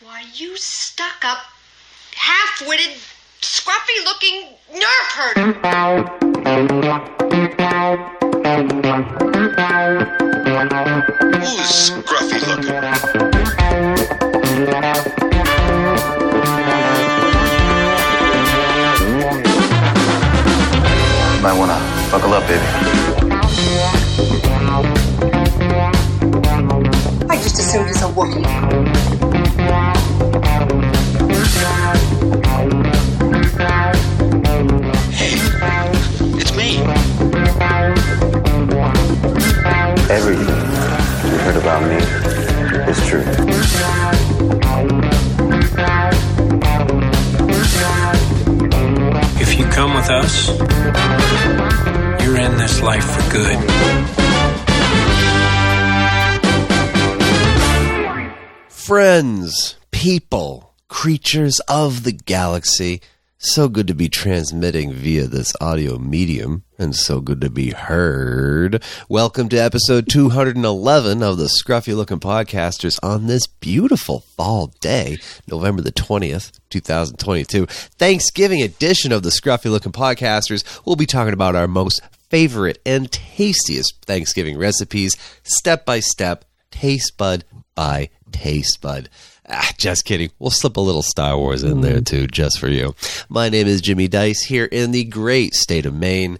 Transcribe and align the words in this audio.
Why, 0.00 0.22
you 0.34 0.56
stuck 0.56 1.24
up, 1.24 1.38
half 2.14 2.68
witted, 2.68 2.96
scruffy 3.40 4.04
looking 4.04 4.54
nerve 4.72 5.08
herder. 5.16 5.52
Who's 11.40 11.90
scruffy 11.90 12.38
looking? 12.46 12.74
Might 21.42 21.58
wanna 21.58 21.78
buckle 22.12 22.34
up, 22.34 22.46
baby. 22.46 22.62
I 27.28 27.34
just 27.42 27.58
assumed 27.58 27.90
it's 27.90 28.02
a 28.02 28.06
Wookiee. 28.06 29.07
Everything 40.10 40.46
you 40.46 41.36
heard 41.38 41.56
about 41.56 41.82
me 41.86 41.96
is 42.90 43.06
true. 43.06 43.24
If 49.38 49.58
you 49.58 49.66
come 49.66 49.94
with 49.94 50.08
us, 50.08 50.48
you're 52.24 52.38
in 52.40 52.56
this 52.56 52.80
life 52.80 53.04
for 53.04 53.30
good. 53.30 53.58
Friends, 58.70 59.76
people, 59.90 60.72
creatures 60.88 61.60
of 61.68 62.04
the 62.04 62.12
galaxy. 62.12 63.02
So 63.40 63.68
good 63.68 63.86
to 63.86 63.94
be 63.94 64.08
transmitting 64.08 64.92
via 64.92 65.28
this 65.28 65.52
audio 65.60 65.96
medium 65.96 66.64
and 66.76 66.92
so 66.92 67.20
good 67.20 67.40
to 67.42 67.48
be 67.48 67.70
heard. 67.70 68.82
Welcome 69.08 69.48
to 69.50 69.56
episode 69.56 70.08
211 70.10 71.22
of 71.22 71.38
the 71.38 71.44
Scruffy 71.44 71.94
Looking 71.94 72.18
Podcasters 72.18 72.98
on 73.00 73.28
this 73.28 73.46
beautiful 73.46 74.24
fall 74.36 74.74
day, 74.80 75.18
November 75.46 75.82
the 75.82 75.92
20th, 75.92 76.50
2022. 76.70 77.66
Thanksgiving 77.66 78.60
edition 78.60 79.12
of 79.12 79.22
the 79.22 79.30
Scruffy 79.30 79.70
Looking 79.70 79.92
Podcasters. 79.92 80.64
We'll 80.84 80.96
be 80.96 81.06
talking 81.06 81.32
about 81.32 81.54
our 81.54 81.68
most 81.68 82.00
favorite 82.30 82.82
and 82.84 83.08
tastiest 83.12 84.04
Thanksgiving 84.04 84.58
recipes, 84.58 85.14
step 85.44 85.86
by 85.86 86.00
step, 86.00 86.44
taste 86.72 87.16
bud 87.16 87.44
by 87.76 88.10
taste 88.32 88.80
bud. 88.80 89.08
Ah, 89.50 89.72
just 89.78 90.04
kidding. 90.04 90.30
We'll 90.38 90.50
slip 90.50 90.76
a 90.76 90.80
little 90.80 91.02
Star 91.02 91.38
Wars 91.38 91.62
in 91.62 91.80
there 91.80 92.00
too, 92.00 92.26
just 92.26 92.58
for 92.58 92.68
you. 92.68 92.94
My 93.28 93.48
name 93.48 93.66
is 93.66 93.80
Jimmy 93.80 94.06
Dice 94.06 94.42
here 94.42 94.66
in 94.66 94.90
the 94.90 95.04
great 95.04 95.54
state 95.54 95.86
of 95.86 95.94
Maine. 95.94 96.38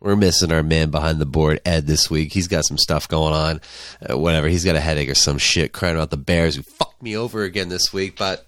We're 0.00 0.16
missing 0.16 0.52
our 0.52 0.62
man 0.62 0.90
behind 0.90 1.18
the 1.18 1.26
board, 1.26 1.60
Ed, 1.64 1.86
this 1.86 2.10
week. 2.10 2.32
He's 2.32 2.48
got 2.48 2.64
some 2.64 2.78
stuff 2.78 3.08
going 3.08 3.32
on. 3.34 3.60
Uh, 4.08 4.16
whatever. 4.18 4.48
He's 4.48 4.64
got 4.64 4.76
a 4.76 4.80
headache 4.80 5.08
or 5.08 5.14
some 5.14 5.38
shit 5.38 5.72
crying 5.72 5.96
about 5.96 6.10
the 6.10 6.16
Bears 6.16 6.56
who 6.56 6.62
fucked 6.62 7.02
me 7.02 7.16
over 7.16 7.42
again 7.42 7.68
this 7.68 7.92
week, 7.92 8.16
but 8.16 8.46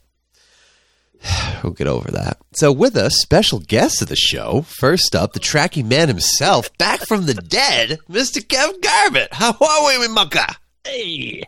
we'll 1.63 1.73
get 1.73 1.87
over 1.87 2.11
that. 2.13 2.39
So, 2.55 2.73
with 2.73 2.97
us, 2.97 3.21
special 3.21 3.59
guest 3.61 4.01
of 4.03 4.09
the 4.09 4.17
show. 4.17 4.63
First 4.63 5.15
up, 5.15 5.33
the 5.33 5.41
tracking 5.41 5.89
man 5.89 6.09
himself, 6.09 6.77
back 6.79 7.01
from 7.07 7.27
the 7.27 7.35
dead, 7.35 7.99
Mr. 8.09 8.41
Kev 8.41 8.81
Garbett. 8.83 9.33
How 9.33 9.57
are 9.61 9.99
we, 9.99 10.09
mucker? 10.09 10.47
Hey. 10.85 11.43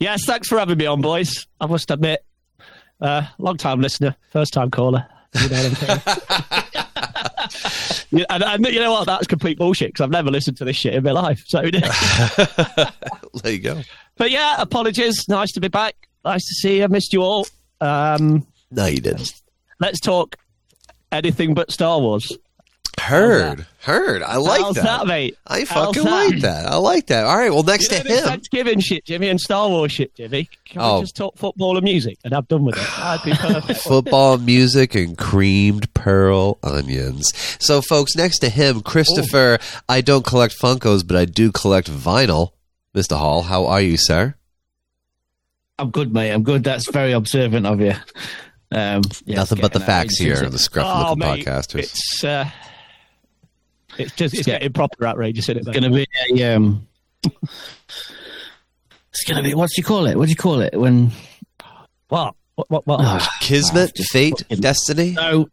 Yes, 0.00 0.24
thanks 0.26 0.48
for 0.48 0.58
having 0.58 0.78
me 0.78 0.86
on, 0.86 1.00
boys. 1.00 1.46
I 1.60 1.66
must 1.66 1.90
admit, 1.90 2.24
uh, 3.00 3.22
long 3.38 3.56
time 3.56 3.80
listener, 3.80 4.14
first 4.30 4.52
time 4.52 4.70
caller. 4.70 5.06
You 5.34 5.48
know 5.48 5.56
what 5.56 5.66
I'm 5.66 6.02
saying? 6.02 6.64
Yeah, 8.10 8.24
and, 8.30 8.42
and 8.42 8.66
you 8.66 8.80
know 8.80 8.92
what? 8.92 9.04
That's 9.06 9.26
complete 9.26 9.58
bullshit 9.58 9.88
because 9.90 10.02
I've 10.02 10.10
never 10.10 10.30
listened 10.30 10.56
to 10.58 10.64
this 10.64 10.76
shit 10.76 10.94
in 10.94 11.02
my 11.04 11.10
life. 11.10 11.42
So, 11.46 11.60
There 13.42 13.52
you 13.52 13.58
go. 13.58 13.82
but 14.16 14.30
yeah, 14.30 14.56
apologies. 14.58 15.28
Nice 15.28 15.52
to 15.52 15.60
be 15.60 15.68
back. 15.68 15.94
Nice 16.24 16.46
to 16.46 16.54
see 16.54 16.78
you. 16.78 16.84
I 16.84 16.86
missed 16.86 17.12
you 17.12 17.20
all. 17.22 17.46
Um, 17.82 18.46
No, 18.70 18.86
you 18.86 19.00
didn't. 19.00 19.30
let's 19.78 20.00
talk 20.00 20.36
anything 21.12 21.52
but 21.52 21.70
Star 21.70 22.00
Wars. 22.00 22.32
Heard, 23.00 23.66
heard. 23.80 24.22
I 24.22 24.36
like 24.36 24.60
How's 24.60 24.74
that. 24.76 24.84
that, 24.84 25.06
mate? 25.06 25.36
I 25.46 25.60
How's 25.60 25.68
fucking 25.68 26.04
that? 26.04 26.10
like 26.32 26.40
that. 26.42 26.66
I 26.66 26.76
like 26.76 27.06
that. 27.06 27.24
All 27.24 27.36
right. 27.36 27.50
Well, 27.50 27.62
next 27.62 27.90
You 27.90 27.98
know 27.98 28.02
to 28.04 28.16
him, 28.18 28.24
Thanksgiving 28.24 28.80
shit, 28.80 29.04
Jimmy, 29.04 29.28
and 29.28 29.40
Star 29.40 29.68
Wars 29.68 29.92
shit, 29.92 30.14
Jimmy. 30.14 30.48
Can 30.66 30.80
Oh. 30.82 30.96
we 30.96 31.02
just 31.04 31.16
talk 31.16 31.36
football 31.38 31.76
and 31.76 31.84
music 31.84 32.18
and 32.24 32.34
I've 32.34 32.48
done 32.48 32.64
with 32.64 32.76
it? 32.76 32.86
That'd 32.96 33.24
be 33.24 33.32
perfect. 33.36 33.80
football, 33.82 34.38
music, 34.38 34.94
and 34.94 35.16
creamed 35.16 35.92
pearl 35.94 36.58
onions. 36.62 37.32
So, 37.60 37.80
folks, 37.82 38.14
next 38.16 38.40
to 38.40 38.48
him, 38.48 38.80
Christopher. 38.82 39.58
I 39.88 40.00
don't 40.00 40.24
collect 40.26 40.56
Funkos, 40.60 41.06
but 41.06 41.16
I 41.16 41.24
do 41.24 41.50
collect 41.52 41.90
vinyl. 41.90 42.50
Mr. 42.94 43.16
Hall, 43.16 43.42
how 43.42 43.66
are 43.66 43.80
you, 43.80 43.96
sir? 43.96 44.34
I'm 45.78 45.90
good, 45.90 46.12
mate. 46.12 46.32
I'm 46.32 46.42
good. 46.42 46.64
That's 46.64 46.90
very 46.90 47.12
observant 47.12 47.64
of 47.66 47.80
you. 47.80 47.92
Um, 48.70 49.00
yeah, 49.24 49.36
Nothing 49.36 49.60
but 49.62 49.72
the 49.72 49.80
facts 49.80 50.18
here 50.18 50.36
on 50.44 50.50
the 50.50 50.56
it. 50.56 50.60
Scruffy 50.60 50.82
oh, 51.06 51.10
Looking 51.14 51.18
mate, 51.20 51.46
Podcasters. 51.46 51.78
It's 51.78 52.24
uh, 52.24 52.50
it's 53.98 54.12
just 54.12 54.34
it's 54.34 54.46
Yeah. 54.46 54.54
getting 54.54 54.72
proper 54.72 55.06
outrageous, 55.06 55.44
isn't 55.48 55.56
it? 55.58 55.68
It's 55.68 55.78
going 55.78 55.90
to 55.92 55.96
be 55.96 56.06
a. 56.42 56.54
Um, 56.56 56.86
it's 59.10 59.24
going 59.26 59.36
to 59.36 59.42
be. 59.42 59.54
What 59.54 59.68
do 59.70 59.74
you 59.80 59.84
call 59.84 60.06
it? 60.06 60.16
What 60.16 60.26
do 60.26 60.30
you 60.30 60.36
call 60.36 60.60
it 60.60 60.78
when? 60.78 61.10
what? 62.08 62.34
What? 62.54 62.70
What? 62.70 62.86
what? 62.86 63.00
Oh, 63.02 63.28
Kismet, 63.40 63.94
just 63.94 64.10
fate, 64.12 64.38
fucking- 64.38 64.60
destiny. 64.60 65.10
no, 65.12 65.48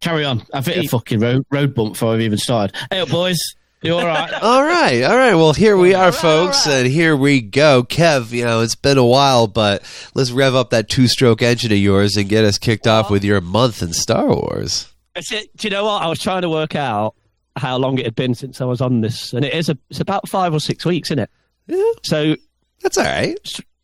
carry 0.00 0.24
on. 0.24 0.44
I've 0.52 0.66
hit 0.66 0.84
a 0.84 0.88
fucking 0.88 1.20
road, 1.20 1.44
road 1.50 1.74
bump 1.74 1.94
before 1.94 2.14
I've 2.14 2.20
even 2.20 2.38
started. 2.38 2.76
Hey, 2.90 3.00
up, 3.00 3.08
boys. 3.08 3.38
You 3.84 3.96
all 3.96 4.06
right? 4.06 4.32
All 4.42 4.62
right, 4.62 5.02
all 5.02 5.16
right. 5.16 5.34
Well, 5.34 5.52
here 5.54 5.76
we 5.76 5.92
are, 5.92 6.12
folks, 6.12 6.68
and 6.68 6.86
here 6.86 7.16
we 7.16 7.40
go. 7.40 7.82
Kev, 7.82 8.30
you 8.30 8.44
know, 8.44 8.60
it's 8.60 8.76
been 8.76 8.96
a 8.96 9.04
while, 9.04 9.48
but 9.48 9.82
let's 10.14 10.30
rev 10.30 10.54
up 10.54 10.70
that 10.70 10.88
two 10.88 11.08
stroke 11.08 11.42
engine 11.42 11.72
of 11.72 11.78
yours 11.78 12.14
and 12.16 12.28
get 12.28 12.44
us 12.44 12.58
kicked 12.58 12.86
off 12.86 13.10
with 13.10 13.24
your 13.24 13.40
month 13.40 13.82
in 13.82 13.92
Star 13.92 14.28
Wars. 14.28 14.88
It's 15.16 15.32
it. 15.32 15.56
Do 15.56 15.66
you 15.66 15.72
know 15.72 15.84
what? 15.84 16.00
I 16.00 16.06
was 16.06 16.20
trying 16.20 16.42
to 16.42 16.48
work 16.48 16.76
out 16.76 17.16
how 17.56 17.76
long 17.76 17.98
it 17.98 18.04
had 18.04 18.14
been 18.14 18.34
since 18.34 18.60
I 18.60 18.64
was 18.64 18.80
on 18.80 19.00
this, 19.00 19.32
and 19.32 19.44
it 19.44 19.52
is 19.54 19.68
a, 19.68 19.76
it's 19.90 20.00
about 20.00 20.28
five 20.28 20.54
or 20.54 20.60
six 20.60 20.84
weeks, 20.84 21.08
isn't 21.10 21.18
it? 21.20 21.30
Yeah, 21.66 21.82
So 22.04 22.36
that's 22.82 22.98
all 22.98 23.04
right. 23.04 23.36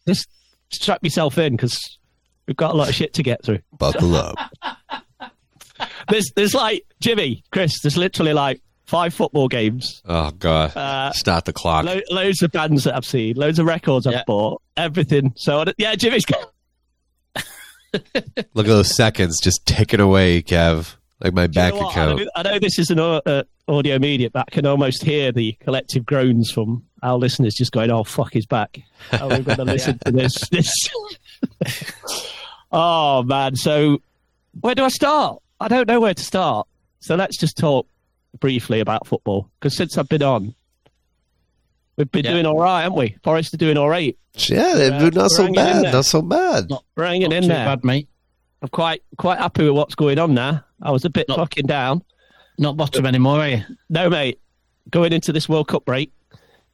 just 0.06 0.28
strap 0.72 1.02
yourself 1.04 1.38
in 1.38 1.54
because 1.56 1.78
we've 2.46 2.56
got 2.56 2.72
a 2.72 2.76
lot 2.76 2.88
of 2.88 2.94
shit 2.94 3.14
to 3.14 3.22
get 3.22 3.44
through. 3.44 3.60
Buckle 3.78 4.14
up. 4.16 4.36
There's 6.08 6.30
there's 6.34 6.54
like 6.54 6.84
Jimmy, 7.00 7.44
Chris. 7.52 7.80
There's 7.82 7.96
literally 7.96 8.32
like 8.32 8.60
five 8.86 9.12
football 9.14 9.46
games, 9.46 10.02
Oh, 10.06 10.30
God. 10.32 10.74
Uh, 10.76 11.12
Start 11.12 11.44
the 11.44 11.52
clock. 11.52 11.84
lo- 11.84 12.00
loads 12.10 12.42
of 12.42 12.50
bands 12.50 12.84
that 12.84 12.96
I've 12.96 13.04
seen, 13.04 13.36
loads 13.36 13.58
of 13.58 13.66
records 13.66 14.06
I've 14.06 14.14
Yeah. 14.14 14.22
bought, 14.26 14.62
everything. 14.76 15.34
So 15.36 15.64
yeah, 15.76 15.94
Jimmy's 15.94 16.24
got 16.24 16.50
Look 17.94 18.04
at 18.14 18.44
those 18.54 18.94
seconds 18.96 19.38
just 19.42 19.64
ticking 19.66 20.00
away, 20.00 20.42
Kev. 20.42 20.96
Like 21.20 21.32
my 21.34 21.42
You 21.42 21.48
bank 21.48 21.74
know 21.74 21.88
account. 21.88 22.20
I 22.20 22.22
know, 22.22 22.30
I 22.36 22.42
know 22.54 22.58
this 22.60 22.78
is 22.78 22.90
an 22.90 22.98
uh, 23.00 23.42
audio 23.66 23.98
media, 23.98 24.30
but 24.30 24.44
I 24.48 24.50
can 24.52 24.66
almost 24.66 25.02
hear 25.02 25.32
the 25.32 25.52
collective 25.60 26.06
groans 26.06 26.50
from 26.50 26.84
our 27.02 27.16
listeners 27.16 27.54
just 27.54 27.72
going, 27.72 27.90
"Oh 27.90 28.04
fuck, 28.04 28.32
he's 28.32 28.46
back! 28.46 28.78
Oh, 29.12 29.28
we've 29.28 29.44
got 29.44 29.56
to 29.56 29.64
listen 29.64 29.98
to 30.04 30.12
this." 30.12 30.36
this. 30.50 30.72
oh 32.72 33.22
man, 33.24 33.56
so 33.56 34.00
where 34.60 34.74
do 34.74 34.84
I 34.84 34.88
start? 34.88 35.42
I 35.60 35.68
don't 35.68 35.88
know 35.88 36.00
where 36.00 36.14
to 36.14 36.22
start. 36.24 36.66
So 37.00 37.14
let's 37.16 37.36
just 37.36 37.56
talk 37.56 37.86
briefly 38.38 38.80
about 38.80 39.06
football 39.06 39.48
because 39.58 39.76
since 39.76 39.96
I've 39.98 40.08
been 40.08 40.22
on, 40.22 40.54
we've 41.96 42.10
been 42.10 42.24
Yeah. 42.24 42.32
doing 42.32 42.46
all 42.46 42.58
right, 42.60 42.82
haven't 42.82 42.98
we? 42.98 43.16
Forest 43.24 43.54
are 43.54 43.58
doing 43.58 43.76
all 43.76 43.88
right. 43.88 44.16
Yeah, 44.34 44.74
they're 44.74 45.00
Yeah, 45.00 45.08
not 45.10 45.30
so 45.30 45.42
we're 45.50 45.54
hanging 45.60 45.82
bad. 45.82 45.92
Not 45.92 46.04
so 46.04 46.22
bad. 46.22 46.70
Not, 46.70 46.84
We're 46.96 47.06
hanging 47.06 47.30
not 47.30 47.36
in 47.38 47.42
too 47.44 47.48
there. 47.48 47.64
bad, 47.64 47.84
mate. 47.84 48.08
I'm 48.62 48.68
quite 48.68 49.02
quite 49.16 49.38
happy 49.38 49.64
with 49.64 49.74
what's 49.74 49.94
going 49.94 50.18
on 50.18 50.34
now. 50.34 50.64
I 50.82 50.90
was 50.90 51.04
a 51.04 51.10
bit 51.10 51.28
Not- 51.28 51.38
fucking 51.38 51.66
down. 51.66 52.02
Not 52.58 52.76
bottom 52.76 53.06
anymore, 53.06 53.38
are 53.40 53.48
you? 53.48 53.62
No, 53.88 54.10
mate. 54.10 54.40
Going 54.90 55.12
into 55.12 55.32
this 55.32 55.48
World 55.48 55.68
Cup 55.68 55.84
break, 55.84 56.12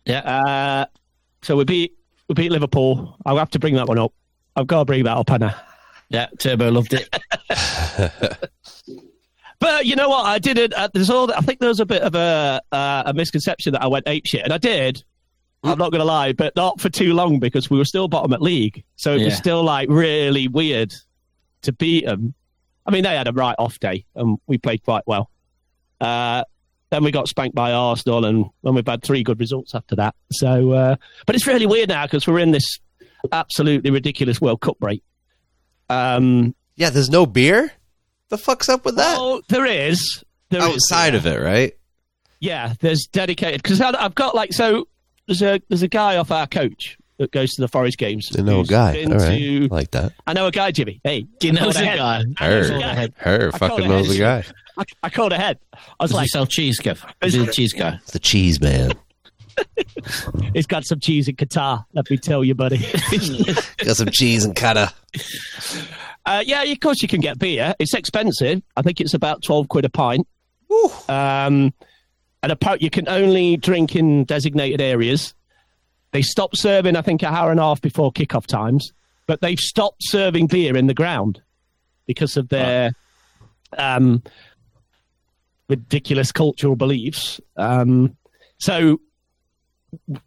Yeah. 0.06 0.20
Uh, 0.20 0.86
so 1.42 1.56
we 1.56 1.64
beat 1.64 1.94
we 2.28 2.34
beat 2.34 2.50
Liverpool. 2.52 3.16
I'll 3.26 3.36
have 3.36 3.50
to 3.50 3.58
bring 3.58 3.74
that 3.74 3.86
one 3.86 3.98
up. 3.98 4.12
I've 4.56 4.66
got 4.66 4.78
to 4.80 4.84
bring 4.86 5.04
that 5.04 5.16
up, 5.16 5.30
Anna. 5.30 5.54
Yeah. 6.08 6.28
Turbo 6.38 6.70
loved 6.70 6.94
it. 6.94 7.08
But 9.60 9.86
you 9.86 9.96
know 9.96 10.10
what? 10.10 10.26
I 10.26 10.38
didn't. 10.38 10.74
Uh, 10.74 10.88
there's 10.92 11.08
all. 11.08 11.32
I 11.32 11.40
think 11.40 11.58
there 11.58 11.70
was 11.70 11.80
a 11.80 11.86
bit 11.86 12.02
of 12.02 12.14
a 12.14 12.60
uh, 12.70 13.04
a 13.06 13.14
misconception 13.14 13.72
that 13.72 13.82
I 13.82 13.86
went 13.86 14.06
ape 14.06 14.26
shit, 14.26 14.42
and 14.42 14.52
I 14.52 14.58
did. 14.58 15.02
I'm 15.62 15.78
not 15.78 15.90
going 15.90 16.00
to 16.00 16.04
lie, 16.04 16.34
but 16.34 16.54
not 16.54 16.78
for 16.78 16.90
too 16.90 17.14
long 17.14 17.38
because 17.38 17.70
we 17.70 17.78
were 17.78 17.86
still 17.86 18.06
bottom 18.06 18.34
at 18.34 18.42
league, 18.42 18.84
so 18.96 19.14
it 19.14 19.24
was 19.24 19.34
still 19.34 19.62
like 19.62 19.88
really 19.88 20.48
weird 20.48 20.92
to 21.64 21.72
beat 21.72 22.06
them. 22.06 22.34
I 22.86 22.90
mean, 22.90 23.02
they 23.04 23.14
had 23.16 23.28
a 23.28 23.32
right 23.32 23.56
off 23.58 23.78
day, 23.80 24.04
and 24.14 24.38
we 24.46 24.58
played 24.58 24.82
quite 24.84 25.02
well. 25.06 25.30
Uh, 26.00 26.44
then 26.90 27.02
we 27.02 27.10
got 27.10 27.28
spanked 27.28 27.54
by 27.54 27.72
Arsenal, 27.72 28.24
and 28.24 28.44
then 28.62 28.74
we've 28.74 28.86
had 28.86 29.02
three 29.02 29.22
good 29.22 29.40
results 29.40 29.74
after 29.74 29.96
that. 29.96 30.14
So, 30.32 30.72
uh, 30.72 30.96
but 31.26 31.34
it's 31.34 31.46
really 31.46 31.66
weird 31.66 31.88
now 31.88 32.06
because 32.06 32.26
we're 32.26 32.38
in 32.38 32.50
this 32.52 32.78
absolutely 33.32 33.90
ridiculous 33.90 34.40
World 34.40 34.60
Cup 34.60 34.78
break. 34.78 35.02
Um, 35.88 36.54
Yeah, 36.76 36.90
there's 36.90 37.10
no 37.10 37.26
beer. 37.26 37.72
The 38.28 38.38
fuck's 38.38 38.68
up 38.68 38.84
with 38.84 38.96
that? 38.96 39.16
well, 39.16 39.40
there 39.48 39.66
is. 39.66 40.22
There 40.50 40.60
is 40.62 40.74
Outside 40.74 41.14
of 41.14 41.26
it, 41.26 41.40
right? 41.40 41.72
Yeah, 42.40 42.74
there's 42.80 43.06
dedicated 43.10 43.62
because 43.62 43.80
I've 43.80 44.14
got 44.14 44.34
like 44.34 44.52
so. 44.52 44.86
There's 45.26 45.40
a 45.42 45.60
there's 45.68 45.82
a 45.82 45.88
guy 45.88 46.16
off 46.18 46.30
our 46.30 46.46
coach 46.46 46.98
that 47.18 47.30
goes 47.32 47.52
to 47.54 47.60
the 47.60 47.68
Forest 47.68 47.98
games. 47.98 48.30
I 48.36 48.42
know 48.42 48.60
a 48.60 48.64
guy. 48.64 48.92
been 48.94 49.12
All 49.12 49.18
right, 49.18 49.38
to- 49.38 49.68
like 49.68 49.90
that. 49.92 50.12
I 50.26 50.32
know 50.32 50.46
a 50.46 50.50
guy, 50.50 50.70
Jimmy. 50.72 51.00
Hey, 51.04 51.26
He 51.40 51.50
knows 51.52 51.76
I 51.76 51.82
a 51.82 51.84
called 51.86 51.98
guy. 51.98 52.16
ahead. 52.16 52.34
Her, 52.38 52.68
know 52.68 52.76
a 52.76 52.80
guy. 52.80 53.08
her 53.18 53.50
I 53.54 53.58
fucking 53.58 53.76
called 53.76 53.88
knows 53.88 54.08
the 54.08 54.18
guy. 54.18 54.38
ahead. 54.38 54.54
I, 54.76 54.84
I 55.04 55.10
called 55.10 55.32
ahead. 55.32 55.58
I 55.72 55.78
was 56.00 56.10
Does 56.10 56.10
he 56.10 56.16
like, 56.16 56.28
sell 56.30 56.46
cheese, 56.46 56.80
Kev? 56.80 57.04
Is 57.22 57.34
he 57.34 57.44
a 57.44 57.46
cheese 57.52 57.72
guy? 57.72 57.98
The 58.12 58.18
cheese 58.18 58.60
man. 58.60 58.92
he's 60.52 60.66
got 60.66 60.84
some 60.84 60.98
cheese 60.98 61.28
in 61.28 61.36
Qatar. 61.36 61.84
Let 61.92 62.10
me 62.10 62.16
tell 62.16 62.42
you, 62.42 62.54
buddy. 62.56 62.78
Got 63.78 63.96
some 63.96 64.08
cheese 64.10 64.44
in 64.44 64.52
Qatar. 64.52 64.92
uh, 66.26 66.42
yeah, 66.44 66.62
of 66.64 66.80
course 66.80 67.02
you 67.02 67.06
can 67.08 67.20
get 67.20 67.38
beer. 67.38 67.72
It's 67.78 67.94
expensive. 67.94 68.62
I 68.76 68.82
think 68.82 69.00
it's 69.00 69.14
about 69.14 69.42
twelve 69.44 69.68
quid 69.68 69.84
a 69.84 69.90
pint. 69.90 70.26
Um, 71.08 71.72
and 72.42 72.50
a 72.52 72.56
pint 72.56 72.82
you 72.82 72.90
can 72.90 73.08
only 73.08 73.56
drink 73.56 73.94
in 73.94 74.24
designated 74.24 74.80
areas. 74.80 75.34
They 76.14 76.22
stopped 76.22 76.56
serving, 76.56 76.94
I 76.94 77.02
think, 77.02 77.22
an 77.22 77.34
hour 77.34 77.50
and 77.50 77.58
a 77.58 77.64
half 77.64 77.80
before 77.80 78.12
kickoff 78.12 78.46
times, 78.46 78.92
but 79.26 79.40
they've 79.40 79.58
stopped 79.58 79.96
serving 80.00 80.46
beer 80.46 80.76
in 80.76 80.86
the 80.86 80.94
ground 80.94 81.42
because 82.06 82.36
of 82.36 82.50
their 82.50 82.92
um, 83.76 84.22
ridiculous 85.68 86.30
cultural 86.30 86.76
beliefs. 86.76 87.40
Um, 87.56 88.16
so 88.58 89.00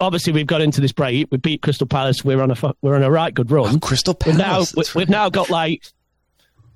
obviously 0.02 0.34
we've 0.34 0.46
got 0.46 0.60
into 0.60 0.82
this 0.82 0.92
break. 0.92 1.30
We 1.32 1.38
beat 1.38 1.62
Crystal 1.62 1.88
Palace. 1.88 2.22
We're 2.22 2.42
on 2.42 2.52
a 2.52 2.74
we're 2.82 2.96
on 2.96 3.04
a 3.04 3.10
right 3.10 3.34
good 3.34 3.50
run. 3.50 3.76
Oh, 3.76 3.80
Crystal 3.80 4.18
We've 4.26 4.38
now 4.38 4.44
Palace. 4.44 4.72
that's 4.74 4.94
we've 4.94 5.08
now 5.08 5.30
got 5.30 5.50
like 5.50 5.84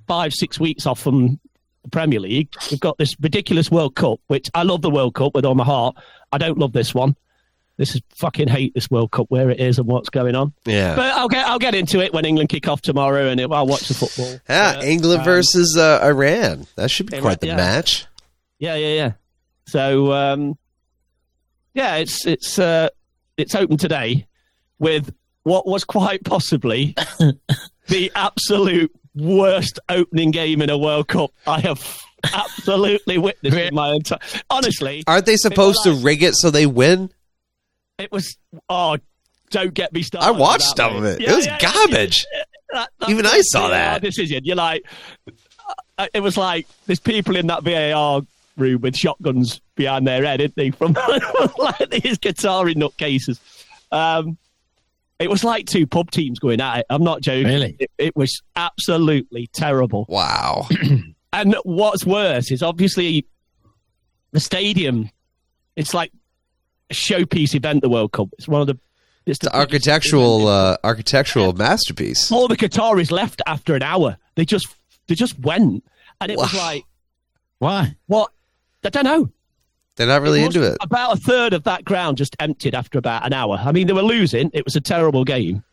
five 0.07 0.31
six 0.33 0.57
weeks 0.57 0.85
off 0.85 1.01
from 1.01 1.37
the 1.83 1.89
Premier 1.89 2.21
League. 2.21 2.55
We've 2.69 2.79
got 2.79 2.97
this 2.97 3.13
ridiculous 3.19 3.69
World 3.69 3.95
Cup, 3.97 4.21
which 4.27 4.49
I 4.55 4.63
love 4.63 4.81
the 4.81 4.89
World 4.89 5.15
Cup 5.15 5.35
with 5.35 5.43
all 5.43 5.55
my 5.55 5.65
heart. 5.65 5.97
I 6.31 6.37
don't 6.37 6.57
love 6.57 6.71
this 6.71 6.93
one. 6.93 7.17
This 7.77 7.95
is 7.95 8.01
fucking 8.15 8.47
hate 8.47 8.73
this 8.73 8.91
World 8.91 9.11
Cup 9.11 9.25
where 9.29 9.49
it 9.49 9.59
is 9.59 9.79
and 9.79 9.87
what's 9.87 10.09
going 10.09 10.35
on. 10.35 10.53
Yeah. 10.65 10.95
But 10.95 11.13
I'll 11.13 11.27
get 11.27 11.47
I'll 11.47 11.59
get 11.59 11.73
into 11.73 11.99
it 11.99 12.13
when 12.13 12.25
England 12.25 12.49
kick 12.49 12.67
off 12.67 12.81
tomorrow, 12.81 13.27
and 13.27 13.41
I'll 13.41 13.65
watch 13.65 13.87
the 13.87 13.93
football. 13.93 14.39
yeah, 14.49 14.81
England 14.81 15.19
um, 15.19 15.25
versus 15.25 15.75
uh, 15.77 15.99
Iran. 16.03 16.67
That 16.75 16.91
should 16.91 17.09
be 17.09 17.19
quite 17.19 17.39
the 17.39 17.47
yeah. 17.47 17.55
match. 17.55 18.05
Yeah, 18.59 18.75
yeah, 18.75 18.93
yeah. 18.93 19.11
So 19.65 20.11
um, 20.13 20.57
yeah, 21.73 21.95
it's 21.95 22.25
it's 22.25 22.59
uh, 22.59 22.89
it's 23.37 23.55
open 23.55 23.77
today 23.77 24.27
with 24.79 25.13
what 25.43 25.65
was 25.65 25.83
quite 25.83 26.23
possibly 26.23 26.95
the 27.87 28.11
absolute 28.15 28.91
worst 29.15 29.79
opening 29.89 30.31
game 30.31 30.61
in 30.61 30.69
a 30.69 30.77
World 30.77 31.07
Cup 31.07 31.31
I 31.47 31.59
have 31.61 31.99
absolutely 32.33 33.17
witnessed 33.17 33.57
in 33.57 33.73
my 33.73 33.93
entire. 33.93 34.19
Honestly, 34.49 35.03
Aren't 35.07 35.25
they 35.25 35.37
supposed 35.37 35.79
to 35.83 35.93
rig 35.93 36.23
it 36.23 36.33
so 36.35 36.51
they 36.51 36.65
win? 36.65 37.11
It 38.01 38.11
was 38.11 38.37
oh. 38.69 38.97
Don't 39.49 39.73
get 39.73 39.91
me 39.91 40.01
started. 40.01 40.27
I 40.27 40.31
watched 40.31 40.77
some 40.77 40.95
of 40.95 41.03
mate. 41.03 41.19
it. 41.19 41.27
It 41.29 41.35
was 41.35 41.45
garbage. 41.59 42.25
that- 42.71 42.89
that 42.99 43.09
Even 43.09 43.25
I 43.25 43.41
saw 43.41 43.67
that. 43.67 44.01
decision. 44.01 44.45
You're 44.45 44.55
like, 44.55 44.85
uh, 45.97 46.07
it 46.13 46.21
was 46.21 46.37
like 46.37 46.67
there's 46.87 47.01
people 47.01 47.35
in 47.35 47.47
that 47.47 47.63
VAR 47.63 48.21
room 48.55 48.79
with 48.79 48.95
shotguns 48.95 49.59
behind 49.75 50.07
their 50.07 50.23
head, 50.23 50.39
isn't 50.39 50.55
they? 50.55 50.71
From 50.71 50.93
like 51.57 51.89
these 51.89 52.17
Qatari 52.17 52.75
nutcases. 52.75 53.39
Um, 53.91 54.37
it 55.19 55.29
was 55.29 55.43
like 55.43 55.65
two 55.65 55.85
pub 55.85 56.11
teams 56.11 56.39
going 56.39 56.61
at 56.61 56.79
it. 56.79 56.85
I'm 56.89 57.03
not 57.03 57.19
joking. 57.21 57.47
Really? 57.47 57.75
It, 57.77 57.91
it 57.97 58.15
was 58.15 58.41
absolutely 58.55 59.47
terrible. 59.47 60.05
Wow. 60.07 60.67
And 61.33 61.55
what's 61.63 62.05
worse 62.05 62.51
is 62.51 62.61
obviously 62.63 63.25
the 64.31 64.39
stadium. 64.41 65.09
It's 65.77 65.93
like 65.93 66.11
a 66.13 66.17
showpiece 66.91 67.55
event. 67.55 67.81
The 67.81 67.89
World 67.89 68.11
Cup. 68.11 68.29
It's 68.37 68.47
one 68.47 68.61
of 68.61 68.67
the. 68.67 68.77
It's 69.25 69.37
It's 69.37 69.39
the 69.39 69.53
an 69.55 69.59
architectural 69.59 70.47
uh, 70.47 70.77
architectural 70.83 71.53
masterpiece. 71.53 72.31
all 72.31 72.47
the 72.47 72.57
Qataris 72.57 73.11
left 73.11 73.41
after 73.45 73.75
an 73.75 73.83
hour. 73.83 74.17
They 74.35 74.45
just 74.45 74.67
they 75.07 75.15
just 75.15 75.37
went, 75.39 75.83
and 76.19 76.31
it 76.31 76.37
was 76.37 76.53
like, 76.53 76.83
Why? 77.59 77.95
what? 78.07 78.31
I 78.83 78.89
don't 78.89 79.03
know. 79.03 79.29
They're 79.95 80.07
not 80.07 80.21
really 80.21 80.39
was 80.39 80.55
into 80.55 80.67
it. 80.71 80.77
About 80.81 81.17
a 81.17 81.19
third 81.19 81.53
of 81.53 81.63
that 81.65 81.85
ground 81.85 82.17
just 82.17 82.35
emptied 82.39 82.73
after 82.73 82.97
about 82.97 83.25
an 83.25 83.33
hour. 83.33 83.59
I 83.63 83.71
mean, 83.71 83.85
they 83.87 83.93
were 83.93 84.01
losing. 84.01 84.49
It 84.53 84.65
was 84.65 84.75
a 84.75 84.81
terrible 84.81 85.23
game, 85.23 85.63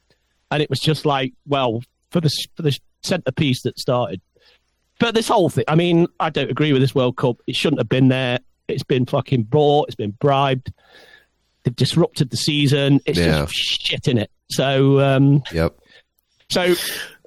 and 0.50 0.62
it 0.62 0.69
was 0.69 0.81
just 0.81 1.06
like, 1.06 1.32
well, 1.47 1.82
for 2.11 2.21
the 2.21 2.31
for 2.56 2.62
the 2.62 2.79
centerpiece 3.03 3.62
that 3.62 3.79
started. 3.79 4.21
But 4.99 5.14
this 5.14 5.29
whole 5.29 5.49
thing, 5.49 5.64
I 5.69 5.75
mean, 5.76 6.06
I 6.21 6.29
don't 6.29 6.50
agree 6.50 6.73
with 6.75 6.82
this 6.82 6.94
World 6.94 7.17
Cup. 7.17 7.37
It 7.47 7.55
shouldn't 7.56 7.81
have 7.81 7.88
been 7.88 8.09
there. 8.09 8.41
It's 8.67 8.82
been 8.82 9.06
fucking 9.06 9.44
bought. 9.44 9.87
It's 9.87 9.94
been 9.94 10.11
bribed. 10.11 10.73
They've 11.64 11.75
disrupted 11.76 12.31
the 12.31 12.37
season. 12.37 13.00
It's 13.06 13.19
Yeah. 13.19 13.43
just 13.46 13.55
shit 13.55 14.08
in 14.08 14.19
it. 14.19 14.31
So, 14.50 15.00
um, 15.00 15.43
Yep. 15.52 15.76
so 16.50 16.75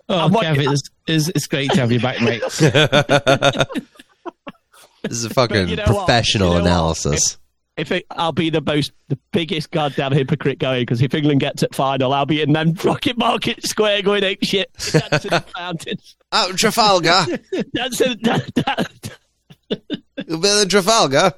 Oh, 0.10 0.18
I'm 0.26 0.32
what- 0.34 0.46
Kev, 0.46 0.72
it's, 0.72 0.82
it's, 1.08 1.28
it's 1.30 1.48
great 1.48 1.72
to 1.72 1.80
have 1.80 1.92
you 1.92 2.00
back, 2.00 2.22
mate. 2.22 2.42
This 5.04 5.14
is 5.18 5.26
a 5.26 5.30
fucking 5.32 5.68
you 5.68 5.76
know 5.78 5.84
professional 5.86 6.50
You 6.50 6.54
know 6.56 6.62
what? 6.62 6.68
analysis. 6.72 7.38
if 7.76 7.92
it, 7.92 8.06
I'll 8.12 8.32
be 8.34 8.52
the 8.52 8.62
most, 8.62 8.92
the 9.08 9.18
biggest 9.34 9.72
goddamn 9.72 10.12
hypocrite 10.12 10.60
going 10.60 10.84
because 10.84 11.02
if 11.02 11.16
England 11.16 11.40
gets 11.40 11.64
it 11.64 11.74
final, 11.74 12.14
I'll 12.14 12.28
be 12.28 12.40
in 12.42 12.54
them 12.54 12.74
Rocket 12.84 13.18
Market 13.18 13.66
Square 13.66 14.04
going 14.04 14.24
ape 14.24 14.44
shit, 14.44 14.70
dancing 14.92 15.32
in 15.34 15.42
fountains, 15.58 16.16
Oh, 16.32 16.54
Trafalgar. 16.56 17.26
dancing. 17.74 18.16
Da, 18.22 18.38
da, 18.54 18.76
You've 20.28 20.42
been 20.42 20.62
in 20.62 20.70
Trafalgar. 20.70 21.34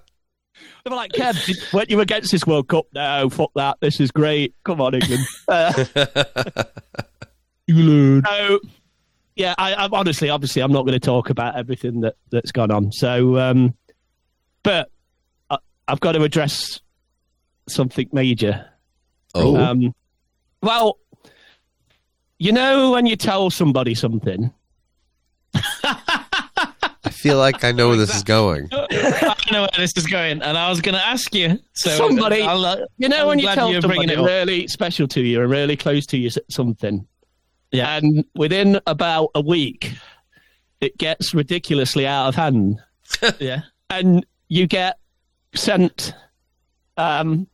They 0.84 0.90
were 0.90 0.96
like, 0.98 1.14
Kev, 1.14 1.74
weren't 1.74 1.90
you 1.90 2.02
against 2.02 2.32
this 2.32 2.46
World 2.46 2.68
Cup? 2.68 2.86
No, 2.94 3.30
fuck 3.30 3.52
that. 3.56 3.78
This 3.80 4.00
is 4.02 4.12
great. 4.12 4.54
Come 4.66 4.82
on, 4.82 4.96
England. 4.96 5.26
Uh, 5.48 5.72
so, 7.70 8.60
yeah, 9.36 9.56
I, 9.58 9.76
I'm 9.76 9.94
honestly, 9.94 10.30
obviously, 10.30 10.62
I'm 10.62 10.74
not 10.74 10.82
going 10.86 11.00
to 11.00 11.06
talk 11.06 11.30
about 11.30 11.56
everything 11.56 12.02
that 12.02 12.16
that's 12.32 12.52
gone 12.52 12.70
on. 12.70 12.92
So, 12.92 13.38
um, 13.38 13.76
but 14.62 14.92
I, 15.50 15.58
I've 15.88 16.02
got 16.02 16.14
to 16.14 16.24
address 16.24 16.82
something 17.70 18.10
major. 18.12 18.66
Oh, 19.36 19.56
Um, 19.56 19.96
well, 20.62 20.98
you 22.40 22.52
know 22.52 22.92
when 22.92 23.06
you 23.06 23.16
tell 23.16 23.50
somebody 23.50 23.96
something, 23.96 24.52
I 25.84 27.10
feel 27.10 27.38
like 27.38 27.64
I 27.64 27.72
know 27.72 27.88
where 27.88 27.98
this 27.98 28.14
is 28.16 28.24
going. 28.24 28.68
I 28.72 29.36
know 29.54 29.62
where 29.62 29.70
this 29.78 29.92
is 29.96 30.06
going, 30.06 30.42
and 30.42 30.58
I 30.58 30.70
was 30.70 30.82
going 30.82 30.96
to 30.96 31.06
ask 31.06 31.34
you. 31.34 31.58
So 31.74 31.90
Somebody- 31.92 32.42
I'll, 32.42 32.66
uh, 32.66 32.78
you 32.98 33.08
know 33.10 33.22
I'm 33.22 33.28
when 33.28 33.40
you 33.40 33.48
tell 33.48 33.72
you're 33.72 33.82
bringing 33.82 34.10
somebody 34.10 34.34
it 34.34 34.44
really 34.44 34.68
special 34.68 35.08
to 35.10 35.22
you 35.22 35.42
and 35.42 35.50
really 35.50 35.78
close 35.78 36.06
to 36.08 36.18
you 36.18 36.30
something, 36.50 37.08
Yeah. 37.72 37.96
and 37.98 38.26
within 38.36 38.80
about 38.88 39.30
a 39.36 39.42
week, 39.42 39.94
it 40.82 40.98
gets 40.98 41.34
ridiculously 41.34 42.06
out 42.06 42.28
of 42.28 42.36
hand, 42.36 42.80
yeah. 43.40 43.62
and 43.90 44.26
you 44.50 44.68
get 44.68 44.98
sent 45.56 46.14
um, 46.98 47.48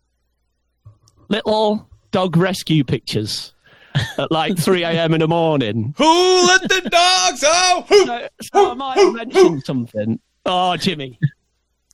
little 1.29 1.87
dog 2.11 2.35
rescue 2.37 2.83
pictures 2.83 3.53
at 4.17 4.31
like 4.31 4.57
3 4.57 4.83
a.m. 4.83 5.13
in 5.13 5.19
the 5.19 5.27
morning. 5.27 5.93
Who 5.97 6.47
let 6.47 6.61
the 6.61 6.89
dogs 6.89 7.43
out? 7.43 7.87
So, 7.89 8.27
so 8.41 8.71
I 8.71 8.73
might 8.73 8.97
have 8.97 9.13
mentioned 9.13 9.63
something. 9.65 10.19
Oh, 10.45 10.75
Jimmy, 10.77 11.19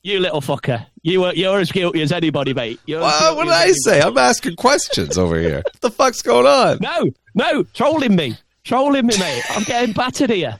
you 0.06 0.20
little 0.20 0.42
fucker. 0.42 0.86
You 1.02 1.22
were, 1.22 1.34
you're 1.34 1.60
as 1.60 1.72
guilty 1.72 2.02
as 2.02 2.12
anybody, 2.12 2.54
mate. 2.54 2.80
You're 2.86 3.02
as 3.02 3.36
What, 3.36 3.46
did 3.46 3.54
I 3.54 3.72
say? 3.84 4.02
I'm 4.02 4.18
asking 4.18 4.56
questions 4.56 5.18
over 5.18 5.40
here. 5.40 5.58
What 5.66 5.74
the 5.82 5.90
fuck's 5.92 6.22
going 6.22 6.46
on? 6.46 6.78
No, 6.82 7.10
no, 7.34 7.64
trolling 7.74 8.16
me. 8.16 8.38
Trolling 8.64 9.08
me, 9.08 9.18
mate. 9.18 9.44
I'm 9.50 9.64
getting 9.64 9.94
battered 9.94 10.30
here. 10.30 10.60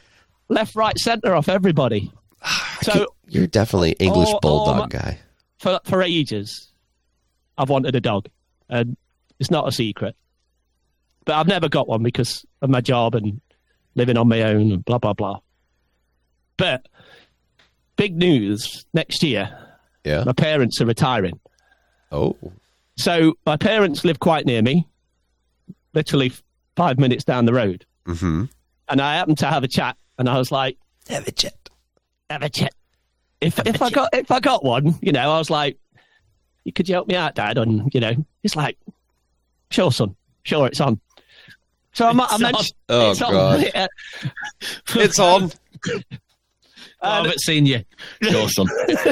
Left, 0.50 0.76
right, 0.76 0.98
centre 0.98 1.36
off 1.36 1.48
everybody. 1.50 2.12
So 2.82 3.08
You're 3.28 3.48
definitely 3.48 3.94
English 3.94 4.30
bulldog 4.44 4.78
my- 4.78 4.88
guy. 5.00 5.20
for 5.58 5.80
for 5.86 6.04
ages, 6.04 6.72
I've 7.58 7.70
wanted 7.70 7.96
a 7.96 8.02
dog, 8.02 8.28
and 8.70 8.96
it's 9.40 9.50
not 9.50 9.68
a 9.68 9.72
secret. 9.72 10.16
But 11.26 11.36
I've 11.36 11.48
never 11.48 11.68
got 11.68 11.88
one 11.88 12.04
because 12.04 12.46
of 12.62 12.70
my 12.70 12.82
job 12.82 13.16
and 13.16 13.42
living 13.96 14.18
on 14.18 14.28
my 14.28 14.44
own 14.44 14.72
and 14.72 14.86
blah 14.86 15.00
blah 15.00 15.14
blah. 15.14 15.40
But 16.58 16.86
big 17.96 18.16
news 18.16 18.86
next 18.94 19.24
year. 19.24 19.58
Yeah. 20.04 20.24
My 20.24 20.34
parents 20.34 20.80
are 20.82 20.86
retiring. 20.86 21.40
Oh. 22.12 22.36
So 22.98 23.34
my 23.46 23.58
parents 23.58 24.06
live 24.06 24.20
quite 24.20 24.46
near 24.46 24.62
me, 24.62 24.88
literally 25.94 26.32
five 26.76 26.98
minutes 27.00 27.24
down 27.24 27.46
the 27.46 27.54
road. 27.54 27.86
Mm-hmm. 28.08 28.46
And 28.88 29.02
I 29.02 29.16
happened 29.16 29.40
to 29.40 29.48
have 29.48 29.64
a 29.64 29.68
chat, 29.68 29.98
and 30.18 30.30
I 30.30 30.38
was 30.38 30.52
like, 30.52 30.78
Have 31.10 31.28
a 31.28 31.32
chat. 31.32 31.70
have 32.30 32.44
a 32.44 32.50
chat. 32.50 32.74
If 33.42 33.60
if 33.66 33.82
I 33.82 33.90
got 33.90 34.10
if 34.14 34.32
I 34.32 34.40
got 34.40 34.64
one, 34.64 34.96
you 35.02 35.12
know, 35.12 35.32
I 35.32 35.38
was 35.38 35.50
like, 35.50 35.78
could 36.74 36.88
you 36.88 36.96
help 36.96 37.08
me 37.08 37.16
out, 37.16 37.36
Dad? 37.36 37.58
And 37.58 37.94
you 37.94 38.00
know, 38.00 38.14
he's 38.44 38.56
like, 38.56 38.78
sure, 39.72 39.92
son, 39.92 40.16
sure, 40.44 40.68
it's 40.68 40.80
on. 40.80 41.00
So 41.94 42.08
I'm, 42.08 42.20
I 42.22 42.28
It's 42.32 42.40
mentioned. 42.40 42.72
Oh, 42.90 43.12
it's. 43.12 43.20
God. 43.20 43.72
Uh, 43.76 43.88
It's 44.96 45.20
on. 45.20 45.52
I 47.02 47.18
haven't 47.18 47.40
seen 47.42 47.66
you. 47.66 47.84
Sure, 48.24 48.50
son. 48.50 48.68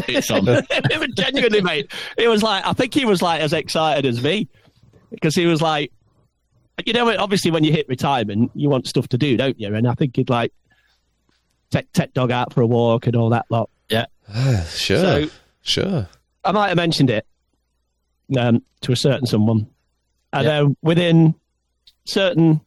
It's 0.08 0.32
on. 0.32 0.48
it 0.48 1.00
was 1.00 1.10
genuinely, 1.16 1.62
mate. 1.62 1.92
It 2.18 2.28
was 2.28 2.42
like 2.42 2.66
I 2.66 2.74
think 2.74 2.94
he 2.94 3.06
was 3.06 3.22
like 3.22 3.42
as 3.42 3.54
excited 3.54 4.06
as 4.06 4.22
me 4.24 4.48
because 5.12 5.36
he 5.36 5.46
was 5.46 5.62
like, 5.62 5.92
you 6.86 6.94
know, 6.94 7.16
obviously 7.18 7.52
when 7.52 7.64
you 7.64 7.72
hit 7.72 7.88
retirement, 7.88 8.52
you 8.56 8.70
want 8.70 8.88
stuff 8.88 9.08
to 9.10 9.18
do, 9.18 9.38
don't 9.38 9.60
you? 9.60 9.74
And 9.76 9.88
I 9.88 9.94
think 9.94 10.16
he'd 10.16 10.30
like 10.30 10.52
take 11.72 11.92
take 11.94 12.14
dog 12.14 12.32
out 12.32 12.54
for 12.54 12.62
a 12.62 12.68
walk 12.68 13.06
and 13.08 13.16
all 13.16 13.30
that 13.30 13.46
lot. 13.50 13.70
Yeah. 13.90 14.06
Sure. 14.70 14.98
So- 14.98 15.30
sure. 15.62 16.08
I 16.46 16.52
might 16.52 16.68
have 16.70 16.78
mentioned 16.78 17.10
it 17.10 17.26
um, 18.38 18.64
to 18.82 18.92
a 18.92 18.96
certain 18.98 19.26
someone, 19.26 19.68
and 20.34 20.46
then 20.48 20.78
within 20.82 21.36
certain, 22.06 22.60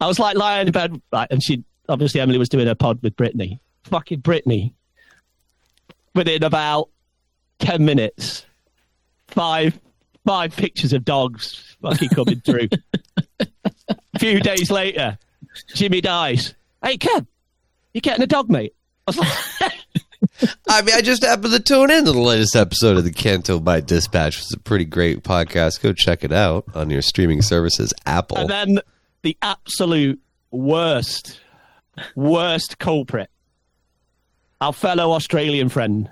I 0.00 0.06
was 0.06 0.20
like 0.20 0.36
lying 0.36 0.66
in 0.68 0.72
bed, 0.72 1.00
right, 1.12 1.26
and 1.30 1.42
she 1.42 1.64
obviously 1.88 2.20
Emily 2.20 2.38
was 2.38 2.48
doing 2.48 2.66
her 2.68 2.76
pod 2.76 3.00
with 3.02 3.16
Brittany. 3.16 3.58
Fucking 3.84 4.20
Brittany. 4.20 4.74
Within 6.14 6.42
about 6.42 6.88
ten 7.58 7.84
minutes, 7.84 8.44
five 9.28 9.78
five 10.26 10.54
pictures 10.54 10.92
of 10.92 11.04
dogs 11.04 11.76
fucking 11.80 12.08
coming 12.10 12.40
through. 12.40 12.68
a 13.40 14.18
few 14.18 14.40
days 14.40 14.70
later, 14.70 15.18
Jimmy 15.74 16.00
Dice. 16.00 16.54
Hey 16.82 16.96
Kev, 16.98 17.26
you 17.94 18.00
getting 18.00 18.22
a 18.22 18.26
dog, 18.26 18.50
mate? 18.50 18.74
I 19.06 19.10
was 19.10 19.18
like, 19.18 19.72
I 20.68 20.82
mean, 20.82 20.94
I 20.94 21.00
just 21.00 21.24
happened 21.24 21.52
to 21.52 21.60
tune 21.60 21.90
in 21.90 22.04
to 22.04 22.12
the 22.12 22.18
latest 22.18 22.54
episode 22.56 22.96
of 22.96 23.04
the 23.04 23.10
Canto 23.10 23.58
by 23.60 23.80
Dispatch. 23.80 24.38
It's 24.38 24.54
a 24.54 24.60
pretty 24.60 24.84
great 24.84 25.22
podcast. 25.22 25.80
Go 25.80 25.92
check 25.92 26.24
it 26.24 26.32
out 26.32 26.64
on 26.74 26.90
your 26.90 27.02
streaming 27.02 27.42
services, 27.42 27.94
Apple. 28.06 28.38
And 28.38 28.48
then 28.48 28.80
the 29.22 29.36
absolute 29.42 30.20
worst, 30.50 31.40
worst 32.14 32.78
culprit, 32.78 33.30
our 34.60 34.72
fellow 34.72 35.12
Australian 35.12 35.68
friend, 35.68 36.10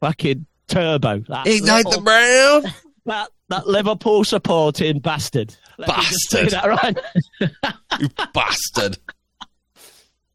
fucking 0.00 0.46
Turbo. 0.68 1.20
That 1.28 1.46
Ignite 1.46 1.84
the 1.84 1.88
little- 1.90 2.04
brown. 2.04 2.62
that, 3.06 3.30
that 3.48 3.66
Liverpool 3.66 4.24
supporting 4.24 4.98
bastard. 5.00 5.54
Let 5.78 5.88
me 5.88 5.94
just 6.04 6.30
say 6.30 6.44
Bastard. 6.44 6.50
that 6.52 6.68
right. 7.40 7.74
You 8.00 8.08
bastard. 8.32 8.98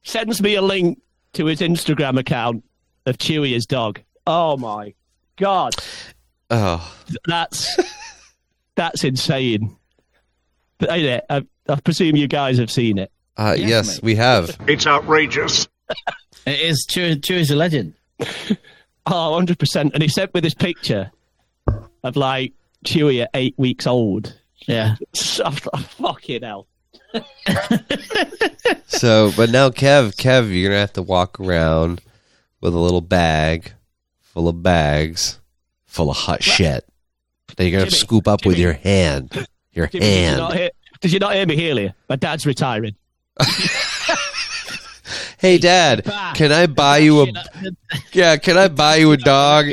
Sends 0.03 0.41
me 0.41 0.55
a 0.55 0.61
link 0.61 0.99
to 1.33 1.45
his 1.45 1.59
Instagram 1.59 2.17
account 2.19 2.63
of 3.05 3.17
Chewy, 3.17 3.51
his 3.51 3.65
dog. 3.65 3.99
Oh 4.25 4.55
my 4.57 4.93
god, 5.37 5.75
Oh, 6.51 6.95
that's 7.25 7.77
that's 8.75 9.03
insane. 9.03 9.75
But, 10.77 10.91
ain't 10.91 11.05
it? 11.05 11.25
I, 11.29 11.43
I 11.67 11.75
presume 11.81 12.15
you 12.15 12.27
guys 12.27 12.57
have 12.59 12.71
seen 12.71 12.97
it. 12.97 13.11
uh, 13.37 13.55
Yes, 13.57 13.69
yes, 13.69 13.87
mate. 13.97 14.03
we 14.03 14.15
have. 14.15 14.57
It's 14.67 14.87
outrageous. 14.87 15.67
It 16.45 16.59
is 16.59 16.85
Chew. 16.89 17.15
Chew's 17.17 17.51
a 17.51 17.55
legend. 17.55 17.93
Oh, 19.11 19.39
100%. 19.41 19.91
And 19.93 20.03
he 20.03 20.07
sent 20.09 20.35
me 20.35 20.41
this 20.41 20.53
picture 20.53 21.11
of 22.03 22.15
like 22.15 22.53
Chewy 22.85 23.23
at 23.23 23.31
eight 23.33 23.55
weeks 23.57 23.87
old. 23.87 24.37
Yeah. 24.67 24.97
So, 25.13 25.45
oh, 25.73 25.77
fucking 25.77 26.43
hell. 26.43 26.67
So, 28.85 29.31
but 29.37 29.49
now, 29.49 29.69
Kev, 29.69 30.15
Kev, 30.15 30.53
you're 30.53 30.69
gonna 30.69 30.81
have 30.81 30.93
to 30.93 31.01
walk 31.01 31.39
around 31.39 32.01
with 32.59 32.73
a 32.73 32.77
little 32.77 33.01
bag 33.01 33.71
full 34.19 34.47
of 34.47 34.61
bags 34.61 35.39
full 35.85 36.09
of 36.11 36.17
hot 36.17 36.43
shit 36.43 36.85
that 37.55 37.63
you're 37.63 37.79
gonna 37.79 37.89
Jimmy, 37.89 37.99
scoop 37.99 38.27
up 38.27 38.45
with 38.45 38.57
your 38.57 38.73
hand. 38.73 39.47
Your 39.71 39.87
Jimmy, 39.87 40.05
did, 40.05 40.11
you 40.11 40.25
hand. 40.25 40.37
not 40.37 40.55
hear, 40.55 40.69
did 41.01 41.13
you 41.13 41.19
not 41.19 41.33
hear 41.35 41.45
me 41.45 41.71
earlier? 41.71 41.93
My 42.09 42.15
dad's 42.15 42.45
retiring. 42.45 42.95
Hey, 45.37 45.57
Dad, 45.57 46.03
can 46.35 46.51
I 46.51 46.67
buy 46.67 46.99
oh, 46.99 47.03
you 47.03 47.21
a 47.21 47.27
yeah? 48.13 48.37
Can 48.37 48.57
I 48.57 48.67
buy 48.67 48.97
you 48.97 49.11
a 49.11 49.17
dog 49.17 49.67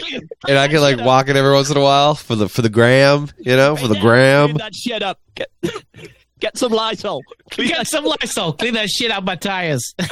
and 0.48 0.58
I 0.58 0.68
can 0.68 0.80
like 0.80 0.98
walk 0.98 1.28
it 1.28 1.36
every 1.36 1.52
once 1.52 1.70
in 1.70 1.76
a 1.76 1.82
while 1.82 2.14
for 2.14 2.34
the 2.34 2.48
for 2.48 2.62
the 2.62 2.68
gram, 2.68 3.28
you 3.38 3.56
know, 3.56 3.76
for 3.76 3.88
the 3.88 3.98
gram. 4.00 4.54
that 4.54 4.74
shit 4.74 5.02
up. 5.02 5.20
Get, 5.34 5.50
get 6.40 6.56
some 6.56 6.72
Lysol. 6.72 7.22
Clean 7.50 7.68
Get 7.68 7.78
that- 7.78 7.86
some 7.88 8.04
Lysol. 8.04 8.52
Clean 8.54 8.74
that 8.74 8.88
shit 8.88 9.10
out 9.10 9.24
my 9.24 9.36
tires. 9.36 9.94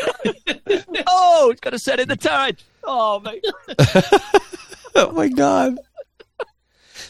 Oh, 1.06 1.50
it's 1.50 1.60
gonna 1.60 1.78
set 1.78 2.00
in 2.00 2.08
the 2.08 2.16
turret. 2.16 2.62
Oh, 2.82 3.20
mate. 3.20 3.44
Oh 4.96 5.10
my 5.12 5.28
god. 5.28 5.76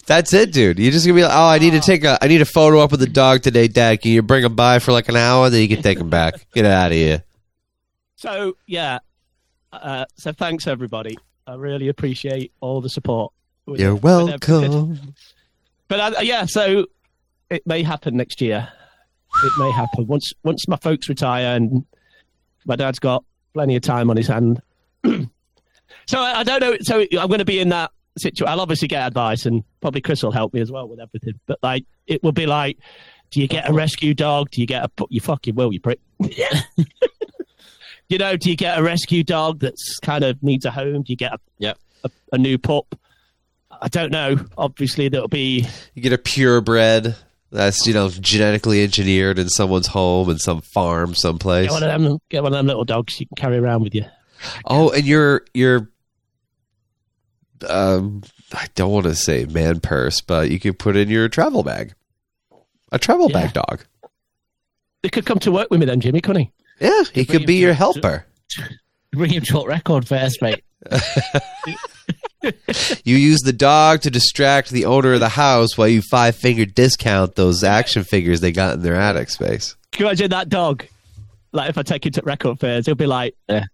That's 0.06 0.33
it, 0.33 0.52
dude. 0.52 0.78
You're 0.78 0.92
just 0.92 1.06
gonna 1.06 1.16
be 1.16 1.23
like, 1.23 1.33
oh, 1.35 1.49
I 1.49 1.59
need 1.59 1.71
to 1.73 1.80
take 1.80 2.04
a, 2.04 2.18
I 2.23 2.28
need 2.28 2.40
a 2.40 2.47
photo 2.47 2.80
up 2.80 2.90
with 2.90 3.00
the 3.00 3.06
dog 3.06 3.42
today, 3.42 3.68
Dad. 3.68 4.00
Can 4.00 4.11
you 4.12 4.23
bring 4.23 4.44
him 4.44 4.54
by 4.54 4.78
for 4.78 4.92
like 4.92 5.09
an 5.09 5.16
hour, 5.16 5.50
then 5.50 5.61
you 5.62 5.68
can 5.68 5.83
take 5.83 5.99
him 5.99 6.11
back. 6.11 6.35
Get 6.52 6.64
out 6.64 6.92
of 6.92 6.97
here. 6.97 7.25
So, 8.25 8.57
yeah. 8.66 9.00
Uh, 9.71 10.07
so, 10.16 10.33
thanks, 10.33 10.66
everybody. 10.66 11.19
I 11.47 11.57
really 11.57 11.88
appreciate 11.88 12.52
all 12.62 12.81
the 12.81 12.88
support. 12.88 13.35
with- 13.66 13.78
You're 13.78 13.95
welcome. 13.97 14.99
But 15.88 16.00
uh, 16.00 16.21
yeah, 16.23 16.47
so 16.47 16.87
it 17.50 17.66
may 17.66 17.83
happen 17.83 18.16
next 18.16 18.40
year. 18.40 18.66
It 19.45 19.52
may 19.59 19.71
happen 19.73 20.07
once 20.07 20.33
once 20.43 20.66
my 20.66 20.76
folks 20.78 21.07
retire 21.11 21.54
and 21.54 21.85
my 22.64 22.76
dad's 22.76 22.99
got 22.99 23.23
plenty 23.52 23.76
of 23.76 23.83
time 23.83 24.09
on 24.09 24.16
his 24.16 24.26
hand. 24.28 24.62
so 25.04 26.19
I, 26.19 26.38
I 26.40 26.43
don't 26.45 26.61
know. 26.62 26.76
So 26.81 27.00
I'm 27.02 27.28
going 27.28 27.40
to 27.40 27.45
be 27.45 27.61
in 27.61 27.69
that 27.69 27.90
situation. 28.16 28.49
I'll 28.50 28.61
obviously 28.62 28.88
get 28.88 29.07
advice, 29.07 29.45
and 29.45 29.62
probably 29.83 30.00
Chris 30.00 30.23
will 30.23 30.33
help 30.33 30.54
me 30.54 30.62
as 30.62 30.73
well 30.73 30.88
with 30.88 30.99
everything. 30.99 31.38
But 31.45 31.59
like, 31.62 31.85
it 32.07 32.23
will 32.23 32.33
be 32.33 32.47
like, 32.47 32.78
do 33.31 33.43
you 33.43 33.49
get 33.49 33.69
a 33.69 33.73
rescue 33.75 34.14
dog? 34.14 34.49
Do 34.50 34.62
you 34.62 34.66
get 34.66 34.83
a 34.83 34.90
you 35.11 35.21
fucking 35.21 35.54
will 35.57 35.75
you 35.75 35.81
prick? 35.81 36.00
you 38.08 38.18
know, 38.18 38.37
do 38.37 38.50
you 38.50 38.56
get 38.56 38.78
a 38.78 38.82
rescue 38.82 39.25
dog 39.25 39.61
that's 39.61 39.99
kind 40.00 40.25
of 40.25 40.42
needs 40.42 40.64
a 40.64 40.70
home? 40.70 41.02
Do 41.02 41.12
you 41.12 41.16
get 41.16 41.32
a 41.34 41.38
Yep. 41.58 41.78
a, 42.04 42.11
a 42.32 42.38
new 42.38 42.58
pup? 42.58 42.99
I 43.82 43.88
don't 43.88 44.12
know. 44.12 44.37
Obviously, 44.56 45.08
that'll 45.08 45.28
be 45.28 45.66
You 45.94 46.02
get 46.02 46.12
a 46.12 46.18
purebred 46.18 47.16
that's 47.50 47.87
you 47.87 47.94
know 47.94 48.08
genetically 48.08 48.82
engineered 48.82 49.38
in 49.38 49.49
someone's 49.49 49.87
home 49.88 50.28
in 50.30 50.38
some 50.38 50.61
farm 50.61 51.14
someplace. 51.14 51.66
Get 51.68 51.73
one 51.73 51.82
of 51.82 52.02
them. 52.02 52.18
Get 52.30 52.42
one 52.42 52.52
of 52.52 52.56
them 52.58 52.66
little 52.66 52.84
dogs 52.84 53.18
you 53.20 53.26
can 53.26 53.37
carry 53.37 53.58
around 53.58 53.82
with 53.82 53.94
you. 53.94 54.04
Oh, 54.64 54.90
and 54.90 55.04
your 55.04 55.44
your 55.54 55.88
um, 57.68 58.23
I 58.52 58.66
don't 58.75 58.92
want 58.92 59.04
to 59.06 59.14
say 59.14 59.44
man 59.46 59.80
purse, 59.80 60.20
but 60.20 60.50
you 60.50 60.58
could 60.61 60.78
put 60.78 60.96
in 60.96 61.08
your 61.08 61.28
travel 61.28 61.62
bag, 61.62 61.94
a 62.92 62.99
travel 62.99 63.30
Yeah. 63.30 63.42
bag 63.46 63.52
dog. 63.54 63.84
They 65.02 65.08
could 65.08 65.26
come 65.26 65.38
to 65.40 65.52
work 65.52 65.68
with 65.70 65.80
me 65.80 65.87
then, 65.87 66.00
Jimmy, 66.00 66.20
couldn't 66.20 66.42
he? 66.42 66.52
Yeah, 66.81 67.02
he 67.12 67.25
could 67.25 67.43
him 67.43 67.47
be 67.47 67.54
to- 67.54 67.61
your 67.61 67.71
to- 67.71 67.75
helper. 67.75 68.26
Bring 69.12 69.31
him 69.33 69.43
to 69.45 69.64
record 69.64 70.07
first, 70.09 70.43
mate. 70.43 70.64
You 73.04 73.16
use 73.16 73.40
the 73.40 73.54
dog 73.54 74.02
to 74.02 74.11
distract 74.11 74.69
the 74.69 74.85
owner 74.85 75.14
of 75.14 75.21
the 75.21 75.31
house 75.31 75.78
while 75.78 75.88
you 75.88 76.02
five 76.02 76.37
finger 76.37 76.66
discount 76.66 77.37
those 77.37 77.64
action 77.64 78.04
figures 78.04 78.40
they 78.43 78.52
got 78.52 78.75
in 78.75 78.83
their 78.83 78.97
attic 78.97 79.31
space. 79.31 79.76
Can 79.93 80.02
you 80.04 80.09
imagine 80.11 80.28
that 80.31 80.50
dog? 80.50 80.85
Like 81.52 81.71
if 81.71 81.78
I 81.78 81.83
take 81.83 82.04
him 82.04 82.12
to 82.12 82.23
record 82.23 82.61
fairs, 82.61 82.85
he'll 82.85 82.97
be 82.97 83.07
like, 83.07 83.35
Yeah. 83.49 83.64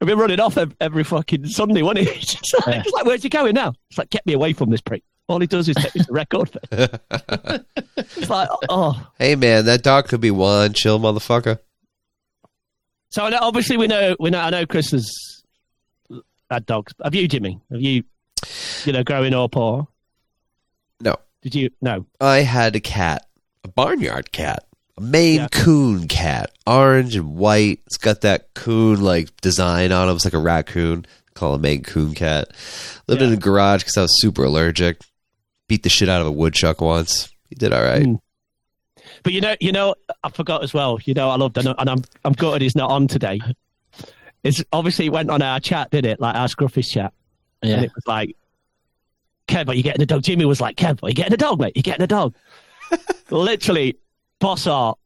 he'll 0.00 0.08
be 0.08 0.14
running 0.14 0.40
off 0.40 0.58
every, 0.58 0.74
every 0.80 1.04
fucking 1.04 1.46
Sunday, 1.46 1.82
won't 1.82 1.98
he? 1.98 2.04
It's 2.10 2.34
just 2.34 2.66
like, 2.66 2.74
Yeah. 2.74 2.82
it's 2.84 2.90
like, 2.92 3.04
where's 3.04 3.22
he 3.22 3.28
going 3.28 3.54
now? 3.54 3.72
It's 3.90 3.98
like, 3.98 4.10
get 4.10 4.26
me 4.26 4.32
away 4.32 4.52
from 4.52 4.70
this 4.70 4.80
prick. 4.80 5.04
All 5.28 5.38
he 5.38 5.46
does 5.46 5.68
is 5.68 5.76
take 5.76 5.94
me 5.94 6.02
to 6.02 6.12
record 6.12 6.50
fair. 6.70 6.98
it's 7.96 8.28
like, 8.30 8.48
oh. 8.68 9.06
Hey 9.18 9.36
man, 9.36 9.64
that 9.66 9.84
dog 9.84 10.08
could 10.08 10.20
be 10.20 10.32
one 10.32 10.72
chill 10.72 10.98
motherfucker. 10.98 11.60
So 13.10 13.22
obviously 13.40 13.76
we 13.76 13.86
know, 13.86 14.16
we 14.18 14.30
know, 14.30 14.40
I 14.40 14.50
know 14.50 14.66
Chris 14.66 14.90
has 14.90 15.10
had 16.50 16.66
dogs. 16.66 16.92
Have 17.02 17.14
you, 17.14 17.26
Jimmy? 17.28 17.60
Have 17.70 17.80
you, 17.80 18.04
you 18.84 18.92
know, 18.92 19.02
growing 19.04 19.34
up 19.34 19.56
or 19.56 19.88
No, 21.00 21.16
did 21.42 21.54
you? 21.54 21.70
No. 21.80 22.06
I 22.20 22.38
had 22.38 22.76
a 22.76 22.80
cat, 22.80 23.26
a 23.64 23.68
barnyard 23.68 24.32
cat, 24.32 24.66
a 24.96 25.00
Maine 25.00 25.40
Yeah. 25.40 25.48
Coon 25.50 26.08
cat, 26.08 26.50
orange 26.66 27.16
and 27.16 27.36
white. 27.36 27.80
It's 27.86 27.96
got 27.96 28.20
that 28.22 28.54
coon 28.54 29.00
like 29.00 29.34
design 29.40 29.92
on 29.92 30.08
it. 30.08 30.12
It's 30.14 30.24
like 30.24 30.34
a 30.34 30.38
raccoon. 30.38 31.06
Call 31.34 31.54
a 31.54 31.58
Maine 31.58 31.82
Coon 31.82 32.14
cat. 32.14 32.48
Lived 33.08 33.20
in 33.20 33.30
the 33.30 33.36
garage 33.36 33.82
because 33.82 33.98
I 33.98 34.02
was 34.02 34.22
super 34.22 34.44
allergic. 34.44 34.98
Beat 35.68 35.82
the 35.82 35.90
shit 35.90 36.08
out 36.08 36.22
of 36.22 36.26
a 36.26 36.32
woodchuck 36.32 36.80
once. 36.80 37.28
He 37.50 37.54
did 37.56 37.74
all 37.74 37.82
right. 37.82 38.04
Mm. 38.04 38.20
But 39.22 39.32
you 39.32 39.40
know, 39.40 39.56
you 39.60 39.72
know, 39.72 39.94
I 40.22 40.30
forgot 40.30 40.62
as 40.62 40.72
well. 40.74 40.98
You 41.04 41.14
know, 41.14 41.30
I 41.30 41.36
loved, 41.36 41.58
and 41.58 41.74
I'm, 41.76 42.02
I'm 42.24 42.32
gutted 42.32 42.62
he's 42.62 42.76
not 42.76 42.90
on 42.90 43.08
today. 43.08 43.40
It's 44.44 44.62
obviously 44.72 45.06
it 45.06 45.12
went 45.12 45.30
on 45.30 45.42
our 45.42 45.58
chat, 45.60 45.90
did 45.90 46.06
it? 46.06 46.20
Like 46.20 46.36
our 46.36 46.46
Scruffish 46.48 46.90
chat, 46.90 47.12
and 47.62 47.70
Yeah. 47.70 47.80
it 47.82 47.90
was 47.94 48.06
like, 48.06 48.36
"Kev, 49.48 49.68
are 49.68 49.74
you 49.74 49.82
getting 49.82 50.02
a 50.02 50.06
dog?" 50.06 50.22
Jimmy 50.22 50.44
was 50.44 50.60
like, 50.60 50.76
"Kev, 50.76 51.02
are 51.02 51.08
you 51.08 51.14
getting 51.14 51.32
a 51.32 51.36
dog, 51.38 51.60
mate? 51.60 51.72
You 51.76 51.82
getting 51.82 52.02
a 52.02 52.06
dog?" 52.06 52.34
Literally, 53.30 53.96
boss 54.38 54.66
art. 54.66 54.98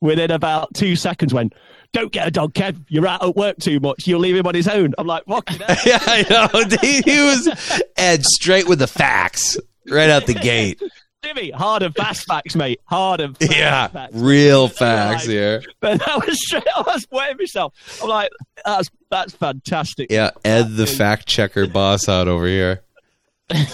Within 0.00 0.30
about 0.30 0.72
two 0.74 0.94
seconds, 0.94 1.34
went, 1.34 1.54
"Don't 1.92 2.12
get 2.12 2.28
a 2.28 2.30
dog, 2.30 2.54
Kev. 2.54 2.80
You're 2.88 3.08
out 3.08 3.24
at 3.24 3.34
work 3.34 3.58
too 3.58 3.80
much. 3.80 4.06
You'll 4.06 4.20
leave 4.20 4.36
him 4.36 4.46
on 4.46 4.54
his 4.54 4.68
own." 4.68 4.94
I'm 4.96 5.08
like, 5.08 5.24
"Fucking 5.26 5.58
yeah, 5.84 5.98
I 6.02 6.24
know. 6.30 6.76
He, 6.80 7.00
he 7.04 7.20
was 7.20 7.82
Ed 7.96 8.24
straight 8.24 8.68
with 8.68 8.78
the 8.78 8.86
facts 8.86 9.58
right 9.88 10.08
out 10.08 10.26
the 10.26 10.34
gate. 10.34 10.80
Jimmy, 11.24 11.50
hard 11.50 11.82
and 11.82 11.94
fast 11.94 12.26
facts, 12.26 12.54
mate. 12.54 12.80
Hard 12.84 13.20
and 13.20 13.36
fast 13.36 13.56
Yeah, 13.56 13.88
facts. 13.88 14.14
real 14.14 14.68
facts 14.68 15.24
here. 15.24 15.62
But 15.80 15.98
that 15.98 16.26
was 16.26 16.40
straight. 16.46 16.62
I 16.76 16.82
was 16.82 17.06
wetting 17.10 17.38
myself. 17.38 17.74
I'm 18.02 18.08
like, 18.08 18.30
that's 18.64 18.88
that's 19.10 19.34
fantastic. 19.34 20.10
Yeah, 20.10 20.30
Ed 20.44 20.76
the 20.76 20.86
fact 20.86 21.26
checker 21.26 21.66
boss 21.66 22.08
out 22.08 22.28
over 22.28 22.46
here. 22.46 22.82
I 23.50 23.66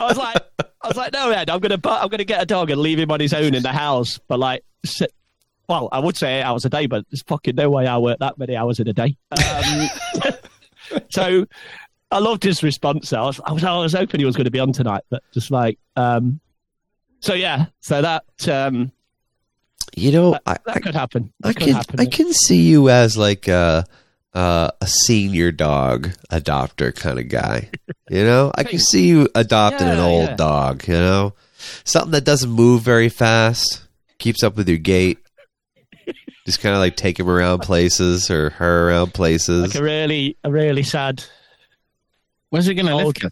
was 0.00 0.16
like, 0.16 0.36
I 0.82 0.88
was 0.88 0.96
like, 0.96 1.12
no, 1.12 1.30
Ed, 1.30 1.50
I'm 1.50 1.60
gonna, 1.60 1.78
I'm 1.84 2.08
gonna 2.08 2.24
get 2.24 2.42
a 2.42 2.46
dog 2.46 2.70
and 2.70 2.80
leave 2.80 2.98
him 2.98 3.10
on 3.10 3.20
his 3.20 3.34
own 3.34 3.54
in 3.54 3.62
the 3.62 3.72
house. 3.72 4.18
But 4.26 4.38
like, 4.38 4.64
well, 5.68 5.88
I 5.92 5.98
would 5.98 6.16
say 6.16 6.38
eight 6.38 6.42
hours 6.44 6.64
a 6.64 6.70
day, 6.70 6.86
but 6.86 7.04
there's 7.10 7.22
fucking 7.22 7.56
no 7.56 7.68
way 7.70 7.86
I 7.86 7.98
work 7.98 8.18
that 8.20 8.38
many 8.38 8.56
hours 8.56 8.80
in 8.80 8.88
a 8.88 8.92
day. 8.94 9.16
Um, 9.32 10.32
so 11.10 11.46
I 12.12 12.18
loved 12.18 12.42
his 12.44 12.62
response. 12.62 13.12
I 13.12 13.22
was, 13.22 13.40
I 13.44 13.52
was, 13.52 13.64
I 13.64 13.76
was 13.78 13.92
hoping 13.94 14.20
he 14.20 14.26
was 14.26 14.36
going 14.36 14.44
to 14.44 14.50
be 14.50 14.60
on 14.60 14.72
tonight, 14.72 15.02
but 15.10 15.22
just 15.32 15.50
like, 15.50 15.78
um, 15.96 16.40
so 17.20 17.34
yeah, 17.34 17.66
so 17.80 18.02
that 18.02 18.48
um, 18.48 18.92
You 19.94 20.10
know, 20.12 20.34
I, 20.46 20.56
that 20.66 20.76
I, 20.76 20.80
could 20.80 20.94
happen. 20.94 21.32
That 21.40 21.48
I 21.48 21.52
could 21.52 21.62
can 21.64 21.74
happen. 21.74 22.00
I 22.00 22.06
can 22.06 22.32
see 22.32 22.62
you 22.62 22.88
as 22.88 23.16
like 23.16 23.48
a 23.48 23.84
uh, 24.34 24.70
a 24.80 24.86
senior 24.86 25.52
dog 25.52 26.10
adopter 26.30 26.94
kind 26.94 27.18
of 27.18 27.28
guy. 27.28 27.70
You 28.08 28.24
know, 28.24 28.50
I 28.54 28.64
can 28.64 28.78
see 28.78 29.06
you 29.06 29.28
adopting 29.34 29.88
an 29.88 29.98
old 29.98 30.30
yeah. 30.30 30.36
dog. 30.36 30.88
You 30.88 30.94
know, 30.94 31.34
something 31.84 32.12
that 32.12 32.24
doesn't 32.24 32.50
move 32.50 32.82
very 32.82 33.08
fast, 33.08 33.86
keeps 34.18 34.42
up 34.42 34.56
with 34.56 34.68
your 34.68 34.78
gait. 34.78 35.18
Just 36.46 36.60
kind 36.60 36.74
of 36.74 36.80
like 36.80 36.96
take 36.96 37.20
him 37.20 37.28
around 37.28 37.60
places 37.60 38.30
or 38.30 38.50
her 38.50 38.88
around 38.88 39.14
places 39.14 39.62
like 39.62 39.74
a 39.76 39.82
really, 39.82 40.36
a 40.42 40.50
really 40.50 40.82
sad. 40.82 41.24
Where's 42.52 42.66
he 42.66 42.74
going 42.74 42.86
to 42.86 42.94
live? 42.96 43.06
old- 43.06 43.14
Kev? 43.16 43.30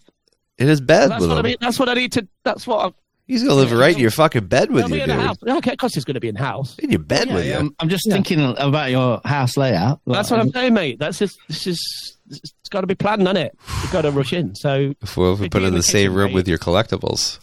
in 0.58 0.68
his 0.68 0.80
bed 0.80 1.10
That's 1.10 1.20
with 1.22 1.30
what 1.30 1.36
I 1.36 1.40
him. 1.40 1.44
mean. 1.46 1.56
That's 1.60 1.78
what 1.78 1.88
I 1.88 1.94
need 1.94 2.12
to. 2.12 2.26
That's 2.44 2.66
what. 2.66 2.84
I'm, 2.86 2.94
He's 3.26 3.42
gonna 3.44 3.54
live 3.54 3.70
right 3.70 3.94
in 3.94 4.00
your 4.00 4.10
fucking 4.10 4.46
bed 4.46 4.72
with 4.72 4.86
He'll 4.86 4.88
be 4.90 4.96
you, 4.96 5.02
in 5.04 5.08
the 5.10 5.14
dude. 5.14 5.24
house. 5.24 5.36
Okay, 5.46 5.70
of 5.72 5.78
course 5.78 5.94
he's 5.94 6.04
going 6.04 6.14
to 6.14 6.20
be 6.20 6.28
in 6.28 6.34
house. 6.34 6.76
In 6.80 6.90
your 6.90 6.98
bed 6.98 7.28
Yeah, 7.28 7.34
with 7.34 7.46
yeah, 7.46 7.52
you. 7.52 7.58
I'm, 7.60 7.76
I'm 7.78 7.88
just 7.88 8.04
Yeah. 8.06 8.14
thinking 8.14 8.54
about 8.58 8.90
your 8.90 9.20
house 9.24 9.56
layout. 9.56 10.00
That's 10.04 10.32
what 10.32 10.40
I'm 10.40 10.46
um, 10.48 10.52
saying, 10.52 10.74
mate. 10.74 10.98
That's 10.98 11.18
just, 11.20 11.38
this 11.46 11.64
is 11.68 12.18
it's 12.28 12.52
got 12.70 12.80
to 12.80 12.88
be 12.88 12.96
planned, 12.96 13.20
hasn't 13.22 13.38
it? 13.38 13.56
You've 13.82 13.92
got 13.92 14.02
to 14.02 14.10
rush 14.10 14.32
in. 14.32 14.56
So 14.56 14.94
Before 14.98 15.34
we 15.34 15.42
It'd 15.42 15.52
put 15.52 15.58
be 15.60 15.64
in 15.64 15.68
in 15.68 15.72
the 15.74 15.78
the 15.78 15.82
same 15.84 16.12
room 16.12 16.28
mate. 16.30 16.34
with 16.34 16.48
your 16.48 16.58
collectibles. 16.58 17.38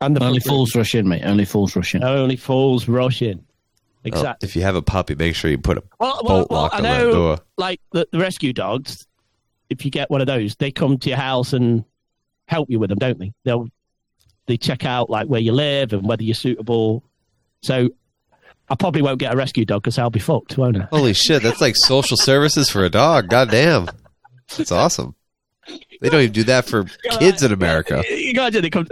and 0.00 0.16
the 0.16 0.24
Only 0.24 0.40
fools 0.40 0.74
rush 0.74 0.96
in, 0.96 1.08
mate. 1.08 1.22
Only 1.24 1.44
fools 1.44 1.76
rush 1.76 1.94
in. 1.94 2.02
only 2.02 2.34
fools 2.36 2.88
rush 2.88 3.22
in. 3.22 3.36
Well, 3.38 3.44
Exactly. 4.04 4.48
if 4.48 4.56
you 4.56 4.62
have 4.62 4.74
a 4.74 4.82
puppy, 4.82 5.14
make 5.14 5.36
sure 5.36 5.50
you 5.52 5.58
put 5.58 5.78
a 5.78 5.84
well, 6.00 6.20
bolt 6.24 6.50
lock 6.50 6.74
I 6.74 6.78
on 6.78 6.82
that 6.82 6.98
know, 6.98 7.12
door. 7.12 7.38
like 7.56 7.80
the, 7.92 8.08
the 8.10 8.18
rescue 8.18 8.52
dogs. 8.52 9.06
If 9.70 9.84
you 9.84 9.90
get 9.90 10.10
one 10.10 10.20
of 10.20 10.26
those, 10.26 10.56
they 10.56 10.70
come 10.70 10.98
to 10.98 11.08
your 11.08 11.18
house 11.18 11.52
and 11.52 11.84
help 12.46 12.70
you 12.70 12.78
with 12.78 12.90
them, 12.90 12.98
don't 12.98 13.18
they? 13.18 13.32
They'll 13.44 13.68
they 14.46 14.56
check 14.56 14.84
out 14.84 15.10
like 15.10 15.26
where 15.26 15.40
you 15.40 15.52
live 15.52 15.92
and 15.92 16.08
whether 16.08 16.22
you're 16.22 16.34
suitable. 16.34 17.04
So 17.62 17.90
I 18.70 18.74
probably 18.74 19.02
won't 19.02 19.18
get 19.18 19.32
a 19.32 19.36
rescue 19.36 19.64
dog 19.64 19.82
because 19.82 19.98
I'll 19.98 20.10
be 20.10 20.20
fucked, 20.20 20.56
won't 20.58 20.76
I? 20.78 20.88
Holy 20.90 21.12
shit, 21.12 21.42
that's 21.42 21.60
like 21.60 21.76
social 21.76 22.16
services 22.16 22.70
for 22.70 22.84
a 22.84 22.90
dog. 22.90 23.28
God 23.28 23.50
damn. 23.50 23.88
That's 24.56 24.72
awesome. 24.72 25.14
They 26.00 26.08
don't 26.08 26.22
even 26.22 26.32
do 26.32 26.44
that 26.44 26.64
for 26.64 26.84
kids 27.18 27.42
in 27.42 27.52
America. 27.52 28.02
You 28.08 28.32
got 28.32 28.52
guys, 28.52 28.62
they 28.62 28.70
come. 28.70 28.86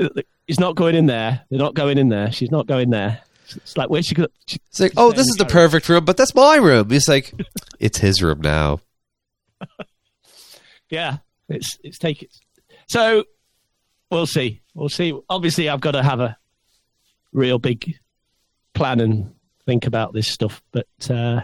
He's 0.46 0.60
not 0.60 0.76
going 0.76 0.94
in 0.94 1.06
there. 1.06 1.40
They're 1.50 1.58
not 1.58 1.74
going 1.74 1.98
in 1.98 2.08
there. 2.10 2.30
She's 2.32 2.50
not 2.50 2.66
going 2.66 2.90
there. 2.90 3.20
It's 3.48 3.76
like 3.76 3.88
where's 3.88 4.06
she? 4.06 4.14
go- 4.14 4.26
she 4.46 4.58
It's 4.68 4.80
like, 4.80 4.92
oh, 4.96 5.12
this 5.12 5.26
is 5.26 5.36
the 5.36 5.44
perfect 5.46 5.88
room, 5.88 6.04
but 6.04 6.16
that's 6.16 6.34
my 6.34 6.56
room. 6.56 6.90
He's 6.90 7.08
like, 7.08 7.32
it's 7.78 7.98
his 7.98 8.22
room 8.22 8.40
now. 8.40 8.80
Yeah, 10.90 11.18
it's 11.48 11.78
it's 11.82 11.98
taken. 11.98 12.28
So 12.88 13.24
we'll 14.10 14.26
see. 14.26 14.62
We'll 14.74 14.88
see. 14.88 15.12
Obviously, 15.28 15.68
I've 15.68 15.80
got 15.80 15.92
to 15.92 16.02
have 16.02 16.20
a 16.20 16.36
real 17.32 17.58
big 17.58 17.94
plan 18.74 19.00
and 19.00 19.34
think 19.64 19.86
about 19.86 20.12
this 20.12 20.28
stuff, 20.28 20.62
but 20.72 20.86
uh, 21.10 21.40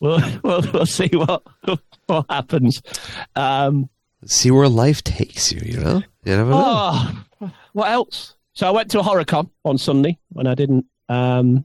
we'll, 0.00 0.20
we'll 0.42 0.62
we'll 0.72 0.86
see 0.86 1.08
what 1.12 1.42
what 2.06 2.26
happens. 2.28 2.82
Um, 3.36 3.88
See 4.24 4.50
where 4.52 4.68
life 4.68 5.02
takes 5.02 5.50
you, 5.50 5.60
you 5.64 5.80
know? 5.80 6.02
You 6.24 6.36
never 6.36 6.50
know. 6.50 6.62
oh, 6.64 7.50
what 7.72 7.90
else? 7.90 8.36
So 8.52 8.68
I 8.68 8.70
went 8.70 8.88
to 8.92 9.00
a 9.00 9.02
horror 9.02 9.24
con 9.24 9.50
on 9.64 9.78
Sunday 9.78 10.18
when 10.28 10.46
I 10.46 10.54
didn't. 10.54 10.86
Um, 11.08 11.64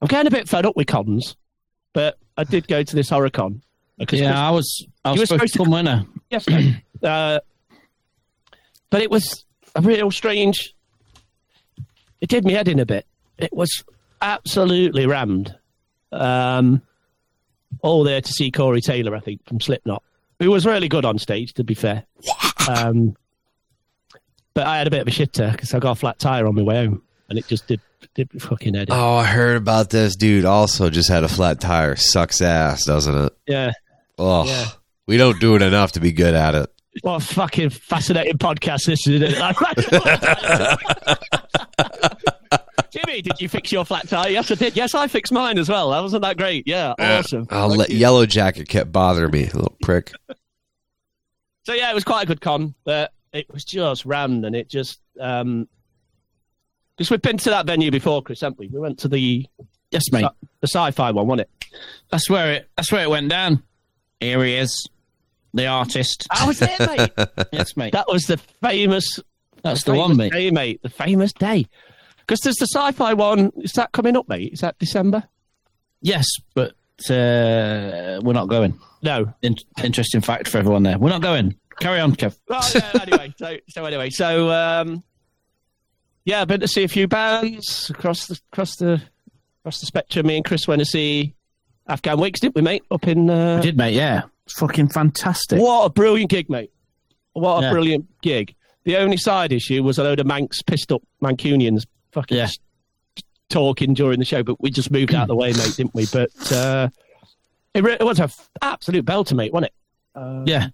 I'm 0.00 0.08
getting 0.08 0.28
a 0.28 0.30
bit 0.30 0.48
fed 0.48 0.64
up 0.64 0.74
with 0.76 0.86
cons, 0.86 1.36
but 1.92 2.16
I 2.38 2.44
did 2.44 2.66
go 2.66 2.82
to 2.82 2.96
this 2.96 3.10
horror 3.10 3.28
con. 3.28 3.60
Because 4.00 4.20
Yeah, 4.20 4.48
I 4.48 4.50
was. 4.50 4.86
I 5.04 5.12
was 5.12 5.20
were 5.20 5.26
supposed 5.26 5.52
to 5.52 5.58
come 5.58 5.70
winner. 5.70 6.04
Yes, 6.30 6.48
mate. 6.48 6.76
uh, 7.02 7.40
but 8.90 9.02
it 9.02 9.10
was 9.10 9.44
a 9.74 9.80
real 9.82 10.10
strange. 10.10 10.74
It 12.20 12.28
did 12.28 12.44
me 12.44 12.52
head 12.54 12.68
in 12.68 12.78
a 12.80 12.86
bit. 12.86 13.06
It 13.38 13.52
was 13.52 13.82
absolutely 14.20 15.06
rammed. 15.06 15.54
Um, 16.12 16.82
all 17.82 18.04
there 18.04 18.20
to 18.20 18.32
see 18.32 18.50
Corey 18.50 18.80
Taylor, 18.80 19.14
I 19.14 19.20
think, 19.20 19.46
from 19.46 19.60
Slipknot, 19.60 20.02
who 20.38 20.50
was 20.50 20.66
really 20.66 20.88
good 20.88 21.04
on 21.04 21.18
stage, 21.18 21.54
to 21.54 21.64
be 21.64 21.74
fair. 21.74 22.04
Um, 22.68 23.16
but 24.54 24.66
I 24.66 24.78
had 24.78 24.86
a 24.86 24.90
bit 24.90 25.00
of 25.02 25.08
a 25.08 25.10
shitter 25.10 25.52
because 25.52 25.72
I 25.72 25.78
got 25.78 25.92
a 25.92 25.94
flat 25.94 26.18
tire 26.18 26.46
on 26.46 26.54
my 26.56 26.62
way 26.62 26.86
home, 26.86 27.02
and 27.28 27.38
it 27.38 27.46
just 27.46 27.66
did 27.66 27.80
did 28.14 28.32
my 28.34 28.40
fucking 28.40 28.74
head 28.74 28.88
in. 28.88 28.94
Oh, 28.94 29.14
I 29.16 29.24
heard 29.24 29.56
about 29.56 29.90
this 29.90 30.16
dude. 30.16 30.44
Also, 30.44 30.90
just 30.90 31.08
had 31.08 31.22
a 31.22 31.28
flat 31.28 31.60
tire. 31.60 31.96
Sucks 31.96 32.40
ass, 32.42 32.84
doesn't 32.84 33.14
it? 33.14 33.32
Yeah. 33.46 33.72
Oh, 34.22 34.44
Yeah. 34.44 34.66
we 35.06 35.16
don't 35.16 35.40
do 35.40 35.54
it 35.56 35.62
enough 35.62 35.92
to 35.92 36.00
be 36.00 36.12
good 36.12 36.34
at 36.34 36.54
it. 36.54 36.68
What 37.02 37.22
a 37.22 37.24
fucking 37.24 37.70
fascinating 37.70 38.36
podcast 38.38 38.84
this 38.84 39.06
is. 39.06 39.22
Isn't 39.22 39.34
it? 39.34 39.38
Jimmy, 42.90 43.22
did 43.22 43.40
you 43.40 43.48
fix 43.48 43.70
your 43.70 43.84
flat 43.84 44.08
tire? 44.08 44.30
Yes, 44.30 44.50
I 44.50 44.54
did. 44.56 44.76
Yes, 44.76 44.94
I 44.94 45.06
fixed 45.06 45.32
mine 45.32 45.58
as 45.58 45.68
well. 45.68 45.90
That 45.90 46.00
wasn't 46.00 46.22
that 46.22 46.36
great. 46.36 46.66
Yeah, 46.66 46.94
awesome. 46.98 47.46
I'll 47.50 47.68
Thank 47.68 47.78
let 47.78 47.90
you. 47.90 47.98
Yellow 47.98 48.26
Jacket 48.26 48.68
kept 48.68 48.90
bothering 48.92 49.30
me, 49.30 49.44
little 49.46 49.76
prick. 49.82 50.12
So 51.64 51.74
yeah, 51.74 51.90
it 51.90 51.94
was 51.94 52.04
quite 52.04 52.22
a 52.22 52.26
good 52.26 52.40
con, 52.40 52.74
but 52.84 53.12
it 53.34 53.44
was 53.52 53.64
just 53.64 54.06
rammed, 54.06 54.46
and 54.46 54.56
it 54.56 54.68
just 54.70 54.98
um, 55.20 55.68
because 56.96 57.10
we've 57.10 57.20
been 57.20 57.36
to 57.36 57.50
that 57.50 57.66
venue 57.66 57.90
before, 57.90 58.22
Chris, 58.22 58.40
haven't 58.40 58.58
we? 58.58 58.68
We 58.68 58.80
went 58.80 58.98
to 59.00 59.08
the 59.08 59.46
Yes, 59.90 60.04
mate. 60.10 60.24
the 60.62 60.66
sci-fi 60.66 61.10
one, 61.10 61.26
wasn't 61.26 61.46
it? 61.62 61.66
That's 62.10 62.30
where 62.30 62.50
it. 62.52 62.70
That's 62.76 62.90
where 62.90 63.02
it 63.04 63.10
went 63.10 63.28
down. 63.28 63.62
Here 64.20 64.44
he 64.44 64.54
is, 64.54 64.88
the 65.54 65.66
artist. 65.66 66.26
I 66.30 66.46
was 66.46 66.58
there, 66.58 66.76
mate. 66.78 67.10
yes, 67.52 67.76
mate. 67.76 67.92
that 67.92 68.08
was 68.08 68.24
the 68.24 68.36
famous. 68.36 69.18
That's 69.62 69.84
the 69.84 69.92
famous 69.92 70.08
one, 70.08 70.16
mate. 70.16 70.32
Day, 70.32 70.50
mate. 70.50 70.82
The 70.82 70.90
famous 70.90 71.32
day. 71.32 71.66
Because 72.18 72.40
there's 72.40 72.56
the 72.56 72.66
sci-fi 72.66 73.14
one. 73.14 73.50
Is 73.58 73.72
that 73.72 73.92
coming 73.92 74.16
up, 74.16 74.28
mate? 74.28 74.52
Is 74.52 74.60
that 74.60 74.78
December? 74.78 75.24
Yes, 76.02 76.26
but 76.54 76.70
uh, 77.10 78.20
we're 78.22 78.32
not 78.32 78.48
going. 78.48 78.78
No. 79.02 79.32
In- 79.42 79.56
interesting 79.82 80.20
fact 80.20 80.48
for 80.48 80.58
everyone 80.58 80.82
there. 80.82 80.98
We're 80.98 81.10
not 81.10 81.22
going. 81.22 81.56
Carry 81.80 82.00
on, 82.00 82.14
Kev. 82.14 82.36
Well, 82.46 82.62
yeah, 82.74 83.02
anyway, 83.02 83.34
so 83.38 83.56
so 83.68 83.84
anyway, 83.86 84.10
so 84.10 84.50
um, 84.50 85.02
yeah, 86.26 86.42
I've 86.42 86.48
been 86.48 86.60
to 86.60 86.68
see 86.68 86.84
a 86.84 86.88
few 86.88 87.08
bands 87.08 87.88
across 87.88 88.26
the 88.26 88.38
across 88.52 88.76
the 88.76 89.02
across 89.62 89.80
the 89.80 89.86
spectrum. 89.86 90.26
Me 90.26 90.36
and 90.36 90.44
Chris 90.44 90.68
went 90.68 90.80
to 90.80 90.84
see 90.84 91.34
Afghan 91.88 92.18
Whigs, 92.18 92.40
didn't 92.40 92.54
we, 92.54 92.62
mate? 92.62 92.82
Up 92.90 93.06
in 93.08 93.28
uh, 93.30 93.56
I 93.58 93.60
did, 93.60 93.76
mate. 93.76 93.94
Yeah, 93.94 94.22
it's 94.46 94.54
fucking 94.58 94.88
fantastic. 94.88 95.60
what 95.60 95.84
a 95.86 95.90
brilliant 95.90 96.30
gig, 96.30 96.48
mate! 96.50 96.70
What 97.32 97.58
a 97.60 97.66
Yeah. 97.66 97.70
brilliant 97.72 98.06
gig. 98.22 98.54
The 98.84 98.96
only 98.96 99.16
side 99.16 99.52
issue 99.52 99.82
was 99.82 99.98
a 99.98 100.02
load 100.04 100.20
of 100.20 100.26
Manx 100.26 100.62
pissed 100.62 100.90
up 100.92 101.02
Mancunians 101.22 101.82
fucking 102.12 102.36
Yeah. 102.38 102.48
talking 103.48 103.94
during 103.94 104.18
the 104.18 104.24
show, 104.24 104.42
but 104.42 104.60
we 104.60 104.70
just 104.70 104.90
moved 104.90 105.14
out 105.14 105.22
of 105.22 105.28
the 105.28 105.36
way, 105.36 105.52
mate, 105.52 105.74
didn't 105.76 105.94
we? 105.94 106.06
But 106.12 106.30
uh, 106.52 106.88
it, 107.74 107.82
re- 107.84 107.96
it 107.98 108.04
was 108.04 108.18
an 108.20 108.30
absolute 108.62 109.04
belter, 109.04 109.34
mate, 109.34 109.52
wasn't 109.52 109.72
it? 109.72 110.18
Uh, 110.18 110.42
Yeah, 110.46 110.68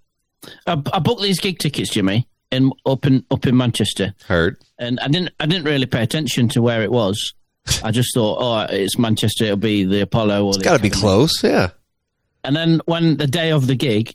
I, 0.66 0.72
I 0.92 0.98
booked 0.98 1.22
these 1.22 1.40
gig 1.40 1.58
tickets, 1.58 1.90
Jimmy, 1.90 2.26
in 2.52 2.70
up 2.86 3.06
in 3.06 3.24
up 3.30 3.46
in 3.46 3.56
Manchester, 3.56 4.14
Heard. 4.26 4.58
and 4.78 5.00
I 5.00 5.08
didn't 5.08 5.30
I 5.40 5.46
didn't 5.46 5.64
really 5.64 5.86
pay 5.86 6.02
attention 6.02 6.48
to 6.50 6.62
where 6.62 6.82
it 6.82 6.90
was. 6.92 7.34
I 7.82 7.90
just 7.90 8.14
thought, 8.14 8.38
oh, 8.40 8.72
it's 8.74 8.98
Manchester. 8.98 9.44
It'll 9.44 9.56
be 9.56 9.84
the 9.84 10.02
Apollo. 10.02 10.44
Or 10.44 10.48
It's 10.50 10.58
the 10.58 10.64
got 10.64 10.76
to 10.76 10.82
be 10.82 10.90
close, 10.90 11.42
yeah. 11.42 11.70
And 12.44 12.54
then 12.54 12.80
when 12.86 13.16
the 13.16 13.26
day 13.26 13.50
of 13.50 13.66
the 13.66 13.74
gig, 13.74 14.14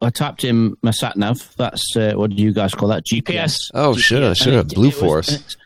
I 0.00 0.10
typed 0.10 0.42
in 0.44 0.76
my 0.82 0.90
sat 0.90 1.16
nav. 1.16 1.54
That's 1.56 1.96
uh, 1.96 2.14
what 2.14 2.30
do 2.30 2.36
you 2.42 2.52
guys 2.52 2.74
call 2.74 2.88
that? 2.88 3.04
GPS. 3.06 3.56
Oh, 3.72 3.94
shit, 3.96 4.22
And 4.22 4.36
sure. 4.36 4.58
it- 4.58 4.74
Blue 4.74 4.88
it 4.88 4.94
was- 4.94 5.00
Force. 5.00 5.28
it- 5.32 5.56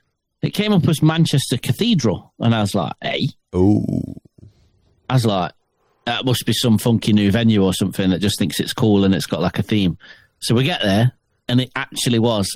It 0.42 0.50
came 0.50 0.72
up 0.74 0.86
as 0.86 1.02
Manchester 1.02 1.56
Cathedral, 1.56 2.32
and 2.38 2.54
I 2.54 2.60
was 2.60 2.74
like, 2.74 2.92
"Hey," 3.02 3.28
Oh, 3.54 3.82
I 5.08 5.14
was 5.14 5.24
like, 5.24 5.52
"That 6.04 6.24
must 6.26 6.44
be 6.44 6.52
some 6.52 6.76
funky 6.78 7.12
new 7.14 7.30
venue 7.32 7.64
or 7.64 7.72
something 7.72 8.10
that 8.10 8.18
just 8.20 8.38
thinks 8.38 8.60
it's 8.60 8.74
cool 8.74 9.04
and 9.04 9.14
it's 9.14 9.26
got 9.26 9.40
like 9.40 9.58
a 9.58 9.62
theme." 9.62 9.96
So 10.40 10.54
we 10.54 10.62
get 10.64 10.82
there, 10.82 11.12
and 11.48 11.60
it 11.62 11.72
actually 11.74 12.18
was 12.18 12.54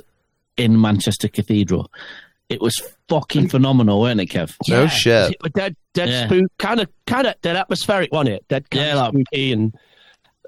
in 0.59 0.79
Manchester 0.81 1.27
Cathedral. 1.29 1.91
It 2.51 2.61
was 2.61 2.75
fucking 3.09 3.49
phenomenal, 3.49 4.01
weren't 4.01 4.21
it, 4.21 4.27
Kev? 4.27 4.55
no 4.69 4.87
shit. 4.89 5.31
It 5.33 5.37
was 5.43 5.53
dead, 5.53 5.77
dead 5.95 6.09
Yeah. 6.09 6.27
spook, 6.27 6.51
kind 6.59 6.81
of, 6.81 6.89
kind 7.07 7.27
of 7.29 7.41
dead 7.43 7.57
atmospheric, 7.57 8.13
wasn't 8.13 8.31
it? 8.37 8.49
Dead, 8.49 8.69
kind 8.69 8.85
Yeah, 8.87 8.93
of 8.93 8.99
like- 8.99 9.27
spooky, 9.29 9.53
and 9.53 9.75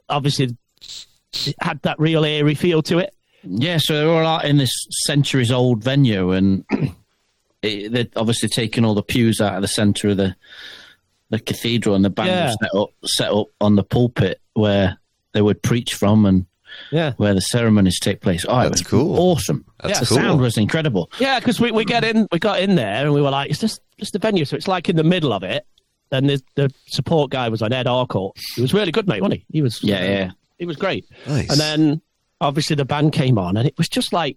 obviously 0.09 0.57
had 1.61 1.81
that 1.83 1.99
real 1.99 2.25
airy 2.25 2.55
feel 2.55 2.83
to 2.83 2.99
it. 2.99 3.15
Yeah, 3.45 3.79
so 3.81 3.95
they're 3.95 4.09
all 4.11 4.27
out 4.27 4.45
in 4.45 4.57
this 4.59 4.71
centuries 5.07 5.51
old 5.51 5.83
venue, 5.83 6.33
and 6.33 6.65
it, 7.63 7.93
they're 7.93 8.07
obviously 8.17 8.49
taking 8.49 8.85
all 8.85 8.95
the 8.95 9.03
pews 9.03 9.41
out 9.41 9.55
of 9.55 9.63
the 9.63 9.69
centre 9.69 10.09
of 10.11 10.17
the 10.17 10.35
the 11.31 11.39
cathedral, 11.41 11.95
and 11.95 12.05
the 12.05 12.11
band 12.11 12.29
Yeah. 12.29 12.47
was 12.47 12.57
set 12.61 12.75
up 12.79 12.89
set 13.07 13.33
up 13.33 13.47
on 13.61 13.77
the 13.77 13.83
pulpit 13.85 14.41
where 14.55 14.99
they 15.33 15.41
would 15.41 15.63
preach 15.63 15.95
from, 15.95 16.27
and 16.27 16.47
Yeah. 16.91 17.13
where 17.17 17.35
the 17.35 17.41
ceremonies 17.41 17.99
take 18.01 18.21
place. 18.21 18.45
Oh, 18.49 18.59
it 18.61 18.65
That's 18.65 18.81
was 18.83 18.87
cool. 18.89 19.19
awesome. 19.19 19.65
That's 19.83 20.01
the 20.01 20.07
cool. 20.07 20.17
sound 20.17 20.41
was 20.41 20.57
incredible. 20.59 21.11
Yeah, 21.19 21.39
because 21.39 21.61
we, 21.61 21.71
we 21.73 21.85
get 21.85 22.05
in, 22.05 22.29
we 22.33 22.39
got 22.39 22.61
in 22.61 22.75
there, 22.77 23.05
and 23.05 23.13
we 23.13 23.21
were 23.23 23.31
like, 23.31 23.51
"It's 23.51 23.59
just 23.61 23.81
just 23.99 24.13
the 24.13 24.19
venue." 24.19 24.45
So 24.45 24.57
it's 24.57 24.69
like 24.69 24.89
in 24.89 24.97
the 24.97 25.05
middle 25.05 25.33
of 25.33 25.43
it, 25.43 25.67
and 26.11 26.29
the, 26.29 26.43
the 26.55 26.73
support 26.89 27.31
guy 27.31 27.49
was 27.49 27.63
on 27.63 27.73
Ed 27.73 27.87
Harcourt. 27.87 28.37
He 28.55 28.63
was 28.63 28.75
really 28.75 28.93
good, 28.93 29.07
mate, 29.09 29.23
wasn't 29.23 29.41
he? 29.41 29.47
He 29.59 29.63
was, 29.63 29.83
Yeah, 29.83 30.03
yeah. 30.05 30.31
he 30.59 30.67
was 30.67 30.77
great. 30.77 31.07
Nice. 31.27 31.51
And 31.51 31.59
then 31.61 32.03
obviously 32.41 32.77
the 32.77 32.85
band 32.85 33.13
came 33.13 33.39
on, 33.39 33.57
and 33.57 33.67
it 33.67 33.75
was 33.79 33.89
just 33.89 34.13
like 34.13 34.37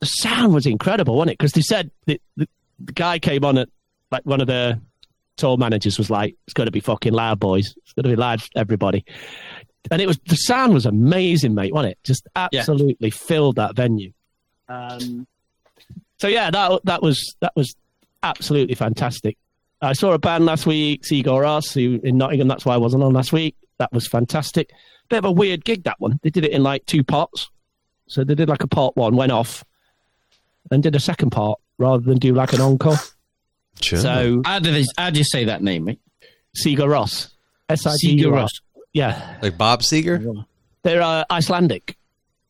the 0.00 0.06
sound 0.06 0.52
was 0.54 0.66
incredible, 0.66 1.16
wasn't 1.16 1.30
it? 1.32 1.38
Because 1.38 1.52
they 1.52 1.62
said 1.62 1.90
the, 2.06 2.20
the, 2.36 2.46
the 2.80 2.92
guy 2.92 3.18
came 3.18 3.44
on 3.44 3.56
at 3.58 3.68
like 4.10 4.22
one 4.24 4.40
of 4.40 4.46
the 4.46 4.80
tour 5.36 5.56
managers 5.56 5.98
was 5.98 6.10
like, 6.10 6.36
"It's 6.46 6.54
going 6.54 6.66
to 6.66 6.70
be 6.72 6.80
fucking 6.80 7.12
loud, 7.12 7.40
boys. 7.40 7.74
It's 7.78 7.92
going 7.94 8.04
to 8.04 8.10
be 8.10 8.16
loud, 8.16 8.42
everybody." 8.54 9.04
And 9.90 10.02
it 10.02 10.06
was 10.06 10.18
the 10.26 10.36
sound 10.36 10.74
was 10.74 10.86
amazing, 10.86 11.54
mate, 11.54 11.72
wasn't 11.72 11.92
it? 11.92 11.98
Just 12.04 12.26
absolutely 12.34 13.10
filled 13.10 13.56
that 13.56 13.76
venue. 13.76 14.12
Um, 14.68 15.26
so 16.18 16.28
yeah, 16.28 16.50
that 16.50 16.80
that 16.84 17.02
was 17.02 17.36
that 17.40 17.52
was 17.54 17.74
absolutely 18.22 18.74
fantastic. 18.74 19.36
I 19.82 19.92
saw 19.92 20.12
a 20.12 20.18
band 20.18 20.46
last 20.46 20.66
week, 20.66 21.04
Seagull 21.04 21.40
Ross, 21.40 21.72
who 21.72 22.00
in 22.02 22.16
Nottingham. 22.16 22.48
That's 22.48 22.64
why 22.64 22.74
I 22.74 22.78
wasn't 22.78 23.02
on 23.02 23.12
last 23.12 23.32
week. 23.32 23.54
That 23.78 23.92
was 23.92 24.06
fantastic. 24.06 24.70
Bit 25.08 25.18
of 25.18 25.24
a 25.26 25.32
weird 25.32 25.64
gig 25.64 25.84
that 25.84 26.00
one. 26.00 26.18
They 26.22 26.30
did 26.30 26.44
it 26.44 26.52
in 26.52 26.62
like 26.62 26.86
two 26.86 27.04
parts. 27.04 27.50
So 28.08 28.24
they 28.24 28.34
did 28.34 28.48
like 28.48 28.62
a 28.62 28.68
part 28.68 28.96
one, 28.96 29.16
went 29.16 29.32
off, 29.32 29.64
and 30.70 30.82
did 30.82 30.96
a 30.96 31.00
second 31.00 31.30
part 31.30 31.58
rather 31.78 32.02
than 32.02 32.18
do 32.18 32.32
like 32.34 32.52
an 32.52 32.60
encore. 32.60 32.96
Sure. 33.80 33.98
So 33.98 34.42
How 34.44 34.58
do, 34.58 34.72
they, 34.72 34.84
how 34.96 35.10
do 35.10 35.18
you 35.18 35.24
say 35.24 35.44
that 35.44 35.62
name, 35.62 35.84
mate? 35.84 36.00
Seagull 36.54 36.88
Ross, 36.88 37.34
S 37.68 37.86
I 37.86 37.92
G 38.00 38.16
Sigur 38.16 38.20
U 38.20 38.34
R. 38.36 38.48
Rós. 38.96 39.16
Yeah, 39.18 39.36
like 39.42 39.58
Bob 39.58 39.82
Seger? 39.82 40.44
they're 40.82 41.02
uh, 41.02 41.24
Icelandic. 41.30 41.96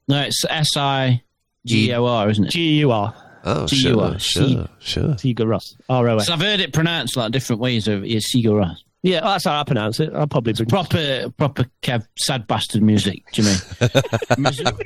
No, 0.08 0.22
it's 0.22 0.44
S 0.48 0.76
I 0.76 1.22
G 1.66 1.92
O 1.94 2.04
R, 2.06 2.28
isn't 2.30 2.44
it? 2.46 2.50
G 2.50 2.78
U 2.80 2.90
R. 2.92 3.14
Oh, 3.48 3.66
sure, 3.68 4.18
sure, 4.18 4.68
sure. 4.80 5.16
Seagull 5.18 5.46
Ross. 5.46 5.76
R 5.88 6.08
O 6.08 6.16
S. 6.16 6.26
So 6.26 6.32
I've 6.32 6.40
heard 6.40 6.60
it 6.60 6.72
pronounced 6.72 7.16
like 7.16 7.30
different 7.32 7.60
ways. 7.60 7.86
Of 7.88 8.04
it's 8.04 8.34
Sigur 8.34 8.60
Rós. 8.60 8.76
Yeah, 9.02 9.20
that's 9.20 9.44
how 9.44 9.60
I 9.60 9.62
pronounce 9.62 10.00
it. 10.00 10.12
I'll 10.14 10.26
probably 10.26 10.52
bring 10.52 10.68
Proper, 10.68 11.30
proper 11.38 11.66
Kev, 11.80 12.04
sad 12.18 12.48
bastard 12.48 12.82
music. 12.82 13.22
Do 13.32 13.42
you 13.42 13.48
mean? 13.48 13.90
miserable, 14.38 14.82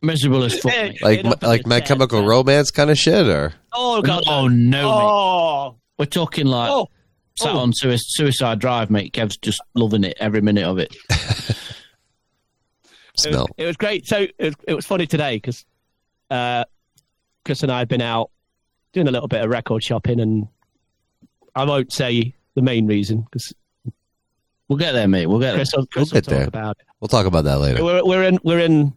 miserable 0.00 0.44
as 0.44 0.58
fuck. 0.58 0.72
Mate. 0.72 1.02
Like 1.02 1.18
It 1.26 1.42
like 1.42 1.62
to 1.64 1.68
My 1.68 1.80
Chemical. 1.80 2.24
Romance 2.26 2.70
kind 2.70 2.90
of 2.90 2.96
shit, 2.98 3.26
or 3.26 3.52
Oh 3.74 4.00
god. 4.00 4.24
Oh 4.26 4.48
no, 4.48 4.82
mate. 4.82 5.04
Oh. 5.04 5.76
We're 5.98 6.06
talking 6.06 6.46
like 6.46 6.70
Oh. 6.70 6.88
Sat 7.36 7.52
Oh. 7.54 7.58
on 7.58 7.72
sui- 7.72 7.96
Suicide 7.98 8.58
Drive, 8.58 8.90
mate. 8.90 9.12
Kev's 9.12 9.36
just 9.36 9.60
loving 9.74 10.04
it 10.04 10.16
every 10.20 10.40
minute 10.40 10.64
of 10.64 10.78
it. 10.78 10.94
It 13.16 13.20
smell. 13.20 13.42
was, 13.42 13.48
it 13.58 13.66
was 13.66 13.76
great. 13.76 14.06
So 14.08 14.22
it 14.22 14.34
was, 14.40 14.54
it 14.66 14.74
was 14.74 14.84
funny 14.84 15.06
today 15.06 15.36
because 15.36 15.64
uh, 16.32 16.64
Chris 17.44 17.62
and 17.62 17.70
I 17.70 17.78
have 17.78 17.86
been 17.88 18.00
out 18.00 18.30
doing 18.92 19.06
a 19.06 19.12
little 19.12 19.28
bit 19.28 19.40
of 19.44 19.50
record 19.50 19.84
shopping, 19.84 20.18
and 20.18 20.48
I 21.54 21.64
won't 21.64 21.92
say 21.92 22.34
the 22.54 22.62
main 22.62 22.86
reason 22.88 23.20
because 23.22 23.52
We'll 24.66 24.78
get 24.78 24.92
there, 24.92 25.06
mate. 25.06 25.26
We'll 25.26 25.38
get 25.40 25.50
there. 25.52 25.58
Chris, 25.58 25.72
will, 25.76 25.86
Chris 25.86 26.12
We'll 26.12 26.16
will 26.16 26.22
get 26.22 26.24
talk 26.24 26.38
there. 26.38 26.48
about 26.48 26.76
it. 26.80 26.86
We'll 26.98 27.08
talk 27.08 27.26
about 27.26 27.44
that 27.44 27.60
later. 27.60 27.84
We're, 27.84 28.04
we're 28.04 28.22
in 28.24 28.38
we're 28.42 28.58
in 28.60 28.94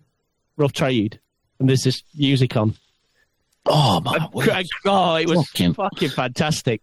rough 0.56 0.74
trade, 0.74 1.20
and 1.60 1.70
there's 1.70 1.84
this 1.84 2.02
music 2.16 2.56
on. 2.58 2.74
Oh 3.68 4.00
my 4.00 4.16
And 4.56 4.68
oh, 4.86 5.16
it 5.16 5.28
was 5.30 5.46
Fucking- 5.50 5.74
fucking 5.76 6.10
fantastic. 6.10 6.82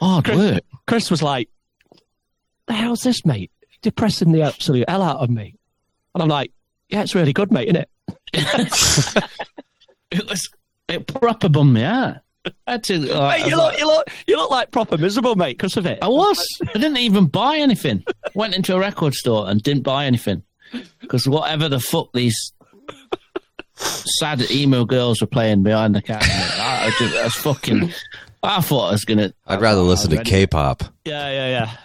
Hard 0.00 0.24
Chris, 0.24 0.36
work. 0.36 0.62
Chris 0.86 1.10
was 1.10 1.22
like, 1.22 1.48
"The 2.66 2.74
hell's 2.74 3.02
this, 3.02 3.24
mate? 3.24 3.50
Depressing 3.82 4.32
the 4.32 4.42
absolute 4.42 4.88
hell 4.88 5.02
out 5.02 5.18
of 5.18 5.30
me." 5.30 5.54
And 6.14 6.22
I'm 6.22 6.28
like, 6.28 6.52
"Yeah, 6.88 7.02
it's 7.02 7.14
really 7.14 7.32
good, 7.32 7.52
mate, 7.52 7.68
isn't 7.68 7.88
it?" 8.32 9.24
It 10.10 10.28
was 10.28 10.48
it 10.88 11.06
proper 11.06 11.48
bummed 11.48 11.74
me 11.74 11.82
out. 11.82 12.16
I 12.66 12.72
had 12.72 12.84
to. 12.84 12.98
like, 12.98 13.42
Mate, 13.42 13.50
you 13.50 13.56
look, 13.56 13.78
you 13.78 13.86
look, 13.86 14.08
you 14.26 14.36
look 14.36 14.50
like 14.50 14.70
proper 14.70 14.96
miserable, 14.96 15.36
mate, 15.36 15.58
because 15.58 15.76
of 15.76 15.84
it. 15.84 15.98
I 16.00 16.08
was. 16.08 16.42
I 16.62 16.72
didn't 16.78 16.96
even 16.96 17.26
buy 17.26 17.58
anything. 17.58 18.04
Went 18.34 18.54
into 18.54 18.74
a 18.74 18.78
record 18.78 19.12
store 19.14 19.50
and 19.50 19.62
didn't 19.62 19.82
buy 19.82 20.06
anything 20.06 20.42
because 21.00 21.28
whatever 21.28 21.68
the 21.68 21.80
fuck 21.80 22.10
these 22.14 22.52
sad 23.74 24.50
emo 24.50 24.84
girls 24.84 25.20
were 25.20 25.26
playing 25.26 25.62
behind 25.62 25.94
the 25.94 26.00
counter, 26.00 26.26
I, 26.26 26.86
I, 26.86 26.90
just, 26.98 27.16
I 27.16 27.24
was 27.24 27.34
fucking. 27.34 27.92
I 28.42 28.60
thought 28.60 28.88
I 28.88 28.92
was 28.92 29.04
gonna. 29.04 29.32
I'd 29.46 29.60
rather 29.60 29.80
listen 29.80 30.10
to 30.10 30.16
ready. 30.18 30.30
K-pop. 30.30 30.84
Yeah, 31.04 31.30
yeah, 31.30 31.48
yeah. 31.48 31.76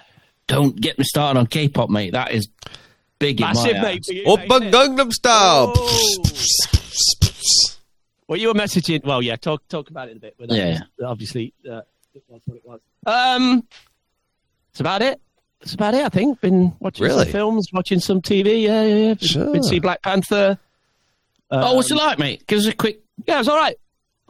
Don't 0.48 0.76
get 0.80 0.98
me 1.00 1.04
started 1.06 1.40
on 1.40 1.48
K-pop, 1.48 1.90
mate. 1.90 2.12
That 2.14 2.32
is 2.32 2.48
big 3.20 3.42
in 3.42 3.48
Massive, 3.48 3.78
my 3.78 3.82
mate. 3.82 3.86
eyes. 4.02 4.06
for 4.08 4.14
you, 4.14 4.24
Oppa 4.26 4.60
mate, 4.60 4.72
innit? 4.74 4.96
Gangnam 4.98 5.12
Style. 5.12 5.74
Oh. 5.76 6.14
Well, 8.28 8.40
you 8.40 8.48
were 8.48 8.54
messaging. 8.54 9.04
Well, 9.04 9.22
yeah, 9.22 9.36
talk 9.36 9.68
talk 9.68 9.90
about 9.90 10.10
it 10.10 10.18
a 10.18 10.20
bit. 10.20 10.36
But 10.40 10.50
that 10.50 10.56
Yeah, 10.56 10.80
was- 10.98 11.06
Obviously, 11.12 11.54
uh, 11.70 11.82
it 12.14 12.24
was 12.28 12.42
what 12.46 12.58
it 12.58 12.66
was. 12.66 12.80
Um, 13.06 13.68
that's 14.72 14.80
about 14.80 15.02
it. 15.02 15.20
That's 15.60 15.74
about 15.74 15.94
it. 15.94 16.06
I 16.06 16.10
think. 16.10 16.40
Been 16.42 16.74
watching 16.80 17.06
Really? 17.06 17.24
some 17.26 17.32
films, 17.32 17.68
watching 17.74 18.00
some 18.00 18.22
TV. 18.22 18.64
Yeah, 18.64 18.84
yeah, 18.84 18.96
yeah. 18.96 19.14
Been, 19.16 19.28
Sure. 19.28 19.52
been 19.54 19.64
see 19.64 19.80
Black 19.80 20.02
Panther. 20.02 20.58
oh, 21.52 21.76
what's 21.76 21.92
it 21.92 22.00
Um, 22.00 22.06
like, 22.06 22.20
mate? 22.20 22.48
Give 22.48 22.60
us 22.60 22.66
a 22.68 22.74
quick. 22.74 23.02
Yeah, 23.28 23.36
it 23.36 23.40
was 23.40 23.50
all 23.50 23.58
right. 23.58 23.76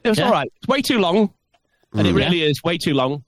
It 0.03 0.09
was 0.09 0.17
Yeah? 0.19 0.25
all 0.25 0.31
right. 0.31 0.51
It's 0.57 0.67
way 0.67 0.81
too 0.81 0.99
long, 0.99 1.31
and 1.93 2.07
it 2.07 2.13
really 2.13 2.43
yeah. 2.43 2.49
is 2.49 2.63
way 2.63 2.77
too 2.77 2.93
long. 2.93 3.23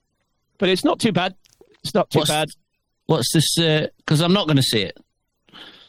But 0.58 0.68
it's 0.68 0.84
not 0.84 1.00
too 1.00 1.12
bad. 1.12 1.34
It's 1.82 1.94
not 1.94 2.10
too 2.10 2.20
what's, 2.20 2.30
bad. 2.30 2.48
What's 3.06 3.32
this? 3.32 3.54
Because 3.54 4.22
uh, 4.22 4.24
I'm 4.24 4.32
not 4.32 4.46
going 4.46 4.56
to 4.56 4.62
see 4.62 4.82
it. 4.82 4.96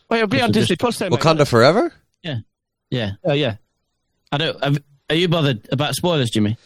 Well, 0.09 0.19
it'll 0.19 0.27
be 0.27 0.41
on 0.41 0.51
Disney 0.51 0.75
Plus. 0.75 0.99
Wakanda. 0.99 1.47
Forever. 1.47 1.93
Yeah, 2.23 2.39
yeah, 2.89 3.11
uh, 3.27 3.33
yeah. 3.33 3.55
I 4.31 4.37
don't. 4.37 4.63
Have, 4.63 4.77
are 5.09 5.15
you 5.15 5.27
bothered 5.27 5.67
about 5.71 5.95
spoilers, 5.95 6.29
Jimmy? 6.29 6.57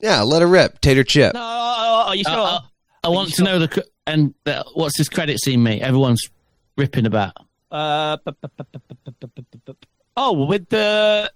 Yeah, 0.00 0.22
let 0.22 0.42
it 0.42 0.46
rip, 0.46 0.80
tater 0.80 1.04
chip. 1.04 1.34
No, 1.34 1.40
are 1.40 2.16
you 2.16 2.24
sure? 2.24 2.32
Uh, 2.32 2.58
I, 2.58 2.60
I 3.04 3.08
want 3.08 3.30
to 3.30 3.34
sure? 3.36 3.44
know 3.44 3.58
the 3.60 3.86
and 4.06 4.34
the, 4.44 4.64
what's 4.74 4.98
this 4.98 5.08
credit 5.08 5.40
scene, 5.40 5.62
mate? 5.62 5.82
Everyone's 5.82 6.28
ripping 6.76 7.06
about. 7.06 7.34
Uh, 7.70 8.16
oh, 10.16 10.44
with 10.44 10.68
the 10.68 11.32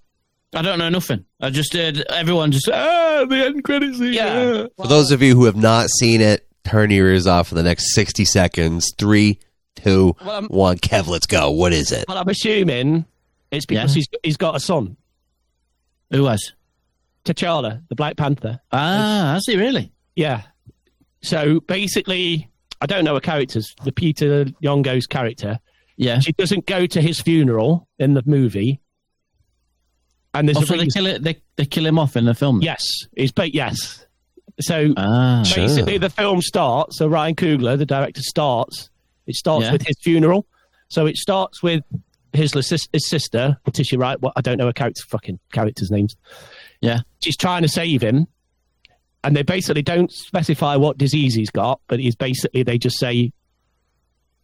I 0.57 0.62
don't 0.62 0.79
know 0.79 0.88
nothing. 0.88 1.25
I 1.40 1.51
just 1.51 1.73
heard 1.75 1.99
everyone 2.11 2.51
just 2.53 2.69
ah 2.69 3.25
the 3.29 3.45
end 3.47 3.62
credit 3.64 3.95
scene. 3.95 4.12
yeah. 4.14 4.66
For 4.77 4.88
those 4.88 5.11
of 5.12 5.23
you 5.23 5.35
who 5.37 5.45
have 5.45 5.57
not 5.57 5.88
seen 5.99 6.21
it, 6.21 6.47
turn 6.64 6.90
your 6.90 7.09
ears 7.09 7.27
off 7.27 7.49
for 7.49 7.55
the 7.55 7.62
next 7.62 7.95
60 7.95 8.25
seconds. 8.25 8.92
Three, 8.99 9.38
two, 9.77 10.16
Well, 10.25 10.31
I'm- 10.35 10.47
one. 10.47 10.79
Kev, 10.79 11.07
let's 11.09 11.27
go. 11.27 11.51
What 11.51 11.73
is 11.73 11.92
it? 11.92 12.07
Well, 12.09 12.19
I'm 12.19 12.29
assuming 12.29 13.05
it's 13.51 13.66
because 13.66 13.95
Yeah. 13.95 14.01
he's 14.01 14.07
he's 14.23 14.37
got 14.37 14.57
a 14.57 14.61
son, 14.61 14.97
Who 16.11 16.23
was? 16.25 16.53
T'Challa, 17.25 17.83
the 17.88 17.95
Black 17.97 18.16
Panther. 18.16 18.61
Ah, 18.73 19.33
has 19.35 19.45
he 19.47 19.57
really? 19.57 19.92
Yeah. 20.14 20.42
So 21.23 21.61
basically, 21.61 22.49
I 22.81 22.87
don't 22.87 23.05
know 23.05 23.14
her 23.14 23.21
characters. 23.21 23.75
The 23.85 23.90
Peter 23.92 24.45
Yongo's 24.61 25.07
character, 25.07 25.59
Yeah. 25.97 26.21
she 26.21 26.33
doesn't 26.33 26.66
go 26.66 26.87
to 26.87 27.01
his 27.03 27.21
funeral 27.21 27.88
in 27.99 28.14
the 28.14 28.23
movie. 28.27 28.81
And 30.38 30.49
there's 30.49 30.59
Oh, 30.59 30.62
a 30.62 30.66
so 30.66 30.75
they 30.75 30.85
reason- 30.85 30.90
kill 31.05 31.07
it. 31.14 31.22
They, 31.22 31.40
they 31.57 31.64
kill 31.64 31.87
him 31.87 31.99
off 31.99 32.16
in 32.16 32.25
the 32.25 32.35
film. 32.35 32.61
yes, 32.62 32.83
it's 33.14 33.33
but 33.33 33.55
yes. 33.55 34.05
So 34.61 34.92
Ah. 34.96 35.42
Sure. 35.44 35.66
basically, 35.66 35.99
the 35.99 36.11
film 36.11 36.40
starts. 36.42 36.99
So 36.99 37.07
Ryan 37.07 37.35
Coogler, 37.35 37.77
the 37.77 37.87
director, 37.87 38.22
starts. 38.22 38.90
It 39.27 39.35
starts 39.35 39.66
Yeah. 39.66 39.72
with 39.72 39.83
his 39.87 39.96
funeral. 40.03 40.46
So 40.88 41.07
it 41.07 41.16
starts 41.16 41.62
with 41.62 41.83
his 42.33 42.53
his 42.92 43.09
sister, 43.09 43.59
Letitia 43.66 43.99
Wright. 43.99 44.20
What 44.20 44.33
I 44.37 44.40
don't 44.40 44.57
know 44.59 44.66
her 44.66 44.72
character 44.72 45.03
fucking 45.09 45.38
characters' 45.53 45.90
names. 45.90 46.16
Yeah. 46.81 47.01
She's 47.22 47.37
trying 47.37 47.62
to 47.62 47.68
save 47.68 48.03
him, 48.03 48.27
and 49.25 49.35
they 49.37 49.42
basically 49.42 49.83
don't 49.83 50.12
specify 50.12 50.77
what 50.77 50.96
disease 50.99 51.35
he's 51.35 51.51
got, 51.51 51.81
but 51.88 51.99
he's 52.01 52.14
basically 52.14 52.62
they 52.62 52.79
just 52.79 52.99
say 52.99 53.33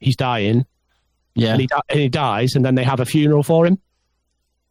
he's 0.00 0.16
dying, 0.16 0.64
Yeah. 1.34 1.52
and, 1.52 1.60
he 1.60 1.68
and 1.90 2.00
he 2.00 2.08
dies, 2.08 2.54
and 2.54 2.64
then 2.64 2.74
they 2.74 2.84
have 2.84 3.00
a 3.00 3.04
funeral 3.06 3.42
for 3.42 3.64
him. 3.66 3.78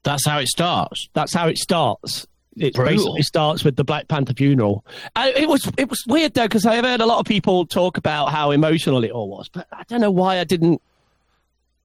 That's 0.04 0.26
how 0.26 0.40
it 0.40 0.48
starts. 0.48 1.08
That's 1.14 1.34
how 1.34 1.48
it 1.48 1.58
starts. 1.58 2.28
It 2.58 2.74
Brutal. 2.74 2.96
basically 2.96 3.22
starts 3.22 3.64
with 3.64 3.78
the 3.78 3.84
Black 3.84 4.08
Panther 4.08 4.34
funeral. 4.34 4.86
I, 5.16 5.32
it 5.32 5.48
was 5.48 5.70
it 5.78 5.90
was 5.90 6.04
weird 6.08 6.34
though 6.34 6.46
because 6.46 6.66
I've 6.66 6.84
heard 6.84 7.00
a 7.00 7.06
lot 7.06 7.20
of 7.20 7.26
people 7.26 7.66
talk 7.66 7.98
about 7.98 8.28
how 8.28 8.52
emotional 8.52 9.04
it 9.04 9.12
all 9.12 9.30
was, 9.30 9.48
but 9.48 9.68
I 9.72 9.84
don't 9.88 10.02
know 10.02 10.12
why 10.12 10.40
I 10.40 10.44
didn't 10.44 10.82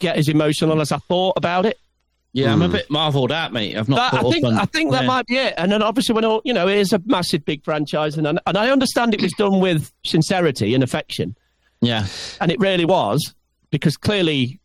get 0.00 0.16
as 0.16 0.29
emotional 0.29 0.81
as 0.81 0.90
I 0.90 0.98
thought 0.98 1.35
about 1.37 1.66
it. 1.66 1.79
Yeah, 2.33 2.52
I'm 2.52 2.61
a 2.61 2.66
hmm. 2.66 2.72
bit 2.72 2.90
marvelled 2.90 3.33
at, 3.33 3.52
mate. 3.52 3.76
I've 3.76 3.88
not. 3.88 4.12
That- 4.12 4.24
I 4.24 4.31
think 4.31 4.44
on, 4.44 4.55
I 4.59 4.64
think 4.66 4.90
that 4.90 5.02
yeah. 5.02 5.07
might 5.07 5.26
be 5.26 5.37
it. 5.37 5.55
And 5.57 5.70
then 5.70 5.83
obviously 5.83 6.14
when 6.14 6.24
all, 6.24 6.42
you 6.44 6.52
know 6.52 6.66
it 6.68 6.79
is 6.79 6.92
a 6.92 7.00
massive 7.07 7.44
big 7.44 7.64
franchise, 7.64 8.18
and 8.18 8.26
and 8.26 8.40
I 8.44 8.68
understand 8.70 9.14
it 9.14 9.22
was 9.22 9.33
done 9.33 9.61
with 9.61 9.92
sincerity 10.05 10.74
and 10.74 10.83
affection, 10.83 11.37
Yeah, 11.81 12.07
and 12.40 12.50
it 12.50 12.59
really 12.59 12.85
was 12.85 13.35
because 13.70 13.96
clearly 13.96 14.59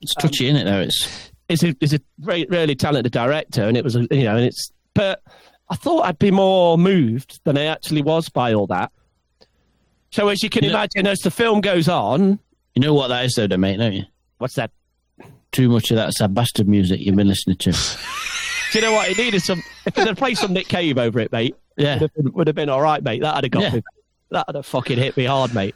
it's 0.00 0.14
touchy, 0.14 0.48
um, 0.48 0.56
isn't 0.56 0.66
it? 0.66 0.70
Though 0.70 0.80
it's 0.80 1.31
is 1.52 1.62
a 1.62 1.74
is 1.80 1.92
a 1.94 2.00
very 2.18 2.46
really 2.48 2.74
talented 2.74 3.12
director, 3.12 3.62
and 3.62 3.76
it 3.76 3.84
was 3.84 3.96
a, 3.96 4.00
you 4.10 4.24
know, 4.24 4.36
and 4.36 4.44
it's. 4.46 4.72
But 4.94 5.22
I 5.70 5.76
thought 5.76 6.02
I'd 6.04 6.18
be 6.18 6.30
more 6.30 6.76
moved 6.76 7.40
than 7.44 7.56
I 7.56 7.64
actually 7.64 8.02
was 8.02 8.28
by 8.28 8.52
all 8.52 8.66
that. 8.66 8.92
So 10.10 10.28
as 10.28 10.42
you 10.42 10.50
can 10.50 10.64
Yeah. 10.64 10.70
imagine, 10.70 11.06
as 11.06 11.20
the 11.20 11.30
film 11.30 11.60
goes 11.62 11.88
on, 11.88 12.38
You 12.74 12.82
know 12.82 12.92
what 12.94 13.08
that 13.08 13.24
is, 13.24 13.34
though, 13.34 13.46
mate, 13.56 13.78
don't 13.78 13.92
you? 13.92 14.04
what's 14.38 14.54
that? 14.56 14.70
Too 15.52 15.68
much 15.68 15.90
of 15.90 15.96
that 15.96 16.12
sad 16.14 16.34
bastard 16.34 16.66
music 16.68 17.00
you've 17.00 17.14
been 17.16 17.28
listening 17.28 17.56
to. 17.58 17.72
Do 18.72 18.78
you 18.78 18.80
know 18.80 18.92
what? 18.92 19.08
It 19.10 19.18
needed 19.18 19.40
some. 19.42 19.62
If 19.86 19.94
they'd 19.94 20.16
played 20.16 20.38
some 20.38 20.52
Nick 20.54 20.66
Cave 20.68 20.96
over 20.98 21.20
it, 21.20 21.30
mate, 21.32 21.54
Yeah. 21.76 21.94
would 21.94 22.00
have 22.02 22.14
been, 22.14 22.32
would 22.32 22.46
have 22.48 22.56
been 22.56 22.68
all 22.70 22.80
right, 22.82 23.02
mate. 23.02 23.20
That'd 23.22 23.44
have 23.44 23.50
got 23.50 23.62
Yeah. 23.62 23.74
me. 23.76 23.82
That'd 24.30 24.54
have 24.56 24.64
fucking 24.66 24.98
hit 24.98 25.16
me 25.16 25.24
hard, 25.24 25.54
mate. 25.54 25.74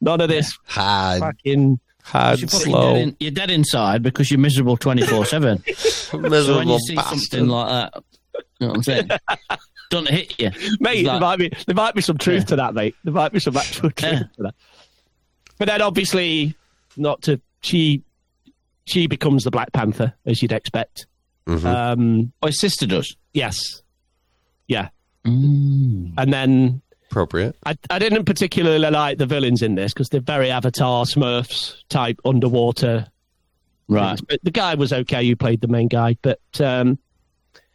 None 0.00 0.20
of 0.20 0.28
this 0.28 0.56
Hard, 0.66 1.20
fucking. 1.20 1.80
Hard, 2.08 2.40
You're, 2.40 2.48
slow, 2.48 2.94
dead 2.94 3.02
in, 3.02 3.16
you're 3.20 3.30
dead 3.30 3.50
inside 3.50 4.02
because 4.02 4.30
you're 4.30 4.40
miserable 4.40 4.76
24 4.76 5.24
7. 5.26 5.62
So 5.76 6.18
when 6.18 6.30
miserable 6.30 6.72
you 6.72 6.78
see 6.80 6.94
bastard. 6.94 7.18
something 7.20 7.48
like 7.48 7.68
that, 7.68 8.02
you 8.34 8.42
know 8.60 8.68
what 8.68 8.76
I'm 8.76 8.82
saying? 8.82 9.08
Don't 9.90 10.08
hit 10.08 10.38
you. 10.40 10.50
Mate, 10.80 11.00
It's 11.00 11.08
there 11.08 11.20
might 11.20 11.36
be 11.38 11.50
there 11.66 11.74
might 11.74 11.94
be 11.94 12.00
some 12.02 12.18
truth 12.18 12.40
Yeah. 12.42 12.46
to 12.46 12.56
that, 12.56 12.74
mate. 12.74 12.94
There 13.04 13.12
might 13.12 13.32
be 13.32 13.40
some 13.40 13.56
actual 13.56 13.90
truth 13.90 14.12
Yeah. 14.12 14.18
to 14.20 14.42
that. 14.42 14.54
But 15.58 15.68
then, 15.68 15.80
obviously, 15.82 16.54
not 16.96 17.22
to 17.22 17.40
she 17.62 18.02
she 18.86 19.06
becomes 19.06 19.44
the 19.44 19.50
Black 19.50 19.72
Panther 19.72 20.14
as 20.26 20.40
you'd 20.42 20.52
expect. 20.52 21.06
Mhm. 21.46 21.64
Um, 21.64 22.32
Oh, 22.42 22.46
his 22.48 22.58
sister 22.60 22.86
does. 22.86 23.16
yes, 23.34 23.82
yeah, 24.66 24.88
Mm. 25.26 26.12
and 26.18 26.32
then 26.32 26.82
Appropriate. 27.10 27.56
I, 27.64 27.76
I 27.90 27.98
didn't 27.98 28.24
particularly 28.24 28.78
like 28.90 29.18
the 29.18 29.26
villains 29.26 29.62
in 29.62 29.74
this 29.74 29.92
because 29.94 30.08
they're 30.10 30.20
very 30.20 30.50
Avatar 30.50 31.04
Smurfs 31.04 31.76
type 31.88 32.20
underwater. 32.24 33.06
Right. 33.88 34.08
things. 34.10 34.20
But 34.20 34.40
the 34.42 34.50
guy 34.50 34.74
was 34.74 34.92
okay 34.92 35.26
who 35.26 35.34
played 35.34 35.60
the 35.62 35.68
main 35.68 35.88
guy, 35.88 36.16
but 36.20 36.40
um, 36.60 36.98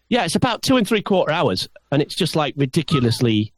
yeah, 0.10 0.26
it's 0.26 0.36
about 0.36 0.62
two 0.62 0.78
and 0.78 0.88
three 0.88 1.02
quarter 1.02 1.32
hours, 1.32 1.67
and 1.91 2.02
it's 2.04 2.13
just 2.15 2.36
like 2.36 2.54
ridiculously 2.58 3.52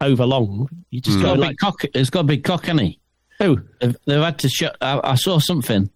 overlong. 0.00 0.68
You 0.90 1.00
just 1.00 1.16
It's 1.16 1.22
go 1.24 1.30
got 1.30 1.38
a 1.38 1.40
like, 1.40 1.50
big 1.50 1.58
cock. 1.58 1.80
It's 1.94 2.10
got 2.10 2.20
a 2.20 2.24
big 2.24 2.44
cock, 2.44 2.62
hasn't 2.66 2.80
he? 2.82 3.00
oh, 3.40 3.58
They've, 3.80 3.96
they've 4.06 4.22
had 4.22 4.38
to 4.40 4.48
shut. 4.48 4.76
I, 4.80 5.00
I 5.02 5.14
saw 5.16 5.38
something. 5.38 5.90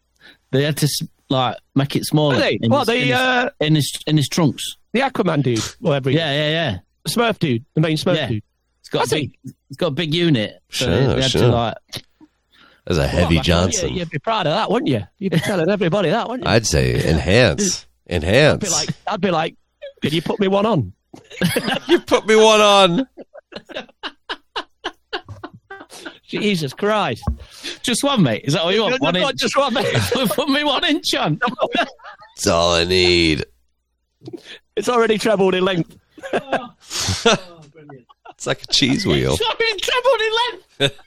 They 0.51 0.65
had 0.65 0.77
to 0.79 0.89
like 1.29 1.57
make 1.77 1.95
it 1.95 2.05
smaller. 2.05 2.35
Are 2.37 2.41
they? 2.41 2.59
in 2.61 2.71
What, 2.71 2.81
his, 2.81 2.87
the, 2.89 2.97
in, 2.97 3.07
his, 3.09 3.17
uh, 3.17 3.51
in 3.61 3.75
his 3.77 3.93
in 4.09 4.17
his 4.17 4.29
trunks. 4.29 4.77
the 4.93 5.01
Aquaman 5.01 5.43
dude, 5.43 5.61
whatever. 5.79 6.11
he- 6.11 6.17
Yeah, 6.17 6.33
yeah, 6.33 6.51
yeah. 6.51 6.79
Smurf 7.09 7.39
dude, 7.39 7.65
the 7.75 7.81
main 7.81 7.97
Smurf 7.97 8.17
Yeah. 8.17 8.29
dude. 8.29 8.43
It's 8.81 8.89
got 8.89 9.01
Has 9.01 9.13
a 9.13 9.17
he? 9.19 9.27
big. 9.29 9.55
It's 9.69 9.77
got 9.77 9.87
a 9.89 9.91
big 9.93 10.15
unit. 10.15 10.61
So 10.71 10.87
Sure, 10.87 11.15
they 11.15 11.23
had 11.23 11.31
sure. 11.31 11.43
to 11.43 11.49
like. 11.49 11.75
That's 12.87 12.99
a 12.99 13.07
heavy 13.07 13.37
Well, 13.37 13.45
Johnson. 13.45 13.91
Yeah, 13.91 13.95
you'd 14.01 14.11
be 14.11 14.19
proud 14.19 14.47
of 14.47 14.53
that, 14.55 14.71
wouldn't 14.71 14.89
you? 14.89 15.03
You'd 15.19 15.33
be 15.33 15.39
telling 15.39 15.69
everybody 15.71 16.11
that, 16.11 16.29
wouldn't 16.29 16.47
you? 16.49 16.53
I'd 16.53 16.67
say 16.67 16.95
enhance, 17.09 17.87
I'd 18.09 18.17
enhance. 18.17 18.65
be 18.65 18.71
like, 18.71 18.89
I'd 19.07 19.21
be 19.21 19.31
like, 19.31 19.57
can 20.03 20.13
you 20.13 20.23
put 20.23 20.41
me 20.41 20.49
one 20.49 20.67
on? 20.67 20.93
you 21.89 22.01
put 22.01 22.27
me 22.27 22.35
one 22.37 22.61
on. 22.61 23.07
Jesus 26.27 26.73
Christ! 26.73 27.23
Just 27.83 28.05
one, 28.05 28.23
mate. 28.23 28.43
Is 28.45 28.55
that 28.55 28.65
what 28.65 28.75
you 28.75 28.83
want? 28.83 28.93
No, 29.01 29.05
One 29.07 29.15
no, 29.15 29.29
inch. 29.29 29.41
just 29.41 29.57
one, 29.57 29.75
mate. 29.75 29.87
Put 30.13 30.49
me 30.49 30.63
one 30.63 30.85
inch 30.85 31.13
on. 31.17 31.41
That's 31.75 32.47
all 32.47 32.75
I 32.75 32.85
need. 32.85 33.45
It's 34.77 34.89
already 34.89 35.19
trebled 35.19 35.55
in 35.55 35.65
length. 35.65 35.97
Oh. 36.33 37.60
It's 38.41 38.47
like 38.47 38.63
a 38.63 38.67
cheese 38.69 39.05
wheel. 39.05 39.37
Sorry, 39.37 39.55
trebled 39.83 40.21
in 40.23 40.33
length. 40.81 40.99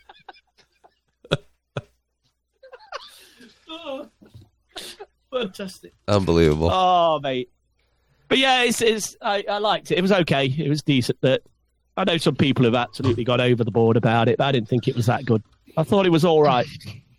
Fantastic. 5.32 5.96
Unbelievable. 6.08 6.70
Oh, 6.72 7.20
mate. 7.24 7.50
But 8.28 8.38
yeah, 8.38 8.62
it's, 8.62 8.84
it's 8.84 9.18
I, 9.20 9.44
I 9.50 9.58
liked 9.58 9.90
it. 9.90 9.98
It 9.98 10.04
was 10.04 10.12
okay. 10.12 10.46
It 10.46 10.70
was 10.70 10.84
decent. 10.84 11.18
But 11.22 11.42
I 11.98 12.04
know 12.04 12.18
some 12.18 12.36
people 12.36 12.66
have 12.66 12.76
absolutely 12.76 13.24
gone 13.24 13.42
over 13.42 13.64
the 13.64 13.72
board 13.72 13.98
about 13.98 14.30
it. 14.30 14.38
But 14.38 14.46
I 14.46 14.52
didn't 14.52 14.70
think 14.70 14.88
it 14.88 14.96
was 14.96 15.08
that 15.08 15.26
good. 15.26 15.42
I 15.76 15.82
thought 15.82 16.06
it 16.06 16.12
was 16.12 16.24
all 16.24 16.44
right. 16.44 16.68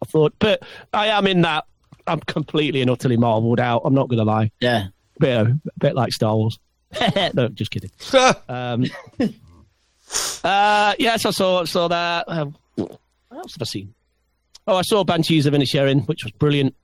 I 0.01 0.07
thought, 0.07 0.33
but 0.39 0.63
I 0.93 1.09
am 1.09 1.27
in 1.27 1.41
that. 1.41 1.65
I'm 2.07 2.21
completely 2.21 2.83
and 2.83 2.89
utterly 2.89 3.17
marvelled 3.17 3.59
out. 3.59 3.83
I'm 3.85 3.95
not 3.95 4.09
going 4.09 4.19
to 4.19 4.25
lie. 4.25 4.53
Yeah. 4.61 4.87
Bit, 5.19 5.49
a 5.49 5.61
bit 5.81 5.97
like 5.97 6.13
Star 6.13 6.37
Wars. 6.37 6.61
no, 7.35 7.49
just 7.49 7.73
kidding. 7.73 7.91
Um, 8.49 8.85
uh, 10.45 10.95
yes, 10.99 11.25
I 11.27 11.31
saw 11.31 11.65
saw 11.65 11.89
that. 11.89 12.25
Um, 12.29 12.55
what 12.77 12.99
else 13.33 13.55
have 13.55 13.63
I 13.63 13.65
seen? 13.65 13.95
Oh, 14.67 14.77
I 14.77 14.83
saw 14.83 15.05
Banshees 15.05 15.47
of 15.47 15.55
Inisherin, 15.55 16.07
which 16.09 16.25
was 16.25 16.33
brilliant. 16.33 16.75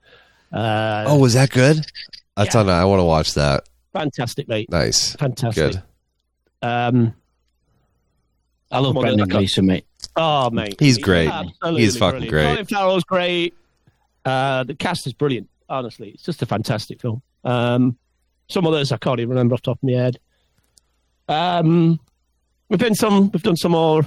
Uh, 0.53 1.05
oh, 1.07 1.19
was 1.19 1.35
that 1.35 1.51
good? 1.51 1.85
I 2.37 2.45
Yeah. 2.45 2.51
thought 2.51 2.69
I 2.69 2.85
want 2.85 3.01
to 3.01 3.05
watch 3.05 3.35
that. 3.35 3.65
fantastic, 3.93 4.49
mate. 4.49 4.71
Nice. 4.71 5.15
Fantastic. 5.17 5.73
Good. 5.73 5.83
Um, 6.63 7.15
I 8.71 8.79
love 8.79 8.95
Come 8.95 9.03
Brendan 9.03 9.29
Gleeson, 9.29 9.67
mate. 9.67 9.85
oh, 10.17 10.51
mate, 10.51 10.77
He's 10.79 10.99
great. 10.99 11.29
absolutely 11.29 11.83
He's 11.83 11.97
fucking 11.97 12.29
brilliant. 12.29 12.31
great. 12.31 12.45
Colin 12.55 12.67
Farrell's 12.67 13.05
great. 13.05 13.55
Uh, 14.25 14.65
the 14.65 14.75
cast 14.75 15.07
is 15.07 15.13
brilliant. 15.13 15.49
Honestly, 15.69 16.11
it's 16.11 16.23
just 16.23 16.43
a 16.43 16.47
fantastic 16.47 17.01
film. 17.01 17.23
Um, 17.45 17.97
some 18.49 18.67
others 18.67 18.93
I 18.93 18.97
can't 18.99 19.19
even 19.21 19.31
remember 19.31 19.55
off 19.55 19.63
the 19.63 19.71
top 19.73 19.79
of 19.79 19.83
my 19.85 19.93
head. 19.93 20.19
Um, 21.29 21.99
we've 22.71 22.79
been 22.81 22.95
some. 22.95 23.31
We've 23.33 23.43
done 23.43 23.57
some 23.57 23.73
more 23.73 24.03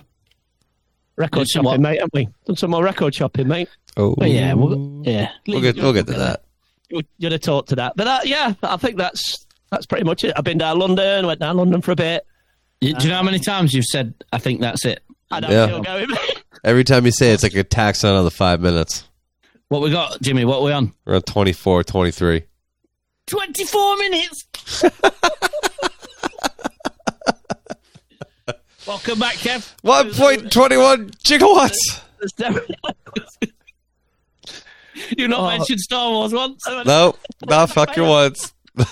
record 1.15 1.47
some 1.47 1.63
shopping, 1.63 1.65
what? 1.65 1.79
mate, 1.81 1.95
haven't 1.99 2.13
we? 2.13 2.27
Done 2.47 2.55
some 2.55 2.71
more 2.71 2.83
record 2.83 3.13
shopping, 3.13 3.47
mate. 3.47 3.69
Oh, 3.95 4.15
But 4.17 4.31
yeah, 4.31 4.53
we'll, 4.55 5.01
yeah. 5.05 5.29
we'll 5.47 5.61
get 5.61 5.75
we'll 5.75 5.93
get 5.93 6.07
to 6.07 6.13
that. 6.13 6.43
You'd 6.89 7.05
you'd 7.19 7.31
have 7.33 7.41
talked 7.41 7.69
to 7.69 7.75
that, 7.75 7.93
but 7.95 8.07
uh, 8.07 8.19
yeah, 8.23 8.53
I 8.63 8.77
think 8.77 8.97
that's 8.97 9.45
that's 9.69 9.85
pretty 9.85 10.03
much 10.05 10.23
it. 10.23 10.33
I've 10.35 10.43
been 10.43 10.57
down 10.57 10.79
London, 10.79 11.27
went 11.27 11.39
down 11.39 11.57
London 11.57 11.81
for 11.81 11.91
a 11.91 11.95
bit. 11.95 12.25
You- 12.81 12.93
Do 12.95 13.03
you 13.05 13.09
know 13.11 13.17
how 13.17 13.23
many 13.23 13.39
times 13.39 13.73
you've 13.73 13.85
said, 13.85 14.13
I 14.33 14.39
think 14.39 14.61
that's 14.61 14.83
it? 14.85 15.01
And 15.31 15.45
Yeah. 15.47 15.63
I'm 15.63 15.69
still 15.69 15.81
going. 15.83 16.07
Every 16.63 16.83
time 16.83 17.05
you 17.05 17.11
say 17.11 17.31
it, 17.31 17.35
it's 17.35 17.43
like 17.43 17.55
a 17.55 17.63
tax 17.63 18.03
on 18.03 18.11
another 18.11 18.29
five 18.29 18.59
minutes. 18.61 19.03
What 19.69 19.81
we 19.81 19.89
got, 19.91 20.21
Jimmy? 20.21 20.45
What 20.45 20.61
we 20.63 20.71
on? 20.71 20.93
We're 21.05 21.15
on 21.15 21.21
24, 21.23 21.83
23. 21.83 22.43
24 23.27 23.97
minutes. 23.97 24.45
Welcome 28.85 29.19
back, 29.19 29.35
Kev. 29.35 29.73
1.21 29.83 31.11
gigawatts. 31.23 32.01
You've 35.17 35.29
not 35.29 35.39
Oh. 35.39 35.47
mentioned 35.57 35.79
Star 35.79 36.09
Wars 36.11 36.33
once. 36.33 36.63
No, 36.85 37.15
not 37.45 37.69
fucking 37.71 38.03
once. 38.07 38.53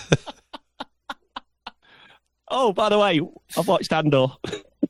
oh, 2.50 2.72
by 2.74 2.90
the 2.90 2.98
way, 3.00 3.20
I've 3.58 3.68
watched 3.68 3.92
Andor. 3.94 4.28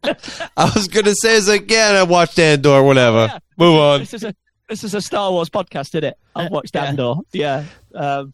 I 0.04 0.72
was 0.76 0.88
going 0.88 1.06
to 1.06 1.16
say 1.16 1.36
this 1.36 1.48
again. 1.50 1.96
I 1.96 2.04
watched 2.04 2.38
Andor, 2.40 2.82
whatever. 2.84 3.28
Yeah. 3.32 3.40
Move 3.58 3.80
on. 3.80 4.00
This 4.02 4.14
is 4.14 4.24
a 4.24 4.36
this 4.70 4.84
is 4.84 4.94
a 4.94 5.02
Star 5.02 5.32
Wars 5.32 5.50
podcast, 5.50 5.90
isn't 5.90 6.04
it? 6.06 6.18
I've 6.36 6.52
watched 6.52 6.76
Yeah. 6.76 6.84
Andor. 6.86 7.16
Yeah, 7.34 7.66
um, 7.94 8.34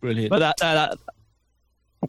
Brilliant. 0.00 0.30
but 0.30 0.40
that, 0.40 0.56
uh, 0.60 0.74
that 0.74 0.98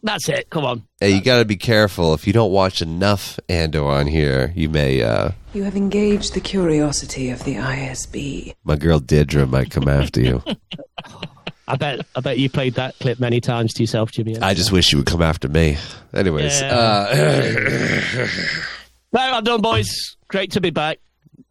that's 0.02 0.28
it. 0.28 0.48
Come 0.50 0.64
on. 0.64 0.84
Hey, 1.00 1.10
you 1.10 1.20
got 1.20 1.38
to 1.38 1.44
be 1.44 1.56
careful. 1.56 2.14
If 2.14 2.26
you 2.26 2.32
don't 2.32 2.52
watch 2.52 2.80
enough 2.80 3.38
Andor 3.48 3.84
on 3.84 4.06
here, 4.06 4.52
you 4.56 4.68
may. 4.68 5.02
uh 5.02 5.32
You 5.52 5.64
have 5.64 5.76
engaged 5.76 6.34
the 6.34 6.40
curiosity 6.40 7.30
of 7.30 7.44
the 7.44 7.56
ISB. 7.56 8.54
My 8.64 8.76
girl 8.76 8.98
Deirdre 9.00 9.46
might 9.46 9.70
come 9.70 9.88
after 9.88 10.20
you. 10.20 10.42
I 11.68 11.76
bet 11.76 12.04
I 12.16 12.20
bet 12.20 12.38
you 12.38 12.50
played 12.50 12.74
that 12.74 12.98
clip 12.98 13.20
many 13.20 13.40
times 13.40 13.72
to 13.74 13.82
yourself, 13.82 14.10
Jimmy. 14.12 14.38
I 14.40 14.52
just 14.54 14.72
wish 14.72 14.92
you 14.92 14.98
would 14.98 15.06
come 15.06 15.22
after 15.22 15.48
me. 15.48 15.76
Anyways, 16.12 16.60
Yeah. 16.60 16.74
uh, 16.74 18.26
no, 19.12 19.20
I'm 19.20 19.44
done, 19.44 19.60
boys. 19.62 20.16
Great 20.28 20.52
to 20.52 20.60
be 20.60 20.70
back. 20.70 20.98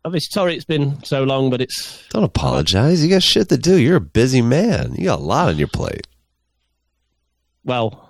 I'm 0.04 0.19
sorry 0.19 0.56
it's 0.56 0.65
been 0.65 1.01
so 1.04 1.23
long, 1.23 1.49
but 1.49 1.62
it's 1.62 2.08
don't 2.10 2.23
apologize. 2.23 3.04
You 3.04 3.10
got 3.10 3.23
shit 3.23 3.49
to 3.49 3.58
do. 3.58 3.77
You're 3.80 3.97
a 3.97 4.01
busy 4.01 4.41
man. 4.41 4.95
You 4.97 5.06
got 5.06 5.19
a 5.19 5.23
lot 5.23 5.49
on 5.49 5.58
your 5.58 5.67
plate. 5.67 6.08
well, 7.63 8.08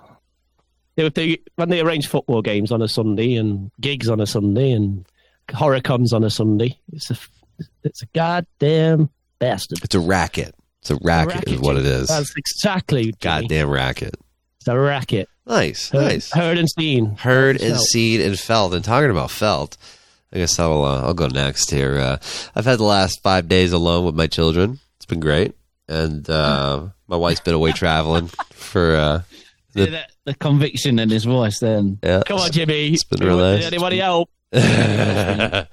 they, 0.96 1.10
they, 1.10 1.40
when 1.56 1.70
they 1.70 1.80
arrange 1.82 2.08
football 2.08 2.42
games 2.42 2.72
on 2.72 2.82
a 2.82 2.88
Sunday 2.88 3.36
and 3.36 3.72
gigs 3.80 4.10
on 4.10 4.20
a 4.20 4.26
Sunday 4.28 4.72
and 4.72 5.06
horror 5.54 5.82
comes 5.82 6.14
on 6.14 6.24
a 6.24 6.30
Sunday, 6.30 6.80
it's 6.92 7.10
a 7.12 7.18
it's 7.84 8.02
a 8.02 8.08
goddamn 8.14 9.10
bastard. 9.40 9.80
It's 9.84 9.96
a 9.96 10.00
racket. 10.00 10.56
It's 10.82 10.90
a 10.92 10.98
racket, 11.04 11.48
is 11.48 11.60
what 11.60 11.78
it 11.78 11.86
is. 11.86 12.08
That's 12.08 12.34
exactly 12.36 13.04
Jimmy. 13.04 13.18
Goddamn 13.22 13.70
racket. 13.70 14.16
It's 14.58 14.68
a 14.68 14.78
racket. 14.80 15.28
Nice, 15.46 15.90
Heard, 15.90 16.02
nice. 16.02 16.32
heard 16.32 16.58
and 16.58 16.70
seen. 16.70 17.16
Heard 17.18 17.58
and 17.62 17.74
Felt. 17.76 17.86
seen 17.88 18.22
and 18.22 18.40
felt. 18.40 18.74
And 18.74 18.84
talking 18.86 19.10
about 19.12 19.32
felt, 19.32 19.76
I 20.32 20.38
guess 20.38 20.58
I'll 20.60 20.84
uh, 20.86 21.02
I'll 21.02 21.14
go 21.16 21.28
next 21.28 21.72
here. 21.72 21.98
Uh, 21.98 22.18
I've 22.56 22.66
had 22.66 22.80
the 22.80 22.84
last 22.84 23.22
five 23.22 23.48
days 23.48 23.74
alone 23.74 24.06
with 24.06 24.16
my 24.16 24.28
children. 24.28 24.80
It's 24.98 25.06
been 25.06 25.20
great, 25.20 25.56
and 25.88 26.28
uh, 26.30 26.88
my 27.08 27.16
wife's 27.18 27.42
been 27.42 27.56
away 27.56 27.72
traveling 27.72 28.28
for. 28.54 28.96
Uh, 28.96 29.22
the, 29.74 30.04
the 30.26 30.34
conviction 30.36 31.00
in 31.00 31.10
his 31.10 31.26
voice 31.26 31.60
then. 31.60 32.00
yeah, 32.04 32.24
Come 32.26 32.40
on, 32.40 32.52
Jimmy. 32.52 32.90
It's 32.90 33.04
been 33.04 33.26
real. 33.26 33.40
Anybody 33.40 33.98
help? 34.00 34.30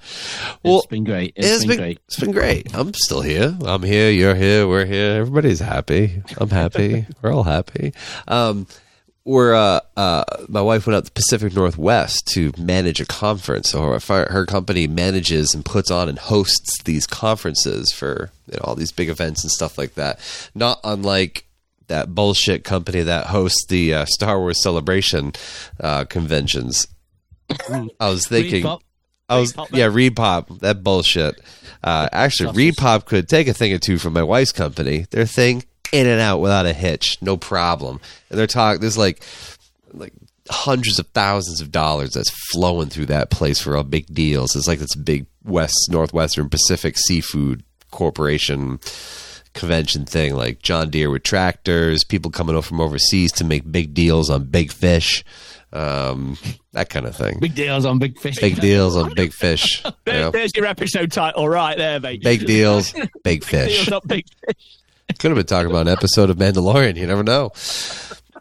It's 0.61 0.63
well, 0.63 0.85
been 0.89 1.05
great. 1.05 1.33
It's 1.37 1.47
it's 1.47 1.65
been, 1.65 1.77
great. 1.77 1.99
It's 2.07 2.19
been 2.19 2.31
great. 2.31 2.75
I'm 2.75 2.93
still 2.93 3.21
here. 3.21 3.57
I'm 3.65 3.81
here. 3.81 4.09
You're 4.09 4.35
here. 4.35 4.67
We're 4.67 4.85
here. 4.85 5.13
Everybody's 5.21 5.59
happy. 5.59 6.21
I'm 6.37 6.49
happy. 6.49 7.05
we're 7.21 7.33
all 7.33 7.43
happy. 7.43 7.93
Um, 8.27 8.67
we're 9.23 9.53
uh, 9.53 9.79
uh, 9.95 10.23
my 10.49 10.61
wife 10.61 10.85
went 10.85 10.97
out 10.97 11.05
to 11.05 11.11
the 11.11 11.15
Pacific 11.15 11.53
Northwest 11.53 12.27
to 12.33 12.51
manage 12.57 12.99
a 12.99 13.05
conference. 13.05 13.69
So 13.69 13.97
her, 13.99 14.27
her 14.31 14.45
company 14.45 14.87
manages 14.87 15.53
and 15.53 15.63
puts 15.63 15.91
on 15.91 16.09
and 16.09 16.19
hosts 16.19 16.83
these 16.83 17.07
conferences 17.07 17.91
for 17.93 18.31
you 18.47 18.53
know, 18.57 18.61
all 18.63 18.75
these 18.75 18.91
big 18.91 19.07
events 19.07 19.43
and 19.43 19.51
stuff 19.51 19.77
like 19.77 19.93
that. 19.95 20.19
Not 20.55 20.79
unlike 20.83 21.45
that 21.89 22.15
bullshit 22.15 22.63
company 22.63 23.01
that 23.01 23.27
hosts 23.27 23.65
the 23.67 23.93
uh, 23.93 24.05
Star 24.05 24.39
Wars 24.39 24.63
Celebration 24.63 25.33
uh, 25.79 26.05
conventions. 26.05 26.87
I 27.99 28.09
was 28.09 28.25
thinking. 28.25 28.63
ReedPop. 28.63 28.79
I 29.27 29.39
was 29.39 29.53
ReedPop, 29.53 29.67
yeah, 29.73 29.87
ReedPop. 29.87 30.59
That 30.61 30.83
bullshit. 30.83 31.39
Uh, 31.83 32.09
actually, 32.11 32.71
ReedPop 32.71 33.05
could 33.05 33.29
take 33.29 33.47
a 33.47 33.53
thing 33.53 33.73
or 33.73 33.77
two 33.77 33.97
from 33.97 34.13
my 34.13 34.23
wife's 34.23 34.51
company. 34.51 35.05
Their 35.11 35.25
thing 35.25 35.63
in 35.91 36.07
and 36.07 36.21
out 36.21 36.39
without 36.39 36.65
a 36.65 36.73
hitch, 36.73 37.21
no 37.21 37.37
problem. 37.37 37.99
And 38.29 38.39
they're 38.39 38.47
talking. 38.47 38.81
There's 38.81 38.97
like 38.97 39.23
like 39.93 40.13
hundreds 40.49 40.99
of 40.99 41.07
thousands 41.09 41.61
of 41.61 41.71
dollars 41.71 42.11
that's 42.11 42.31
flowing 42.51 42.89
through 42.89 43.05
that 43.07 43.29
place 43.29 43.59
for 43.59 43.77
all 43.77 43.83
big 43.83 44.07
deals. 44.13 44.55
It's 44.55 44.67
like 44.67 44.79
this 44.79 44.95
big 44.95 45.27
West 45.43 45.75
Northwestern 45.89 46.49
Pacific 46.49 46.97
Seafood 46.97 47.63
Corporation 47.91 48.79
convention 49.53 50.05
thing, 50.05 50.35
like 50.35 50.61
John 50.61 50.89
Deere 50.89 51.09
with 51.09 51.23
tractors, 51.23 52.03
people 52.03 52.31
coming 52.31 52.55
over 52.55 52.65
from 52.65 52.81
overseas 52.81 53.31
to 53.33 53.43
make 53.43 53.69
big 53.69 53.93
deals 53.93 54.29
on 54.29 54.45
big 54.45 54.71
fish, 54.71 55.23
um, 55.73 56.37
that 56.73 56.89
kind 56.89 57.05
of 57.05 57.15
thing. 57.15 57.39
Big 57.39 57.55
deals 57.55 57.85
on 57.85 57.99
big 57.99 58.19
fish. 58.19 58.39
Big 58.39 58.59
deals 58.59 58.95
on 58.95 59.13
big 59.13 59.33
fish. 59.33 59.83
you 60.07 60.13
know? 60.13 60.31
There's 60.31 60.55
your 60.55 60.65
episode 60.65 61.11
title 61.11 61.47
right 61.47 61.77
there, 61.77 61.99
mate. 61.99 62.23
Big 62.23 62.45
deals, 62.45 62.93
big 63.23 63.43
fish. 63.43 63.85
Deals 63.85 63.91
on 63.91 64.01
big 64.07 64.25
fish. 64.45 64.77
Could 65.17 65.31
have 65.31 65.37
been 65.37 65.45
talking 65.45 65.69
about 65.69 65.87
an 65.87 65.93
episode 65.93 66.29
of 66.29 66.37
Mandalorian. 66.37 66.95
You 66.95 67.07
never 67.07 67.23
know. 67.23 67.51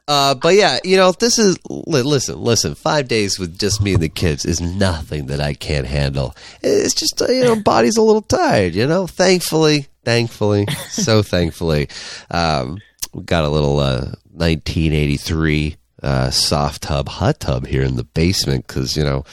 Uh, 0.08 0.34
but 0.34 0.54
yeah, 0.54 0.78
you 0.84 0.96
know, 0.96 1.12
this 1.12 1.38
is 1.38 1.58
listen, 1.68 2.40
listen. 2.40 2.74
Five 2.74 3.08
days 3.08 3.38
with 3.38 3.58
just 3.58 3.82
me 3.82 3.92
and 3.92 4.02
the 4.02 4.08
kids 4.08 4.46
is 4.46 4.58
nothing 4.58 5.26
that 5.26 5.38
I 5.38 5.52
can't 5.52 5.86
handle. 5.86 6.34
It's 6.62 6.94
just 6.94 7.20
uh, 7.20 7.26
you 7.26 7.44
know, 7.44 7.56
body's 7.64 7.98
a 7.98 8.02
little 8.02 8.22
tired. 8.22 8.74
You 8.74 8.86
know, 8.86 9.06
thankfully, 9.06 9.86
thankfully, 10.06 10.66
so 10.88 11.22
thankfully, 11.34 11.90
um, 12.30 12.78
we 13.12 13.22
got 13.22 13.44
a 13.44 13.50
little 13.50 13.78
uh, 13.80 14.12
1983 14.32 15.76
uh, 16.02 16.30
soft 16.30 16.82
tub 16.82 17.08
hot 17.08 17.40
tub 17.40 17.66
here 17.66 17.82
in 17.82 17.96
the 17.96 18.04
basement 18.04 18.66
because 18.66 18.96
you 18.96 19.04
know, 19.04 19.26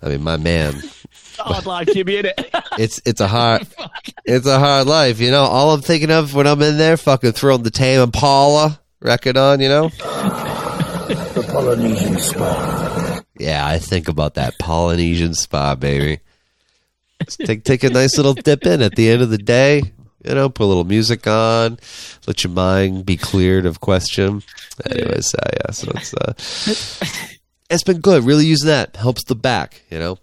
I 0.00 0.10
mean, 0.10 0.22
my 0.22 0.36
man, 0.36 0.80
Hard 1.38 1.66
life, 1.66 1.88
Jimmy, 1.92 2.22
innit? 2.22 2.62
it's 2.78 3.00
it's 3.04 3.20
a 3.20 3.26
hard 3.26 3.66
it's 4.24 4.46
a 4.46 4.60
hard 4.60 4.86
life, 4.86 5.18
you 5.18 5.32
know. 5.32 5.42
All 5.42 5.72
I'm 5.72 5.80
thinking 5.80 6.12
of 6.12 6.34
when 6.34 6.46
I'm 6.46 6.62
in 6.62 6.78
there, 6.78 6.96
fucking 6.96 7.32
throwing 7.32 7.64
the 7.64 7.70
Tame 7.70 8.00
Impala 8.00 8.79
record 9.00 9.36
on, 9.36 9.60
you 9.60 9.68
know. 9.68 9.90
The 11.10 11.42
Polynesian 11.42 12.18
spa. 12.18 13.20
Yeah, 13.36 13.66
I 13.66 13.78
think 13.78 14.06
about 14.06 14.34
that 14.34 14.58
Polynesian 14.60 15.34
spa, 15.34 15.74
baby. 15.74 16.20
Take 17.26 17.64
take 17.64 17.82
a 17.82 17.90
nice 17.90 18.16
little 18.16 18.34
dip 18.34 18.64
in 18.64 18.80
at 18.80 18.94
the 18.94 19.10
end 19.10 19.22
of 19.22 19.30
the 19.30 19.38
day. 19.38 19.82
You 20.24 20.34
know, 20.34 20.48
put 20.48 20.64
a 20.64 20.66
little 20.66 20.84
music 20.84 21.26
on, 21.26 21.78
let 22.26 22.44
your 22.44 22.52
mind 22.52 23.06
be 23.06 23.16
cleared 23.16 23.64
of 23.66 23.80
question. 23.80 24.42
Anyways, 24.88 25.34
uh, 25.34 25.50
yeah, 25.52 25.70
so 25.72 25.90
it's 25.94 26.14
uh, 26.14 26.32
it's 27.70 27.82
been 27.84 28.00
good. 28.00 28.24
Really 28.24 28.46
using 28.46 28.68
that 28.68 28.96
helps 28.96 29.24
the 29.24 29.34
back. 29.34 29.82
You 29.90 29.98
know, 29.98 30.18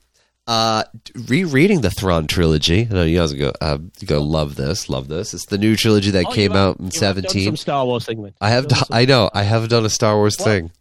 uh, 0.47 0.83
rereading 1.27 1.81
the 1.81 1.89
Thrawn 1.91 2.27
trilogy. 2.27 2.87
I 2.89 2.93
know 2.93 3.03
you 3.03 3.17
guys 3.19 3.33
are 3.33 3.37
go 3.37 3.51
uh, 3.61 3.77
gonna 4.05 4.21
love 4.21 4.55
this. 4.55 4.89
Love 4.89 5.07
this. 5.07 5.33
It's 5.33 5.45
the 5.47 5.57
new 5.57 5.75
trilogy 5.75 6.11
that 6.11 6.25
Oh, 6.27 6.31
came 6.31 6.51
have- 6.51 6.59
out 6.59 6.79
in 6.79 6.85
have 6.85 6.93
seventeen. 6.93 7.45
Some 7.45 7.57
Star 7.57 7.85
Wars 7.85 8.05
thing, 8.05 8.23
then. 8.23 8.33
I 8.41 8.49
have. 8.49 8.67
Do- 8.67 8.75
I 8.91 9.05
know. 9.05 9.29
I 9.33 9.43
haven't 9.43 9.69
done 9.69 9.85
a 9.85 9.89
Star 9.89 10.15
Wars 10.15 10.35
thing. 10.37 10.71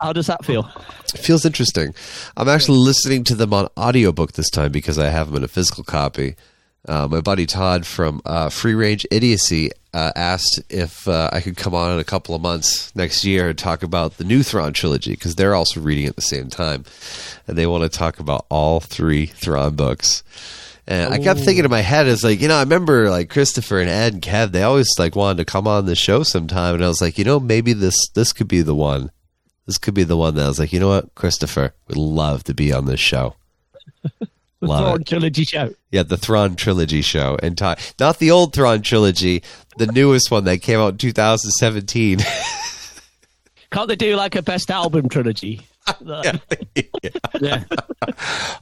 How 0.00 0.12
does 0.12 0.26
that 0.26 0.44
feel? 0.44 0.68
It 1.14 1.20
feels 1.20 1.44
interesting. 1.46 1.94
I'm 2.36 2.48
actually 2.48 2.78
listening 2.78 3.24
to 3.24 3.34
them 3.34 3.54
on 3.54 3.68
audiobook 3.78 4.32
this 4.32 4.50
time 4.50 4.72
because 4.72 4.98
I 4.98 5.08
have 5.08 5.28
them 5.28 5.36
in 5.36 5.44
a 5.44 5.48
physical 5.48 5.84
copy. 5.84 6.34
Uh, 6.86 7.08
my 7.08 7.20
buddy 7.20 7.46
Todd 7.46 7.86
from 7.86 8.20
uh, 8.26 8.50
Free 8.50 8.74
Range 8.74 9.06
Idiocy 9.10 9.70
uh, 9.94 10.12
asked 10.16 10.60
if 10.68 11.08
uh, 11.08 11.30
I 11.32 11.40
could 11.40 11.56
come 11.56 11.74
on 11.74 11.92
in 11.92 11.98
a 11.98 12.04
couple 12.04 12.34
of 12.34 12.42
months 12.42 12.94
next 12.94 13.24
year 13.24 13.48
and 13.48 13.58
talk 13.58 13.82
about 13.82 14.18
the 14.18 14.24
new 14.24 14.42
Thrawn 14.42 14.72
trilogy 14.72 15.12
because 15.12 15.36
they're 15.36 15.54
also 15.54 15.80
reading 15.80 16.06
at 16.06 16.16
the 16.16 16.22
same 16.22 16.50
time, 16.50 16.84
and 17.46 17.56
they 17.56 17.66
want 17.66 17.84
to 17.84 17.88
talk 17.88 18.18
about 18.18 18.44
all 18.50 18.80
three 18.80 19.26
Thrawn 19.26 19.76
books. 19.76 20.22
And 20.86 21.14
I 21.14 21.18
kept 21.18 21.40
thinking 21.40 21.64
in 21.64 21.70
my 21.70 21.80
head, 21.80 22.06
it's 22.06 22.22
like, 22.22 22.42
you 22.42 22.48
know, 22.48 22.56
I 22.56 22.60
remember 22.60 23.08
like 23.08 23.30
Christopher 23.30 23.80
and 23.80 23.88
Ed 23.88 24.12
and 24.12 24.22
Kev, 24.22 24.52
they 24.52 24.62
always 24.62 24.88
like 24.98 25.16
wanted 25.16 25.38
to 25.38 25.50
come 25.50 25.66
on 25.66 25.86
the 25.86 25.94
show 25.94 26.22
sometime. 26.22 26.74
And 26.74 26.84
I 26.84 26.88
was 26.88 27.00
like, 27.00 27.16
you 27.16 27.24
know, 27.24 27.40
maybe 27.40 27.72
this, 27.72 27.96
this 28.14 28.34
could 28.34 28.48
be 28.48 28.60
the 28.60 28.74
one. 28.74 29.10
This 29.64 29.78
could 29.78 29.94
be 29.94 30.04
the 30.04 30.16
one 30.16 30.34
that 30.34 30.44
I 30.44 30.48
was 30.48 30.58
like, 30.58 30.74
you 30.74 30.80
know 30.80 30.88
what, 30.88 31.14
Christopher 31.14 31.72
would 31.88 31.96
love 31.96 32.44
to 32.44 32.52
be 32.54 32.70
on 32.70 32.84
this 32.84 33.00
show. 33.00 33.34
The 34.64 34.70
Love 34.70 34.80
Thrawn 34.84 35.00
it. 35.00 35.06
trilogy 35.06 35.44
show. 35.44 35.74
Yeah, 35.90 36.02
the 36.02 36.16
Thrawn 36.16 36.56
trilogy 36.56 37.02
show, 37.02 37.38
and 37.42 37.56
talk, 37.56 37.78
not 37.98 38.18
the 38.18 38.30
old 38.30 38.52
Thrawn 38.54 38.82
trilogy, 38.82 39.42
the 39.78 39.86
newest 39.86 40.30
one 40.30 40.44
that 40.44 40.58
came 40.62 40.78
out 40.80 40.92
in 40.92 40.98
2017. 40.98 42.18
Can't 43.70 43.88
they 43.88 43.96
do 43.96 44.14
like 44.16 44.36
a 44.36 44.42
best 44.42 44.70
album 44.70 45.08
trilogy? 45.08 45.60
Yeah. 46.00 46.38
yeah. 47.42 47.64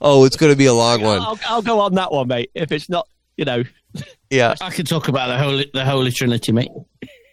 oh, 0.01 0.25
it's 0.25 0.37
going 0.37 0.51
to 0.53 0.59
be 0.59 0.67
a 0.67 0.75
long 0.75 1.03
one. 1.03 1.21
I'll, 1.21 1.39
I'll 1.47 1.63
go 1.63 1.79
on 1.79 1.95
that 1.95 2.11
one, 2.11 2.27
mate. 2.27 2.51
If 2.53 2.73
it's 2.73 2.89
not, 2.89 3.07
you 3.37 3.45
know, 3.45 3.63
Yeah, 4.29 4.57
I 4.61 4.71
can 4.71 4.85
talk 4.87 5.07
about 5.07 5.29
the 5.29 5.39
holy, 5.39 5.71
the 5.73 5.85
holy 5.85 6.11
trinity, 6.11 6.51
mate. 6.51 6.71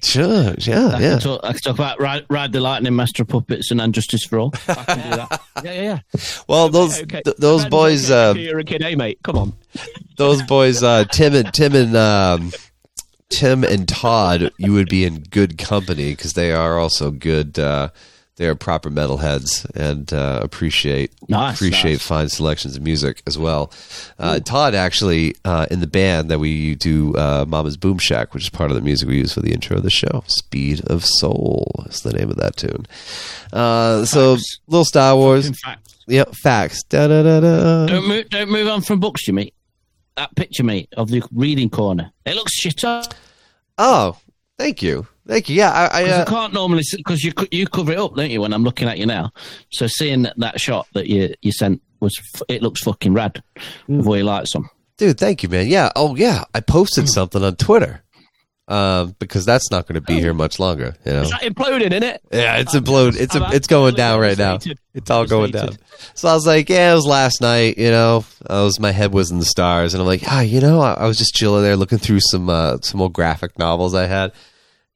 Sure, 0.01 0.55
yeah, 0.59 0.87
I, 0.87 0.99
yeah. 0.99 1.13
could 1.13 1.21
talk, 1.21 1.41
I 1.43 1.53
could 1.53 1.63
talk 1.63 1.75
about 1.75 1.99
ride, 2.01 2.25
ride 2.29 2.51
the 2.51 2.59
lightning, 2.59 2.95
master 2.95 3.23
of 3.23 3.29
puppets, 3.29 3.71
and 3.71 3.79
Unjustice 3.79 4.27
for 4.27 4.39
all. 4.39 4.53
I 4.67 4.73
can 4.73 5.09
do 5.09 5.15
that. 5.15 5.41
Yeah, 5.61 5.73
yeah, 5.73 5.81
yeah. 5.81 6.19
Well, 6.47 6.69
those 6.69 7.01
okay. 7.01 7.21
th- 7.21 7.35
those 7.35 7.65
boys, 7.65 8.09
uh, 8.09 8.33
You're 8.37 8.59
a 8.59 8.63
kid, 8.63 8.81
eh, 8.81 8.95
mate? 8.95 9.19
Come 9.23 9.37
on. 9.37 9.53
those 10.17 10.41
boys, 10.43 10.81
uh, 10.83 11.03
Tim 11.03 11.35
and 11.35 11.53
Tim 11.53 11.75
and 11.75 11.97
um, 11.97 12.53
Tim 13.29 13.65
and 13.65 13.85
Todd, 13.85 14.51
you 14.57 14.71
would 14.71 14.87
be 14.87 15.03
in 15.03 15.23
good 15.23 15.57
company 15.57 16.11
because 16.11 16.33
they 16.33 16.53
are 16.53 16.79
also 16.79 17.11
good. 17.11 17.59
Uh, 17.59 17.89
they 18.39 18.47
are 18.47 18.55
proper 18.55 18.89
metalheads 18.89 19.69
and 19.75 20.11
uh, 20.13 20.39
appreciate 20.41 21.11
Nice, 21.29 21.57
appreciate 21.57 21.91
nice. 21.91 22.07
fine 22.07 22.29
selections 22.29 22.75
of 22.77 22.81
music 22.81 23.21
as 23.27 23.37
well. 23.37 23.71
Uh, 24.17 24.39
Todd 24.39 24.73
actually 24.73 25.35
uh, 25.45 25.67
in 25.69 25.81
the 25.81 25.87
band 25.87 26.31
that 26.31 26.39
we 26.39 26.75
do, 26.75 27.13
uh, 27.15 27.43
Mama's 27.47 27.75
Boom 27.77 27.97
Shack, 27.97 28.33
which 28.33 28.43
is 28.43 28.49
part 28.49 28.71
of 28.71 28.75
the 28.75 28.81
music 28.81 29.07
we 29.09 29.17
use 29.17 29.33
for 29.33 29.41
the 29.41 29.51
intro 29.51 29.75
of 29.77 29.83
the 29.83 29.89
show. 29.89 30.23
Speed 30.27 30.81
of 30.87 31.05
Soul 31.05 31.69
is 31.89 32.01
the 32.01 32.13
name 32.13 32.29
of 32.31 32.37
that 32.37 32.55
tune. 32.55 32.85
Uh, 33.51 34.05
so 34.05 34.37
little 34.67 34.85
Star 34.85 35.15
Wars, 35.17 35.45
In 35.45 35.53
fact, 35.53 35.93
yep, 36.07 36.33
facts. 36.33 36.81
Da 36.83 37.07
da 37.07 37.21
da 37.21 37.39
da. 37.41 37.85
don't 37.87 38.07
move, 38.07 38.29
don't 38.29 38.49
move 38.49 38.67
on 38.67 38.81
from 38.81 38.99
books, 38.99 39.27
mate. 39.29 39.53
That 40.15 40.35
picture, 40.35 40.63
mate, 40.63 40.89
of 40.97 41.09
the 41.09 41.21
reading 41.33 41.69
corner. 41.69 42.11
It 42.25 42.35
looks 42.35 42.53
shit 42.53 42.83
up. 42.83 43.13
Oh, 43.77 44.17
thank 44.57 44.81
you, 44.81 45.07
thank 45.29 45.47
you. 45.49 45.55
Yeah, 45.55 45.71
I, 45.71 46.01
I 46.01 46.09
uh, 46.09 46.21
I 46.21 46.25
can't 46.25 46.53
normally 46.53 46.83
because 46.95 47.23
you 47.23 47.31
you 47.51 47.67
cover 47.67 47.93
it 47.93 47.99
up, 47.99 48.15
don't 48.15 48.29
you? 48.29 48.41
When 48.41 48.53
I'm 48.53 48.63
looking 48.63 48.87
at 48.87 48.97
you 48.97 49.05
now, 49.05 49.31
so 49.69 49.87
seeing 49.87 50.23
that, 50.23 50.37
that 50.37 50.59
shot 50.59 50.87
that 50.93 51.07
you 51.07 51.33
you 51.41 51.51
sent 51.51 51.81
was 52.01 52.19
it 52.47 52.61
looks 52.61 52.81
fucking 52.81 53.13
rad 53.13 53.41
with 53.87 54.07
all 54.07 54.17
your 54.17 54.25
lights 54.25 54.55
on. 54.55 54.69
dude, 54.97 55.17
thank 55.17 55.43
you, 55.43 55.49
man. 55.49 55.67
Yeah, 55.67 55.91
oh 55.95 56.15
yeah, 56.15 56.43
I 56.53 56.59
posted 56.59 57.07
something 57.07 57.43
on 57.43 57.55
Twitter. 57.55 58.03
Um, 58.67 59.15
because 59.17 59.45
that's 59.45 59.71
not 59.71 59.87
going 59.87 59.95
to 59.95 60.01
be 60.01 60.19
here 60.19 60.31
much 60.31 60.59
longer, 60.59 60.95
you 61.03 61.11
know. 61.11 61.23
That 61.23 61.41
imploding, 61.41 61.91
in 61.91 62.03
it? 62.03 62.21
Yeah, 62.31 62.57
it's 62.57 62.75
implode. 62.75 63.19
It's 63.19 63.33
a, 63.33 63.49
it's 63.51 63.65
going 63.65 63.95
down 63.95 64.19
right 64.19 64.37
now. 64.37 64.59
It's 64.93 65.09
all 65.09 65.25
going 65.25 65.49
down. 65.49 65.71
So 66.13 66.27
I 66.27 66.35
was 66.35 66.45
like, 66.45 66.69
yeah, 66.69 66.91
it 66.91 66.95
was 66.95 67.07
last 67.07 67.41
night. 67.41 67.79
You 67.79 67.89
know, 67.89 68.25
I 68.47 68.61
was 68.61 68.79
my 68.79 68.91
head 68.91 69.11
was 69.11 69.31
in 69.31 69.39
the 69.39 69.45
stars, 69.45 69.95
and 69.95 70.01
I'm 70.01 70.05
like, 70.05 70.21
ah, 70.27 70.41
you 70.41 70.61
know, 70.61 70.81
I, 70.81 70.93
I 70.93 71.07
was 71.07 71.17
just 71.17 71.33
chilling 71.33 71.63
there, 71.63 71.75
looking 71.75 71.97
through 71.97 72.19
some 72.21 72.47
uh, 72.47 72.77
some 72.81 73.01
old 73.01 73.13
graphic 73.13 73.57
novels 73.57 73.95
I 73.95 74.05
had, 74.05 74.33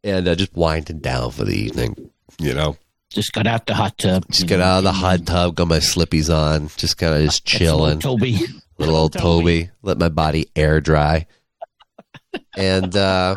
and 0.03 0.27
uh, 0.27 0.35
just 0.35 0.55
winding 0.55 0.99
down 0.99 1.31
for 1.31 1.43
the 1.45 1.55
evening. 1.55 2.09
You 2.39 2.53
know, 2.53 2.77
Just 3.09 3.33
got 3.33 3.47
out 3.47 3.65
the 3.67 3.75
hot 3.75 3.97
tub. 3.97 4.25
just 4.31 4.47
get 4.47 4.59
out 4.59 4.79
of 4.79 4.83
the 4.83 4.91
hot 4.91 5.25
tub, 5.25 5.55
got 5.55 5.67
my 5.67 5.77
slippies 5.79 6.33
on, 6.33 6.69
just 6.77 6.97
kind 6.97 7.13
of 7.13 7.21
just 7.23 7.45
chilling. 7.45 7.99
Toby. 7.99 8.39
little 8.77 8.95
old 8.95 9.13
Toby, 9.13 9.69
let 9.81 9.97
my 9.99 10.09
body 10.09 10.49
air 10.55 10.81
dry. 10.81 11.27
And 12.57 12.95
uh, 12.95 13.35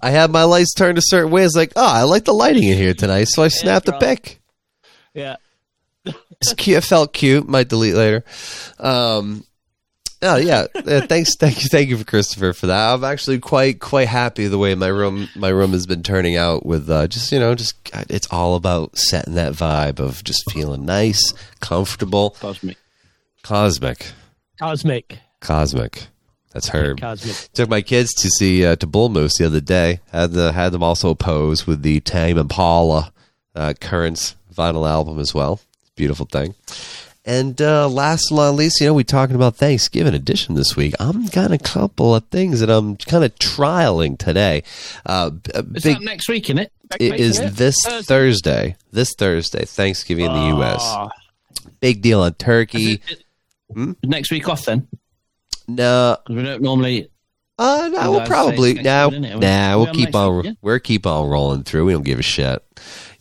I 0.00 0.10
had 0.10 0.30
my 0.30 0.44
lights 0.44 0.72
turned 0.74 0.98
a 0.98 1.02
certain 1.04 1.30
way. 1.30 1.44
It's 1.44 1.54
like, 1.54 1.72
oh, 1.76 1.86
I 1.86 2.02
like 2.04 2.24
the 2.24 2.32
lighting 2.32 2.64
in 2.64 2.76
here 2.78 2.94
tonight, 2.94 3.24
so 3.24 3.42
I 3.42 3.48
snapped 3.48 3.88
a 3.88 3.98
pic. 3.98 4.40
Yeah. 5.14 5.36
It's 6.40 6.54
cute. 6.54 6.78
It 6.78 6.80
felt 6.84 7.12
cute. 7.12 7.46
Might 7.46 7.68
delete 7.68 7.94
later. 7.94 8.24
Um, 8.80 9.44
oh 10.22 10.36
yeah. 10.36 10.66
Uh, 10.74 11.06
thanks, 11.06 11.36
thank 11.38 11.62
you, 11.62 11.68
thank 11.70 11.88
you 11.88 11.98
for 11.98 12.04
Christopher 12.04 12.52
for 12.52 12.66
that. 12.68 12.94
I'm 12.94 13.04
actually 13.04 13.38
quite 13.38 13.80
quite 13.80 14.08
happy 14.08 14.46
the 14.46 14.58
way 14.58 14.74
my 14.74 14.88
room 14.88 15.28
my 15.36 15.48
room 15.48 15.72
has 15.72 15.86
been 15.86 16.02
turning 16.02 16.36
out. 16.36 16.64
With 16.64 16.88
uh, 16.88 17.06
just 17.06 17.32
you 17.32 17.38
know, 17.38 17.54
just 17.54 17.74
it's 18.08 18.28
all 18.30 18.54
about 18.54 18.96
setting 18.96 19.34
that 19.34 19.52
vibe 19.52 19.98
of 19.98 20.24
just 20.24 20.50
feeling 20.50 20.84
nice, 20.84 21.32
comfortable 21.60 22.30
Cosmic. 22.40 22.78
Cosmic. 23.42 24.12
Cosmic. 24.58 25.18
Cosmic. 25.40 26.06
That's 26.52 26.68
Herb. 26.68 27.00
Cosmic. 27.00 27.52
Took 27.52 27.68
my 27.68 27.82
kids 27.82 28.12
to 28.14 28.28
see 28.28 28.64
uh, 28.64 28.76
to 28.76 28.86
Bull 28.86 29.08
Moose 29.08 29.38
the 29.38 29.46
other 29.46 29.60
day. 29.60 30.00
Had 30.12 30.32
the 30.32 30.52
had 30.52 30.72
them 30.72 30.82
also 30.82 31.14
pose 31.14 31.66
with 31.66 31.82
the 31.82 32.00
Tame 32.00 32.38
Impala 32.38 33.12
uh, 33.54 33.74
Currents 33.80 34.36
vinyl 34.54 34.88
album 34.88 35.18
as 35.18 35.34
well. 35.34 35.60
Beautiful 35.96 36.26
thing. 36.26 36.54
And 37.24 37.60
uh, 37.62 37.88
last 37.88 38.30
but 38.30 38.36
not 38.36 38.54
least, 38.56 38.80
you 38.80 38.86
know, 38.88 38.94
we're 38.94 39.04
talking 39.04 39.36
about 39.36 39.54
Thanksgiving 39.54 40.12
edition 40.14 40.56
this 40.56 40.74
week. 40.74 40.94
I'm 40.98 41.26
got 41.26 41.52
a 41.52 41.58
couple 41.58 42.14
of 42.16 42.26
things 42.26 42.58
that 42.60 42.68
I'm 42.68 42.96
kind 42.96 43.22
of 43.24 43.32
trialing 43.36 44.18
today. 44.18 44.64
Uh, 45.06 45.30
a 45.54 45.62
big, 45.62 46.00
next 46.00 46.28
week, 46.28 46.50
isn't 46.50 46.58
it? 46.58 46.72
it 46.98 47.20
it? 47.20 47.54
this 47.54 47.76
Thursday. 47.84 48.02
Thursday. 48.04 48.76
This 48.90 49.14
Thursday, 49.16 49.64
Thanksgiving 49.64 50.26
in 50.26 50.32
the 50.32 50.46
U.S. 50.56 50.80
Oh, 50.82 51.10
Big 51.78 52.02
deal 52.02 52.20
on 52.22 52.34
turkey. 52.34 53.00
Next 54.02 54.32
week 54.32 54.48
off 54.48 54.64
then? 54.64 54.88
No, 55.68 56.16
we 56.28 56.42
don't 56.42 56.60
normally. 56.60 57.08
Uh, 57.56 57.88
no, 57.92 58.10
we'll 58.10 58.26
probably 58.26 58.74
now. 58.74 59.10
Thanksgiving, 59.10 59.40
innit? 59.40 59.42
Nah, 59.42 59.76
We 59.78 59.84
we'll 59.84 59.94
keep 59.94 60.14
on. 60.14 60.36
week, 60.38 60.46
yeah? 60.46 60.52
We're 60.60 60.78
keep 60.80 61.06
on 61.06 61.28
rolling 61.28 61.62
through. 61.62 61.84
We 61.84 61.92
don't 61.92 62.02
give 62.02 62.18
a 62.18 62.22
shit. 62.22 62.62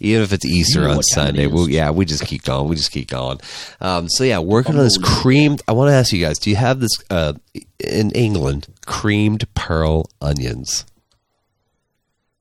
Even 0.03 0.23
if 0.23 0.33
it's 0.33 0.43
Easter 0.45 0.81
on 0.89 0.95
what 0.97 1.05
time 1.13 1.27
it 1.27 1.35
Sunday, 1.35 1.47
we'll, 1.47 1.69
yeah, 1.69 1.91
we 1.91 2.05
just 2.05 2.25
keep 2.25 2.41
going. 2.43 2.67
We 2.67 2.75
just 2.75 2.91
keep 2.91 3.07
going. 3.07 3.39
Um, 3.79 4.09
so 4.09 4.23
yeah, 4.23 4.39
working 4.39 4.75
on 4.75 4.83
this 4.83 4.97
creamed. 4.97 5.61
I 5.67 5.73
want 5.73 5.89
to 5.89 5.93
ask 5.93 6.11
you 6.11 6.19
guys: 6.19 6.39
Do 6.39 6.49
you 6.49 6.55
have 6.55 6.79
this 6.79 6.89
uh, 7.11 7.33
in 7.79 8.09
England 8.11 8.67
creamed 8.87 9.45
pearl 9.53 10.09
onions? 10.19 10.85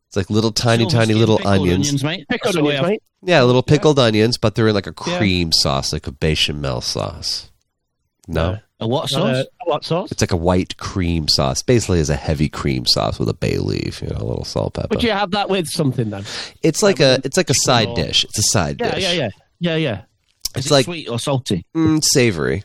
It's 0.09 0.17
like 0.17 0.31
little 0.31 0.53
tiny, 0.53 0.85
Silver 0.89 0.97
tiny 1.05 1.15
little 1.15 1.37
pickled 1.37 1.69
onions. 1.69 2.03
mate. 2.03 2.27
Pickled 2.29 2.55
That's 2.55 2.67
onions, 2.67 2.83
mate. 2.87 3.03
Yeah, 3.23 3.43
little 3.43 3.63
pickled 3.63 3.99
onions, 3.99 4.39
but 4.39 4.55
they're 4.55 4.69
in 4.69 4.75
like 4.75 4.87
a 4.87 4.95
Yeah. 5.07 5.19
cream 5.19 5.53
sauce, 5.53 5.93
like 5.93 6.07
a 6.07 6.13
bechamel 6.13 6.81
sauce. 6.81 7.51
No, 8.27 8.59
A 8.81 8.89
what 8.89 9.09
sauce? 9.11 9.37
Uh, 9.37 9.45
what 9.67 9.85
sauce? 9.85 10.11
it's 10.11 10.23
like 10.23 10.33
a 10.33 10.37
white 10.37 10.77
cream 10.79 11.29
sauce. 11.29 11.63
Basically, 11.63 11.99
is 12.01 12.09
a 12.11 12.17
heavy 12.17 12.49
cream 12.49 12.87
sauce 12.87 13.19
with 13.19 13.29
a 13.29 13.35
bay 13.35 13.59
leaf, 13.59 14.01
you 14.03 14.09
know, 14.09 14.17
a 14.17 14.25
little 14.25 14.45
salt, 14.45 14.75
pepper. 14.75 14.89
Would 14.91 15.03
you 15.03 15.11
have 15.11 15.33
that 15.33 15.51
with 15.51 15.67
something 15.69 16.11
then? 16.11 16.25
It's 16.63 16.83
like 16.83 16.99
a 17.01 17.21
it's 17.25 17.37
like 17.37 17.51
a 17.51 17.55
side 17.55 17.89
or- 17.89 17.97
dish. 17.97 18.25
It's 18.25 18.39
a 18.39 18.43
side 18.51 18.81
Yeah, 18.81 18.95
dish. 18.95 19.03
yeah, 19.05 19.13
yeah, 19.13 19.29
yeah, 19.61 19.77
yeah. 19.77 20.03
It's 20.57 20.67
it 20.67 20.73
like 20.73 20.85
sweet 20.87 21.09
or 21.09 21.19
salty? 21.19 21.65
mm, 21.77 22.03
savory. 22.13 22.65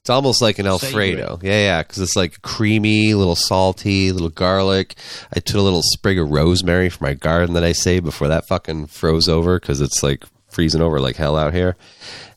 It's 0.00 0.10
almost 0.10 0.42
like 0.42 0.58
an 0.58 0.66
Savory. 0.66 1.12
Alfredo. 1.16 1.38
Yeah, 1.42 1.50
yeah, 1.64 1.82
because 1.82 1.98
it's 1.98 2.14
like 2.14 2.42
creamy, 2.42 3.12
a 3.12 3.16
little 3.16 3.34
salty, 3.36 4.08
a 4.08 4.12
little 4.12 4.28
garlic. 4.28 4.96
I 5.34 5.40
took 5.40 5.56
a 5.56 5.62
little 5.62 5.80
sprig 5.82 6.18
of 6.18 6.30
rosemary 6.30 6.90
from 6.90 7.06
my 7.06 7.14
garden 7.14 7.54
that 7.54 7.64
I 7.64 7.72
saved 7.72 8.04
before 8.04 8.28
that 8.28 8.46
fucking 8.46 8.88
froze 8.88 9.28
over 9.30 9.58
because 9.58 9.80
it's 9.80 10.02
like 10.02 10.24
freezing 10.54 10.80
over 10.80 11.00
like 11.00 11.16
hell 11.16 11.36
out 11.36 11.52
here. 11.52 11.76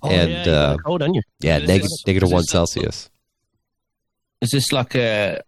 Oh, 0.03 0.09
and 0.09 0.29
yeah, 0.31 0.45
you 0.45 0.51
uh, 0.51 0.77
cold, 0.85 0.99
don't 0.99 1.13
you? 1.13 1.21
yeah, 1.39 1.57
Is 1.59 1.67
neg- 1.67 1.81
this- 1.83 2.03
one 2.31 2.41
this- 2.41 2.49
Celsius. 2.49 3.09
Is 4.41 4.51
this 4.51 4.71
like 4.71 4.95
a 4.95 5.41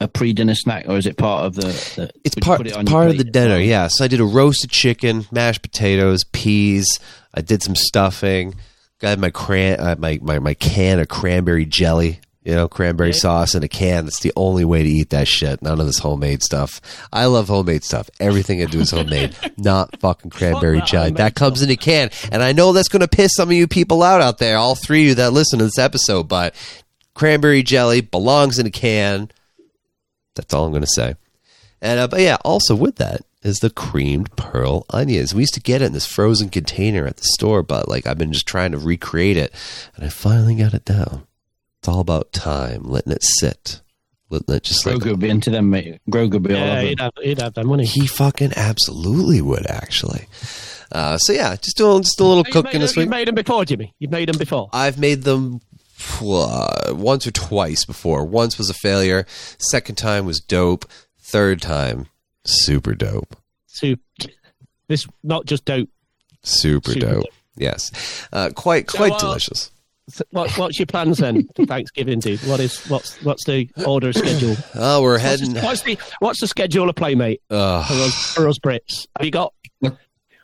a 0.00 0.08
pre 0.08 0.32
dinner 0.32 0.54
snack 0.54 0.86
or 0.88 0.96
is 0.96 1.06
it 1.06 1.16
part 1.16 1.44
of 1.44 1.54
the? 1.54 1.66
the 1.96 2.10
It's 2.24 2.34
part 2.36 2.60
it 2.62 2.68
it's 2.68 2.90
part 2.90 3.08
of 3.08 3.18
the 3.18 3.24
plate? 3.24 3.32
dinner. 3.32 3.58
Yeah. 3.58 3.88
So 3.88 4.04
I 4.04 4.08
did 4.08 4.20
a 4.20 4.24
roasted 4.24 4.70
chicken, 4.70 5.26
mashed 5.30 5.62
potatoes, 5.62 6.20
peas. 6.32 6.86
I 7.34 7.40
did 7.40 7.62
some 7.62 7.74
stuffing. 7.76 8.54
Got 9.00 9.18
my 9.18 9.30
cran 9.30 9.80
uh, 9.80 9.96
my, 9.98 10.18
my 10.22 10.38
my 10.38 10.54
can 10.54 10.98
of 10.98 11.08
cranberry 11.08 11.66
jelly. 11.66 12.20
You 12.44 12.56
know, 12.56 12.66
cranberry 12.66 13.12
sauce 13.12 13.54
in 13.54 13.62
a 13.62 13.68
can. 13.68 14.04
That's 14.04 14.18
the 14.18 14.32
only 14.34 14.64
way 14.64 14.82
to 14.82 14.88
eat 14.88 15.10
that 15.10 15.28
shit. 15.28 15.62
None 15.62 15.78
of 15.78 15.86
this 15.86 16.00
homemade 16.00 16.42
stuff. 16.42 16.80
I 17.12 17.26
love 17.26 17.46
homemade 17.46 17.84
stuff. 17.84 18.10
Everything 18.18 18.60
I 18.60 18.64
do 18.64 18.80
is 18.80 18.90
homemade, 18.90 19.36
not 19.56 20.00
fucking 20.00 20.30
cranberry 20.30 20.80
that 20.80 20.88
jelly. 20.88 21.10
That 21.12 21.36
comes 21.36 21.62
in 21.62 21.70
a 21.70 21.76
can, 21.76 22.10
and 22.32 22.42
I 22.42 22.50
know 22.50 22.72
that's 22.72 22.88
going 22.88 23.00
to 23.00 23.08
piss 23.08 23.34
some 23.36 23.48
of 23.48 23.54
you 23.54 23.68
people 23.68 24.02
out 24.02 24.20
out 24.20 24.38
there. 24.38 24.56
All 24.56 24.74
three 24.74 25.02
of 25.02 25.08
you 25.08 25.14
that 25.16 25.32
listen 25.32 25.60
to 25.60 25.66
this 25.66 25.78
episode, 25.78 26.24
but 26.28 26.54
cranberry 27.14 27.62
jelly 27.62 28.00
belongs 28.00 28.58
in 28.58 28.66
a 28.66 28.70
can. 28.70 29.30
That's 30.34 30.52
all 30.52 30.64
I'm 30.64 30.72
going 30.72 30.82
to 30.82 30.88
say. 30.88 31.14
And 31.80 32.00
uh, 32.00 32.08
but 32.08 32.20
yeah, 32.20 32.38
also 32.44 32.74
with 32.74 32.96
that 32.96 33.20
is 33.42 33.58
the 33.58 33.70
creamed 33.70 34.34
pearl 34.36 34.84
onions. 34.90 35.34
We 35.34 35.42
used 35.42 35.54
to 35.54 35.60
get 35.60 35.82
it 35.82 35.86
in 35.86 35.92
this 35.92 36.06
frozen 36.06 36.48
container 36.48 37.06
at 37.06 37.16
the 37.16 37.24
store, 37.24 37.62
but 37.62 37.88
like 37.88 38.06
I've 38.06 38.18
been 38.18 38.32
just 38.32 38.46
trying 38.46 38.72
to 38.72 38.78
recreate 38.78 39.36
it, 39.36 39.52
and 39.94 40.04
I 40.04 40.08
finally 40.08 40.56
got 40.56 40.74
it 40.74 40.84
down. 40.84 41.26
It's 41.82 41.88
all 41.88 41.98
about 41.98 42.32
time, 42.32 42.84
letting 42.84 43.12
it 43.12 43.24
sit, 43.24 43.80
letting 44.30 44.54
it 44.54 44.62
just 44.62 44.86
like 44.86 44.94
Grogu 44.98 45.10
would 45.10 45.18
be 45.18 45.28
into 45.28 45.50
them, 45.50 45.68
mate. 45.70 46.00
Grogu 46.08 46.34
would 46.34 46.44
be 46.44 46.54
Yeah, 46.54 46.72
over 46.78 46.80
he'd 46.82 47.00
have, 47.00 47.12
he'd 47.20 47.40
have 47.40 47.54
that 47.54 47.66
money. 47.66 47.84
he 47.84 48.06
fucking 48.06 48.52
absolutely 48.54 49.42
would 49.42 49.68
actually. 49.68 50.26
Uh, 50.92 51.18
so 51.18 51.32
yeah, 51.32 51.56
just 51.56 51.76
doing 51.76 52.02
just 52.04 52.20
a 52.20 52.22
little 52.24 52.44
You've 52.46 52.52
cooking 52.52 52.74
made, 52.74 52.82
this 52.82 52.94
them, 52.94 53.00
you've 53.00 53.10
made 53.10 53.26
them 53.26 53.34
before, 53.34 53.64
Jimmy. 53.64 53.94
You've 53.98 54.12
made 54.12 54.28
them 54.28 54.38
before. 54.38 54.70
I've 54.72 54.96
made 54.96 55.24
them 55.24 55.60
uh, 56.22 56.92
once 56.94 57.26
or 57.26 57.32
twice 57.32 57.84
before. 57.84 58.24
Once 58.24 58.58
was 58.58 58.70
a 58.70 58.74
failure. 58.74 59.26
Second 59.58 59.96
time 59.96 60.24
was 60.24 60.38
dope. 60.40 60.84
Third 61.18 61.60
time, 61.60 62.06
super 62.44 62.94
dope. 62.94 63.34
Soup. 63.66 63.98
This 64.86 65.08
not 65.24 65.46
just 65.46 65.64
dope. 65.64 65.88
Super, 66.44 66.92
Super 66.92 67.00
dope. 67.06 67.14
dope. 67.24 67.32
Yes, 67.56 67.90
uh, 68.32 68.50
quite 68.54 68.88
So, 68.88 68.98
quite 68.98 69.14
uh, 69.14 69.18
delicious. 69.18 69.71
So 70.12 70.24
What, 70.30 70.50
what's 70.58 70.78
your 70.78 70.86
plans 70.86 71.18
then 71.18 71.48
for 71.56 71.64
Thanksgiving, 71.66 72.20
dude? 72.20 72.40
What 72.40 72.60
is 72.60 72.78
what's 72.86 73.22
what's 73.24 73.44
the 73.46 73.68
order 73.86 74.12
schedule? 74.12 74.56
Oh, 74.74 75.02
we're 75.02 75.12
What's 75.12 75.22
heading. 75.22 75.54
the, 75.54 75.62
what's 75.62 75.82
the 75.82 75.98
what's 76.20 76.40
the 76.40 76.46
schedule 76.46 76.88
of 76.88 76.96
Playmate 76.96 77.40
for 77.48 77.56
Uh, 77.56 77.80
us, 77.88 78.34
for 78.34 78.48
us 78.48 78.58
Brits? 78.58 79.06
Have 79.16 79.24
you 79.24 79.30
got 79.30 79.54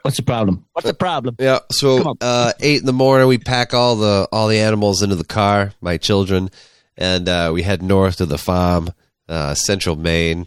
What's 0.02 0.16
the 0.16 0.22
problem? 0.22 0.64
what's 0.72 0.86
the 0.86 0.94
problem? 0.94 1.36
yeah, 1.38 1.58
so 1.70 2.14
uh, 2.22 2.52
eight 2.60 2.80
in 2.80 2.86
the 2.86 2.92
morning, 2.94 3.28
we 3.28 3.36
pack 3.36 3.74
all 3.74 3.96
the 3.96 4.26
all 4.32 4.48
the 4.48 4.58
animals 4.60 5.02
into 5.02 5.16
the 5.16 5.24
car, 5.24 5.72
my 5.82 5.96
children, 5.98 6.50
and 6.96 7.28
uh, 7.28 7.50
we 7.52 7.62
head 7.62 7.82
north 7.82 8.16
to 8.16 8.26
the 8.26 8.38
farm, 8.38 8.88
uh, 9.28 9.54
central 9.54 9.96
Maine. 9.96 10.46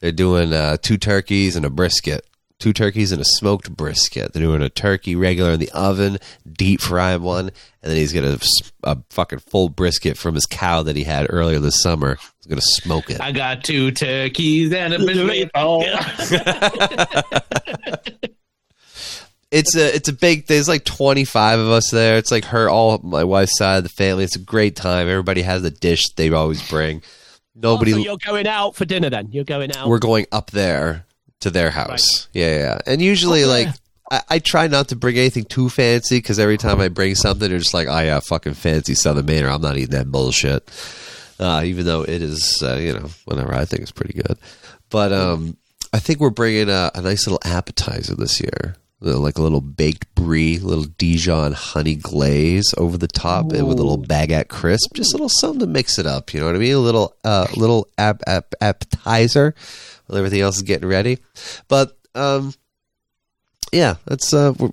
They're 0.00 0.12
doing 0.12 0.52
uh, 0.52 0.76
two 0.82 0.98
turkeys 0.98 1.54
and 1.56 1.64
a 1.64 1.70
brisket. 1.70 2.26
Two 2.62 2.72
turkeys 2.72 3.10
and 3.10 3.20
a 3.20 3.24
smoked 3.24 3.76
brisket. 3.76 4.32
They're 4.32 4.40
doing 4.40 4.62
a 4.62 4.68
turkey 4.68 5.16
regular 5.16 5.50
in 5.50 5.58
the 5.58 5.72
oven, 5.72 6.18
deep 6.48 6.80
frying 6.80 7.22
one, 7.22 7.50
and 7.82 7.90
then 7.90 7.96
he's 7.96 8.12
got 8.12 8.22
a, 8.22 8.40
a 8.84 8.98
fucking 9.10 9.40
full 9.40 9.68
brisket 9.68 10.16
from 10.16 10.36
his 10.36 10.46
cow 10.46 10.84
that 10.84 10.94
he 10.94 11.02
had 11.02 11.26
earlier 11.28 11.58
this 11.58 11.82
summer. 11.82 12.18
He's 12.38 12.46
gonna 12.46 12.60
smoke 12.60 13.10
it. 13.10 13.20
I 13.20 13.32
got 13.32 13.64
two 13.64 13.90
turkeys 13.90 14.72
and 14.72 14.94
a 14.94 15.00
biscuit. 15.00 15.50
Oh, 15.56 15.82
it's 19.50 19.74
a 19.74 19.96
it's 19.96 20.08
a 20.08 20.12
big 20.12 20.46
there's 20.46 20.68
like 20.68 20.84
25 20.84 21.58
of 21.58 21.68
us 21.68 21.90
there 21.90 22.16
it's 22.16 22.30
like 22.30 22.44
her 22.44 22.70
all 22.70 22.98
my 23.02 23.24
wife's 23.24 23.58
side 23.58 23.78
of 23.78 23.82
the 23.82 23.90
family 23.90 24.22
it's 24.22 24.36
a 24.36 24.38
great 24.38 24.76
time 24.76 25.08
everybody 25.08 25.42
has 25.42 25.64
a 25.64 25.70
dish 25.70 26.10
they 26.16 26.30
always 26.30 26.66
bring 26.68 27.02
nobody 27.56 27.92
Oh, 27.92 27.96
so 27.96 28.02
you're 28.02 28.16
going 28.24 28.46
out 28.46 28.76
for 28.76 28.84
dinner 28.84 29.10
then? 29.10 29.30
You're 29.32 29.42
going 29.42 29.76
out. 29.76 29.88
we're 29.88 29.98
going 29.98 30.26
up 30.30 30.52
there 30.52 31.06
to 31.42 31.50
their 31.50 31.70
house 31.70 32.28
yeah 32.32 32.46
yeah, 32.48 32.58
yeah 32.58 32.78
and 32.86 33.02
usually 33.02 33.44
Oh, 33.44 33.48
like 33.48 33.66
yeah. 33.66 33.72
I, 34.10 34.20
I 34.30 34.38
try 34.40 34.66
not 34.68 34.88
to 34.88 34.96
bring 34.96 35.16
anything 35.16 35.44
too 35.44 35.68
fancy 35.68 36.18
because 36.18 36.38
every 36.38 36.58
time 36.58 36.80
I 36.80 36.88
bring 36.88 37.14
something, 37.14 37.48
they're 37.48 37.58
just 37.58 37.72
like, 37.72 37.88
"Oh 37.88 37.98
yeah, 38.00 38.20
fucking 38.20 38.52
fancy 38.54 38.94
Southern 38.94 39.24
Maine." 39.24 39.44
Or 39.44 39.48
I'm 39.48 39.62
not 39.62 39.76
eating 39.78 39.96
that 39.96 40.10
bullshit. 40.10 40.68
Uh, 41.40 41.62
even 41.64 41.86
though 41.86 42.02
it 42.02 42.20
is, 42.20 42.62
uh, 42.62 42.76
you 42.76 42.92
know, 42.92 43.08
whatever. 43.24 43.54
I 43.54 43.64
think 43.64 43.80
it's 43.80 43.90
pretty 43.90 44.20
good. 44.20 44.36
But 44.90 45.14
um, 45.14 45.56
I 45.94 45.98
think 45.98 46.20
we're 46.20 46.28
bringing 46.28 46.68
a, 46.68 46.90
a 46.94 47.00
nice 47.00 47.26
little 47.26 47.40
appetizer 47.42 48.14
this 48.14 48.38
year, 48.38 48.76
like 49.00 49.38
a 49.38 49.42
little 49.42 49.62
baked 49.62 50.14
brie, 50.14 50.58
little 50.58 50.84
Dijon 50.84 51.52
honey 51.52 51.94
glaze 51.94 52.74
over 52.76 52.98
the 52.98 53.08
top, 53.08 53.52
and 53.52 53.66
with 53.66 53.78
a 53.78 53.82
little 53.82 54.04
baguette 54.04 54.48
crisp, 54.48 54.92
just 54.94 55.14
a 55.14 55.16
little 55.16 55.30
something 55.30 55.60
to 55.60 55.66
mix 55.66 55.98
it 55.98 56.04
up. 56.06 56.34
You 56.34 56.40
know 56.40 56.46
what 56.46 56.56
I 56.56 56.58
mean? 56.58 56.74
A 56.74 56.78
little, 56.80 57.16
uh, 57.24 57.46
little 57.56 57.88
ap- 57.96 58.22
ap- 58.26 58.54
appetizer 58.60 59.54
everything 60.16 60.40
else 60.40 60.56
is 60.56 60.62
getting 60.62 60.88
ready. 60.88 61.18
But 61.68 61.96
um, 62.14 62.54
yeah, 63.72 63.96
that's 64.04 64.34
uh, 64.34 64.52
we're 64.58 64.70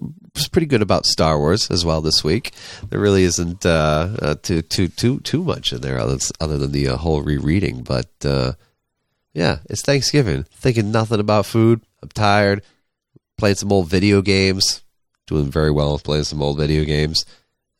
pretty 0.52 0.68
good 0.68 0.82
about 0.82 1.06
Star 1.06 1.40
Wars 1.40 1.72
as 1.72 1.86
well 1.86 2.02
this 2.02 2.24
week. 2.24 2.54
There 2.90 3.00
really 3.00 3.24
isn't 3.24 3.66
uh, 3.66 4.10
uh, 4.22 4.36
too 4.42 4.62
too 4.62 4.90
too 4.90 5.20
too 5.22 5.44
much 5.44 5.72
in 5.72 5.82
there 5.82 6.00
other 6.00 6.18
other 6.40 6.58
than 6.58 6.72
the 6.72 6.90
uh, 6.90 6.98
whole 6.98 7.22
rereading. 7.22 7.84
But 7.84 8.12
uh, 8.24 8.54
yeah, 9.34 9.60
it's 9.70 9.82
Thanksgiving. 9.82 10.44
Thinking 10.52 10.92
nothing 10.92 11.20
about 11.20 11.46
food. 11.46 11.82
I'm 12.04 12.10
tired. 12.10 12.64
Playing 13.38 13.56
some 13.56 13.72
old 13.72 13.88
video 13.88 14.22
games. 14.22 14.84
Doing 15.28 15.52
very 15.52 15.72
well 15.72 15.94
with 15.94 16.04
playing 16.04 16.26
some 16.26 16.42
old 16.42 16.58
video 16.58 16.84
games. 16.84 17.24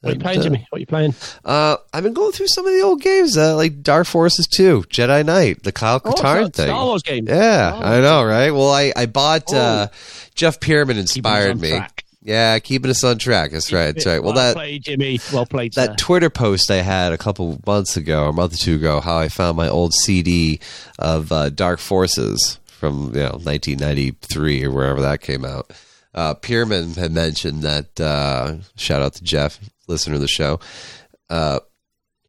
What 0.02 0.12
are 0.12 0.14
you 0.16 0.20
playing, 0.22 0.40
uh, 0.40 0.44
Jimmy? 0.44 0.68
What 0.70 0.78
are 0.78 0.80
you 0.80 0.86
playing? 0.86 1.16
Uh, 1.44 1.78
I've 1.94 2.04
been 2.04 2.14
going 2.14 2.32
through 2.32 2.48
some 2.48 2.66
of 2.66 2.74
the 2.74 2.82
old 2.82 3.02
games, 3.02 3.38
uh, 3.38 3.56
like 3.56 3.82
Dark 3.82 4.08
Forces 4.08 4.48
2, 4.48 4.84
Jedi 4.90 5.26
Knight, 5.26 5.64
the 5.64 5.72
Kyle 5.72 6.02
Oh, 6.06 6.12
Katarn 6.12 6.54
thing. 6.54 6.68
Star 6.68 6.86
Wars 6.86 7.04
game. 7.04 7.28
Yeah, 7.28 7.74
Oh. 7.76 7.82
I 7.86 8.00
know, 8.02 8.24
right? 8.24 8.52
Well, 8.52 8.72
I, 8.72 8.94
I 8.96 9.06
bought 9.08 9.54
uh, 9.54 9.88
Jeff 10.36 10.60
Pierman 10.60 10.98
inspired 10.98 11.60
me. 11.60 11.70
track. 11.72 12.06
Yeah, 12.22 12.60
keeping 12.60 12.92
us 12.92 13.04
on 13.04 13.18
track. 13.18 13.52
That's 13.52 13.72
right. 13.72 13.94
That's 13.94 14.06
right. 14.06 14.22
Well, 14.22 14.34
well 14.34 14.44
that 14.48 14.56
played, 14.56 14.84
Jimmy. 14.84 15.20
Well 15.34 15.46
played. 15.46 15.74
sir. 15.74 15.88
that 15.88 15.98
Twitter 15.98 16.30
post 16.30 16.70
I 16.70 16.76
had 16.82 17.12
a 17.14 17.18
couple 17.18 17.60
months 17.66 17.96
ago, 17.98 18.26
or 18.26 18.30
a 18.30 18.34
month 18.34 18.54
or 18.54 18.58
two 18.58 18.76
ago, 18.76 19.00
how 19.00 19.18
I 19.18 19.30
found 19.30 19.56
my 19.58 19.70
old 19.70 19.94
CD 19.94 20.60
of 21.00 21.32
uh, 21.32 21.50
Dark 21.50 21.80
Forces 21.80 22.60
from 22.68 23.14
you 23.16 23.22
know 23.22 23.40
1993 23.42 24.66
or 24.66 24.72
wherever 24.72 25.02
that 25.02 25.22
came 25.22 25.46
out. 25.46 25.72
Uh, 26.14 26.34
Pierman 26.36 26.98
had 26.98 27.12
mentioned 27.12 27.62
that. 27.64 28.00
Uh, 28.00 28.58
shout 28.76 29.02
out 29.02 29.14
to 29.16 29.24
Jeff, 29.24 29.58
listener 29.90 30.16
of 30.16 30.22
the 30.22 30.28
show. 30.28 30.60
Uh, 31.30 31.60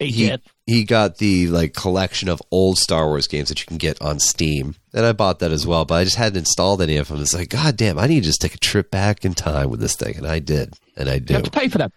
He 0.00 0.34
he 0.66 0.84
got 0.84 1.18
the 1.18 1.48
like 1.48 1.74
collection 1.74 2.28
of 2.28 2.40
old 2.50 2.78
Star 2.78 3.06
Wars 3.06 3.26
games 3.28 3.48
that 3.50 3.60
you 3.60 3.66
can 3.66 3.76
get 3.76 4.00
on 4.00 4.18
Steam, 4.18 4.74
and 4.94 5.04
I 5.04 5.12
bought 5.12 5.38
that 5.40 5.52
as 5.52 5.66
well. 5.66 5.84
But 5.84 5.94
I 5.96 6.04
just 6.04 6.16
hadn't 6.16 6.38
installed 6.38 6.80
any 6.80 6.96
of 6.96 7.08
them. 7.08 7.20
It's 7.20 7.34
like, 7.34 7.50
God 7.50 7.76
damn, 7.76 7.98
I 7.98 8.06
need 8.06 8.20
to 8.20 8.26
just 8.26 8.40
take 8.40 8.54
a 8.54 8.58
trip 8.58 8.90
back 8.90 9.24
in 9.24 9.34
time 9.34 9.68
with 9.70 9.80
this 9.80 9.96
thing, 9.96 10.16
and 10.16 10.26
I 10.26 10.38
did, 10.38 10.74
and 10.96 11.08
I 11.08 11.14
You 11.14 11.20
do. 11.20 11.34
have 11.34 11.42
to 11.44 11.50
pay 11.50 11.68
for 11.68 11.78
them. 11.78 11.92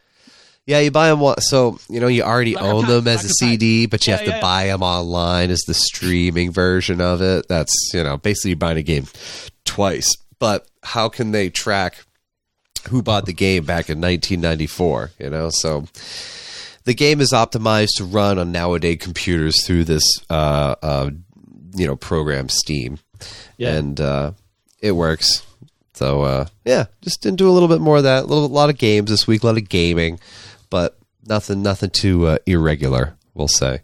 Yeah, 0.66 0.80
you 0.80 0.92
buy 0.92 1.10
them. 1.14 1.22
So 1.40 1.78
you 1.90 2.00
know 2.00 2.08
you 2.08 2.24
already 2.24 2.56
Like 2.56 2.64
own 2.64 2.88
them 2.88 3.08
as 3.08 3.24
a. 3.26 3.30
CD, 3.30 3.86
but 3.86 4.06
you 4.08 4.14
have 4.14 4.22
to 4.24 4.30
yeah, 4.30 4.36
yeah. 4.36 4.42
buy 4.42 4.68
them 4.68 4.82
online 4.84 5.50
as 5.50 5.60
the 5.68 5.74
streaming 5.74 6.52
version 6.52 7.00
of 7.02 7.22
it. 7.22 7.48
That's 7.50 7.74
you 7.94 8.04
know 8.04 8.18
basically 8.18 8.52
you're 8.52 8.58
buying 8.58 8.78
a 8.78 8.84
game 8.84 9.06
twice. 9.66 10.10
But 10.40 10.66
how 10.84 11.10
can 11.10 11.32
they 11.32 11.50
track 11.50 12.06
who 12.90 13.02
bought 13.02 13.26
the 13.26 13.34
game 13.34 13.66
back 13.66 13.90
in 13.90 14.00
1994? 14.02 15.12
You 15.20 15.30
know, 15.30 15.50
so 15.52 15.86
the 16.86 16.94
game 16.94 17.22
is 17.22 17.32
optimized 17.34 17.96
to 17.98 18.06
run 18.06 18.38
on 18.38 18.52
nowadays 18.52 18.98
computers 19.02 19.66
through 19.66 19.86
this 19.86 20.04
uh, 20.30 20.76
uh, 20.82 21.10
you 21.76 21.88
know 21.88 21.96
program 21.96 22.50
Steam, 22.50 23.00
Yeah. 23.58 23.76
and 23.76 24.00
uh, 24.00 24.32
it 24.80 24.92
works. 24.94 25.46
So 25.94 26.24
uh, 26.24 26.46
yeah, 26.66 26.86
just 27.02 27.22
didn't 27.22 27.38
do 27.38 27.50
a 27.50 27.52
little 27.54 27.70
bit 27.70 27.82
more 27.82 27.98
of 27.98 28.04
that. 28.04 28.24
A 28.24 28.28
little, 28.28 28.46
a 28.46 28.48
lot 28.48 28.70
of 28.70 28.78
games 28.78 29.10
this 29.10 29.28
week, 29.28 29.44
a 29.44 29.46
lot 29.48 29.58
of 29.58 29.70
gaming, 29.70 30.20
but 30.70 30.98
nothing, 31.26 31.62
nothing 31.64 31.90
too 31.92 32.28
uh, 32.28 32.38
irregular. 32.46 33.16
We'll 33.34 33.48
say. 33.48 33.82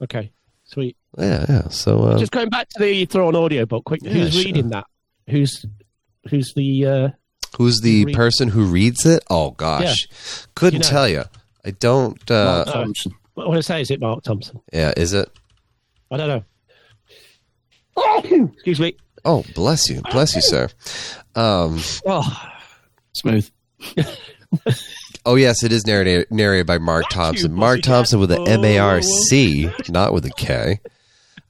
Okay, 0.00 0.32
sweet. 0.64 0.96
Yeah, 1.18 1.44
yeah. 1.48 1.68
So 1.68 2.00
uh, 2.02 2.18
Just 2.18 2.32
going 2.32 2.48
back 2.48 2.68
to 2.70 2.82
the 2.82 3.04
Thrawn 3.04 3.36
audio 3.36 3.66
book, 3.66 3.84
quick. 3.84 4.00
Yeah, 4.02 4.12
who's 4.12 4.32
sure. 4.34 4.44
reading 4.44 4.70
that? 4.70 4.86
Who's 5.28 5.64
who's 6.28 6.52
the? 6.54 7.12
Who's 7.58 7.80
the 7.80 8.04
read- 8.06 8.16
person 8.16 8.48
who 8.48 8.64
reads 8.64 9.04
it? 9.06 9.22
Oh 9.30 9.50
gosh, 9.52 10.08
couldn't 10.54 10.74
You 10.74 10.78
know. 10.84 10.88
tell 10.90 11.08
you. 11.08 11.24
I 11.64 11.70
don't. 11.72 12.30
Uh, 12.30 12.64
Marc 12.64 12.68
Thompson. 12.68 13.14
What 13.34 13.48
would 13.48 13.58
I 13.58 13.60
say? 13.62 13.80
Is 13.80 13.90
it 13.90 14.00
Marc 14.00 14.22
Thompson? 14.24 14.60
yeah, 14.72 14.92
is 14.96 15.12
it? 15.12 15.28
I 16.10 16.16
don't 16.16 16.28
know. 16.28 16.44
Excuse 18.54 18.80
me. 18.80 18.96
Oh, 19.24 19.44
bless 19.54 19.88
you, 19.88 20.00
bless 20.10 20.34
you, 20.34 20.42
sir. 20.42 20.68
Um, 21.34 21.80
Oh, 22.06 22.50
Smooth. 23.12 23.50
oh 25.26 25.36
yes, 25.36 25.62
it 25.62 25.70
is 25.72 25.86
narrated 25.86 26.26
narrated 26.30 26.66
by 26.66 26.78
Marc 26.78 27.08
Thompson. 27.10 27.52
Marc 27.52 27.82
Thompson 27.82 28.18
with 28.18 28.32
an 28.32 28.48
M 28.48 28.64
A 28.64 28.78
R 28.78 29.02
C, 29.02 29.70
not 29.88 30.12
with 30.12 30.24
a 30.26 30.30
K. 30.30 30.80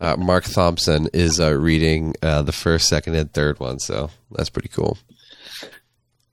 Uh, 0.01 0.17
Marc 0.17 0.45
Thompson 0.45 1.09
is 1.15 1.39
uh, 1.41 1.53
reading 1.53 2.15
uh, 2.23 2.43
the 2.43 2.53
first, 2.53 2.89
second, 2.89 3.15
and 3.15 3.33
third 3.33 3.61
one, 3.61 3.79
so 3.79 4.11
that's 4.33 4.51
pretty 4.51 4.69
cool. 4.69 4.99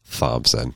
Thompson. 0.10 0.76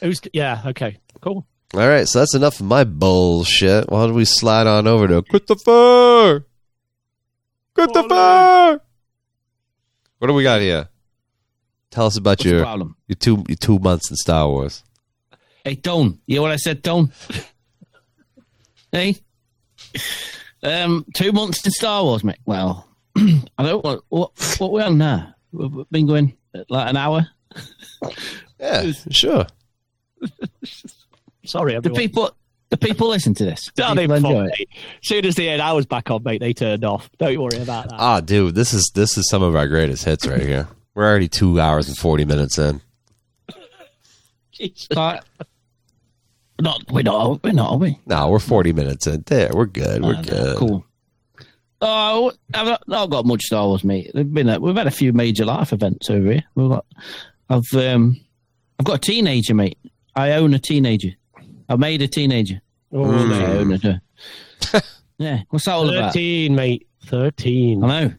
who's? 0.00 0.20
Yeah. 0.32 0.62
Okay. 0.66 0.98
Cool. 1.20 1.46
All 1.74 1.88
right, 1.88 2.06
so 2.06 2.20
that's 2.20 2.34
enough 2.34 2.60
of 2.60 2.66
my 2.66 2.84
bullshit. 2.84 3.90
Why 3.90 4.06
don't 4.06 4.14
we 4.14 4.24
slide 4.24 4.66
on 4.68 4.86
over 4.86 5.08
to 5.08 5.22
Christopher? 5.22 6.46
Christopher, 7.74 8.80
what 10.18 10.28
do 10.28 10.32
we 10.32 10.44
got 10.44 10.60
here? 10.60 10.88
Tell 11.90 12.06
us 12.06 12.16
about 12.16 12.38
What's 12.38 12.44
your 12.44 12.62
problem? 12.62 12.96
your 13.08 13.16
two 13.16 13.44
your 13.48 13.56
two 13.56 13.78
months 13.80 14.10
in 14.10 14.16
Star 14.16 14.48
Wars. 14.48 14.82
Hey, 15.64 15.74
Don. 15.74 16.20
You 16.26 16.36
know 16.36 16.42
what 16.42 16.52
I 16.52 16.56
said, 16.56 16.82
Don? 16.82 17.12
hey? 18.92 19.16
Um, 20.62 21.04
two 21.14 21.32
months 21.32 21.64
in 21.66 21.72
Star 21.72 22.04
Wars, 22.04 22.22
mate. 22.24 22.38
Well, 22.46 22.88
I 23.16 23.42
don't 23.58 23.84
what 23.84 24.02
what 24.08 24.56
what 24.58 24.72
we 24.72 24.82
on 24.82 24.98
now. 24.98 25.34
We've 25.52 25.88
been 25.90 26.06
going 26.06 26.36
like 26.68 26.88
an 26.88 26.96
hour. 26.96 27.26
Yeah, 28.58 28.92
sure. 29.10 29.46
Sorry, 31.44 31.78
The 31.78 31.90
people, 31.90 32.32
the 32.70 32.76
people 32.76 33.08
listen 33.08 33.34
to 33.34 33.44
this. 33.44 33.60
The 33.76 33.82
Don't 33.82 33.96
people 33.98 34.16
even 34.16 34.30
enjoy 34.30 34.46
it. 34.46 34.68
As 34.70 35.08
soon 35.08 35.24
as 35.24 35.34
the 35.36 35.46
eight 35.48 35.60
hours 35.60 35.86
back 35.86 36.10
on, 36.10 36.22
mate, 36.24 36.40
they 36.40 36.52
turned 36.52 36.84
off. 36.84 37.08
Don't 37.18 37.40
worry 37.40 37.62
about 37.62 37.88
that. 37.90 37.96
Ah, 37.98 38.20
dude, 38.20 38.54
this 38.54 38.74
is 38.74 38.90
this 38.94 39.16
is 39.16 39.28
some 39.28 39.42
of 39.42 39.54
our 39.54 39.68
greatest 39.68 40.04
hits 40.04 40.26
right 40.26 40.40
here. 40.42 40.68
We're 40.94 41.04
already 41.06 41.28
two 41.28 41.60
hours 41.60 41.88
and 41.88 41.96
forty 41.96 42.24
minutes 42.24 42.58
in. 42.58 42.80
Like, 44.90 45.22
not 46.60 46.90
we're 46.90 47.02
not 47.02 47.42
we're 47.44 47.52
not 47.52 47.72
are 47.72 47.78
we? 47.78 48.00
No, 48.06 48.30
we're 48.30 48.38
forty 48.38 48.72
minutes 48.72 49.06
in. 49.06 49.22
There, 49.26 49.50
we're 49.52 49.66
good. 49.66 50.02
We're 50.02 50.14
no, 50.14 50.22
good. 50.22 50.56
Cool. 50.56 50.84
Oh, 51.82 52.32
I've 52.54 52.66
not, 52.66 52.88
not 52.88 53.10
got 53.10 53.26
much 53.26 53.42
Star 53.42 53.66
Wars, 53.66 53.84
mate. 53.84 54.10
There've 54.14 54.32
been 54.32 54.48
a, 54.48 54.58
we've 54.58 54.74
had 54.74 54.86
a 54.86 54.90
few 54.90 55.12
major 55.12 55.44
life 55.44 55.74
events 55.74 56.08
over 56.08 56.32
here. 56.32 56.44
We've 56.54 56.70
got, 56.70 56.86
I've 57.50 57.74
um, 57.74 58.18
I've 58.78 58.84
got 58.86 58.96
a 58.96 58.98
teenager, 58.98 59.54
mate. 59.54 59.78
I 60.14 60.32
own 60.32 60.54
a 60.54 60.58
teenager. 60.58 61.10
I 61.68 61.76
made 61.76 62.02
a 62.02 62.08
teenager. 62.08 62.60
Oh. 62.92 63.04
I 63.04 63.44
own 63.56 63.70
her. 63.80 64.00
yeah, 65.18 65.42
what's 65.50 65.64
that 65.64 65.72
all 65.72 65.88
about? 65.88 66.12
Thirteen, 66.12 66.54
mate. 66.54 66.86
Thirteen. 67.06 67.84
I 67.84 68.00
know. 68.00 68.14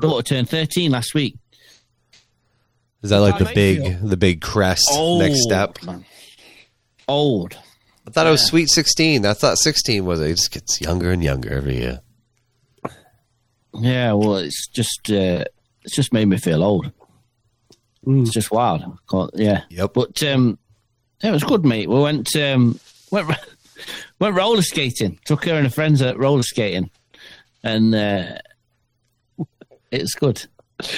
Daughter 0.00 0.22
turned 0.22 0.48
thirteen 0.48 0.90
last 0.92 1.14
week. 1.14 1.36
Is 3.02 3.10
that 3.10 3.18
like 3.18 3.38
the 3.38 3.52
big 3.54 3.80
makes 3.80 4.02
the 4.02 4.16
big 4.16 4.40
crest 4.40 4.88
Old, 4.92 5.20
next 5.20 5.42
step? 5.42 5.82
man. 5.84 6.04
Old. 7.06 7.56
I 8.06 8.10
thought 8.10 8.26
it 8.26 8.30
was 8.30 8.44
sweet 8.44 8.68
sixteen. 8.68 9.24
I 9.26 9.34
thought 9.34 9.58
sixteen 9.58 10.04
was 10.04 10.20
it. 10.20 10.30
It 10.30 10.36
just 10.36 10.50
gets 10.50 10.80
younger 10.80 11.12
and 11.12 11.22
younger 11.22 11.52
every 11.52 11.76
year. 11.76 12.00
Yeah, 13.74 14.12
well, 14.12 14.36
it's 14.36 14.66
just 14.68 15.10
uh, 15.10 15.44
it's 15.82 15.94
just 15.94 16.12
made 16.12 16.26
me 16.26 16.38
feel 16.38 16.64
old. 16.64 16.90
It's 18.06 18.30
just 18.30 18.50
wild. 18.50 18.82
Yeah. 19.34 19.62
Yep. 19.70 19.92
But 19.94 20.22
um, 20.22 20.58
yeah, 21.22 21.30
it 21.30 21.32
was 21.32 21.44
good, 21.44 21.64
mate. 21.64 21.88
We 21.88 22.00
went 22.00 22.34
um, 22.36 22.78
went 23.10 23.28
went 24.20 24.34
roller 24.36 24.62
skating. 24.62 25.18
Took 25.24 25.44
her 25.46 25.54
and 25.54 25.66
her 25.66 25.72
friends 25.72 26.02
out 26.02 26.18
roller 26.18 26.42
skating, 26.42 26.90
and 27.64 27.94
uh, 27.94 28.38
it's 29.90 30.14
good. 30.14 30.44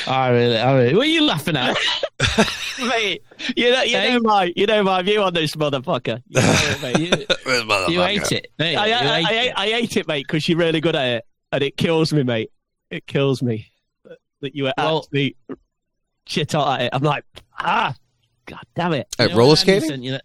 I 0.08 0.30
really, 0.30 0.58
I 0.58 0.76
really. 0.76 0.94
What 0.96 1.06
are 1.06 1.10
you 1.10 1.22
laughing 1.22 1.56
at? 1.56 1.76
mate. 2.80 3.22
You 3.56 3.70
know, 3.70 3.82
you 3.82 3.96
Hey. 3.96 4.12
know 4.14 4.20
my, 4.20 4.52
you 4.56 4.66
know 4.66 4.82
my 4.82 5.02
view 5.02 5.22
on 5.22 5.32
this 5.34 5.54
motherfucker. 5.54 6.20
You, 6.28 6.40
know 6.40 6.54
it, 6.56 6.82
mate. 6.82 6.98
you, 6.98 7.94
you 7.94 8.02
ate 8.02 8.32
it. 8.32 8.48
mate. 8.58 8.74
I, 8.76 8.82
I, 8.82 8.86
You 8.88 9.08
I, 9.08 9.18
ate 9.18 9.46
it. 9.46 9.52
I 9.56 9.66
ate 9.66 9.96
it, 9.96 10.08
mate, 10.08 10.26
because 10.26 10.48
you're 10.48 10.58
really 10.58 10.80
good 10.80 10.96
at 10.96 11.06
it, 11.06 11.24
and 11.52 11.62
it 11.62 11.76
kills 11.76 12.12
me, 12.12 12.24
mate. 12.24 12.50
It 12.90 13.06
kills 13.06 13.40
me 13.40 13.70
that 14.40 14.54
you 14.56 14.64
were 14.64 14.72
Well- 14.76 15.04
actually 15.04 15.36
shit 16.28 16.54
out 16.54 16.80
at 16.80 16.86
it. 16.86 16.90
I'm 16.92 17.02
like, 17.02 17.24
ah, 17.58 17.94
god 18.46 18.64
damn 18.76 18.92
it. 18.92 19.08
At 19.18 19.30
You 19.30 19.34
know 19.34 19.38
roller 19.40 19.56
skating? 19.56 20.02
you 20.02 20.12
that- 20.12 20.24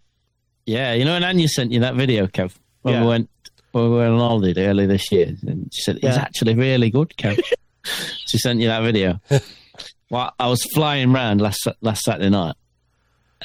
yeah, 0.66 0.92
you 0.94 1.04
know, 1.04 1.12
when 1.12 1.24
Anya 1.24 1.48
sent 1.48 1.72
you 1.72 1.80
that 1.80 1.94
video, 1.94 2.26
Kev, 2.26 2.52
when 2.82 2.94
Yeah. 2.94 3.00
we 3.02 3.06
went 3.08 3.30
when 3.72 3.90
we 3.90 3.96
went 3.98 4.12
on 4.12 4.18
holiday 4.20 4.66
early 4.66 4.86
this 4.86 5.10
year, 5.10 5.34
and 5.42 5.68
she 5.74 5.82
said, 5.82 5.96
it's 5.96 6.04
Yeah. 6.04 6.14
actually 6.16 6.54
really 6.54 6.90
good, 6.90 7.10
Kev." 7.18 7.42
she 8.26 8.38
sent 8.38 8.60
you 8.60 8.68
that 8.68 8.82
video. 8.82 9.20
well, 10.10 10.32
I 10.38 10.48
was 10.48 10.62
flying 10.72 11.12
round 11.12 11.40
last 11.40 11.66
last 11.80 12.02
Saturday 12.04 12.30
night, 12.30 12.54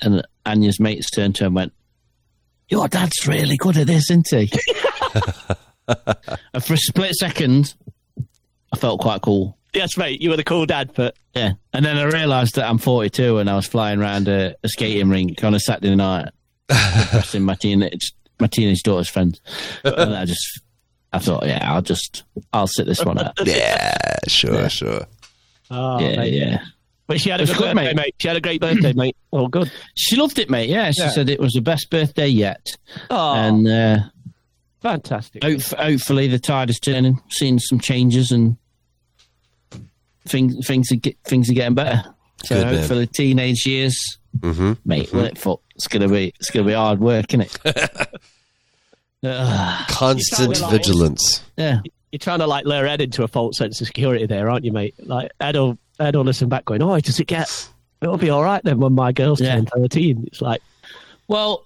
and 0.02 0.24
Anya's 0.46 0.80
mates 0.80 1.10
turned 1.10 1.36
to 1.36 1.44
her 1.44 1.48
and 1.48 1.56
went, 1.56 1.74
"Your 2.70 2.88
dad's 2.88 3.28
really 3.28 3.58
good 3.58 3.76
at 3.78 3.88
this, 3.88 4.10
isn't 4.12 4.28
he?" 4.30 4.52
and 5.88 6.64
for 6.64 6.74
a 6.74 6.78
split 6.78 7.16
second, 7.16 7.74
I 8.72 8.78
felt 8.78 9.02
quite 9.02 9.22
cool. 9.22 9.58
Yes, 9.74 9.98
mate, 9.98 10.22
you 10.22 10.30
were 10.32 10.38
the 10.38 10.44
cool 10.44 10.66
dad, 10.66 10.92
but 10.96 11.16
Yeah, 11.36 11.52
and 11.74 11.86
then 11.86 11.98
I 11.98 12.04
realised 12.04 12.56
that 12.56 12.68
I'm 12.68 12.78
42 12.80 13.38
and 13.38 13.50
I 13.50 13.56
was 13.56 13.68
flying 13.68 14.00
around 14.00 14.28
a, 14.28 14.56
a 14.64 14.70
skating 14.70 15.10
rink 15.10 15.44
on 15.44 15.54
a 15.54 15.60
Saturday 15.60 15.96
night, 15.96 16.30
impressing 16.70 17.44
my 17.44 17.56
teenage 17.56 18.14
my 18.40 18.48
teenage 18.48 18.82
daughter's 18.84 19.10
friends. 19.10 19.42
and 19.84 20.16
I 20.16 20.24
just, 20.26 20.62
I 21.12 21.20
thought, 21.20 21.46
yeah, 21.46 21.60
I'll 21.74 21.82
just, 21.82 22.24
I'll 22.54 22.68
sit 22.68 22.86
this 22.88 23.04
one 23.04 23.20
out. 23.20 23.34
Yeah, 23.46 23.92
sure, 24.28 24.70
sure. 24.70 25.06
oh, 25.70 26.00
yeah, 26.00 26.16
mate. 26.16 26.34
yeah. 26.34 26.64
But 27.06 27.20
she 27.20 27.32
had 27.32 27.42
a 27.42 27.44
It's 27.44 27.52
good, 27.52 27.58
good, 27.60 27.76
birthday, 27.76 27.88
mate. 27.88 27.96
mate. 27.98 28.16
She 28.20 28.28
had 28.30 28.38
a 28.38 28.42
great 28.42 28.62
birthday, 28.62 28.94
mate. 28.94 29.18
Oh, 29.34 29.48
good. 29.48 29.70
She 29.98 30.16
loved 30.16 30.40
it, 30.40 30.50
mate. 30.50 30.70
Yeah, 30.70 30.90
she 30.92 31.02
Yeah. 31.02 31.10
said 31.10 31.28
it 31.30 31.40
was 31.40 31.52
the 31.54 31.60
best 31.62 31.90
birthday 31.90 32.28
yet, 32.28 32.66
Oh, 33.10 33.34
and 33.34 33.68
uh, 33.68 33.98
fantastic. 34.82 35.44
hope, 35.44 35.62
hopefully 35.78 36.28
the 36.28 36.40
tide 36.40 36.70
is 36.70 36.80
turning, 36.80 37.20
seeing 37.30 37.60
some 37.60 37.80
changes 37.80 38.32
and 38.32 38.56
things, 40.30 40.66
things 40.66 40.92
are 40.92 40.96
get, 40.96 41.18
things 41.26 41.50
are 41.50 41.54
getting 41.54 41.76
better. 41.76 42.04
So 42.46 42.64
Good, 42.64 42.90
man. 42.90 43.08
teenage 43.08 43.66
years, 43.66 43.98
Mm-hmm. 44.40 44.74
mate, 44.86 45.10
mm 45.10 45.38
foot. 45.38 45.60
It's 45.76 45.88
gonna 45.88 46.08
be, 46.08 46.34
it's 46.40 46.52
gonna 46.52 46.66
be 46.68 46.74
hard 46.74 47.00
work, 47.00 47.34
isn't 47.34 47.42
it? 47.66 48.08
Ugh. 49.24 49.88
Constant 49.90 50.56
You 50.56 50.62
can't- 50.62 50.72
vigilance. 50.72 51.44
yeah. 51.58 51.82
You're 52.12 52.20
trying 52.20 52.40
to 52.40 52.48
like 52.48 52.66
lure 52.66 52.88
Ed 52.88 53.02
into 53.02 53.24
a 53.24 53.28
false 53.28 53.58
sense 53.58 53.80
of 53.82 53.88
security 53.88 54.26
there, 54.26 54.50
aren't 54.50 54.66
you, 54.66 54.72
mate? 54.72 54.96
Like 55.00 55.32
Ed 55.40 55.56
will, 55.56 55.78
Ed 56.00 56.16
will 56.16 56.24
listen 56.24 56.50
back 56.50 56.66
going, 56.66 56.82
oh, 56.82 57.00
does 57.00 57.20
it 57.20 57.28
get, 57.28 57.70
it'll 58.02 58.18
be 58.18 58.30
all 58.32 58.44
right 58.44 58.64
then 58.64 58.80
when 58.80 58.94
my 58.94 59.12
girl's 59.12 59.40
Yeah. 59.42 59.56
turn 59.56 59.66
13. 59.68 60.24
It's 60.28 60.42
like, 60.42 60.62
Well, 61.28 61.66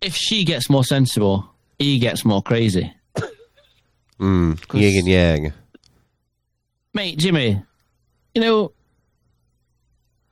if 0.00 0.14
she 0.16 0.44
gets 0.44 0.70
more 0.70 0.84
sensible, 0.84 1.50
he 1.78 1.98
gets 1.98 2.24
more 2.24 2.42
crazy. 2.42 2.92
Mm, 4.20 4.72
yin 4.72 4.98
and 5.00 5.08
yang. 5.08 5.52
Mate, 6.94 7.18
Jimmy, 7.18 7.60
you 8.34 8.40
know, 8.40 8.72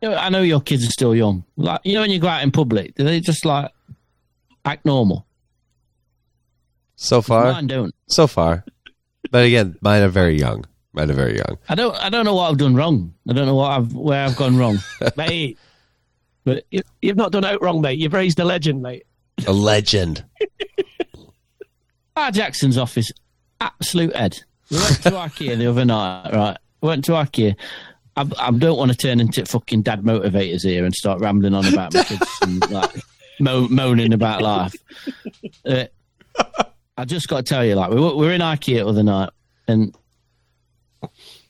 you 0.01 0.11
know, 0.11 0.17
I 0.17 0.29
know 0.29 0.43
your 0.43 0.61
kids 0.61 0.85
are 0.87 0.91
still 0.91 1.15
young. 1.15 1.45
Like, 1.57 1.81
you 1.85 1.95
know, 1.95 2.01
when 2.01 2.11
you 2.11 2.19
go 2.19 2.29
out 2.29 2.43
in 2.43 2.51
public, 2.51 2.95
do 2.97 3.05
they 3.05 3.21
just 3.21 3.45
like 3.45 3.71
act 4.65 4.85
normal? 4.85 5.27
So 6.97 7.23
far, 7.23 7.53
Mine 7.53 7.67
don't. 7.67 7.95
so 8.09 8.27
far. 8.27 8.65
But 9.31 9.45
again, 9.45 9.77
mine 9.81 10.03
are 10.03 10.09
very 10.09 10.39
young. 10.39 10.65
Mine 10.93 11.11
are 11.11 11.15
very 11.15 11.37
young. 11.37 11.59
I 11.69 11.75
don't. 11.75 11.97
I 11.97 12.11
don't 12.11 12.25
know 12.25 12.35
what 12.35 12.51
I've 12.51 12.59
done 12.59 12.75
wrong. 12.75 13.15
I 13.29 13.33
don't 13.33 13.47
know 13.47 13.55
what 13.55 13.71
I've 13.71 13.95
where 13.95 14.25
I've 14.25 14.37
gone 14.37 14.57
wrong. 14.59 14.79
mate. 15.17 15.59
But 16.45 16.65
you, 16.71 16.83
you've 17.01 17.17
not 17.17 17.33
done 17.33 17.45
out 17.45 17.63
wrong, 17.63 17.81
mate. 17.81 17.99
You've 17.99 18.13
raised 18.13 18.39
a 18.41 18.45
legend, 18.45 18.83
mate. 18.83 19.05
A 19.47 19.53
legend. 19.53 20.25
Our 22.17 22.31
Jackson's 22.31 22.77
office, 22.77 23.11
absolute 23.61 24.15
head. 24.15 24.43
We 24.71 24.77
went 24.77 25.03
to 25.03 25.11
IKEA 25.11 25.57
the 25.57 25.67
other 25.69 25.85
night, 25.85 26.31
right? 26.33 26.59
We 26.83 26.89
went 26.89 27.05
to 27.07 27.13
IKEA. 27.13 27.57
I, 28.17 28.29
I 28.39 28.51
don't 28.51 28.77
want 28.77 28.91
to 28.91 28.97
turn 28.97 29.21
into 29.21 29.45
fucking 29.47 29.83
dad 29.83 30.03
motivators 30.03 30.63
here 30.65 30.85
and 30.85 30.95
start 30.95 31.21
rambling 31.21 31.55
on 31.55 31.67
about 31.67 31.95
my 31.95 32.03
kids 32.05 32.39
and 32.43 32.71
like 32.71 32.91
mo- 33.41 33.69
moaning 33.69 34.13
about 34.13 34.43
life. 34.43 34.75
Uh, 35.65 35.87
I 36.97 37.05
just 37.05 37.29
got 37.29 37.39
to 37.39 37.43
tell 37.43 37.65
you, 37.65 37.75
like 37.75 37.91
we 37.91 38.01
were, 38.01 38.15
we 38.15 38.27
were 38.27 38.33
in 38.33 38.41
IKEA 38.41 38.79
the 38.79 38.87
other 38.87 39.03
night, 39.03 39.31
and 39.67 39.97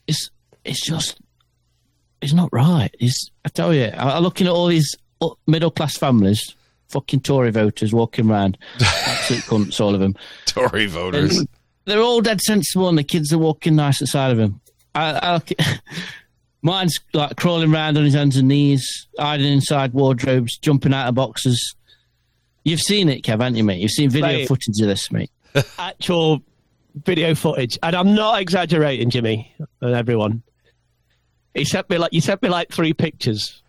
it's 0.07 0.29
it's 0.63 0.85
just 0.85 1.19
it's 2.21 2.33
not 2.33 2.49
right. 2.53 2.89
It's 2.99 3.29
I 3.45 3.49
tell 3.49 3.73
you, 3.73 3.85
I, 3.85 4.17
I'm 4.17 4.23
looking 4.23 4.47
at 4.47 4.53
all 4.53 4.67
these 4.67 4.95
middle 5.47 5.71
class 5.71 5.97
families, 5.97 6.55
fucking 6.89 7.21
Tory 7.21 7.51
voters 7.51 7.93
walking 7.93 8.29
around, 8.29 8.57
absolute 8.79 9.43
cunts, 9.43 9.81
all 9.81 9.93
of 9.93 9.99
them. 9.99 10.15
Tory 10.45 10.85
voters. 10.85 11.39
And 11.39 11.47
they're 11.85 12.01
all 12.01 12.21
dead 12.21 12.39
sensible, 12.41 12.87
and 12.87 12.97
the 12.97 13.03
kids 13.03 13.33
are 13.33 13.37
walking 13.37 13.75
nice 13.75 13.99
inside 13.99 14.31
of 14.31 14.39
him. 14.39 14.61
I, 14.95 15.39
I, 15.59 15.77
mine's 16.63 16.97
like 17.13 17.35
crawling 17.35 17.71
around 17.71 17.97
on 17.97 18.05
his 18.05 18.15
hands 18.15 18.37
and 18.37 18.47
knees, 18.47 19.07
hiding 19.19 19.51
inside 19.51 19.93
wardrobes, 19.93 20.57
jumping 20.57 20.93
out 20.93 21.09
of 21.09 21.15
boxes. 21.15 21.75
You've 22.63 22.81
seen 22.81 23.09
it, 23.09 23.23
Kev, 23.23 23.31
haven't 23.33 23.57
you, 23.57 23.63
mate? 23.63 23.81
You've 23.81 23.91
seen 23.91 24.09
video 24.09 24.29
Mate. 24.29 24.47
footage 24.47 24.79
of 24.79 24.87
this, 24.87 25.11
mate. 25.11 25.29
Actual 25.77 26.41
video 26.95 27.35
footage, 27.35 27.77
and 27.83 27.95
I'm 27.95 28.15
not 28.15 28.41
exaggerating, 28.41 29.09
Jimmy 29.09 29.53
and 29.81 29.93
everyone. 29.93 30.41
He 31.53 31.65
sent 31.65 31.89
me 31.89 31.97
like 31.97 32.13
you 32.13 32.21
sent 32.21 32.41
me 32.41 32.49
like 32.49 32.71
three 32.71 32.93
pictures, 32.93 33.61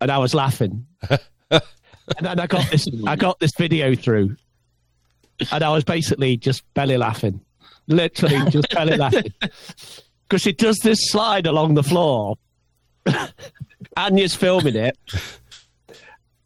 and 0.00 0.10
I 0.10 0.18
was 0.18 0.34
laughing. 0.34 0.86
and 1.08 1.62
then 2.20 2.40
I 2.40 2.46
got 2.46 2.68
this, 2.70 2.88
I 3.06 3.16
got 3.16 3.38
this 3.38 3.52
video 3.56 3.94
through, 3.94 4.36
and 5.52 5.62
I 5.62 5.70
was 5.70 5.84
basically 5.84 6.36
just 6.36 6.62
belly 6.74 6.96
laughing, 6.96 7.40
literally 7.86 8.50
just 8.50 8.68
belly 8.70 8.96
laughing, 8.96 9.32
because 10.28 10.44
he 10.44 10.52
does 10.52 10.78
this 10.78 11.10
slide 11.10 11.46
along 11.46 11.74
the 11.74 11.82
floor. 11.82 12.36
Anya's 13.96 14.34
filming 14.34 14.76
it, 14.76 14.98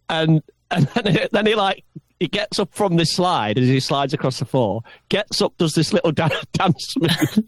and 0.09 0.43
and 0.71 0.87
then 0.89 1.15
he, 1.15 1.29
then 1.33 1.47
he 1.47 1.55
like 1.55 1.85
he 2.21 2.29
gets 2.29 2.59
up 2.59 2.75
from 2.75 2.97
this 2.97 3.13
slide 3.13 3.59
as 3.59 3.69
he 3.69 3.81
slides 3.81 4.13
across 4.13 4.39
the 4.39 4.45
floor, 4.45 4.83
gets 5.09 5.41
up, 5.41 5.57
does 5.57 5.73
this 5.73 5.93
little 5.93 6.13
dan- 6.21 6.31
dance 6.53 6.95
move 6.99 7.45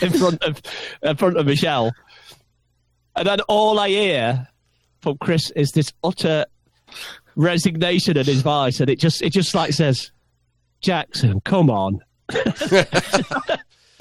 in 0.00 0.10
front 0.12 0.42
of 0.42 0.60
in 1.02 1.16
front 1.16 1.36
of 1.36 1.46
Michelle, 1.46 1.92
and 3.16 3.26
then 3.26 3.40
all 3.42 3.78
I 3.78 3.88
hear 3.88 4.48
from 5.00 5.18
Chris 5.18 5.50
is 5.50 5.72
this 5.72 5.92
utter 6.02 6.46
resignation 7.36 8.16
in 8.16 8.24
his 8.24 8.42
voice, 8.42 8.80
and 8.80 8.88
it 8.88 8.98
just 8.98 9.22
it 9.22 9.32
just 9.32 9.54
like 9.54 9.72
says, 9.72 10.10
"Jackson, 10.80 11.40
come 11.42 11.70
on." 11.70 12.00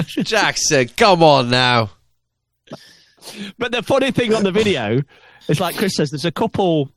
Jackson, 0.23 0.87
come 0.97 1.23
on 1.23 1.49
now. 1.49 1.91
But 3.57 3.71
the 3.71 3.81
funny 3.83 4.11
thing 4.11 4.33
on 4.33 4.43
the 4.43 4.51
video 4.51 5.01
is, 5.47 5.59
like 5.59 5.75
Chris 5.77 5.95
says, 5.95 6.11
there's 6.11 6.25
a 6.25 6.31
couple 6.31 6.89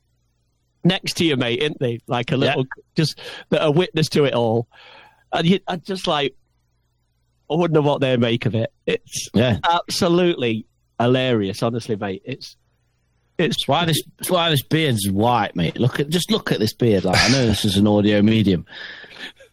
next 0.83 1.13
to 1.17 1.25
you, 1.25 1.37
mate, 1.37 1.61
isn't 1.61 1.79
they? 1.79 1.99
Like 2.07 2.31
a 2.31 2.37
little, 2.37 2.65
just 2.95 3.19
that 3.49 3.61
are 3.63 3.71
witness 3.71 4.09
to 4.09 4.25
it 4.25 4.33
all. 4.33 4.67
And 5.31 5.47
you, 5.47 5.59
I 5.67 5.77
just 5.77 6.07
like, 6.07 6.35
I 7.49 7.55
wouldn't 7.55 7.73
know 7.73 7.81
what 7.87 8.01
they 8.01 8.17
make 8.17 8.45
of 8.45 8.55
it. 8.55 8.73
It's 8.85 9.29
Yeah. 9.33 9.59
absolutely 9.63 10.65
hilarious, 10.99 11.63
honestly, 11.63 11.95
mate. 11.95 12.21
It's 12.25 12.57
it's 13.37 13.67
Why 13.67 13.85
this? 13.85 14.01
That's 14.17 14.31
why 14.31 14.49
this 14.49 14.63
beard's 14.63 15.09
white, 15.11 15.55
mate. 15.55 15.77
Look 15.77 15.99
at 15.99 16.09
just 16.09 16.31
look 16.31 16.51
at 16.51 16.59
this 16.59 16.73
beard. 16.73 17.05
Like 17.05 17.19
I 17.19 17.27
know 17.29 17.45
this 17.45 17.63
is 17.65 17.77
an 17.77 17.85
audio 17.87 18.21
medium. 18.23 18.65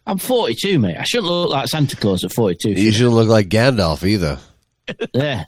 I'm 0.07 0.17
42, 0.17 0.79
mate. 0.79 0.97
I 0.97 1.03
shouldn't 1.03 1.31
look 1.31 1.49
like 1.49 1.67
Santa 1.67 1.95
Claus 1.95 2.23
at 2.23 2.31
42. 2.31 2.71
You 2.71 2.91
shouldn't 2.91 3.15
look 3.15 3.27
like 3.27 3.49
Gandalf 3.49 4.07
either. 4.07 4.39
Yeah, 5.13 5.45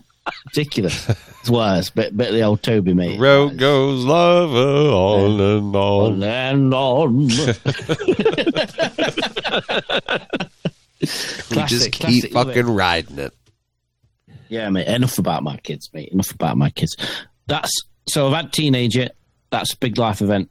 ridiculous. 0.48 1.08
It's 1.10 1.90
a 1.90 1.92
bit, 1.94 2.18
bit 2.18 2.30
of 2.30 2.34
the 2.34 2.42
old 2.42 2.64
Toby, 2.64 2.96
mate. 2.96 3.20
Road 3.20 3.60
goes 3.60 4.04
lava 4.04 4.90
on 4.92 5.40
and 5.40 5.76
on. 5.76 6.14
On 6.14 6.24
and 6.24 6.74
on. 6.74 7.30
We 11.00 11.64
just 11.66 11.92
keep 11.92 12.24
classic, 12.24 12.34
fucking 12.34 12.68
it. 12.68 12.72
riding 12.72 13.20
it. 13.20 13.34
Yeah, 14.50 14.70
mate. 14.70 14.88
Enough 14.88 15.20
about 15.20 15.44
my 15.44 15.58
kids, 15.58 15.90
mate. 15.94 16.10
Enough 16.10 16.32
about 16.32 16.58
my 16.58 16.70
kids. 16.72 16.98
That's 17.46 17.72
so. 18.10 18.28
I've 18.28 18.34
had 18.34 18.54
teenager. 18.54 19.10
That's 19.52 19.74
a 19.74 19.78
big 19.78 19.98
life 19.98 20.22
event. 20.22 20.50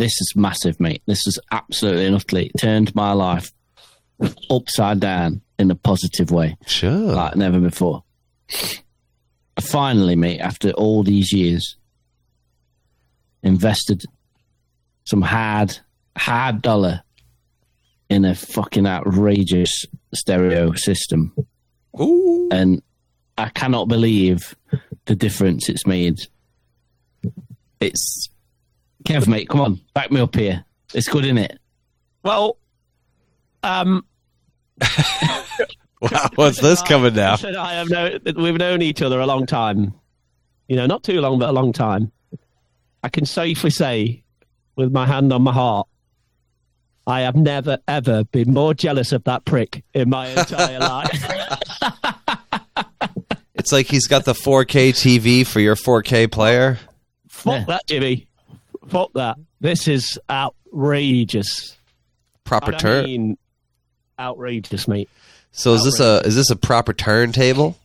This 0.00 0.18
is 0.18 0.32
massive, 0.34 0.80
mate. 0.80 1.02
This 1.04 1.26
is 1.26 1.38
absolutely 1.52 2.06
and 2.06 2.14
utterly 2.16 2.50
turned 2.58 2.94
my 2.94 3.12
life 3.12 3.52
upside 4.48 4.98
down 4.98 5.42
in 5.58 5.70
a 5.70 5.74
positive 5.74 6.30
way, 6.30 6.56
Sure. 6.66 6.90
like 7.12 7.36
never 7.36 7.60
before. 7.60 8.02
Finally, 9.60 10.16
mate, 10.16 10.40
after 10.40 10.70
all 10.70 11.02
these 11.02 11.34
years, 11.34 11.76
invested 13.42 14.02
some 15.04 15.20
hard, 15.20 15.78
hard 16.16 16.62
dollar 16.62 17.02
in 18.08 18.24
a 18.24 18.34
fucking 18.34 18.86
outrageous 18.86 19.84
stereo 20.14 20.72
system 20.72 21.34
Ooh. 22.00 22.48
and 22.50 22.80
I 23.36 23.50
cannot 23.50 23.88
believe 23.88 24.56
the 25.04 25.14
difference 25.14 25.68
it's 25.68 25.86
made. 25.86 26.20
It's 27.80 28.29
Kev, 29.04 29.26
mate. 29.28 29.48
Come 29.48 29.60
on, 29.60 29.80
back 29.94 30.10
me 30.10 30.20
up 30.20 30.34
here. 30.34 30.64
It's 30.94 31.08
good, 31.08 31.24
isn't 31.24 31.38
it? 31.38 31.58
well, 32.22 32.58
um, 33.62 34.04
Wow, 36.02 36.28
what's 36.34 36.60
this 36.60 36.80
coming 36.82 37.14
now? 37.14 37.36
Chris 37.36 37.44
and 37.44 37.56
I 37.58 37.74
have 37.74 37.90
known, 37.90 38.20
we've 38.36 38.56
known 38.56 38.80
each 38.80 39.02
other 39.02 39.20
a 39.20 39.26
long 39.26 39.44
time. 39.46 39.92
You 40.66 40.76
know, 40.76 40.86
not 40.86 41.02
too 41.04 41.20
long, 41.20 41.38
but 41.38 41.50
a 41.50 41.52
long 41.52 41.72
time. 41.74 42.10
I 43.02 43.08
can 43.10 43.26
safely 43.26 43.68
say, 43.70 44.22
with 44.76 44.92
my 44.92 45.06
hand 45.06 45.30
on 45.32 45.42
my 45.42 45.52
heart, 45.52 45.86
I 47.06 47.20
have 47.22 47.36
never 47.36 47.78
ever 47.88 48.24
been 48.24 48.54
more 48.54 48.72
jealous 48.72 49.12
of 49.12 49.24
that 49.24 49.44
prick 49.44 49.84
in 49.92 50.08
my 50.08 50.28
entire 50.28 50.78
life. 50.80 51.22
It's 53.54 53.72
like 53.72 53.86
he's 53.86 54.06
got 54.06 54.24
the 54.24 54.32
4K 54.32 54.90
TV 54.92 55.46
for 55.46 55.60
your 55.60 55.76
4K 55.76 56.30
player. 56.32 56.78
Fuck 57.28 57.52
Yeah. 57.60 57.64
that, 57.66 57.86
Jimmy. 57.86 58.26
Fuck 58.88 59.12
that. 59.14 59.36
This 59.60 59.88
is 59.88 60.18
outrageous. 60.28 61.76
Proper 62.44 62.72
turn. 62.72 63.04
mean, 63.04 63.38
outrageous, 64.18 64.88
mate. 64.88 65.08
So 65.52 65.74
is 65.74 65.84
this 65.84 66.00
a 66.00 66.20
is 66.24 66.36
this 66.36 66.50
a 66.50 66.56
proper 66.56 66.92
turntable? 66.92 67.76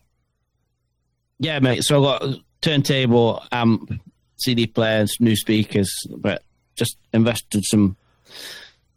Yeah, 1.39 1.60
mate. 1.60 1.84
So 1.84 2.02
I 2.02 2.20
got 2.20 2.24
a 2.24 2.39
turntable, 2.62 3.43
amp, 3.52 3.91
CD 4.38 4.68
players, 4.68 5.16
new 5.20 5.36
speakers, 5.36 5.91
but 6.18 6.43
just 6.76 6.98
invested 7.14 7.64
some 7.66 7.96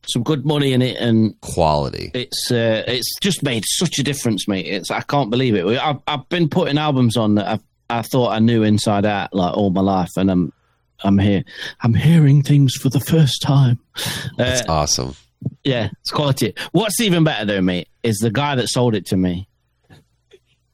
some 0.07 0.23
good 0.23 0.47
money 0.47 0.73
in 0.73 0.81
it, 0.81 0.97
and 0.97 1.39
Quality. 1.41 2.11
it's 2.15 2.51
uh, 2.51 2.85
it's 2.87 3.15
just 3.21 3.43
made 3.43 3.65
such 3.67 3.99
a 3.99 4.03
difference, 4.03 4.49
mate. 4.49 4.67
It's 4.67 4.91
I 4.91 5.01
can't 5.03 5.31
believe 5.31 5.55
it. 5.55 5.67
I've 5.67 6.01
I've 6.07 6.29
been 6.29 6.49
putting 6.49 6.79
albums 6.79 7.17
on 7.17 7.35
that 7.37 7.47
I've, 7.47 7.63
I 7.91 8.03
thought 8.03 8.33
I 8.33 8.39
knew 8.39 8.63
inside 8.63 9.05
out 9.05 9.35
like 9.35 9.57
all 9.57 9.71
my 9.71 9.81
life, 9.81 10.11
and 10.17 10.31
I'm 10.31 10.53
I'm 11.05 11.19
here. 11.19 11.45
I'm 11.83 11.95
hearing 11.95 12.43
things 12.43 12.75
for 12.75 12.89
the 12.89 13.01
first 13.01 13.43
time. 13.43 13.79
That's 14.37 14.63
Uh, 14.69 14.73
awesome. 14.73 15.15
yeah, 15.65 15.91
it's 16.01 16.11
quality. 16.11 16.55
What's 16.73 17.01
even 17.01 17.25
better 17.25 17.45
though, 17.45 17.61
mate, 17.63 17.89
is 18.03 18.19
the 18.19 18.31
guy 18.31 18.55
that 18.57 18.69
sold 18.69 18.95
it 18.95 19.07
to 19.07 19.17
me 19.17 19.49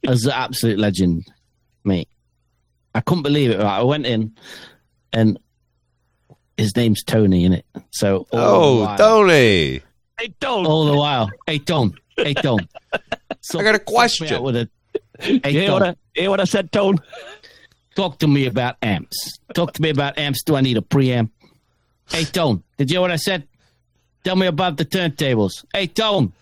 as 0.07 0.25
an 0.25 0.33
absolute 0.33 0.79
legend, 0.79 1.25
mate. 1.85 2.09
I 2.95 3.01
couldn't 3.01 3.23
believe 3.23 3.51
it. 3.51 3.59
Right? 3.59 3.79
I 3.81 3.83
went 3.83 4.07
in, 4.07 4.35
and 5.13 5.39
his 6.57 6.75
name's 6.77 7.03
Tony 7.03 7.45
in 7.45 7.53
it. 7.53 7.67
So 7.91 8.27
Oh, 8.33 8.81
while- 8.85 8.97
Tony. 8.99 9.83
Hey, 10.19 10.33
don't. 10.39 10.65
all 10.67 10.85
the 10.87 10.97
while, 10.97 11.29
hey 11.47 11.59
Don, 11.59 11.93
hey 12.17 12.35
Don. 12.35 12.69
So, 13.41 13.59
I 13.61 13.63
got 13.65 13.75
a 13.75 13.81
question. 13.81 14.41
With 14.45 14.55
a, 14.57 14.69
you 15.25 15.41
hey 15.43 15.51
hear 15.53 15.67
Don, 15.67 15.73
what, 15.81 15.89
I, 15.89 15.97
hear 16.15 16.31
what 16.31 16.41
I 16.41 16.45
said, 16.45 16.71
Tone? 16.71 16.99
Talk 17.95 18.19
to 18.19 18.29
me 18.29 18.47
about 18.47 18.77
amps. 18.83 19.39
Talk 19.55 19.73
to 19.75 19.83
me 19.83 19.91
about 19.91 20.19
amps. 20.19 20.43
Do 20.43 20.57
I 20.57 20.61
need 20.61 20.77
a 20.77 20.83
preamp? 20.83 21.31
Hey 22.11 22.25
Don, 22.25 22.63
did 22.77 22.91
you 22.91 22.97
hear 22.97 23.01
what 23.01 23.11
I 23.11 23.17
said? 23.17 23.47
Tell 24.25 24.37
me 24.37 24.47
about 24.47 24.77
the 24.77 24.85
turntables. 24.85 25.65
Hey 25.73 25.87
Don. 25.87 26.33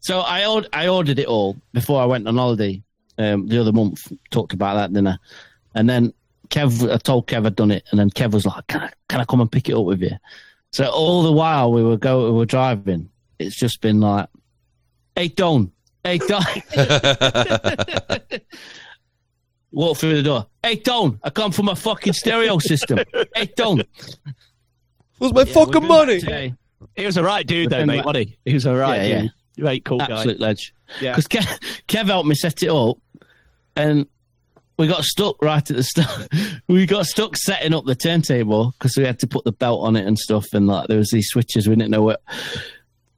So 0.00 0.20
I 0.20 0.46
ordered, 0.46 0.70
I 0.72 0.88
ordered 0.88 1.18
it 1.18 1.26
all 1.26 1.56
before 1.72 2.00
I 2.00 2.06
went 2.06 2.28
on 2.28 2.36
holiday 2.36 2.82
um, 3.18 3.48
the 3.48 3.60
other 3.60 3.72
month. 3.72 4.12
Talked 4.30 4.52
about 4.52 4.74
that 4.74 4.92
dinner, 4.92 5.18
and 5.74 5.88
then 5.88 6.12
Kev, 6.48 6.92
I 6.92 6.98
told 6.98 7.26
Kev 7.26 7.46
I'd 7.46 7.56
done 7.56 7.70
it, 7.70 7.84
and 7.90 7.98
then 7.98 8.10
Kev 8.10 8.32
was 8.32 8.46
like, 8.46 8.66
"Can 8.68 8.82
I, 8.82 8.92
can 9.08 9.20
I 9.20 9.24
come 9.24 9.40
and 9.40 9.50
pick 9.50 9.68
it 9.68 9.74
up 9.74 9.84
with 9.84 10.00
you?" 10.00 10.16
So 10.72 10.88
all 10.88 11.22
the 11.22 11.32
while 11.32 11.72
we 11.72 11.82
were 11.82 11.96
go, 11.96 12.26
we 12.26 12.38
were 12.38 12.46
driving, 12.46 13.08
it's 13.38 13.56
just 13.56 13.80
been 13.80 14.00
like, 14.00 14.28
hey, 15.14 15.28
Don, 15.28 15.72
hey, 16.04 16.18
Don. 16.18 16.44
Walk 19.72 19.98
through 19.98 20.16
the 20.16 20.22
door. 20.22 20.46
Hey, 20.62 20.76
Don, 20.76 21.18
I 21.22 21.30
come 21.30 21.52
from 21.52 21.68
a 21.68 21.76
fucking 21.76 22.12
stereo 22.12 22.58
system. 22.58 23.00
Hey, 23.34 23.50
Don. 23.56 23.82
Where's 25.18 25.32
my 25.32 25.42
Yeah, 25.42 25.52
fucking 25.52 25.86
money? 25.86 26.20
today. 26.20 26.54
He 26.94 27.04
was 27.06 27.16
a 27.16 27.22
right 27.22 27.46
dude, 27.46 27.70
though, 27.70 27.84
mate, 27.84 28.04
wasn't 28.04 28.28
he? 28.28 28.38
He 28.44 28.54
was 28.54 28.66
a 28.66 28.74
right 28.74 29.08
Yeah, 29.08 29.20
dude. 29.22 29.30
Right, 29.58 29.84
cool 29.84 29.98
guy. 29.98 30.06
Absolute 30.10 30.40
ledge. 30.40 30.74
Yeah. 31.00 31.16
Because 31.16 31.26
Kev, 31.26 31.82
Kev 31.88 32.06
helped 32.06 32.28
me 32.28 32.34
set 32.34 32.62
it 32.62 32.68
up, 32.70 32.98
and 33.74 34.06
we 34.78 34.86
got 34.86 35.02
stuck 35.04 35.42
right 35.42 35.68
at 35.70 35.76
the 35.76 35.82
start. 35.82 36.28
we 36.68 36.84
got 36.86 37.06
stuck 37.06 37.36
setting 37.36 37.72
up 37.74 37.86
the 37.86 37.94
turntable 37.94 38.72
because 38.78 38.96
we 38.96 39.04
had 39.04 39.18
to 39.20 39.26
put 39.26 39.44
the 39.44 39.52
belt 39.52 39.80
on 39.82 39.96
it 39.96 40.06
and 40.06 40.18
stuff, 40.18 40.44
and 40.52 40.66
like 40.66 40.88
there 40.88 40.98
was 40.98 41.10
these 41.10 41.28
switches 41.28 41.66
we 41.68 41.74
didn't 41.76 41.90
know 41.90 42.02
what. 42.02 42.22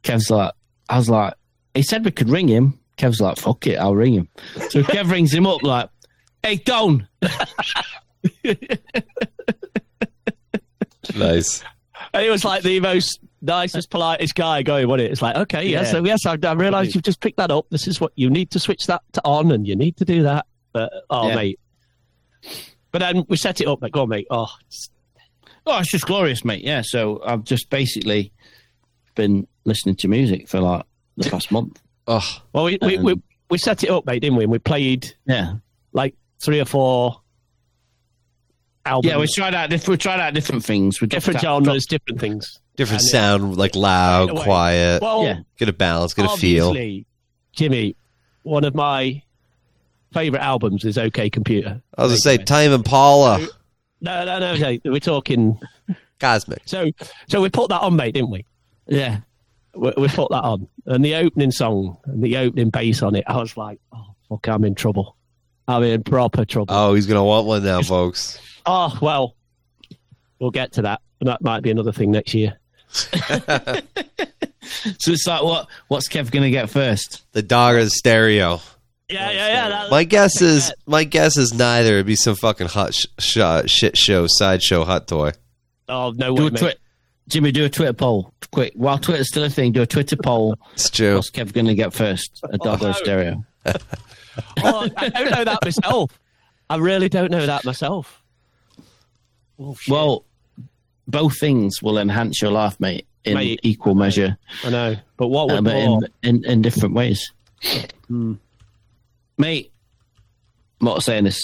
Kev's 0.05 0.31
like, 0.31 0.53
I 0.89 0.97
was 0.97 1.11
like, 1.11 1.35
he 1.75 1.83
said 1.83 2.05
we 2.05 2.13
could 2.13 2.31
ring 2.31 2.49
him. 2.49 2.79
Kev's 2.97 3.21
like, 3.21 3.37
fuck 3.39 3.67
it, 3.67 3.77
I'll 3.77 3.97
ring 3.97 4.15
him. 4.15 4.29
So 4.71 4.83
Kev 4.83 5.11
rings 5.11 5.35
him 5.35 5.47
up 5.47 5.63
like, 5.65 5.91
hey 6.43 6.57
Don, 6.57 7.07
Nice. 11.15 11.65
And 12.13 12.25
he 12.25 12.31
was 12.31 12.45
like 12.45 12.63
the 12.63 12.81
most 12.81 13.21
nicest, 13.43 13.91
politest 13.91 14.35
guy 14.35 14.63
going, 14.63 14.89
wasn't 14.89 15.09
it? 15.09 15.13
It's 15.13 15.23
like, 15.23 15.37
okay, 15.37 15.67
yes, 15.67 15.93
Yeah. 15.93 16.01
yes, 16.05 16.27
I, 16.27 16.37
I 16.43 16.53
realise 16.53 16.95
you've 16.95 17.05
just 17.05 17.21
picked 17.21 17.37
that 17.39 17.51
up. 17.51 17.67
This 17.71 17.87
is 17.89 18.01
what 18.01 18.13
you 18.15 18.31
need 18.31 18.51
to 18.53 18.59
switch 18.59 18.87
that 18.87 19.03
to 19.13 19.23
on, 19.25 19.51
and 19.53 19.67
you 19.67 19.77
need 19.77 19.97
to 19.99 20.05
do 20.05 20.23
that. 20.25 20.47
But 20.73 20.93
oh, 21.11 21.29
Yeah. 21.29 21.35
mate. 21.35 21.61
But 22.93 23.01
then 23.01 23.25
we 23.29 23.37
set 23.37 23.61
it 23.61 23.69
up. 23.69 23.83
Like, 23.83 23.93
go 23.93 24.03
on, 24.03 24.09
mate. 24.09 24.27
Oh, 24.31 24.45
it's- 24.61 24.91
oh, 25.67 25.79
it's 25.79 25.91
just 25.91 26.07
glorious, 26.07 26.45
mate. 26.45 26.65
Yeah, 26.65 26.83
so 26.85 27.23
I've 27.25 27.45
just 27.45 27.69
basically 27.71 28.33
been 29.15 29.47
listening 29.65 29.97
to 29.97 30.09
music 30.09 30.49
for 30.49 30.61
like 30.61 30.85
the 31.17 31.29
past 31.31 31.51
month. 31.51 31.81
Oh, 32.07 32.27
well, 32.53 32.65
we, 32.65 32.79
we, 32.81 32.97
Um, 32.99 33.05
we 33.05 33.23
we 33.51 33.59
set 33.59 33.83
it 33.83 33.91
up, 33.91 34.07
mate, 34.07 34.21
didn't 34.21 34.37
we? 34.37 34.45
And 34.45 34.53
we 34.53 34.59
played 34.59 35.15
Yeah, 35.27 35.55
like 35.93 36.15
three 36.41 36.61
or 36.61 36.65
four 36.65 37.21
albums, 38.85 39.11
yeah, 39.13 39.19
we 39.19 39.27
tried 39.27 39.55
out 39.55 39.71
different, 39.71 39.89
we 39.89 39.97
tried 39.99 40.21
out 40.21 40.35
different 40.35 40.65
things. 40.65 41.01
We 41.01 41.07
different 41.07 41.41
dropped- 41.41 41.65
genres, 41.67 41.87
different 41.87 42.21
things. 42.21 42.59
different 42.77 43.03
And 43.03 43.09
it- 43.09 43.11
sound, 43.13 43.57
like 43.57 43.75
loud, 43.77 44.31
quiet. 44.37 45.03
Well, 45.03 45.25
Yeah. 45.25 45.41
Get 45.59 45.69
a 45.69 45.73
balance, 45.73 46.15
get 46.15 46.25
a 46.27 46.37
feel. 46.37 46.69
obviously, 46.69 47.07
Jimmy, 47.53 47.97
one 48.45 48.65
of 48.65 48.75
my 48.75 49.23
favorite 50.13 50.41
albums 50.43 50.85
is 50.85 50.97
OK 50.97 51.29
Computer. 51.31 51.83
I 51.97 52.03
was 52.03 52.13
gonna 52.13 52.19
say 52.21 52.39
Tame 52.39 52.73
Impala, 52.73 53.41
No, 54.01 54.25
no, 54.25 54.39
no, 54.39 54.55
no. 54.57 54.79
We're 54.85 55.01
talking. 55.01 55.59
Cosmic. 56.21 56.63
So, 56.67 56.91
so 57.29 57.41
we 57.41 57.49
put 57.49 57.69
that 57.71 57.81
on, 57.83 57.95
mate, 57.97 58.15
didn't 58.15 58.31
we? 58.31 58.45
Yeah, 58.87 59.19
We, 59.75 59.93
we 59.97 60.09
put 60.09 60.31
that 60.31 60.43
on, 60.43 60.67
and 60.87 61.05
the 61.05 61.15
opening 61.17 61.51
song 61.53 61.97
and 62.07 62.23
the 62.23 62.37
opening 62.39 62.71
bass 62.71 63.03
on 63.03 63.15
it. 63.17 63.25
I 63.27 63.37
was 63.37 63.57
like, 63.57 63.81
oh 63.93 64.15
fuck, 64.29 64.47
I'm 64.49 64.65
in 64.65 64.75
trouble. 64.77 65.17
I'm 65.69 65.83
in 65.85 66.03
proper 66.03 66.45
trouble. 66.45 66.75
Oh, 66.75 66.95
he's 66.95 67.07
gonna 67.07 67.25
want 67.25 67.47
one 67.47 67.63
now, 67.65 67.83
folks. 67.83 68.41
Oh 68.67 68.99
well, 69.01 69.37
we'll 70.41 70.51
get 70.51 70.73
to 70.73 70.83
that. 70.83 71.01
That 71.21 71.41
might 71.43 71.63
be 71.63 71.71
another 71.71 71.93
thing 71.93 72.11
next 72.11 72.35
year. 72.35 72.59
So 74.99 75.13
it's 75.13 75.27
like, 75.27 75.43
what? 75.43 75.67
What's 75.89 76.09
Kev 76.09 76.31
going 76.31 76.43
to 76.43 76.51
get 76.51 76.69
first? 76.69 77.23
The 77.33 77.43
dog 77.43 77.77
or 77.77 77.85
the 77.85 77.91
stereo. 77.91 78.61
Yeah, 79.09 79.31
yeah, 79.31 79.49
yeah. 79.49 79.69
That, 79.71 79.91
My 79.91 80.05
guess 80.05 80.43
is 80.43 80.73
my 80.87 81.05
guess 81.05 81.39
is 81.39 81.55
neither. 81.55 81.95
It'd 81.95 82.07
be 82.07 82.17
some 82.17 82.37
fucking 82.37 82.67
hot 82.69 82.93
sh- 82.93 83.07
sh- 83.19 83.39
shit 83.67 83.97
show 83.97 84.27
sideshow 84.29 84.85
hot 84.85 85.09
toy. 85.09 85.33
oh 85.89 86.13
no 86.17 86.37
Do 86.37 86.43
way, 86.43 86.49
a 86.49 86.51
mate. 86.51 86.59
twi- 86.59 86.75
Jimmy, 87.29 87.53
do 87.53 87.65
a 87.65 87.71
Twitter 87.71 87.95
poll 87.95 88.35
quick. 88.53 88.73
While 88.77 88.99
Twitter's 88.99 89.29
still 89.29 89.45
a 89.45 89.51
thing, 89.51 89.73
do 89.73 89.81
a 89.83 89.87
Twitter 89.87 90.17
poll. 90.17 90.55
It's 90.75 90.91
true. 90.91 91.17
What's 91.17 91.31
Kev 91.31 91.53
going 91.55 91.67
to 91.67 91.75
get 91.75 91.95
first? 91.95 92.41
A 92.51 92.59
dog 92.59 92.83
or 92.83 92.87
a 92.87 92.89
no. 92.89 92.93
stereo? 92.93 93.45
Oh, 94.63 94.89
I 94.97 95.09
don't 95.09 95.31
know 95.31 95.45
that 95.45 95.59
myself. 95.65 96.19
I 96.71 96.77
really 96.77 97.09
don't 97.09 97.31
know 97.31 97.47
that 97.47 97.65
myself. 97.65 98.23
Oh. 99.59 99.77
Well, 99.89 100.25
both 101.07 101.39
things 101.39 101.83
will 101.83 101.99
enhance 101.99 102.41
your 102.43 102.51
life, 102.51 102.79
mate, 102.81 103.07
in 103.25 103.35
Mate. 103.35 103.61
equal 103.63 103.95
measure, 103.95 104.37
I 104.65 104.71
know, 104.71 104.97
but 105.17 105.29
what 105.29 105.51
uh, 105.51 105.55
would 105.57 105.65
but 105.65 105.77
in, 105.77 105.89
more? 105.91 106.01
in 106.23 106.45
in 106.45 106.63
different 106.63 106.95
ways. 106.95 107.33
Hmm. 108.09 108.35
Mate, 109.39 109.73
I'm 110.81 110.85
not 110.87 111.03
saying 111.03 111.25
this. 111.25 111.43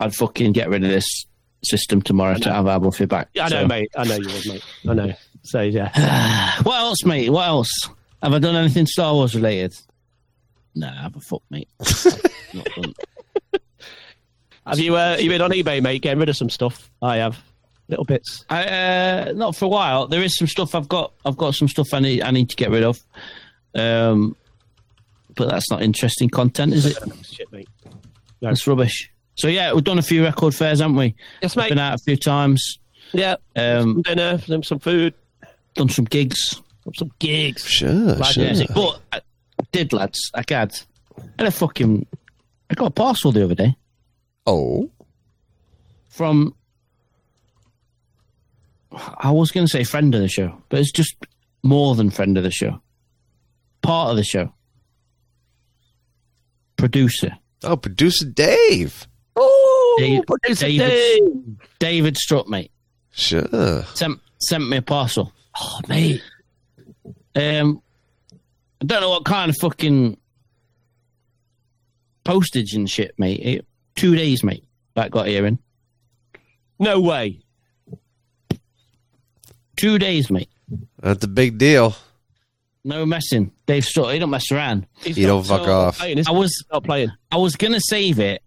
I'd 0.00 0.14
fucking 0.14 0.52
get 0.52 0.68
rid 0.68 0.84
of 0.84 0.90
this 0.90 1.06
system 1.64 2.02
tomorrow 2.02 2.34
to 2.36 2.52
have 2.52 2.66
our 2.66 2.80
Buffy 2.80 3.06
back. 3.06 3.28
I 3.40 3.48
know, 3.48 3.62
So- 3.62 3.66
mate. 3.68 3.90
I 3.96 4.04
know 4.04 4.16
you 4.16 4.26
would, 4.26 4.46
mate. 4.46 4.64
I 4.88 4.94
know. 4.94 5.12
So 5.42 5.60
yeah. 5.62 6.60
What 6.62 6.76
else, 6.80 7.04
mate? 7.04 7.30
What 7.30 7.46
else? 7.46 7.70
Have 8.22 8.34
I 8.34 8.38
done 8.38 8.54
anything 8.56 8.86
Star 8.86 9.12
Wars 9.14 9.34
related? 9.34 9.74
Nah, 10.74 10.92
have 11.02 11.16
a 11.16 11.20
fuck, 11.20 11.42
mate. 11.50 11.68
Not 12.54 12.68
done. 12.76 12.94
Have 14.66 14.78
you 14.78 14.96
uh, 14.96 15.16
you 15.18 15.28
been 15.28 15.42
on 15.42 15.50
eBay, 15.50 15.82
mate, 15.82 16.02
getting 16.02 16.20
rid 16.20 16.28
of 16.28 16.36
some 16.36 16.48
stuff? 16.48 16.90
I 17.02 17.16
have. 17.16 17.42
Little 17.88 18.04
bits. 18.04 18.44
I, 18.48 18.64
uh, 18.64 19.32
not 19.34 19.56
for 19.56 19.64
a 19.66 19.68
while. 19.68 20.06
There 20.06 20.22
is 20.22 20.38
some 20.38 20.46
stuff 20.46 20.74
I've 20.74 20.88
got. 20.88 21.12
I've 21.24 21.36
got 21.36 21.54
some 21.54 21.66
stuff 21.68 21.92
I 21.92 21.98
need. 21.98 22.22
I 22.22 22.30
need 22.30 22.48
to 22.50 22.56
get 22.56 22.70
rid 22.70 22.84
of. 22.84 23.00
Um, 23.74 24.36
but 25.34 25.50
that's 25.50 25.70
not 25.70 25.82
interesting 25.82 26.30
content, 26.30 26.74
is 26.74 26.86
it? 26.86 26.96
Shit, 27.24 27.52
mate. 27.52 27.68
That's 28.40 28.66
rubbish. 28.66 29.10
So 29.34 29.48
yeah, 29.48 29.72
we've 29.72 29.84
done 29.84 29.98
a 29.98 30.02
few 30.02 30.22
record 30.22 30.54
fairs, 30.54 30.78
haven't 30.80 30.96
we? 30.96 31.14
Yes, 31.42 31.56
mate. 31.56 31.70
Been 31.70 31.78
out 31.78 31.94
a 31.94 31.98
few 31.98 32.16
times. 32.16 32.78
Yeah. 33.12 33.36
Um, 33.56 34.02
Dinner, 34.02 34.38
some, 34.38 34.62
some 34.62 34.78
food, 34.78 35.14
done 35.74 35.88
some 35.88 36.04
gigs. 36.04 36.60
some 36.94 37.10
gigs. 37.18 37.66
Sure, 37.66 37.90
Live 37.90 38.26
sure. 38.26 38.44
music. 38.44 38.68
But 38.74 39.00
I 39.12 39.20
did, 39.72 39.92
lads. 39.92 40.30
I 40.34 40.44
had. 40.48 40.74
I 41.18 41.22
had 41.38 41.48
a 41.48 41.50
fucking. 41.50 42.06
I 42.70 42.74
got 42.74 42.86
a 42.86 42.90
parcel 42.90 43.32
the 43.32 43.44
other 43.44 43.54
day 43.54 43.76
Oh, 44.46 44.90
from. 46.08 46.54
I 49.18 49.30
was 49.30 49.50
going 49.50 49.66
to 49.66 49.70
say 49.70 49.84
friend 49.84 50.14
of 50.14 50.20
the 50.20 50.28
show, 50.28 50.62
but 50.68 50.78
it's 50.80 50.92
just 50.92 51.16
more 51.62 51.94
than 51.94 52.10
friend 52.10 52.36
of 52.36 52.44
the 52.44 52.50
show. 52.50 52.80
Part 53.82 54.10
of 54.10 54.16
the 54.16 54.24
show. 54.24 54.52
Producer. 56.76 57.32
oh, 57.64 57.76
producer 57.76 58.26
Dave. 58.26 59.06
Oh, 59.36 59.96
Dave- 59.98 60.22
producer 60.26 60.66
David- 60.66 60.88
Dave. 60.88 61.68
David 61.78 62.16
Strutt, 62.16 62.48
mate. 62.48 62.70
Sure. 63.12 63.84
Sent, 63.94 64.18
sent 64.40 64.68
me 64.68 64.78
a 64.78 64.82
parcel. 64.82 65.32
Oh, 65.58 65.80
mate. 65.88 66.22
Um, 67.34 67.82
I 68.82 68.84
don't 68.84 69.00
know 69.00 69.10
what 69.10 69.24
kind 69.24 69.48
of 69.48 69.56
fucking 69.58 70.16
postage 72.24 72.74
and 72.74 72.90
shit, 72.90 73.14
mate. 73.16 73.40
It, 73.40 73.66
two 73.94 74.16
days, 74.16 74.42
mate. 74.42 74.64
That 74.94 75.10
got 75.12 75.28
here 75.28 75.46
in 75.46 75.58
No 76.80 77.00
way. 77.00 77.40
two 79.76 79.98
days, 79.98 80.30
mate. 80.30 80.48
That's 80.98 81.24
a 81.24 81.28
big 81.28 81.58
deal. 81.58 81.94
No 82.84 83.06
messing. 83.06 83.52
Dave 83.66 83.84
Strutt, 83.84 84.12
he 84.12 84.18
don't 84.18 84.30
mess 84.30 84.50
around. 84.50 84.86
He's 85.02 85.16
You 85.16 85.28
not 85.28 85.32
don't 85.34 85.44
fuck 85.46 85.64
so 85.66 85.72
off. 85.72 85.98
Playing, 85.98 86.24
I 86.26 86.32
was 86.32 86.64
not 86.72 86.82
playing. 86.82 87.12
I 87.30 87.36
was 87.36 87.54
gonna 87.54 87.78
save 87.80 88.18
it 88.18 88.42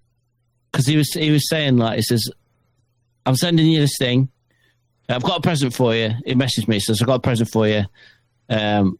because 0.69 0.85
he 0.85 0.97
was 0.97 1.09
he 1.13 1.31
was 1.31 1.47
saying 1.49 1.77
like 1.77 1.95
he 1.95 2.01
says, 2.01 2.29
"I'm 3.25 3.37
sending 3.37 3.67
you 3.67 3.79
this 3.79 3.95
thing. 3.97 4.27
I've 5.07 5.23
got 5.23 5.37
a 5.37 5.41
present 5.41 5.73
for 5.73 5.95
you." 5.95 6.11
He 6.25 6.33
messaged 6.33 6.67
me. 6.67 6.75
He 6.75 6.79
says, 6.81 7.01
"I've 7.01 7.07
got 7.07 7.15
a 7.15 7.19
present 7.21 7.49
for 7.49 7.65
you." 7.67 7.85
Um, 8.49 8.99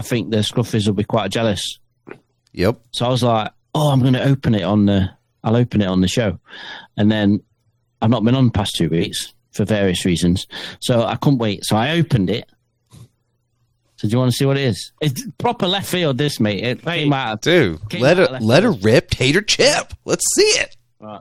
I 0.00 0.02
think 0.02 0.30
the 0.30 0.38
Scruffies 0.38 0.86
will 0.86 0.94
be 0.94 1.04
quite 1.04 1.30
jealous. 1.30 1.78
Yep. 2.54 2.80
So 2.92 3.04
I 3.04 3.10
was 3.10 3.22
like, 3.22 3.52
"Oh, 3.74 3.90
I'm 3.90 4.00
going 4.00 4.14
to 4.14 4.24
open 4.24 4.54
it 4.54 4.62
on 4.62 4.86
the. 4.86 5.10
I'll 5.44 5.56
open 5.56 5.82
it 5.82 5.86
on 5.88 6.00
the 6.00 6.08
show," 6.08 6.38
and 6.96 7.12
then 7.12 7.40
I've 8.00 8.08
not 8.08 8.24
been 8.24 8.34
on 8.34 8.46
the 8.46 8.50
past 8.50 8.76
two 8.76 8.88
weeks 8.88 9.34
for 9.52 9.66
various 9.66 10.06
reasons, 10.06 10.46
so 10.80 11.02
I 11.04 11.16
couldn't 11.16 11.38
wait. 11.38 11.66
So 11.66 11.76
I 11.76 11.90
opened 11.98 12.30
it. 12.30 12.48
So 13.96 14.08
do 14.08 14.12
you 14.12 14.18
want 14.18 14.30
to 14.30 14.36
see 14.38 14.46
what 14.46 14.56
it 14.56 14.62
is? 14.64 14.92
It's 15.02 15.22
proper 15.36 15.66
left 15.68 15.86
field, 15.86 16.16
this 16.16 16.40
mate. 16.40 16.64
It 16.64 16.82
came 16.82 17.12
out. 17.12 17.34
of- 17.34 17.40
Dude, 17.42 17.88
Came 17.90 18.00
let 18.00 18.16
left 18.16 18.42
let 18.42 18.62
her 18.62 18.72
field. 18.72 18.84
rip 18.86 19.10
tater 19.10 19.42
chip. 19.42 19.92
Let's 20.06 20.24
see 20.34 20.42
it. 20.62 20.76
Right. 20.98 21.20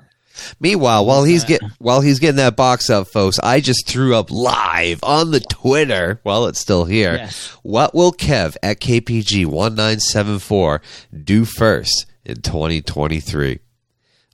Meanwhile, 0.60 1.06
while 1.06 1.24
he's 1.24 1.44
get 1.44 1.62
while 1.80 2.02
he's 2.02 2.20
getting 2.20 2.38
that 2.38 2.56
box 2.56 2.90
up, 2.90 3.08
folks, 3.08 3.40
I 3.40 3.60
just 3.62 3.88
threw 3.88 4.16
up 4.16 4.32
live 4.32 5.00
on 5.04 5.32
the 5.32 5.40
Twitter 5.40 6.20
while 6.24 6.46
it's 6.48 6.60
still 6.60 6.86
here. 6.86 7.16
Yes. 7.16 7.48
What 7.64 7.94
will 7.96 8.12
Kev 8.12 8.56
at 8.64 8.80
KPG 8.80 9.46
one 9.46 9.76
nine 9.76 10.00
seven 10.00 10.40
four 10.40 10.82
do 11.24 11.46
first 11.46 12.06
in 12.26 12.42
twenty 12.42 12.82
twenty 12.82 13.20
three? 13.20 13.60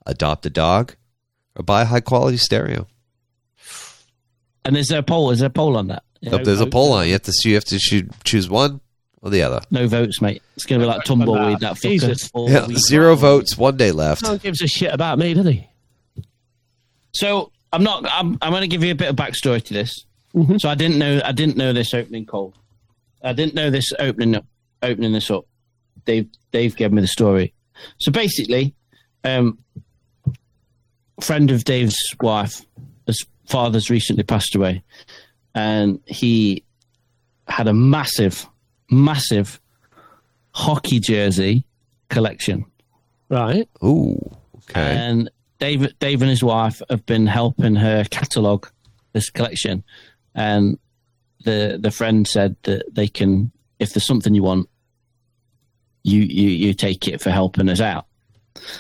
Adopt 0.06 0.46
a 0.46 0.50
dog 0.50 0.96
or 1.56 1.64
buy 1.64 1.82
a 1.82 1.86
high 1.86 2.00
quality 2.02 2.38
stereo? 2.38 2.88
And 4.64 4.76
is 4.76 4.88
there 4.88 5.00
a 5.00 5.04
poll? 5.04 5.32
Is 5.32 5.40
there 5.40 5.48
a 5.48 5.52
poll 5.52 5.78
on 5.78 5.88
that? 5.88 6.04
Nope, 6.22 6.44
there's 6.44 6.62
a 6.62 6.66
poll 6.66 6.94
on. 6.94 7.04
it. 7.04 7.08
You 7.08 7.14
have 7.14 7.22
to 7.24 7.34
you 7.46 7.54
have 7.56 7.66
to 7.66 7.78
shoot, 7.80 8.10
choose 8.24 8.50
one 8.50 8.82
or 9.22 9.30
the 9.30 9.44
other. 9.44 9.62
No 9.70 9.88
votes, 9.88 10.22
mate. 10.22 10.42
It's 10.56 10.66
going 10.66 10.80
to 10.82 10.86
be 10.86 10.88
like 10.92 11.04
tumbleweed. 11.04 11.60
That 11.60 11.74
fucker. 11.76 11.82
Jesus. 11.82 12.32
Yeah, 12.36 12.68
zero 12.88 13.16
votes, 13.16 13.58
one 13.58 13.78
day 13.78 13.92
left. 13.92 14.24
No 14.24 14.30
one 14.30 14.38
gives 14.40 14.62
a 14.62 14.68
shit 14.68 14.94
about 14.94 15.20
me, 15.20 15.34
does 15.34 15.46
he? 15.46 15.68
So 17.16 17.52
I'm 17.72 17.84
not. 17.84 18.06
I'm. 18.10 18.38
I'm 18.42 18.52
going 18.52 18.62
to 18.62 18.68
give 18.68 18.84
you 18.84 18.92
a 18.92 18.96
bit 18.96 19.10
of 19.10 19.16
backstory 19.16 19.64
to 19.64 19.74
this. 19.74 20.06
Mm-hmm. 20.36 20.58
So 20.58 20.70
I 20.70 20.76
didn't 20.76 21.00
know. 21.00 21.22
I 21.24 21.32
didn't 21.32 21.58
know 21.58 21.74
this 21.74 21.94
opening 21.94 22.26
call. 22.26 22.54
I 23.24 23.34
didn't 23.34 23.56
know 23.56 23.70
this 23.70 23.92
opening 24.00 24.36
up, 24.36 24.46
opening 24.84 25.14
this 25.14 25.32
up. 25.32 25.46
Dave 26.06 26.28
Dave 26.52 26.76
gave 26.76 26.92
me 26.92 27.02
the 27.02 27.08
story. 27.08 27.54
So 28.00 28.12
basically, 28.12 28.76
um, 29.24 29.58
friend 31.22 31.52
of 31.52 31.64
Dave's 31.64 31.98
wife, 32.22 32.66
his 33.08 33.26
father's 33.46 33.90
recently 33.90 34.24
passed 34.24 34.54
away, 34.54 34.84
and 35.54 36.02
he 36.06 36.64
had 37.48 37.68
a 37.68 37.74
massive, 37.74 38.46
massive 38.92 39.60
hockey 40.52 41.00
jersey 41.00 41.66
collection. 42.10 42.66
Right. 43.30 43.70
Ooh. 43.84 44.20
Okay. 44.70 44.98
And 44.98 45.30
Dave, 45.60 45.98
Dave 46.00 46.22
and 46.22 46.30
his 46.30 46.44
wife 46.44 46.82
have 46.90 47.06
been 47.06 47.28
helping 47.28 47.76
her 47.76 48.04
catalogue 48.06 48.70
this 49.14 49.30
collection, 49.30 49.84
and 50.34 50.78
the 51.44 51.78
the 51.82 51.92
friend 51.92 52.28
said 52.28 52.56
that 52.64 52.94
they 52.94 53.08
can, 53.08 53.52
if 53.80 53.94
there's 53.94 54.06
something 54.06 54.36
you 54.36 54.44
want, 54.44 54.68
you 56.04 56.22
you 56.22 56.50
you 56.50 56.74
take 56.74 57.08
it 57.08 57.22
for 57.22 57.32
helping 57.32 57.70
us 57.70 57.80
out. 57.80 58.06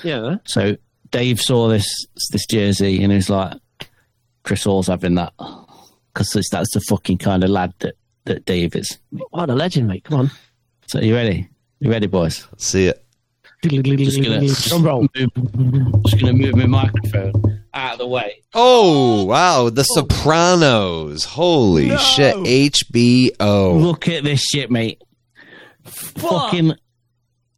Yeah. 0.03 0.37
So 0.45 0.75
Dave 1.11 1.39
saw 1.39 1.69
this 1.69 1.87
this 2.31 2.45
jersey 2.45 3.01
and 3.01 3.11
he 3.11 3.17
was 3.17 3.29
like, 3.29 3.57
Chris 4.43 4.65
Hall's 4.65 4.87
having 4.87 5.15
that 5.15 5.33
because 6.13 6.31
that's 6.51 6.73
the 6.73 6.81
fucking 6.81 7.19
kind 7.19 7.43
of 7.43 7.49
lad 7.49 7.73
that 7.79 7.95
that 8.25 8.45
Dave 8.45 8.75
is. 8.75 8.99
What 9.29 9.49
a 9.49 9.55
legend, 9.55 9.87
mate. 9.87 10.03
Come 10.03 10.19
on. 10.19 10.31
So 10.87 10.99
you 10.99 11.15
ready? 11.15 11.47
You 11.79 11.89
ready, 11.89 12.07
boys? 12.07 12.45
Let's 12.51 12.67
see 12.67 12.87
it. 12.87 13.04
Just 13.69 14.21
gonna, 14.21 14.79
Drum 14.81 15.09
move, 15.15 16.03
just 16.05 16.19
gonna 16.19 16.33
move 16.33 16.55
my 16.55 16.65
microphone 16.65 17.61
out 17.73 17.93
of 17.93 17.99
the 17.99 18.07
way. 18.07 18.43
Oh 18.53 19.25
wow, 19.25 19.69
The 19.69 19.83
Sopranos! 19.83 21.25
Holy 21.25 21.87
No. 21.89 21.97
shit, 21.97 22.35
HBO. 22.35 23.81
Look 23.81 24.07
at 24.07 24.23
this 24.23 24.41
shit, 24.43 24.69
mate. 24.71 25.01
Fucking 25.83 26.73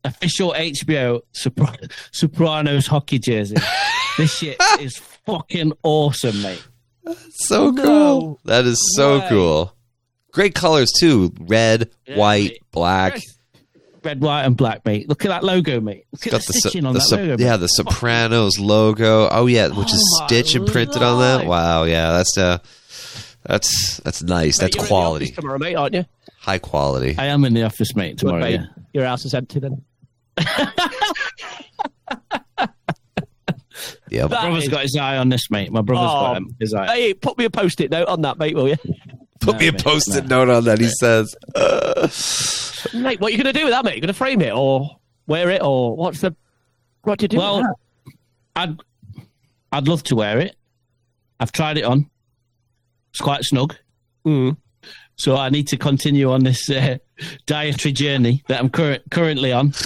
official 0.03 0.53
HBO 0.53 1.21
Sopra- 1.33 1.91
Sopranos 2.11 2.87
hockey 2.87 3.19
jersey. 3.19 3.55
this 4.17 4.37
shit 4.37 4.57
is 4.79 4.97
fucking 5.25 5.73
awesome, 5.83 6.41
mate. 6.41 6.65
So 7.31 7.73
cool. 7.73 8.39
That 8.45 8.65
is 8.65 8.81
so 8.95 9.19
way. 9.19 9.27
cool. 9.29 9.73
Great 10.33 10.55
colors 10.55 10.91
too. 10.99 11.33
Red, 11.39 11.89
Yeah, 12.05 12.17
white, 12.17 12.49
mate. 12.51 12.61
black. 12.71 13.21
Red, 14.07 14.21
white, 14.21 14.43
and 14.43 14.55
black, 14.55 14.85
mate. 14.85 15.09
Look 15.09 15.25
at 15.25 15.29
that 15.29 15.43
logo, 15.43 15.81
mate. 15.81 16.05
Look 16.13 16.25
at 16.27 16.31
Got 16.31 16.41
the, 16.43 16.53
the, 16.53 16.69
so- 16.71 16.77
on 16.79 16.93
the 16.93 16.99
that 16.99 17.01
so- 17.01 17.15
logo. 17.17 17.43
yeah, 17.43 17.51
mate. 17.51 17.57
the 17.59 17.67
Sopranos 17.67 18.57
logo. 18.59 19.27
Oh 19.31 19.45
yeah, 19.47 19.67
which 19.67 19.91
is 19.93 20.01
Oh, 20.01 20.21
my 20.21 20.27
stitch 20.27 20.55
imprinted 20.55 21.03
on 21.03 21.19
that. 21.19 21.45
Wow, 21.45 21.83
yeah, 21.83 22.11
that's 22.13 22.37
uh, 22.37 22.57
that's 23.43 23.97
that's 23.97 24.23
nice. 24.23 24.57
That's 24.59 24.75
Mate, 24.75 24.75
you're 24.75 24.83
in 24.83 24.85
the 24.85 24.87
quality, 24.87 25.27
tomorrow, 25.31 25.57
mate, 25.59 25.75
aren't 25.75 25.93
you? 25.95 26.05
high 26.39 26.59
quality. 26.59 27.15
I 27.17 27.25
am 27.25 27.43
in 27.43 27.53
the 27.53 27.63
office, 27.63 27.93
mate, 27.95 28.17
tomorrow. 28.19 28.39
mate. 28.39 28.53
Yeah. 28.61 28.65
Your 28.93 29.05
house 29.05 29.25
is 29.25 29.33
empty 29.33 29.59
then. 29.59 29.83
Yeah, 34.09 34.23
My 34.23 34.27
That 34.29 34.41
brother's 34.43 34.63
is- 34.63 34.69
got 34.69 34.81
his 34.83 34.95
eye 34.95 35.17
on 35.17 35.27
this, 35.29 35.51
mate. 35.51 35.69
My 35.71 35.81
brother's 35.81 36.09
Oh, 36.09 36.13
got 36.21 36.37
um, 36.37 36.55
his 36.59 36.73
eye. 36.73 36.87
Hey, 36.95 37.13
put 37.13 37.37
me 37.37 37.43
a 37.45 37.49
post-it 37.49 37.91
note 37.91 38.07
on 38.07 38.21
that, 38.21 38.37
mate, 38.39 38.55
will 38.55 38.69
you? 38.69 38.77
Put 39.39 39.53
No, 39.55 39.59
me 39.59 39.67
a 39.67 39.71
mate, 39.71 39.83
post-it 39.83 40.27
no. 40.27 40.45
note 40.45 40.55
on 40.57 40.63
that. 40.65 40.79
He 40.79 40.89
says. 40.89 41.35
Uh, 41.55 42.07
mate, 42.99 43.19
what 43.19 43.29
are 43.29 43.35
you 43.35 43.41
going 43.43 43.53
to 43.53 43.57
do 43.59 43.65
with 43.65 43.73
that, 43.73 43.83
mate? 43.85 43.95
You 43.95 44.01
going 44.01 44.07
to 44.07 44.13
frame 44.13 44.41
it 44.41 44.53
or 44.53 44.89
wear 45.27 45.49
it 45.49 45.61
or 45.61 45.95
what's 45.95 46.21
the... 46.21 46.35
What 47.03 47.19
do 47.19 47.23
you 47.23 47.27
do 47.29 47.37
Well. 47.37 47.79
I'd 48.55 48.77
I'd 49.71 49.87
love 49.87 50.03
to 50.03 50.15
wear 50.15 50.39
it. 50.39 50.55
I've 51.39 51.51
tried 51.51 51.77
it 51.77 51.83
on. 51.83 52.09
It's 53.11 53.21
quite 53.21 53.43
snug. 53.43 53.75
Mm. 54.25 54.57
So 55.15 55.35
I 55.35 55.49
need 55.49 55.67
to 55.69 55.77
continue 55.77 56.31
on 56.31 56.43
this 56.43 56.69
uh, 56.69 56.97
dietary 57.45 57.91
journey 57.91 58.43
that 58.47 58.59
I'm 58.59 58.69
current, 58.69 59.03
currently 59.11 59.51
on. 59.53 59.73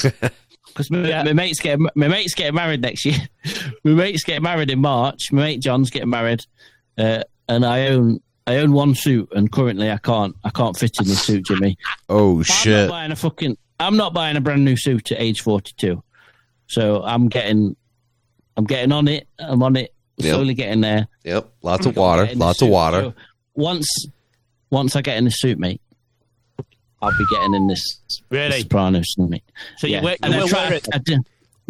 Because 0.68 0.90
my, 0.90 1.06
Yeah. 1.06 1.24
my 1.24 1.34
mate's 1.34 1.60
getting 1.60 1.86
my 1.96 2.08
mate's 2.08 2.34
getting 2.34 2.56
married 2.56 2.82
next 2.82 3.04
year. 3.04 3.18
my 3.84 3.92
mate's 3.92 4.24
getting 4.24 4.44
married 4.44 4.72
in 4.72 4.80
March. 4.80 5.30
My 5.34 5.42
mate 5.42 5.60
John's 5.60 5.90
getting 5.90 6.10
married, 6.10 6.46
uh, 6.98 7.24
and 7.50 7.66
I 7.66 7.88
own 7.90 8.22
I 8.48 8.58
own 8.58 8.74
one 8.74 8.96
suit, 8.96 9.30
and 9.34 9.52
currently 9.52 9.92
I 9.92 9.98
can't 9.98 10.36
I 10.44 10.50
can't 10.50 10.78
fit 10.78 10.92
in 11.00 11.08
this 11.08 11.22
suit, 11.24 11.46
Jimmy. 11.46 11.78
oh 12.10 12.44
I'm 12.50 12.72
not 12.72 12.90
buying 12.90 13.12
a 13.12 13.16
fucking. 13.16 13.58
I'm 13.80 13.98
not 13.98 14.14
buying 14.14 14.38
a 14.38 14.42
brand 14.42 14.64
new 14.64 14.78
suit 14.78 15.12
at 15.12 15.20
age 15.20 15.42
42. 15.42 16.04
So 16.68 17.04
I'm 17.04 17.28
getting, 17.30 17.76
I'm 18.56 18.66
getting 18.66 18.92
on 18.92 19.08
it. 19.08 19.28
I'm 19.40 19.64
on 19.64 19.76
it. 19.76 19.94
Yep. 20.18 20.36
Slowly 20.36 20.54
getting 20.54 20.82
there. 20.82 21.08
Yep, 21.24 21.52
lots 21.64 21.86
of 21.88 21.96
water. 21.96 22.24
Getting 22.24 22.40
the 22.40 22.46
Lots 22.46 22.62
of 22.62 22.70
water. 22.70 23.02
So 23.02 23.14
once, 23.56 23.88
once 24.70 24.96
I 24.96 25.02
get 25.02 25.18
in 25.18 25.26
the 25.26 25.32
suit, 25.32 25.58
mate, 25.58 25.82
I'll 27.02 27.10
be 27.18 27.26
getting 27.32 27.56
in 27.56 27.68
this. 27.68 27.84
Really? 28.30 28.52
this 28.52 28.62
Sopranos, 28.62 29.16
mate. 29.18 29.44
So 29.78 29.88
you 29.88 29.96
yeah. 29.96 30.04
wear- 30.04 30.14
you 30.14 30.18
And 30.24 30.36
I 30.36 30.38
will 30.40 30.48
try- 30.48 30.70
wear 30.70 30.74
it? 30.76 30.88
I 30.94 31.00
do- 31.00 31.24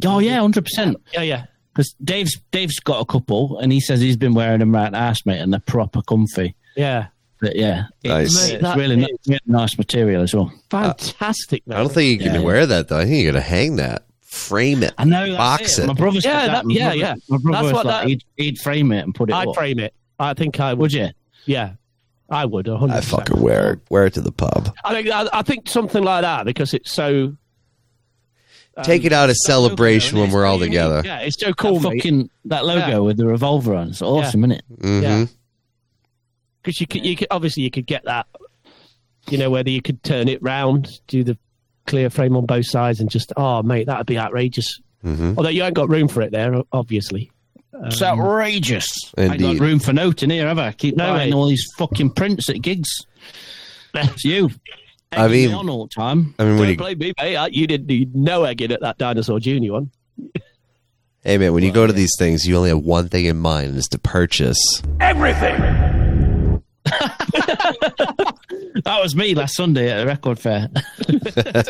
Oh 0.06 0.20
yeah, 0.20 0.40
hundred 0.40 0.66
percent. 0.66 0.98
Yeah, 1.14 1.22
yeah. 1.22 1.46
Because 1.74 1.96
Dave's 2.04 2.38
Dave's 2.52 2.80
got 2.80 3.00
a 3.00 3.06
couple, 3.06 3.60
and 3.60 3.72
he 3.72 3.80
says 3.80 4.02
he's 4.02 4.18
been 4.18 4.34
wearing 4.34 4.60
them 4.60 4.74
right 4.74 4.92
the 4.92 4.98
house, 4.98 5.26
mate, 5.26 5.40
and 5.40 5.54
they're 5.54 5.60
proper 5.62 6.02
comfy. 6.02 6.56
Yeah. 6.76 7.08
But 7.40 7.56
yeah, 7.56 7.86
Nice. 8.04 8.28
it's, 8.28 8.36
Mate, 8.48 8.54
it's 8.54 8.64
that 8.64 8.78
really, 8.78 9.02
is- 9.02 9.18
really 9.28 9.40
nice 9.48 9.76
material 9.78 10.22
as 10.22 10.34
well. 10.36 10.54
Fantastic, 10.70 11.66
mate. 11.66 11.76
I 11.76 11.80
don't 11.80 11.92
think 11.92 12.12
you 12.12 12.18
can 12.20 12.36
Yeah, 12.36 12.40
yeah. 12.40 12.46
wear 12.46 12.66
that 12.68 12.88
though. 12.88 13.00
I 13.00 13.06
think 13.06 13.24
you're 13.24 13.32
gonna 13.32 13.42
hang 13.44 13.78
that, 13.78 14.04
frame 14.22 14.84
it, 14.84 14.94
I 14.98 15.06
know. 15.06 15.26
That's 15.26 15.38
box 15.38 15.80
it. 15.80 15.84
it. 15.84 15.88
My 15.88 15.94
brother's 15.94 16.24
Yeah, 16.24 16.46
got 16.48 16.52
that- 16.54 16.66
My 16.68 16.74
yeah, 16.76 16.84
brother- 16.90 16.98
yeah. 17.00 17.16
My 17.30 17.38
brother 17.38 17.52
That's 17.52 17.64
was 17.64 17.74
what 17.74 17.86
like, 17.88 18.02
that- 18.04 18.08
he'd, 18.10 18.24
he'd 18.38 18.58
frame 18.60 18.92
it 18.92 19.04
and 19.04 19.16
put 19.16 19.30
it 19.30 19.34
I'd 19.34 19.48
up. 19.48 19.56
frame 19.56 19.80
it. 19.80 19.94
I 20.20 20.34
think 20.36 20.60
I 20.60 20.74
would. 20.74 20.80
Would 20.82 20.94
you? 20.94 21.10
Yeah. 21.48 21.72
I 22.30 22.46
would, 22.46 22.68
100%. 22.68 22.92
I 22.92 23.02
fucking 23.02 23.42
wear 23.42 23.74
it. 23.74 23.80
Wear 23.90 24.06
it 24.06 24.14
to 24.14 24.22
the 24.22 24.32
pub. 24.32 24.74
I 24.86 24.94
think, 24.94 25.10
I, 25.10 25.28
I 25.34 25.42
think 25.42 25.68
something 25.68 26.02
like 26.04 26.22
that 26.22 26.46
because 26.46 26.74
it's 26.76 26.92
so... 26.92 27.36
um, 28.78 28.84
Take 28.84 29.04
it 29.04 29.12
out 29.12 29.30
as 29.30 29.44
celebration 29.46 30.18
when 30.20 30.32
we're 30.32 30.46
all 30.46 30.60
together. 30.60 31.02
Yeah, 31.04 31.20
it's 31.22 31.38
so 31.40 31.52
cool, 31.54 31.80
that 31.80 31.90
mate. 31.90 31.98
fucking 32.04 32.30
that 32.46 32.66
logo 32.66 32.88
Yeah. 32.88 32.98
with 33.00 33.18
the 33.18 33.26
revolver 33.26 33.76
on. 33.76 33.90
It's 33.90 34.02
awesome, 34.02 34.46
isn't 34.46 34.52
it? 34.52 34.64
hmm 34.80 35.02
Yeah. 35.02 35.26
Because 36.62 36.80
you 36.80 36.88
could, 36.88 37.06
you 37.06 37.16
could, 37.16 37.28
obviously 37.32 37.64
you 37.64 37.72
could 37.72 37.86
get 37.88 38.04
that, 38.06 38.28
you 39.30 39.38
know, 39.38 39.50
whether 39.50 39.70
you 39.70 39.82
could 39.82 40.04
turn 40.04 40.28
it 40.28 40.42
round, 40.44 40.90
do 41.08 41.24
the 41.24 41.38
clear 41.88 42.10
frame 42.10 42.36
on 42.38 42.46
both 42.46 42.66
sides 42.68 43.00
and 43.00 43.10
just, 43.10 43.34
oh, 43.38 43.64
mate, 43.64 43.88
that 43.88 43.98
would 43.98 44.08
be 44.08 44.18
outrageous. 44.20 44.80
hmm 45.02 45.34
Although 45.38 45.50
you 45.50 45.64
ain't 45.64 45.74
got 45.76 45.90
room 45.90 46.08
for 46.08 46.22
it 46.22 46.32
there, 46.32 46.62
obviously. 46.72 47.32
It's 47.86 48.02
outrageous. 48.02 48.88
I 49.18 49.22
ain't 49.24 49.40
got 49.40 49.60
room 49.60 49.80
for 49.80 49.92
note 49.94 50.22
in 50.22 50.30
here, 50.30 50.48
have 50.48 50.60
I? 50.60 50.68
I 50.68 50.72
keep 50.74 50.96
No, 50.96 51.06
buying 51.08 51.32
mate. 51.32 51.36
all 51.36 51.48
these 51.48 51.66
fucking 51.80 52.12
prints 52.12 52.48
at 52.50 52.62
gigs. 52.62 52.90
That's 53.94 54.24
you. 54.24 54.52
I 55.14 55.28
mean- 55.28 55.54
on 55.54 55.68
all 55.70 55.88
the 55.88 55.94
time. 55.94 56.36
I 56.38 56.44
mean, 56.44 56.54
when 56.58 56.64
Don't 56.64 56.70
you, 56.72 56.78
blame 56.78 56.98
me, 57.00 57.14
mate. 57.20 57.54
You 57.54 57.66
didn't 57.68 57.88
need 57.88 58.16
no 58.16 58.44
egging 58.44 58.72
at 58.72 58.82
that 58.82 58.98
Dinosaur 58.98 59.40
Junior 59.40 59.74
one. 59.74 59.92
hey 61.24 61.38
man, 61.38 61.54
when 61.54 61.64
you 61.64 61.72
go 61.72 61.86
to 61.88 61.92
these 61.94 62.14
things, 62.18 62.46
you 62.46 62.56
only 62.56 62.70
have 62.70 62.80
one 62.80 63.10
thing 63.10 63.26
in 63.26 63.38
mind, 63.38 63.70
and 63.70 63.78
it's 63.78 63.90
to 63.90 64.00
purchase. 64.00 64.58
That 67.82 69.00
was 69.02 69.16
me 69.16 69.34
last 69.36 69.56
Sunday 69.56 69.90
at 69.92 70.00
the 70.00 70.06
record 70.06 70.40
fair. 70.40 70.70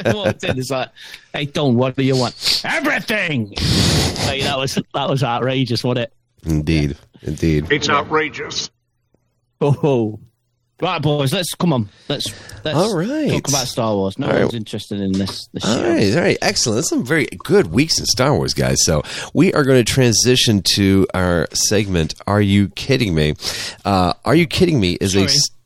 I 0.06 0.14
walked 0.14 0.44
in, 0.44 0.58
it's 0.60 0.70
like, 0.70 0.90
hey, 1.34 1.46
Don, 1.46 1.76
what 1.76 1.96
do 1.96 2.04
you 2.04 2.16
want? 2.16 2.62
Everything. 2.66 3.50
Mate, 4.28 4.44
that 4.44 4.56
was 4.58 4.76
that 4.94 5.10
was 5.10 5.24
outrageous, 5.24 5.84
wasn't 5.84 6.06
it? 6.06 6.14
Indeed, 6.46 6.98
indeed. 7.22 7.72
It's 7.72 7.90
outrageous. 7.90 8.70
Oh, 9.62 10.20
Right, 10.82 11.00
boys, 11.00 11.32
let's 11.32 11.54
come 11.54 11.74
on. 11.74 11.90
Let's 12.10 12.26
let's 12.66 12.76
All 12.76 12.98
right. 12.98 13.30
talk 13.30 13.48
about 13.50 13.68
Star 13.68 13.96
Wars. 13.96 14.18
No 14.18 14.26
All 14.26 14.34
right. 14.34 14.42
one's 14.42 14.56
interested 14.56 15.00
in 15.00 15.12
this. 15.12 15.48
this 15.54 15.64
All 15.64 15.76
show. 15.76 15.88
right, 15.94 16.16
all 16.16 16.22
right, 16.24 16.38
excellent. 16.42 16.78
That's 16.78 16.90
some 16.90 17.06
very 17.06 17.28
good 17.28 17.68
weeks 17.68 18.00
in 18.00 18.06
Star 18.08 18.36
Wars, 18.36 18.56
guys. 18.56 18.78
So 18.84 19.04
we 19.36 19.54
are 19.54 19.64
going 19.64 19.78
to 19.78 19.84
transition 19.94 20.64
to 20.74 21.06
our 21.14 21.48
segment. 21.54 22.16
Are 22.26 22.42
you 22.42 22.70
kidding 22.70 23.14
me? 23.14 23.36
Uh, 23.86 24.14
are 24.26 24.34
you 24.34 24.48
kidding 24.48 24.80
me? 24.80 24.94
Is 24.94 25.14
a 25.14 25.20
Sorry. 25.20 25.26
s- 25.26 25.50
Uh, 25.52 25.58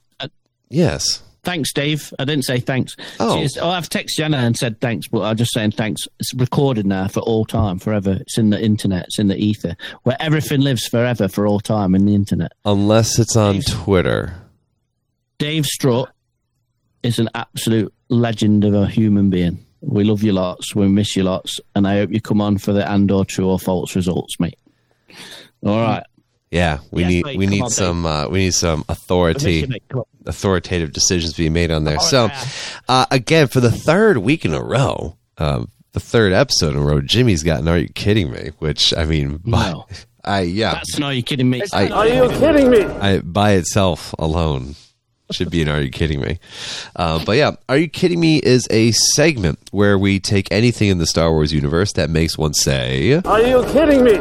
yes. 0.69 1.21
Thanks, 1.43 1.71
Dave. 1.73 2.11
I 2.17 2.25
didn't 2.25 2.45
say 2.45 2.59
thanks. 2.59 2.95
Oh. 3.19 3.45
Oh 3.61 3.69
I've 3.69 3.87
texted 3.87 4.15
Jenna 4.17 4.37
and 4.37 4.57
said 4.57 4.81
thanks, 4.81 5.07
but 5.07 5.21
I'm 5.21 5.35
just 5.35 5.53
saying 5.53 5.71
thanks. 5.71 6.07
It's 6.19 6.33
recorded 6.33 6.87
now 6.87 7.07
for 7.07 7.19
all 7.19 7.45
time, 7.45 7.77
forever. 7.77 8.17
It's 8.21 8.39
in 8.39 8.49
the 8.49 8.59
internet. 8.59 9.05
It's 9.05 9.19
in 9.19 9.27
the 9.27 9.37
ether, 9.37 9.77
where 10.03 10.17
everything 10.19 10.61
lives 10.61 10.87
forever 10.87 11.27
for 11.27 11.45
all 11.45 11.59
time 11.59 11.93
in 11.93 12.05
the 12.07 12.15
internet. 12.15 12.51
Unless 12.65 13.19
it's 13.19 13.35
on 13.35 13.61
Twitter. 13.61 14.33
Dave 15.37 15.67
Strutt 15.67 16.11
is 17.03 17.19
an 17.19 17.29
absolute 17.35 17.93
legend 18.09 18.63
of 18.63 18.73
a 18.73 18.87
human 18.87 19.29
being. 19.29 19.63
We 19.81 20.03
love 20.03 20.23
you 20.23 20.33
lots. 20.33 20.73
We 20.73 20.87
miss 20.87 21.15
you 21.15 21.21
lots, 21.25 21.59
and 21.75 21.87
I 21.87 21.97
hope 21.97 22.11
you 22.11 22.21
come 22.21 22.41
on 22.41 22.57
for 22.57 22.73
the 22.73 22.89
and/or 22.91 23.23
true 23.23 23.47
or 23.47 23.59
false 23.59 23.95
results, 23.95 24.39
mate. 24.39 24.57
All 25.63 25.79
right. 25.79 26.03
Yeah, 26.49 26.79
we 26.89 27.01
Yes, 27.03 27.09
need 27.09 27.25
mate, 27.25 27.37
we 27.37 27.45
need 27.45 27.61
on, 27.61 27.69
some 27.69 28.05
uh, 28.07 28.27
we 28.29 28.39
need 28.39 28.53
some 28.55 28.83
authority 28.89 29.65
mate, 29.67 29.83
come 29.89 29.99
on. 29.99 30.05
Authoritative 30.25 30.91
decisions 30.91 31.33
being 31.33 31.53
made 31.53 31.71
on 31.71 31.83
there. 31.83 31.97
Oh, 31.99 32.03
so 32.03 32.25
yeah. 32.25 32.45
uh, 32.87 33.05
again, 33.11 33.47
for 33.47 33.59
the 33.59 33.71
third 33.71 34.19
week 34.19 34.45
in 34.45 34.53
a 34.53 34.61
row, 34.61 35.17
um, 35.37 35.69
the 35.93 35.99
third 35.99 36.33
episode 36.33 36.73
in 36.73 36.81
a 36.81 36.85
row, 36.85 37.01
Jimmy's 37.01 37.43
gotten. 37.43 37.67
Are 37.67 37.77
you 37.77 37.89
kidding 37.89 38.31
me? 38.31 38.51
Which 38.59 38.93
I 38.95 39.05
mean, 39.05 39.37
by, 39.37 39.71
No. 39.71 39.87
I 40.23 40.41
yeah, 40.41 40.73
That's 40.73 40.97
no, 40.97 41.09
you're 41.09 41.21
kidding 41.21 41.49
me. 41.49 41.61
I, 41.71 41.89
Are 41.89 42.07
you 42.07 42.29
kidding 42.39 42.69
me? 42.69 42.83
I 42.83 43.19
by 43.19 43.53
itself 43.53 44.13
alone 44.17 44.75
should 45.31 45.49
be 45.49 45.61
an 45.61 45.69
Are 45.69 45.81
You 45.81 45.89
Kidding 45.89 46.21
Me? 46.21 46.39
Uh, 46.95 47.23
but 47.25 47.37
yeah, 47.37 47.51
Are 47.67 47.77
You 47.77 47.89
Kidding 47.89 48.19
Me 48.19 48.37
is 48.37 48.67
a 48.69 48.91
segment 48.91 49.57
where 49.71 49.97
we 49.97 50.19
take 50.19 50.51
anything 50.51 50.89
in 50.89 50.99
the 50.99 51.07
Star 51.07 51.31
Wars 51.31 51.51
universe 51.51 51.93
that 51.93 52.09
makes 52.09 52.37
one 52.37 52.53
say, 52.53 53.21
Are 53.25 53.41
you 53.41 53.63
kidding 53.71 54.03
me? 54.03 54.19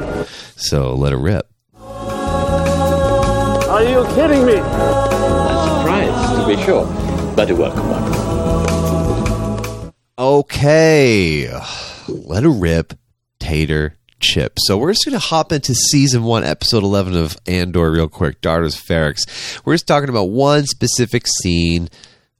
so 0.57 0.95
let 0.95 1.13
it 1.13 1.19
rip. 1.19 1.47
Are 1.75 3.83
you 3.83 4.07
kidding 4.15 4.47
me? 4.47 5.74
To 5.95 6.45
be 6.45 6.61
sure, 6.64 6.84
but 7.36 7.49
a 7.51 7.55
welcome 7.55 7.88
one. 7.88 8.03
Okay, 10.18 11.49
let 12.09 12.42
it 12.42 12.49
rip, 12.49 12.95
Tater 13.38 13.97
Chip. 14.18 14.55
So 14.59 14.76
we're 14.76 14.92
just 14.92 15.05
going 15.05 15.12
to 15.12 15.20
hop 15.20 15.53
into 15.53 15.72
season 15.72 16.24
one, 16.24 16.42
episode 16.42 16.82
11 16.82 17.16
of 17.16 17.38
Andor 17.47 17.92
real 17.92 18.09
quick, 18.09 18.40
Daughter 18.40 18.64
of 18.64 18.72
Ferrix. 18.72 19.64
We're 19.64 19.74
just 19.74 19.86
talking 19.86 20.09
about 20.09 20.30
one 20.30 20.66
specific 20.66 21.28
scene. 21.28 21.88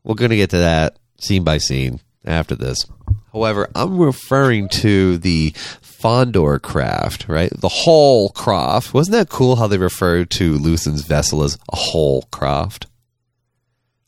We're 0.03 0.17
going 0.17 0.31
to 0.31 0.37
get 0.37 0.51
to 0.51 0.59
that 0.59 0.99
scene 1.21 1.45
by 1.45 1.59
scene 1.59 2.01
after 2.25 2.57
this. 2.57 2.79
However, 3.33 3.69
I'm 3.77 3.99
referring 3.99 4.69
to 4.71 5.17
the 5.19 5.53
Fondor 6.03 6.61
craft, 6.61 7.29
right? 7.29 7.51
The 7.51 7.69
haulcraft. 7.69 8.93
Wasn't 8.93 9.13
that 9.13 9.29
cool 9.29 9.55
how 9.57 9.69
they 9.69 9.79
referred 9.79 10.31
to 10.31 10.59
Luthen's 10.59 11.03
vessel 11.03 11.45
as 11.45 11.57
a 11.73 11.77
whole 11.77 12.23
craft? 12.33 12.89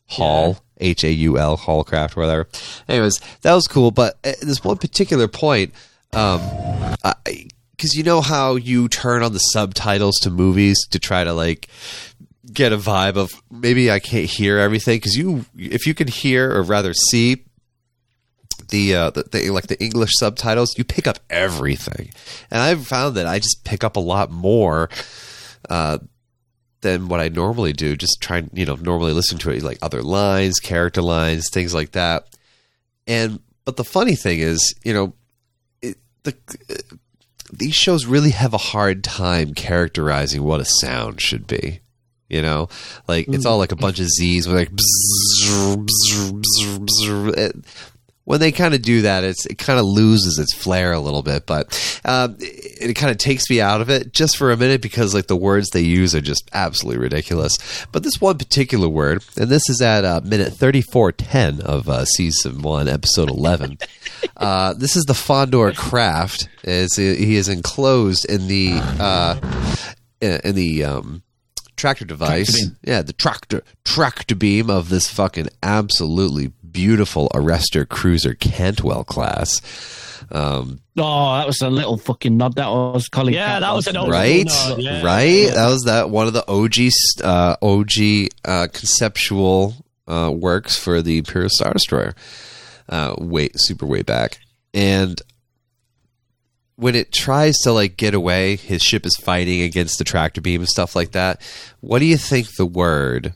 Haul, 0.07 0.57
H 0.79 1.03
A 1.03 1.11
U 1.11 1.37
L, 1.37 1.57
Haulcraft, 1.57 2.15
whatever. 2.15 2.47
Anyways, 2.87 3.19
that 3.41 3.53
was 3.53 3.67
cool. 3.67 3.91
But 3.91 4.17
uh, 4.23 4.33
this 4.41 4.63
one 4.63 4.77
particular 4.77 5.27
point, 5.27 5.73
um, 6.13 6.41
because 7.71 7.93
you 7.93 8.03
know 8.03 8.21
how 8.21 8.55
you 8.55 8.87
turn 8.87 9.23
on 9.23 9.33
the 9.33 9.39
subtitles 9.39 10.17
to 10.21 10.29
movies 10.29 10.77
to 10.91 10.99
try 10.99 11.23
to 11.23 11.33
like 11.33 11.67
get 12.51 12.71
a 12.71 12.77
vibe 12.77 13.17
of 13.17 13.29
maybe 13.51 13.91
I 13.91 13.99
can't 13.99 14.29
hear 14.29 14.57
everything 14.57 14.97
because 14.97 15.15
you 15.15 15.45
if 15.57 15.85
you 15.85 15.93
can 15.93 16.07
hear 16.07 16.51
or 16.51 16.63
rather 16.63 16.93
see 16.93 17.43
the, 18.69 18.95
uh, 18.95 19.09
the, 19.11 19.23
the 19.23 19.49
like 19.51 19.67
the 19.67 19.81
English 19.81 20.11
subtitles, 20.17 20.77
you 20.77 20.83
pick 20.83 21.07
up 21.07 21.19
everything, 21.29 22.11
and 22.51 22.61
I've 22.61 22.85
found 22.85 23.15
that 23.15 23.25
I 23.25 23.39
just 23.39 23.63
pick 23.63 23.83
up 23.83 23.95
a 23.95 24.01
lot 24.01 24.29
more 24.29 24.89
uh, 25.69 25.99
than 26.87 27.09
what 27.09 27.19
I 27.19 27.27
normally 27.27 27.73
do. 27.73 27.97
Just 27.97 28.21
trying, 28.21 28.49
you 28.53 28.65
know, 28.65 28.75
normally 28.75 29.11
listen 29.11 29.37
to 29.39 29.51
it 29.51 29.61
like 29.61 29.79
other 29.81 30.01
lines, 30.01 30.59
character 30.59 31.01
lines, 31.01 31.49
things 31.49 31.73
like 31.73 31.91
that. 31.91 32.27
And 33.05 33.39
but 33.65 33.75
the 33.75 33.83
funny 33.83 34.15
thing 34.15 34.39
is, 34.39 34.73
you 34.83 34.93
know, 34.93 35.13
it, 35.81 35.97
the 36.23 36.35
these 37.51 37.75
shows 37.75 38.05
really 38.05 38.31
have 38.31 38.53
a 38.53 38.57
hard 38.57 39.03
time 39.03 39.53
characterizing 39.53 40.43
what 40.43 40.61
a 40.61 40.65
sound 40.65 41.21
should 41.21 41.45
be. 41.47 41.81
You 42.29 42.41
know, 42.41 42.67
like 43.07 43.27
it's 43.29 43.45
all 43.45 43.57
mm. 43.57 43.59
like 43.59 43.71
a 43.71 43.77
bunch 43.77 43.99
of 43.99 44.07
Z's 44.07 44.47
with 44.47 44.57
like. 44.57 44.71
bzzz, 44.71 45.85
bzzz, 45.85 46.41
bzzz, 46.41 46.79
bzzz. 46.79 47.37
It- 47.37 47.65
when 48.27 48.41
they 48.41 48.51
kind 48.51 48.73
of 48.73 48.81
do 48.81 49.03
that, 49.03 49.23
it's 49.23 49.45
it 49.45 49.57
kind 49.57 49.79
of 49.79 49.85
loses 49.85 50.37
its 50.37 50.53
flair 50.53 50.91
a 50.91 50.99
little 50.99 51.23
bit, 51.23 51.45
but 51.45 52.01
um, 52.03 52.35
it, 52.41 52.89
it 52.89 52.93
kind 52.95 53.09
of 53.09 53.17
takes 53.17 53.49
me 53.49 53.61
out 53.61 53.79
of 53.79 53.89
it 53.89 54.11
just 54.11 54.35
for 54.35 54.51
a 54.51 54.57
minute 54.57 54.81
because 54.81 55.13
like 55.13 55.27
the 55.27 55.35
words 55.37 55.69
they 55.69 55.79
use 55.79 56.13
are 56.13 56.19
just 56.19 56.49
absolutely 56.51 57.01
ridiculous. 57.01 57.55
But 57.93 58.03
this 58.03 58.19
one 58.19 58.37
particular 58.37 58.89
word, 58.89 59.23
and 59.37 59.47
this 59.47 59.69
is 59.69 59.81
at 59.81 60.03
uh, 60.03 60.19
minute 60.25 60.51
thirty 60.51 60.81
four 60.81 61.13
ten 61.13 61.61
of 61.61 61.87
uh, 61.87 62.03
season 62.03 62.61
one, 62.63 62.89
episode 62.89 63.29
eleven. 63.29 63.77
uh, 64.35 64.73
this 64.73 64.97
is 64.97 65.05
the 65.05 65.13
Fondor 65.13 65.73
craft. 65.73 66.49
Is 66.65 66.97
he 66.97 67.37
is 67.37 67.47
enclosed 67.47 68.25
in 68.25 68.49
the 68.49 68.71
uh, 68.73 69.39
in 70.19 70.41
in 70.43 70.55
the 70.55 70.83
um, 70.83 71.23
tractor 71.77 72.03
device. 72.03 72.51
Tractor 72.51 72.77
yeah, 72.83 73.01
the 73.03 73.13
tractor 73.13 73.63
tractor 73.85 74.35
beam 74.35 74.69
of 74.69 74.89
this 74.89 75.07
fucking 75.07 75.47
absolutely 75.63 76.51
beautiful 76.77 77.27
Arrestor 77.33 77.89
Cruiser 77.89 78.35
Cantwell 78.35 79.03
class. 79.03 79.61
Um, 80.31 80.79
Oh, 80.95 81.37
that 81.37 81.47
was 81.47 81.59
a 81.61 81.69
little 81.71 81.97
fucking 81.97 82.37
nod. 82.37 82.55
That 82.55 82.69
was 82.69 83.07
Colin. 83.07 83.33
Yeah, 83.33 83.59
that 83.59 83.73
was 83.73 83.87
an 83.87 83.97
old 83.97 84.11
right, 84.11 84.45
nod, 84.45 84.79
yeah. 84.79 85.03
right. 85.03 85.47
That 85.53 85.67
was 85.69 85.83
that 85.83 86.11
one 86.11 86.27
of 86.27 86.33
the 86.33 86.47
OG 86.47 86.91
uh, 87.23 87.55
OG 87.61 88.29
uh, 88.45 88.67
conceptual 88.71 89.73
uh, 90.07 90.31
works 90.31 90.77
for 90.77 91.01
the 91.01 91.17
Imperial 91.17 91.49
Star 91.51 91.73
Destroyer. 91.73 92.15
Uh, 92.89 93.15
way 93.17 93.49
super 93.55 93.85
way 93.85 94.01
back, 94.01 94.39
and 94.73 95.21
when 96.77 96.95
it 96.95 97.11
tries 97.11 97.57
to 97.59 97.71
like 97.71 97.97
get 97.97 98.13
away, 98.13 98.55
his 98.55 98.81
ship 98.81 99.05
is 99.05 99.15
fighting 99.21 99.61
against 99.61 99.97
the 99.97 100.03
tractor 100.03 100.41
beam 100.41 100.61
and 100.61 100.69
stuff 100.69 100.95
like 100.95 101.11
that. 101.11 101.41
What 101.79 101.99
do 101.99 102.05
you 102.05 102.17
think 102.17 102.47
the 102.55 102.65
word 102.65 103.33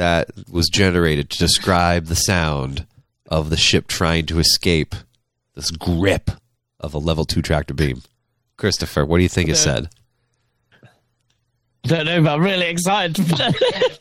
that 0.00 0.30
was 0.50 0.70
generated 0.70 1.28
to 1.28 1.36
describe 1.36 2.06
the 2.06 2.14
sound 2.16 2.86
of 3.26 3.50
the 3.50 3.56
ship 3.58 3.86
trying 3.86 4.24
to 4.24 4.38
escape 4.38 4.94
this 5.54 5.70
grip 5.70 6.30
of 6.80 6.94
a 6.94 6.98
level 6.98 7.26
two 7.26 7.42
tractor 7.42 7.74
beam? 7.74 8.00
Christopher, 8.56 9.04
what 9.04 9.18
do 9.18 9.22
you 9.22 9.28
think 9.28 9.50
it 9.50 9.56
said? 9.56 9.90
Don't 11.82 12.06
know, 12.06 12.22
but 12.22 12.32
I'm 12.32 12.42
really 12.42 12.66
excited. 12.68 13.14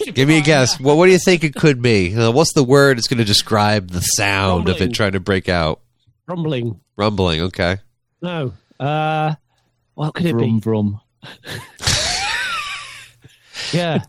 Give 0.15 0.25
me 0.27 0.37
a 0.37 0.41
guess. 0.41 0.79
What, 0.79 0.95
what 0.95 1.07
do 1.07 1.11
you 1.11 1.19
think 1.19 1.43
it 1.43 1.53
could 1.53 1.81
be? 1.81 2.15
Uh, 2.15 2.31
what's 2.31 2.53
the 2.53 2.63
word 2.63 2.97
that's 2.97 3.09
going 3.09 3.17
to 3.17 3.25
describe 3.25 3.89
the 3.89 3.99
sound 3.99 4.69
of 4.69 4.81
it 4.81 4.93
trying 4.93 5.13
to 5.13 5.19
break 5.19 5.49
out? 5.49 5.81
Rumbling. 6.27 6.79
Rumbling. 6.95 7.41
Okay. 7.41 7.77
No. 8.21 8.53
Uh, 8.79 9.35
what 9.95 10.13
could 10.13 10.27
it 10.27 10.35
Vrum 10.35 10.61
be? 10.61 10.69
vrum. 10.69 11.01
Yeah. 13.73 14.03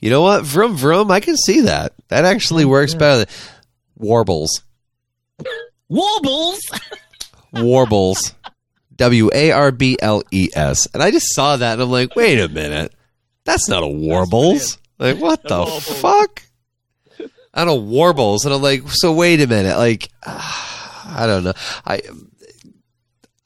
You 0.00 0.10
know 0.10 0.22
what? 0.22 0.44
Vroom 0.44 0.76
vroom. 0.76 1.10
I 1.10 1.20
can 1.20 1.36
see 1.36 1.62
that. 1.62 1.92
That 2.08 2.24
actually 2.24 2.64
works 2.64 2.94
better. 2.94 3.24
Than 3.24 3.34
warbles. 3.96 4.62
Warbles. 5.88 6.60
Warbles. 7.52 8.34
W 8.96 9.30
A 9.32 9.52
R 9.52 9.70
B 9.72 9.96
L 10.00 10.22
E 10.30 10.48
S. 10.54 10.86
And 10.92 11.02
I 11.02 11.10
just 11.10 11.34
saw 11.34 11.56
that 11.56 11.74
and 11.74 11.82
I'm 11.82 11.90
like, 11.90 12.14
wait 12.16 12.38
a 12.40 12.48
minute. 12.48 12.92
That's 13.44 13.68
not 13.68 13.82
a 13.82 13.88
warbles. 13.88 14.78
Like, 14.98 15.18
what 15.18 15.42
the 15.42 15.64
fuck? 15.66 16.42
I 17.54 17.64
don't 17.64 17.66
know, 17.66 17.76
warbles. 17.76 18.44
And 18.44 18.54
I'm 18.54 18.62
like, 18.62 18.82
so 18.88 19.12
wait 19.14 19.40
a 19.40 19.46
minute. 19.46 19.76
Like, 19.78 20.10
I 20.24 21.24
don't 21.26 21.44
know. 21.44 21.54
I. 21.86 22.02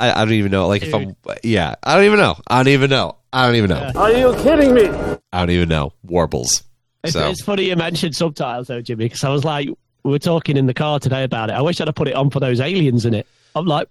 I, 0.00 0.22
I 0.22 0.24
don't 0.24 0.34
even 0.34 0.50
know. 0.50 0.66
Like 0.66 0.82
if 0.82 0.92
I'm, 0.92 1.14
yeah, 1.44 1.76
I 1.80 1.94
don't 1.94 2.06
even 2.06 2.18
know. 2.18 2.34
I 2.48 2.58
don't 2.58 2.72
even 2.72 2.90
know. 2.90 3.18
I 3.32 3.46
don't 3.46 3.56
even 3.56 3.70
know. 3.70 3.90
Are 3.96 4.12
you 4.12 4.34
kidding 4.42 4.74
me? 4.74 4.88
I 5.32 5.38
don't 5.40 5.50
even 5.50 5.68
know. 5.68 5.92
Warbles. 6.04 6.62
It's, 7.02 7.14
So 7.14 7.28
it's 7.28 7.42
funny 7.42 7.64
you 7.64 7.76
mentioned 7.76 8.14
subtitles 8.14 8.68
though, 8.68 8.80
Jimmy, 8.80 9.06
because 9.06 9.24
I 9.24 9.30
was 9.30 9.44
like, 9.44 9.68
we 10.04 10.10
were 10.10 10.18
talking 10.18 10.56
in 10.56 10.66
the 10.66 10.74
car 10.74 10.98
today 10.98 11.24
about 11.24 11.48
it. 11.50 11.54
I 11.54 11.62
wish 11.62 11.80
I'd 11.80 11.88
have 11.88 11.94
put 11.94 12.08
it 12.08 12.14
on 12.14 12.30
for 12.30 12.40
those 12.40 12.60
aliens 12.60 13.06
in 13.06 13.14
it. 13.14 13.26
I'm 13.54 13.66
like, 13.66 13.88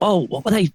oh, 0.00 0.26
what 0.26 0.44
were 0.44 0.50
they? 0.50 0.72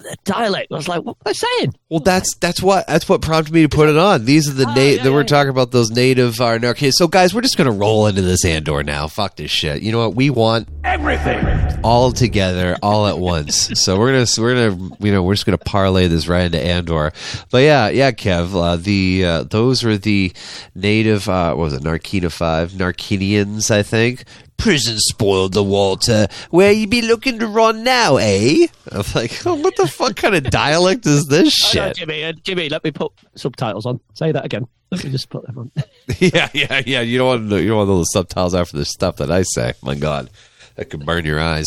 Their 0.00 0.14
dialect. 0.24 0.70
I 0.70 0.76
was 0.76 0.86
like, 0.86 1.02
what 1.02 1.16
were 1.16 1.30
I 1.30 1.32
saying? 1.32 1.74
Well, 1.90 2.00
that's 2.00 2.36
that's 2.36 2.62
what 2.62 2.86
that's 2.86 3.08
what 3.08 3.20
prompted 3.20 3.52
me 3.52 3.62
to 3.62 3.68
put 3.68 3.88
it 3.88 3.96
on. 3.96 4.24
These 4.24 4.48
are 4.48 4.52
the 4.52 4.64
Oh, 4.68 4.74
na- 4.74 4.80
yeah, 4.80 5.02
that 5.02 5.12
we're 5.12 5.20
yeah, 5.20 5.26
talking 5.26 5.50
about 5.50 5.72
those 5.72 5.90
native 5.90 6.40
uh, 6.40 6.58
okay. 6.62 6.90
So, 6.92 7.08
guys, 7.08 7.34
we're 7.34 7.40
just 7.40 7.56
gonna 7.56 7.72
roll 7.72 8.06
into 8.06 8.22
this 8.22 8.44
Andor 8.44 8.82
now. 8.84 9.08
Fuck 9.08 9.36
this 9.36 9.50
shit. 9.50 9.82
You 9.82 9.90
know 9.90 9.98
what? 9.98 10.14
We 10.14 10.30
want 10.30 10.68
Everything. 10.84 11.44
all 11.82 12.12
together, 12.12 12.76
all 12.82 13.06
at 13.08 13.18
once. 13.18 13.56
so 13.82 13.98
we're 13.98 14.12
gonna 14.12 14.26
we're 14.38 14.70
gonna 14.70 14.96
you 15.00 15.12
know 15.12 15.22
we're 15.22 15.34
just 15.34 15.46
gonna 15.46 15.58
parlay 15.58 16.06
this 16.06 16.28
right 16.28 16.44
into 16.44 16.60
Andor. 16.60 17.12
But 17.50 17.62
yeah, 17.64 17.88
yeah, 17.88 18.12
Kev. 18.12 18.54
Uh, 18.54 18.76
the 18.76 19.24
uh, 19.24 19.42
those 19.44 19.84
are 19.84 19.98
the 19.98 20.32
native. 20.76 21.28
Uh, 21.28 21.54
what 21.54 21.64
was 21.64 21.72
it? 21.72 21.82
Narkina 21.82 22.30
five 22.30 22.70
Narkinians, 22.72 23.70
I 23.70 23.82
think. 23.82 24.24
Prison 24.58 24.98
spoiled 24.98 25.54
the 25.54 25.62
Walter. 25.62 26.28
Where 26.50 26.72
you 26.72 26.86
be 26.86 27.00
looking 27.02 27.38
to 27.38 27.46
run 27.46 27.84
now, 27.84 28.16
eh? 28.16 28.66
I'm 28.92 29.04
like, 29.14 29.46
oh, 29.46 29.54
what 29.62 29.76
the 29.76 29.86
fuck 29.86 30.16
kind 30.16 30.34
of 30.34 30.44
dialect 30.50 31.06
is 31.06 31.26
this 31.26 31.54
Oh, 31.64 31.66
no, 31.80 31.86
shit? 31.86 31.96
Jimmy, 31.96 32.24
uh, 32.24 32.32
Jimmy, 32.42 32.68
let 32.68 32.84
me 32.84 32.90
put 32.90 33.12
subtitles 33.34 33.86
on. 33.86 34.00
Say 34.14 34.32
that 34.32 34.44
again. 34.44 34.66
Let 34.90 35.04
me 35.04 35.10
just 35.10 35.28
put 35.30 35.46
them 35.46 35.58
on. 35.58 35.70
yeah, 36.18 36.48
yeah, 36.52 36.82
yeah. 36.84 37.00
You 37.02 37.18
don't 37.18 37.26
want 37.26 37.50
to 37.50 37.62
you 37.62 37.68
don't 37.68 37.76
want 37.78 37.90
know 37.90 37.98
the 37.98 38.04
subtitles 38.04 38.54
after 38.54 38.76
the 38.76 38.84
stuff 38.84 39.16
that 39.16 39.30
I 39.30 39.42
say. 39.42 39.74
My 39.82 39.94
God, 39.94 40.30
that 40.76 40.86
could 40.90 41.04
burn 41.04 41.26
your 41.26 41.40
eyes. 41.40 41.66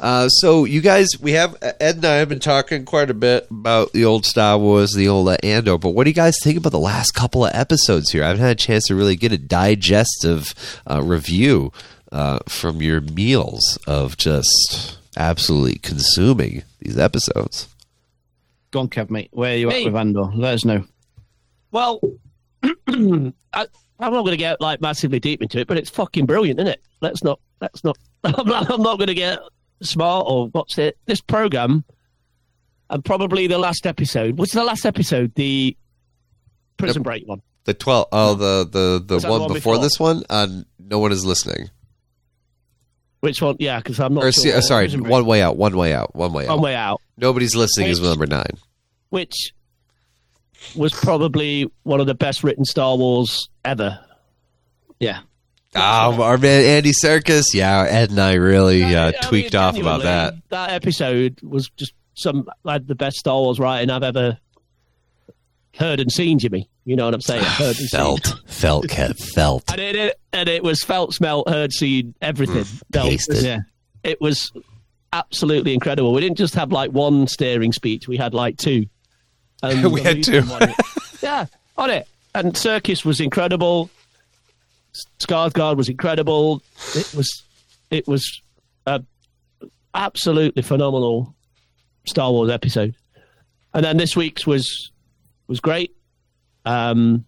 Uh, 0.00 0.28
so 0.28 0.64
you 0.64 0.80
guys, 0.80 1.08
we 1.20 1.32
have 1.32 1.56
Ed 1.62 1.96
and 1.96 2.04
I 2.04 2.14
have 2.16 2.30
been 2.30 2.40
talking 2.40 2.84
quite 2.84 3.10
a 3.10 3.14
bit 3.14 3.46
about 3.50 3.92
the 3.92 4.06
old 4.06 4.24
Star 4.24 4.58
Wars, 4.58 4.92
the 4.94 5.08
old 5.08 5.28
uh, 5.28 5.36
Andor. 5.42 5.76
But 5.76 5.90
what 5.90 6.04
do 6.04 6.10
you 6.10 6.14
guys 6.14 6.36
think 6.42 6.56
about 6.56 6.72
the 6.72 6.78
last 6.78 7.12
couple 7.12 7.44
of 7.44 7.54
episodes 7.54 8.10
here? 8.10 8.24
I 8.24 8.28
haven't 8.28 8.42
had 8.42 8.52
a 8.52 8.54
chance 8.54 8.84
to 8.86 8.94
really 8.94 9.16
get 9.16 9.32
a 9.32 9.38
digestive 9.38 10.54
uh, 10.90 11.02
review 11.02 11.70
uh, 12.14 12.38
from 12.48 12.80
your 12.80 13.00
meals 13.00 13.76
of 13.88 14.16
just 14.16 14.98
absolutely 15.16 15.78
consuming 15.78 16.62
these 16.78 16.96
episodes. 16.96 17.68
Go 18.70 18.80
on, 18.80 18.88
Kev, 18.88 19.10
mate. 19.10 19.28
Where 19.32 19.52
are 19.52 19.56
you 19.56 19.68
Me? 19.68 19.80
at 19.80 19.92
with 19.92 19.96
Andor? 20.00 20.30
Let 20.34 20.54
us 20.54 20.64
know. 20.64 20.84
Well, 21.72 22.00
I, 22.62 22.72
I'm 22.86 24.12
not 24.12 24.22
going 24.22 24.30
to 24.30 24.36
get 24.36 24.60
like 24.60 24.80
massively 24.80 25.18
deep 25.18 25.42
into 25.42 25.58
it, 25.58 25.66
but 25.66 25.76
it's 25.76 25.90
fucking 25.90 26.26
brilliant, 26.26 26.60
isn't 26.60 26.72
it? 26.72 26.80
Let's 27.00 27.24
not. 27.24 27.40
Let's 27.60 27.82
not. 27.82 27.98
I'm 28.24 28.46
not, 28.46 28.70
I'm 28.70 28.82
not 28.82 28.98
going 28.98 29.08
to 29.08 29.14
get 29.14 29.40
smart 29.82 30.26
or 30.28 30.48
what's 30.48 30.78
it? 30.78 30.96
This 31.06 31.20
program, 31.20 31.84
and 32.90 33.04
probably 33.04 33.48
the 33.48 33.58
last 33.58 33.86
episode. 33.86 34.38
What's 34.38 34.52
the 34.52 34.64
last 34.64 34.86
episode? 34.86 35.34
The 35.34 35.76
prison 36.76 37.02
break 37.02 37.26
one. 37.26 37.42
The 37.64 37.74
twelve. 37.74 38.06
Oh, 38.12 38.34
the 38.34 38.68
the 38.70 39.02
the 39.04 39.28
one, 39.28 39.40
the 39.40 39.46
one 39.46 39.52
before, 39.52 39.74
before? 39.74 39.78
this 39.78 39.98
one. 39.98 40.22
Uh, 40.30 40.46
no 40.78 41.00
one 41.00 41.10
is 41.10 41.24
listening. 41.24 41.70
Which 43.24 43.40
one? 43.42 43.56
Yeah, 43.58 43.78
because 43.78 43.98
I'm 43.98 44.12
not 44.14 44.24
Or, 44.24 44.32
sure. 44.32 44.54
uh, 44.56 44.60
sorry, 44.60 44.90
one 44.96 45.24
way 45.24 45.40
out. 45.42 45.56
One 45.56 45.74
way 45.76 45.94
out. 45.94 46.14
One 46.14 46.32
way 46.34 46.44
out. 46.46 46.50
One 46.50 46.60
way 46.60 46.74
out. 46.74 47.00
Nobody's 47.16 47.56
listening 47.56 47.88
is 47.88 48.00
number 48.00 48.26
nine. 48.26 48.50
which 49.08 49.52
was 50.76 50.92
probably 50.92 51.70
one 51.84 52.00
of 52.00 52.06
the 52.06 52.14
best 52.14 52.44
written 52.44 52.64
Star 52.64 52.96
Wars 52.96 53.48
ever. 53.64 53.98
Yeah. 55.00 55.20
Um, 55.74 56.20
our 56.20 56.38
man 56.38 56.64
Andy 56.64 56.92
Serkis. 56.92 57.46
Yeah, 57.54 57.80
Ed 57.88 58.10
and 58.10 58.20
I 58.20 58.34
really 58.34 58.84
uh, 58.94 59.08
I 59.08 59.12
tweaked 59.12 59.54
mean, 59.54 59.62
off 59.62 59.76
about 59.78 60.02
that. 60.02 60.34
That 60.50 60.70
episode 60.70 61.40
was 61.42 61.68
just 61.76 61.92
some 62.14 62.48
like 62.62 62.86
the 62.86 62.94
best 62.94 63.16
Star 63.16 63.40
Wars 63.40 63.58
writing 63.58 63.90
I've 63.90 64.02
ever 64.04 64.38
heard 65.76 66.00
and 66.00 66.10
seen, 66.12 66.38
Jimmy. 66.38 66.68
You 66.84 66.96
know 66.96 67.04
what 67.06 67.14
I'm 67.14 67.20
saying? 67.20 67.42
Heard 67.44 67.78
and 67.78 67.88
Felt, 67.88 68.26
seen. 68.26 68.36
felt, 68.46 68.86
Kev, 68.88 69.18
felt. 69.34 69.70
And 69.70 69.80
it, 69.80 69.96
it- 69.96 70.20
and 70.32 70.48
it 70.48 70.62
was 70.64 70.82
felt, 70.82 71.14
smelt, 71.14 71.48
heard, 71.48 71.72
seen, 71.72 72.14
everything. 72.20 72.64
Mm, 72.64 73.20
Felt. 73.28 73.42
Yeah. 73.44 73.60
It 74.02 74.20
was 74.20 74.50
absolutely 75.12 75.72
incredible. 75.74 76.12
We 76.12 76.20
didn't 76.20 76.38
just 76.38 76.54
have 76.56 76.72
like 76.72 76.90
one 76.90 77.28
steering 77.28 77.72
speech, 77.72 78.08
we 78.08 78.16
had 78.16 78.34
like 78.34 78.56
two. 78.56 78.86
And 79.62 79.92
We 79.92 80.02
had 80.02 80.22
two. 80.24 80.42
yeah, 81.22 81.46
on 81.78 81.88
it. 81.90 82.06
And 82.34 82.52
Serkis 82.54 83.04
was 83.04 83.20
incredible. 83.20 83.88
Skarsgård 85.20 85.76
was 85.76 85.88
incredible. 85.88 86.60
It 86.94 87.14
was, 87.16 87.42
it 87.90 88.06
was 88.06 88.42
a 88.86 89.02
absolutely 89.94 90.62
phenomenal 90.62 91.34
Star 92.06 92.30
Wars 92.30 92.50
episode. 92.50 92.94
And 93.72 93.84
then 93.84 93.96
this 93.96 94.14
week's 94.16 94.46
was 94.46 94.90
was 95.46 95.60
great. 95.60 95.94
Um, 96.64 97.24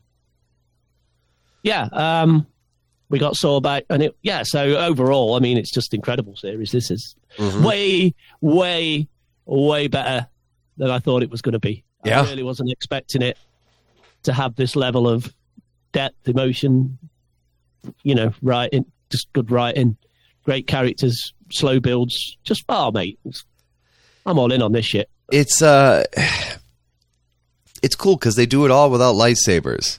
yeah, 1.63 1.89
um, 1.93 2.47
we 3.09 3.19
got 3.19 3.37
Saw 3.37 3.61
back, 3.61 3.85
and 3.91 4.03
it 4.03 4.17
yeah. 4.23 4.43
So 4.45 4.77
overall, 4.77 5.35
I 5.35 5.41
mean, 5.41 5.57
it's 5.59 5.71
just 5.73 5.95
incredible 5.95 6.37
series. 6.37 6.73
This 6.73 6.91
is 6.91 7.15
Mm-hmm. 7.37 7.65
way, 7.65 8.15
way, 8.41 9.09
way 9.45 9.89
better 9.89 10.27
than 10.79 10.91
I 10.91 10.99
thought 11.01 11.23
it 11.23 11.31
was 11.31 11.43
going 11.43 11.53
to 11.53 11.59
be. 11.59 11.85
Yeah. 12.03 12.23
I 12.23 12.25
really 12.25 12.43
wasn't 12.43 12.71
expecting 12.71 13.21
it 13.21 13.37
to 14.23 14.33
have 14.33 14.55
this 14.57 14.75
level 14.75 15.07
of 15.07 15.35
depth, 15.93 16.27
emotion. 16.29 16.99
You 18.03 18.15
know, 18.15 18.33
writing, 18.43 18.87
just 19.11 19.33
good 19.33 19.51
writing, 19.51 19.97
great 20.45 20.67
characters, 20.67 21.35
slow 21.53 21.79
builds. 21.79 22.37
Just 22.43 22.65
oh, 22.69 22.91
mate, 22.91 23.19
I'm 24.25 24.39
all 24.39 24.51
in 24.51 24.63
on 24.63 24.73
this 24.73 24.87
shit. 24.87 25.09
It's 25.31 25.61
uh, 25.63 26.05
it's 27.83 27.95
cool 27.95 28.17
because 28.17 28.37
they 28.37 28.47
do 28.47 28.65
it 28.65 28.71
all 28.71 28.91
without 28.91 29.15
lightsabers. 29.15 29.99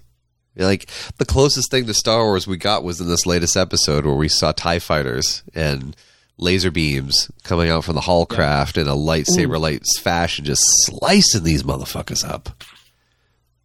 Like 0.56 0.90
the 1.18 1.26
closest 1.26 1.70
thing 1.70 1.86
to 1.86 1.94
Star 1.94 2.24
Wars 2.24 2.48
we 2.48 2.58
got 2.58 2.84
was 2.84 3.00
in 3.00 3.08
this 3.08 3.26
latest 3.26 3.56
episode 3.56 4.06
where 4.06 4.16
we 4.16 4.28
saw 4.28 4.52
Tie 4.52 4.80
fighters 4.80 5.44
and 5.54 5.96
laser 6.38 6.72
beams 6.72 7.30
coming 7.44 7.70
out 7.70 7.84
from 7.84 7.96
the 7.96 8.02
haulcraft 8.02 8.80
in 8.80 8.88
a 8.88 8.96
lightsaber 8.96 9.60
light 9.60 9.84
fashion, 10.02 10.46
just 10.46 10.62
slicing 10.86 11.44
these 11.44 11.64
motherfuckers 11.64 12.28
up. 12.28 12.64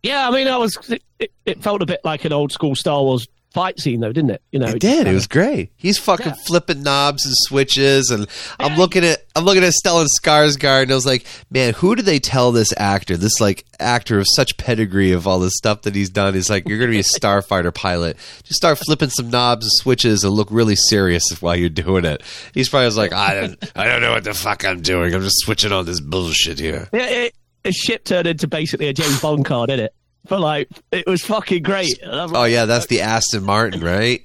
Yeah, 0.03 0.29
I 0.29 0.33
mean, 0.33 0.49
I 0.49 0.57
was. 0.57 0.77
It, 1.19 1.33
it 1.47 1.63
felt 1.63 1.81
a 1.81 1.87
bit 1.87 2.01
like 2.05 2.25
an 2.25 2.33
old 2.33 2.51
school 2.51 2.75
Star 2.75 3.03
Wars 3.03 3.27
fight 3.53 3.79
scene, 3.79 4.01
though, 4.01 4.13
didn't 4.13 4.31
it? 4.31 4.43
You 4.51 4.59
know, 4.59 4.67
It 4.69 4.81
did. 4.81 5.07
It 5.07 5.13
was 5.13 5.27
great. 5.27 5.71
He's 5.77 5.99
fucking 5.99 6.35
flipping 6.47 6.83
knobs 6.83 7.25
and 7.25 7.35
switches, 7.37 8.11
and 8.11 8.27
I'm 8.59 8.77
looking 8.77 9.05
at 9.05 9.25
I'm 9.35 9.45
looking 9.45 9.65
at 9.65 9.73
Stellan 9.73 10.07
Skarsgård, 10.21 10.83
and 10.85 10.93
I 10.93 10.95
was 10.95 11.07
like, 11.07 11.27
man, 11.51 11.75
who 11.75 11.95
did 11.95 12.05
they 12.05 12.19
tell 12.19 12.53
this 12.53 12.73
actor, 12.77 13.17
this 13.17 13.41
like 13.41 13.65
actor 13.81 14.19
of 14.19 14.27
such 14.35 14.57
pedigree 14.57 15.13
of 15.13 15.27
all 15.27 15.39
this 15.39 15.55
stuff 15.57 15.83
that 15.83 15.95
he's 15.95 16.11
done? 16.11 16.35
He's 16.35 16.51
like, 16.51 16.69
you're 16.69 16.79
going 16.79 16.91
to 16.91 16.95
be 16.97 17.01
a 17.01 17.03
starfighter 17.03 17.75
pilot. 17.75 18.17
Just 18.45 18.57
start 18.59 18.79
flipping 18.79 19.11
some 19.11 19.31
knobs 19.31 19.65
and 19.67 19.73
switches 19.75 20.25
and 20.25 20.33
look 20.33 20.49
really 20.51 20.77
serious 20.77 21.23
while 21.41 21.57
you're 21.57 21.69
doing 21.69 22.05
it. 22.05 22.23
He's 22.55 22.69
probably 22.69 22.87
was 22.87 22.97
like, 22.97 23.13
I 23.13 23.35
don't, 23.35 23.73
I 23.77 23.85
don't 23.85 24.01
know 24.03 24.13
what 24.13 24.25
the 24.25 24.35
fuck 24.35 24.65
I'm 24.65 24.81
doing. 24.83 25.15
I'm 25.15 25.23
just 25.23 25.41
switching 25.41 25.73
on 25.73 25.87
this 25.87 26.01
bullshit 26.01 26.59
here. 26.59 26.89
Yeah, 26.93 27.07
it, 27.07 27.35
it 27.65 27.75
shit 27.75 28.05
turned 28.05 28.27
into 28.27 28.49
basically 28.49 28.89
a 28.89 28.93
James 28.93 29.21
Bond 29.21 29.45
card, 29.45 29.69
didn't 29.71 29.87
it? 29.87 29.95
But 30.29 30.41
like, 30.41 30.68
it 30.93 31.07
was 31.07 31.23
fucking 31.23 31.62
great. 31.62 31.99
Oh 32.05 32.45
yeah, 32.45 32.64
that's 32.64 32.87
the 32.87 33.01
Aston 33.01 33.45
Martin, 33.45 33.81
right? 33.81 34.25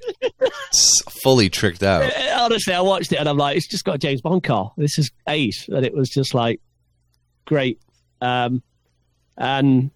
Fully 1.24 1.50
tricked 1.50 1.82
out. 1.84 2.12
Honestly, 2.40 2.74
I 2.74 2.82
watched 2.82 3.12
it 3.12 3.18
and 3.18 3.28
I'm 3.28 3.38
like, 3.38 3.58
it's 3.58 3.68
just 3.68 3.84
got 3.84 3.96
a 3.96 3.98
James 3.98 4.22
Bond 4.22 4.44
car. 4.44 4.72
This 4.78 4.98
is 5.00 5.10
ace, 5.28 5.68
and 5.68 5.86
it 5.86 5.94
was 5.94 6.10
just 6.10 6.34
like 6.34 6.62
great. 7.46 7.82
Um, 8.22 8.62
and 9.38 9.92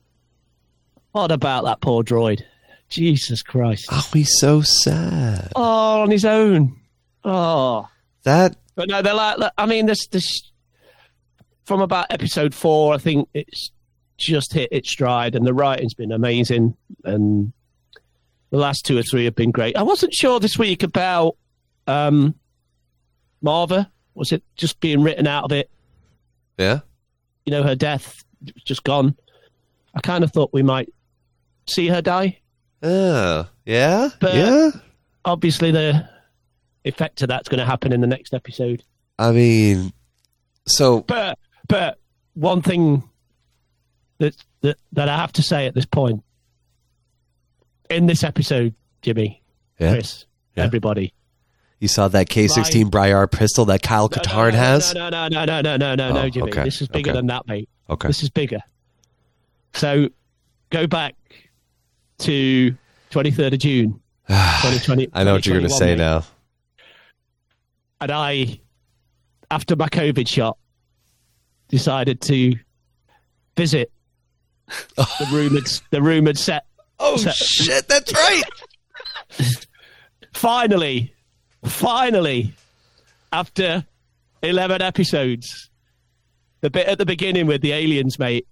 what 1.12 1.32
about 1.32 1.66
that 1.66 1.82
poor 1.82 2.04
droid? 2.04 2.41
Jesus 2.89 3.41
Christ! 3.43 3.86
Oh, 3.91 4.10
he's 4.14 4.38
so 4.39 4.62
sad. 4.62 5.52
Oh, 5.56 6.02
on 6.02 6.12
his 6.12 6.26
own. 6.26 6.78
Oh, 7.24 7.88
That 8.24 8.56
but 8.76 8.89
no, 8.89 9.02
they're 9.02 9.14
like. 9.14 9.38
I 9.58 9.66
mean, 9.66 9.86
this 9.86 10.08
this 10.08 10.52
from 11.66 11.82
about 11.82 12.08
episode 12.10 12.54
four, 12.56 12.93
I 12.93 12.97
think 12.97 13.30
it's 13.34 13.72
just 14.26 14.53
hit 14.53 14.69
its 14.72 14.89
stride, 14.89 15.36
and 15.36 15.45
the 15.45 15.53
writing's 15.53 15.93
been 15.93 16.11
amazing, 16.11 16.76
and 17.03 17.51
the 18.49 18.57
last 18.57 18.86
two 18.86 18.97
or 18.97 19.03
three 19.03 19.26
have 19.26 19.36
been 19.36 19.51
great. 19.51 19.76
I 19.78 19.84
wasn't 19.84 20.13
sure 20.13 20.39
this 20.39 20.57
week 20.57 20.84
about 20.84 21.36
um, 21.88 22.36
Maarva. 23.43 23.89
Was 24.13 24.32
it 24.32 24.43
just 24.55 24.80
being 24.82 25.01
written 25.03 25.28
out 25.28 25.45
of 25.45 25.51
it? 25.51 25.69
yeah. 26.57 26.80
You 27.45 27.51
know, 27.51 27.63
her 27.63 27.76
death 27.76 28.24
just 28.65 28.84
gone. 28.84 29.15
I 29.95 29.99
kind 30.01 30.24
of 30.24 30.32
thought 30.32 30.51
we 30.53 30.61
might 30.61 30.93
see 31.67 31.88
her 31.88 32.01
die. 32.01 32.39
Oh, 32.84 33.47
yeah, 33.65 34.09
But- 34.19 34.36
yeah. 34.36 34.69
Obviously, 35.26 35.72
the 35.72 36.07
effect 36.84 37.22
of 37.22 37.30
that's 37.30 37.47
going 37.49 37.59
to 37.59 37.65
happen 37.65 37.93
in 37.93 38.01
the 38.01 38.07
next 38.07 38.34
episode. 38.34 38.84
I 39.19 39.32
mean, 39.32 39.91
so 40.65 41.01
But 41.01 41.38
but 41.67 41.99
one 42.34 42.61
thing 42.63 43.03
that 44.22 44.36
that 44.61 44.78
that 44.93 45.09
I 45.09 45.17
have 45.17 45.34
to 45.34 45.41
say 45.43 45.67
at 45.67 45.74
this 45.76 45.86
point 45.86 46.24
in 47.89 48.05
this 48.05 48.24
episode, 48.24 48.74
Jimmy, 49.01 49.41
Yeah. 49.80 49.91
Chris, 49.93 50.26
Yeah. 50.55 50.63
everybody. 50.63 51.13
you 51.80 51.88
saw 51.88 52.07
that 52.07 52.30
K16 52.30 52.89
Bryar 52.91 53.30
pistol 53.30 53.65
that 53.65 53.82
Kyle 53.82 54.07
No, 54.07 54.15
no, 54.17 54.22
Katarn 54.22 54.51
no, 54.53 54.57
has? 54.59 54.93
No, 54.93 55.09
no, 55.09 55.28
no, 55.28 55.45
no, 55.45 55.61
no, 55.61 55.78
no, 55.78 55.95
no, 55.95 56.09
Oh, 56.09 56.13
no, 56.13 56.30
Jimmy. 56.30 56.51
okay, 56.51 56.63
This 56.63 56.80
is 56.82 56.88
bigger 56.88 57.09
okay. 57.09 57.17
than 57.17 57.26
that, 57.28 57.47
mate. 57.47 57.67
Okay. 57.89 58.07
This 58.07 58.22
is 58.24 58.30
bigger. 58.30 58.59
So 59.74 60.09
go 60.69 60.86
back 60.88 61.15
to 62.19 62.76
23rd 63.09 63.53
of 63.53 63.59
June, 63.59 63.99
2020. 64.28 65.09
I 65.13 65.24
know 65.24 65.34
what 65.34 65.45
you're 65.47 65.57
going 65.57 65.67
to 65.67 65.74
say 65.76 65.95
mate. 65.95 65.97
now. 65.97 66.24
And 67.99 68.11
I, 68.11 68.59
after 69.49 69.76
my 69.76 69.89
COVID 69.89 70.28
shot, 70.28 70.57
decided 71.67 72.22
to 72.22 72.53
visit 73.57 73.91
the 74.95 75.27
rumored 75.31 75.68
the 75.91 76.02
rumored 76.02 76.38
set. 76.38 76.65
Oh 76.99 77.18
set. 77.18 77.35
shit, 77.35 77.88
that's 77.88 78.14
right. 78.14 78.43
Finally, 80.34 81.14
finally, 81.65 82.53
after 83.31 83.85
eleven 84.41 84.81
episodes, 84.81 85.69
the 86.61 86.69
bit 86.69 86.88
at 86.88 86.98
the 86.98 87.06
beginning 87.06 87.48
with 87.48 87.61
the 87.61 87.73
aliens, 87.73 88.19
mate, 88.19 88.48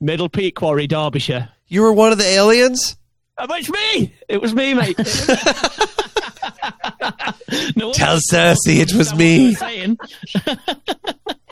Middle 0.00 0.28
Peak 0.28 0.54
Quarry, 0.54 0.86
Derbyshire. 0.86 1.48
You 1.66 1.82
were 1.82 1.92
one 1.92 2.12
of 2.12 2.18
the 2.18 2.26
aliens? 2.26 2.96
Oh, 3.36 3.46
it's 3.50 3.68
me. 3.68 4.14
It 4.28 4.40
was 4.40 4.54
me, 4.54 4.74
mate. 4.74 4.96
no 7.76 7.92
Tell 7.92 8.18
Cersei 8.18 8.80
it 8.80 8.94
was 8.94 9.12
Understand 9.12 9.56
what 9.56 9.60
they 9.60 9.88
me. 9.88 11.34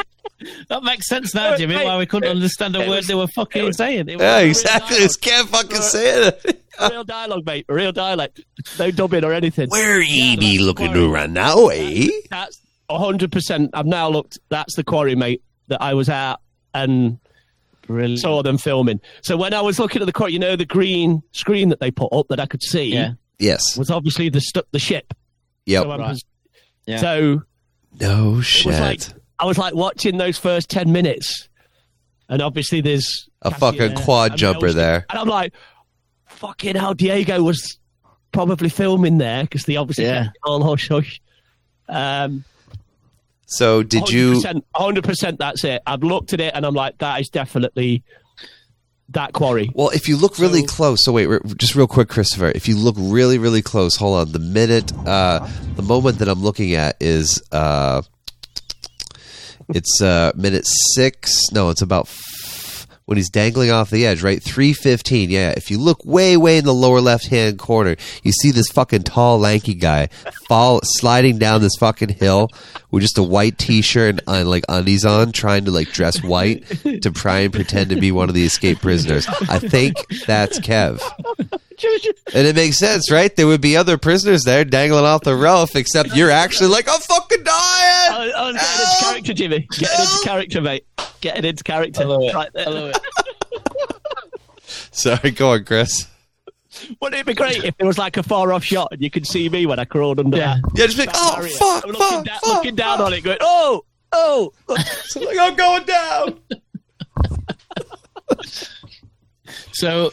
were 0.43 0.49
saying. 0.49 0.67
that 0.69 0.83
makes 0.83 1.09
sense 1.09 1.35
now, 1.35 1.57
Jimmy. 1.57 1.75
Why 1.77 1.99
we 1.99 2.07
couldn't 2.07 2.31
understand 2.31 2.77
a 2.77 2.81
It 2.83 2.89
word 2.89 2.97
was- 2.97 3.07
they 3.07 3.15
were 3.15 3.27
fucking 3.29 3.63
it 3.63 3.65
was- 3.65 3.77
saying. 3.77 4.09
It 4.09 4.17
was 4.17 4.23
Yeah, 4.23 4.39
exactly. 4.41 4.89
dialogue. 4.97 5.03
Just 5.03 5.21
can't 5.21 5.49
fucking 5.49 5.77
say 5.83 6.29
it. 6.29 6.63
real 6.91 7.05
dialogue, 7.05 7.47
mate. 7.47 7.67
Real 7.69 7.93
dialect. 7.93 8.41
No 8.79 8.91
dubbing 8.91 9.25
or 9.25 9.33
anything. 9.33 9.69
Where 9.71 10.01
ye 10.01 10.37
be 10.37 10.59
looking 10.59 10.89
quarry. 10.93 11.05
around 11.05 11.33
now, 11.35 11.67
eh? 11.69 12.09
That's 12.31 12.59
hundred 12.91 13.33
percent. 13.33 13.71
I've 13.73 13.87
now 13.87 14.09
looked. 14.11 14.39
That's 14.51 14.77
the 14.77 14.85
quarry, 14.85 15.15
mate, 15.15 15.43
that 15.69 15.81
I 15.81 15.95
was 15.95 16.09
at 16.11 16.37
and 16.75 17.19
Brilliant. 17.87 18.21
saw 18.21 18.43
them 18.43 18.59
filming. 18.59 19.01
So 19.23 19.37
when 19.37 19.55
I 19.55 19.63
was 19.63 19.79
looking 19.79 20.03
at 20.03 20.07
the 20.07 20.13
quarry, 20.13 20.33
you 20.35 20.39
know, 20.39 20.57
the 20.57 20.67
green 20.67 21.23
screen 21.33 21.71
that 21.71 21.81
they 21.81 21.91
put 21.91 22.13
up 22.13 22.27
that 22.29 22.39
I 22.39 22.45
could 22.47 22.63
see 22.63 22.85
Yeah. 22.93 23.13
Yes. 23.39 23.77
was 23.79 23.91
obviously 23.91 24.29
the 24.29 24.41
stu- 24.43 24.63
the 24.73 24.79
ship. 24.79 25.15
Yep. 25.67 25.83
So, 25.85 25.89
Right. 25.89 25.99
was- 26.01 26.25
Yeah. 26.87 26.97
so 27.01 27.43
No 28.01 28.33
it 28.33 28.37
was 28.37 28.47
shit. 28.47 29.15
I 29.43 29.45
was 29.45 29.59
like 29.59 29.75
watching 29.75 30.17
those 30.19 30.39
first 30.39 30.71
ten 30.71 30.93
minutes, 30.93 31.49
and 32.29 32.41
obviously 32.41 32.81
there's 32.81 33.29
A 33.43 33.51
fucking 33.51 33.97
quad 33.97 34.37
jumper 34.37 34.73
there. 34.73 35.05
and 35.11 35.19
I'm 35.19 35.29
like, 35.29 35.53
fucking 36.27 36.77
hell, 36.77 36.95
Diego 36.95 37.43
was 37.43 37.79
probably 38.31 38.69
filming 38.69 39.19
there 39.19 39.43
because 39.43 39.65
they 39.65 39.77
obviously 39.77 40.05
Yeah. 40.05 40.29
all 40.45 40.63
hush 40.65 40.89
hush. 40.89 41.21
Um, 41.89 42.45
So 43.47 43.83
did 43.83 44.09
you? 44.11 44.35
100%, 44.41 44.63
100% 44.75 45.39
that's 45.39 45.65
it. 45.65 45.83
I've 45.87 46.03
looked 46.03 46.33
at 46.33 46.41
it 46.41 46.55
and 46.55 46.65
I'm 46.65 46.75
like, 46.75 46.97
that 46.99 47.21
is 47.21 47.29
definitely 47.29 48.03
that 49.11 49.35
quarry. 49.35 49.71
Well, 49.75 49.91
if 49.91 50.09
you 50.09 50.17
look 50.17 50.39
really 50.39 50.63
close, 50.63 51.05
so 51.05 51.13
wait, 51.13 51.27
re- 51.27 51.41
just 51.59 51.75
real 51.75 51.87
quick, 51.87 52.09
Christopher. 52.09 52.51
If 52.55 52.67
you 52.69 52.79
look 52.79 52.95
really, 52.99 53.37
really 53.37 53.61
close, 53.61 53.97
hold 53.97 54.17
on. 54.21 54.33
The 54.33 54.39
minute, 54.39 54.91
uh, 55.07 55.47
the 55.77 55.83
moment 55.83 56.19
that 56.21 56.29
I'm 56.29 56.41
looking 56.43 56.75
at 56.75 56.97
is, 57.01 57.43
uh, 57.53 58.01
it's 59.69 60.01
uh, 60.03 60.33
minute 60.35 60.67
six. 60.95 61.51
No, 61.53 61.71
it's 61.71 61.83
about 61.83 62.07
f- 62.07 62.87
when 63.05 63.17
he's 63.17 63.31
dangling 63.31 63.71
off 63.71 63.91
the 63.91 64.07
edge, 64.07 64.23
right? 64.23 64.43
Three 64.43 64.73
fifteen. 64.73 65.29
Yeah. 65.29 65.51
If 65.57 65.71
you 65.71 65.79
look 65.79 66.05
way, 66.05 66.37
way 66.37 66.59
in 66.59 66.65
the 66.65 66.73
lower 66.75 67.01
left 67.01 67.27
hand 67.27 67.59
corner, 67.59 67.97
you 68.23 68.33
see 68.33 68.51
this 68.53 68.69
fucking 68.69 69.03
tall, 69.03 69.39
lanky 69.39 69.75
guy 69.75 70.09
fall 70.49 70.81
sliding 70.85 71.39
down 71.39 71.61
this 71.63 71.75
fucking 71.81 72.11
hill 72.11 72.49
with 72.91 73.03
just 73.03 73.19
a 73.19 73.23
white 73.23 73.59
t-shirt 73.59 74.21
and 74.27 74.29
uh, 74.29 74.45
like 74.45 74.65
undies 74.69 75.05
on, 75.05 75.33
trying 75.33 75.65
to 75.65 75.71
like 75.71 75.91
dress 75.91 76.23
white 76.23 76.67
to 76.83 77.11
try 77.11 77.41
and 77.41 77.53
pretend 77.53 77.91
to 77.91 77.97
be 77.97 78.13
one 78.13 78.29
of 78.29 78.35
the 78.35 78.45
escaped 78.45 78.81
prisoners. 78.83 79.27
I 79.49 79.59
think 79.59 79.97
that's 80.27 80.61
Kev. 80.61 81.01
And 82.35 82.47
it 82.47 82.57
makes 82.57 82.79
sense, 82.79 83.11
right? 83.11 83.35
There 83.35 83.47
would 83.47 83.61
be 83.61 83.77
other 83.77 83.99
prisoners 83.99 84.43
there 84.45 84.65
dangling 84.65 85.05
off 85.05 85.23
the 85.23 85.37
roof, 85.37 85.77
except 85.77 86.15
you're 86.15 86.31
actually 86.31 86.69
like, 86.69 86.89
I'm 86.89 87.01
fucking 87.01 87.43
dying. 87.43 87.53
I, 88.13 88.33
I 88.35 88.47
was 88.47 88.57
getting 88.57 88.81
into 88.81 89.05
character, 89.05 89.35
Jimmy. 89.35 89.67
Getting 89.71 90.01
into 90.01 90.21
character, 90.25 90.61
mate. 90.61 90.87
Getting 91.21 91.45
into 91.45 91.65
character. 91.65 92.07
Right 92.07 92.51
there. 92.55 92.93
Sorry, 94.93 95.31
go 95.31 95.51
on, 95.51 95.65
Chris. 95.65 96.09
Wouldn't 97.01 97.21
it 97.21 97.27
be 97.27 97.35
great 97.35 97.65
if 97.65 97.77
there 97.77 97.87
was 97.87 97.99
like 97.99 98.17
a 98.17 98.23
far 98.23 98.53
off 98.53 98.65
shot 98.65 98.89
and 98.93 99.03
you 99.03 99.11
could 99.11 99.27
see 99.27 99.49
me 99.49 99.67
when 99.67 99.79
I 99.79 99.85
crawled 99.85 100.19
under? 100.19 100.37
Yeah. 100.37 100.57
Yeah, 100.75 100.87
just 100.87 100.97
be 100.97 101.05
like, 101.05 101.13
that 101.13 101.21
oh, 101.23 101.37
barrier? 101.37 101.55
fuck, 101.57 101.85
I'm 101.85 101.91
looking, 101.91 102.09
fuck, 102.09 102.25
da- 102.25 102.39
fuck, 102.39 102.57
looking 102.57 102.75
down 102.75 103.01
on 103.01 103.13
it, 103.13 103.21
going, 103.23 103.39
oh, 103.41 103.85
oh. 104.13 104.53
So, 105.05 105.21
like, 105.21 105.39
I'm 105.39 105.55
going 105.55 105.85
down. 105.85 106.41
So 109.73 110.13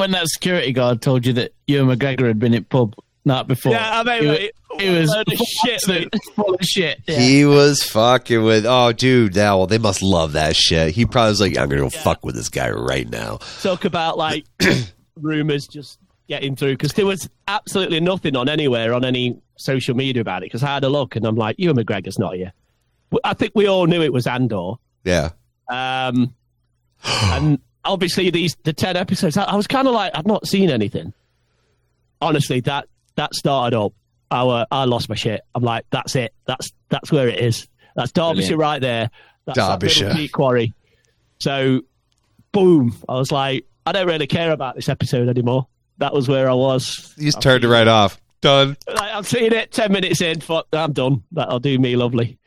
when 0.00 0.10
that 0.12 0.26
security 0.28 0.72
guard 0.72 1.02
told 1.02 1.26
you 1.26 1.34
that 1.34 1.52
Ewan 1.66 1.96
McGregor 1.96 2.26
had 2.26 2.38
been 2.38 2.54
at 2.54 2.68
pub 2.68 2.96
night 3.24 3.46
before, 3.46 3.72
Yeah, 3.72 4.00
I 4.00 4.02
mean, 4.02 4.22
he, 4.22 4.50
wa- 4.70 4.78
he 4.80 4.88
was 4.88 5.10
load 5.10 5.30
of 5.30 5.38
shit, 5.38 5.82
full 6.34 6.54
of 6.54 6.60
shit. 6.62 7.00
Yeah. 7.06 7.18
He 7.20 7.44
was 7.44 7.82
fucking 7.82 8.42
with, 8.42 8.64
oh, 8.66 8.92
dude, 8.92 9.36
now, 9.36 9.58
well, 9.58 9.66
they 9.66 9.78
must 9.78 10.02
love 10.02 10.32
that 10.32 10.56
shit. 10.56 10.94
He 10.94 11.04
probably 11.04 11.30
was 11.30 11.40
like, 11.40 11.58
I'm 11.58 11.68
going 11.68 11.82
to 11.82 11.84
go 11.84 11.90
fuck 11.90 12.24
with 12.24 12.34
this 12.34 12.48
guy 12.48 12.70
right 12.70 13.08
now. 13.08 13.38
Talk 13.62 13.84
about 13.84 14.16
like 14.16 14.46
rumors 15.16 15.66
just 15.66 15.98
getting 16.28 16.56
through 16.56 16.74
because 16.74 16.94
there 16.94 17.06
was 17.06 17.28
absolutely 17.46 18.00
nothing 18.00 18.36
on 18.36 18.48
anywhere 18.48 18.94
on 18.94 19.04
any 19.04 19.38
social 19.58 19.94
media 19.94 20.22
about 20.22 20.42
it. 20.42 20.46
Because 20.46 20.62
I 20.62 20.68
had 20.68 20.84
a 20.84 20.88
look 20.88 21.14
and 21.14 21.26
I'm 21.26 21.36
like, 21.36 21.56
Ewan 21.58 21.76
McGregor's 21.76 22.18
not 22.18 22.36
here. 22.36 22.52
I 23.22 23.34
think 23.34 23.52
we 23.54 23.66
all 23.66 23.86
knew 23.86 24.00
it 24.00 24.12
was 24.12 24.26
Andor. 24.26 24.74
Yeah. 25.04 25.30
Um, 25.68 26.34
and 27.04 27.58
obviously 27.84 28.30
these 28.30 28.56
the 28.64 28.72
ten 28.72 28.96
episodes. 28.96 29.36
I, 29.36 29.44
I 29.44 29.56
was 29.56 29.66
kind 29.66 29.88
of 29.88 29.94
like, 29.94 30.12
I've 30.14 30.26
not 30.26 30.46
seen 30.46 30.70
anything. 30.70 31.12
Honestly, 32.20 32.60
that 32.60 32.88
that 33.16 33.34
started 33.34 33.76
up. 33.76 33.92
I, 34.30 34.42
uh, 34.42 34.64
I 34.70 34.84
lost 34.84 35.08
my 35.08 35.16
shit. 35.16 35.40
I'm 35.54 35.62
like, 35.62 35.86
that's 35.90 36.14
it. 36.14 36.32
That's 36.46 36.70
that's 36.88 37.10
where 37.10 37.28
it 37.28 37.40
is. 37.40 37.66
That's 37.96 38.12
Derbyshire 38.12 38.56
Brilliant. 38.56 38.60
right 38.60 38.80
there. 38.80 39.10
That's 39.46 39.58
Derbyshire. 39.58 40.08
Middle 40.08 40.20
Peak 40.20 40.32
quarry. 40.32 40.74
So, 41.40 41.80
boom! 42.52 42.96
I 43.08 43.14
was 43.14 43.32
like, 43.32 43.66
I 43.86 43.92
don't 43.92 44.06
really 44.06 44.26
care 44.26 44.52
about 44.52 44.76
this 44.76 44.88
episode 44.88 45.28
anymore. 45.28 45.66
That 45.98 46.14
was 46.14 46.28
where 46.28 46.48
I 46.48 46.54
was. 46.54 47.12
You 47.16 47.26
just 47.26 47.42
turned 47.42 47.64
it 47.64 47.68
right 47.68 47.88
off. 47.88 48.20
Done. 48.40 48.76
Like, 48.86 49.14
I've 49.14 49.26
seen 49.26 49.52
it. 49.52 49.72
Ten 49.72 49.92
minutes 49.92 50.20
in, 50.20 50.40
fuck, 50.40 50.66
I'm 50.72 50.92
done. 50.92 51.24
That'll 51.32 51.58
do 51.58 51.78
me 51.78 51.96
lovely. 51.96 52.38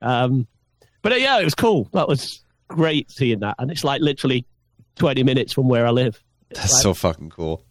Um, 0.00 0.46
but 1.02 1.12
uh, 1.12 1.16
yeah, 1.16 1.40
it 1.40 1.44
was 1.44 1.54
cool. 1.54 1.88
That 1.92 2.08
was 2.08 2.42
great 2.68 3.10
seeing 3.10 3.40
that, 3.40 3.56
and 3.58 3.70
it's 3.70 3.84
like 3.84 4.00
literally 4.00 4.46
twenty 4.96 5.22
minutes 5.22 5.52
from 5.52 5.68
where 5.68 5.86
I 5.86 5.90
live. 5.90 6.22
That's 6.50 6.72
like- 6.72 6.82
so 6.82 6.94
fucking 6.94 7.30
cool. 7.30 7.64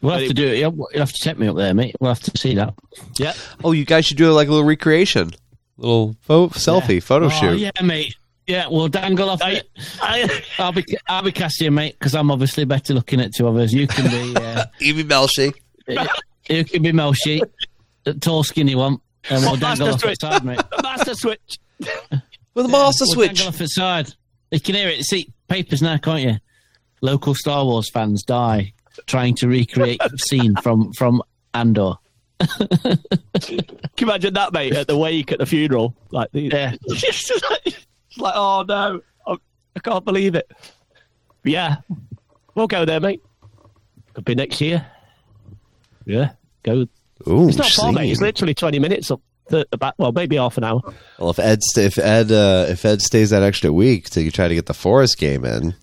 We'll 0.00 0.16
have 0.16 0.28
to 0.28 0.34
do 0.34 0.46
it. 0.46 0.58
You'll 0.58 0.74
you'll 0.92 1.00
have 1.00 1.12
to 1.12 1.22
take 1.22 1.38
me 1.38 1.48
up 1.48 1.56
there, 1.56 1.74
mate. 1.74 1.96
We'll 1.98 2.10
have 2.14 2.22
to 2.22 2.38
see 2.38 2.54
that. 2.54 2.72
yeah. 3.18 3.32
Oh, 3.64 3.72
you 3.72 3.84
guys 3.84 4.06
should 4.06 4.16
do 4.16 4.30
like 4.32 4.46
a 4.46 4.50
little 4.52 4.64
recreation, 4.66 5.32
little 5.76 6.14
pho- 6.20 6.50
selfie 6.50 7.02
photo 7.02 7.26
Oh, 7.26 7.30
shoot. 7.30 7.58
yeah, 7.58 7.70
mate. 7.82 8.14
Yeah, 8.46 8.68
we'll 8.70 8.88
dangle 8.88 9.28
off 9.28 9.42
I, 9.42 9.50
it. 9.54 9.68
I, 10.00 10.42
I'll 10.58 10.72
be 10.72 10.84
I'll 11.08 11.22
be 11.22 11.32
casting, 11.32 11.74
mate, 11.74 11.96
because 11.98 12.14
I'm 12.14 12.30
obviously 12.30 12.64
better 12.64 12.94
looking 12.94 13.20
at 13.20 13.34
two 13.34 13.46
others. 13.48 13.74
You 13.74 13.86
can 13.88 14.08
be 14.08 14.36
uh, 14.40 14.64
Evie 14.80 15.02
Melshi. 15.04 15.52
you 16.48 16.64
can 16.64 16.82
be 16.82 16.92
Melshi, 16.92 17.42
the 18.04 18.14
tall 18.14 18.44
skinny 18.44 18.76
one, 18.76 18.98
and 19.28 19.42
we'll 19.42 19.56
Master 19.56 19.84
dangle 19.84 19.88
off 19.94 20.00
the 20.00 20.14
side, 20.14 20.44
mate. 20.44 20.60
Master 20.82 21.14
switch. 21.14 21.58
With 22.54 22.66
a 22.66 22.68
master 22.68 23.04
We'll 23.06 23.14
switch. 23.14 23.28
dangle 23.34 23.48
off 23.48 23.58
the 23.58 23.66
side. 23.66 24.14
You 24.50 24.60
can 24.60 24.74
hear 24.74 24.88
it. 24.88 25.04
See 25.04 25.32
papers 25.48 25.82
now, 25.82 25.96
can't 25.98 26.22
you? 26.22 26.36
Local 27.00 27.34
Star 27.34 27.64
Wars 27.64 27.90
fans 27.90 28.22
die 28.22 28.72
trying 29.06 29.34
to 29.36 29.48
recreate 29.48 30.00
the 30.00 30.16
scene 30.18 30.56
from 30.56 30.92
from 30.94 31.22
Andor. 31.54 31.94
Can 32.38 32.98
you 33.50 33.58
imagine 34.00 34.34
that, 34.34 34.52
mate, 34.52 34.74
at 34.74 34.86
the 34.86 34.96
wake 34.96 35.32
at 35.32 35.38
the 35.38 35.46
funeral? 35.46 35.94
Like, 36.10 36.30
the, 36.32 36.42
Yeah. 36.42 36.74
it's 36.84 37.26
just 37.26 37.44
like, 37.50 37.60
it's 37.66 38.18
like, 38.18 38.34
oh 38.36 38.64
no, 38.66 39.00
I, 39.26 39.36
I 39.76 39.80
can't 39.80 40.04
believe 40.04 40.34
it. 40.34 40.50
But 41.42 41.52
yeah, 41.52 41.76
we'll 42.54 42.66
go 42.68 42.84
there, 42.84 43.00
mate. 43.00 43.22
Could 44.14 44.24
be 44.24 44.34
next 44.34 44.60
year. 44.60 44.86
Yeah, 46.04 46.32
go. 46.62 46.86
Ooh, 47.26 47.48
It's 47.48 47.58
not 47.58 47.66
far, 47.68 47.92
mate. 47.92 48.10
It's 48.10 48.20
literally 48.20 48.54
twenty 48.54 48.78
minutes 48.78 49.10
up 49.10 49.20
the, 49.20 49.27
about. 49.72 49.94
Well, 49.98 50.12
maybe 50.12 50.36
half 50.36 50.56
an 50.58 50.64
hour. 50.64 50.80
Well, 51.18 51.30
if 51.30 51.38
Ed 51.38 51.62
st- 51.62 51.86
if 51.86 51.98
Ed 51.98 52.30
uh, 52.32 52.66
if 52.68 52.84
Ed 52.84 53.00
stays 53.02 53.30
that 53.30 53.42
extra 53.42 53.72
week 53.72 54.10
to 54.10 54.30
try 54.30 54.48
to 54.48 54.54
get 54.54 54.66
the 54.66 54.74
Forest 54.74 55.18
game 55.18 55.44
in, 55.44 55.74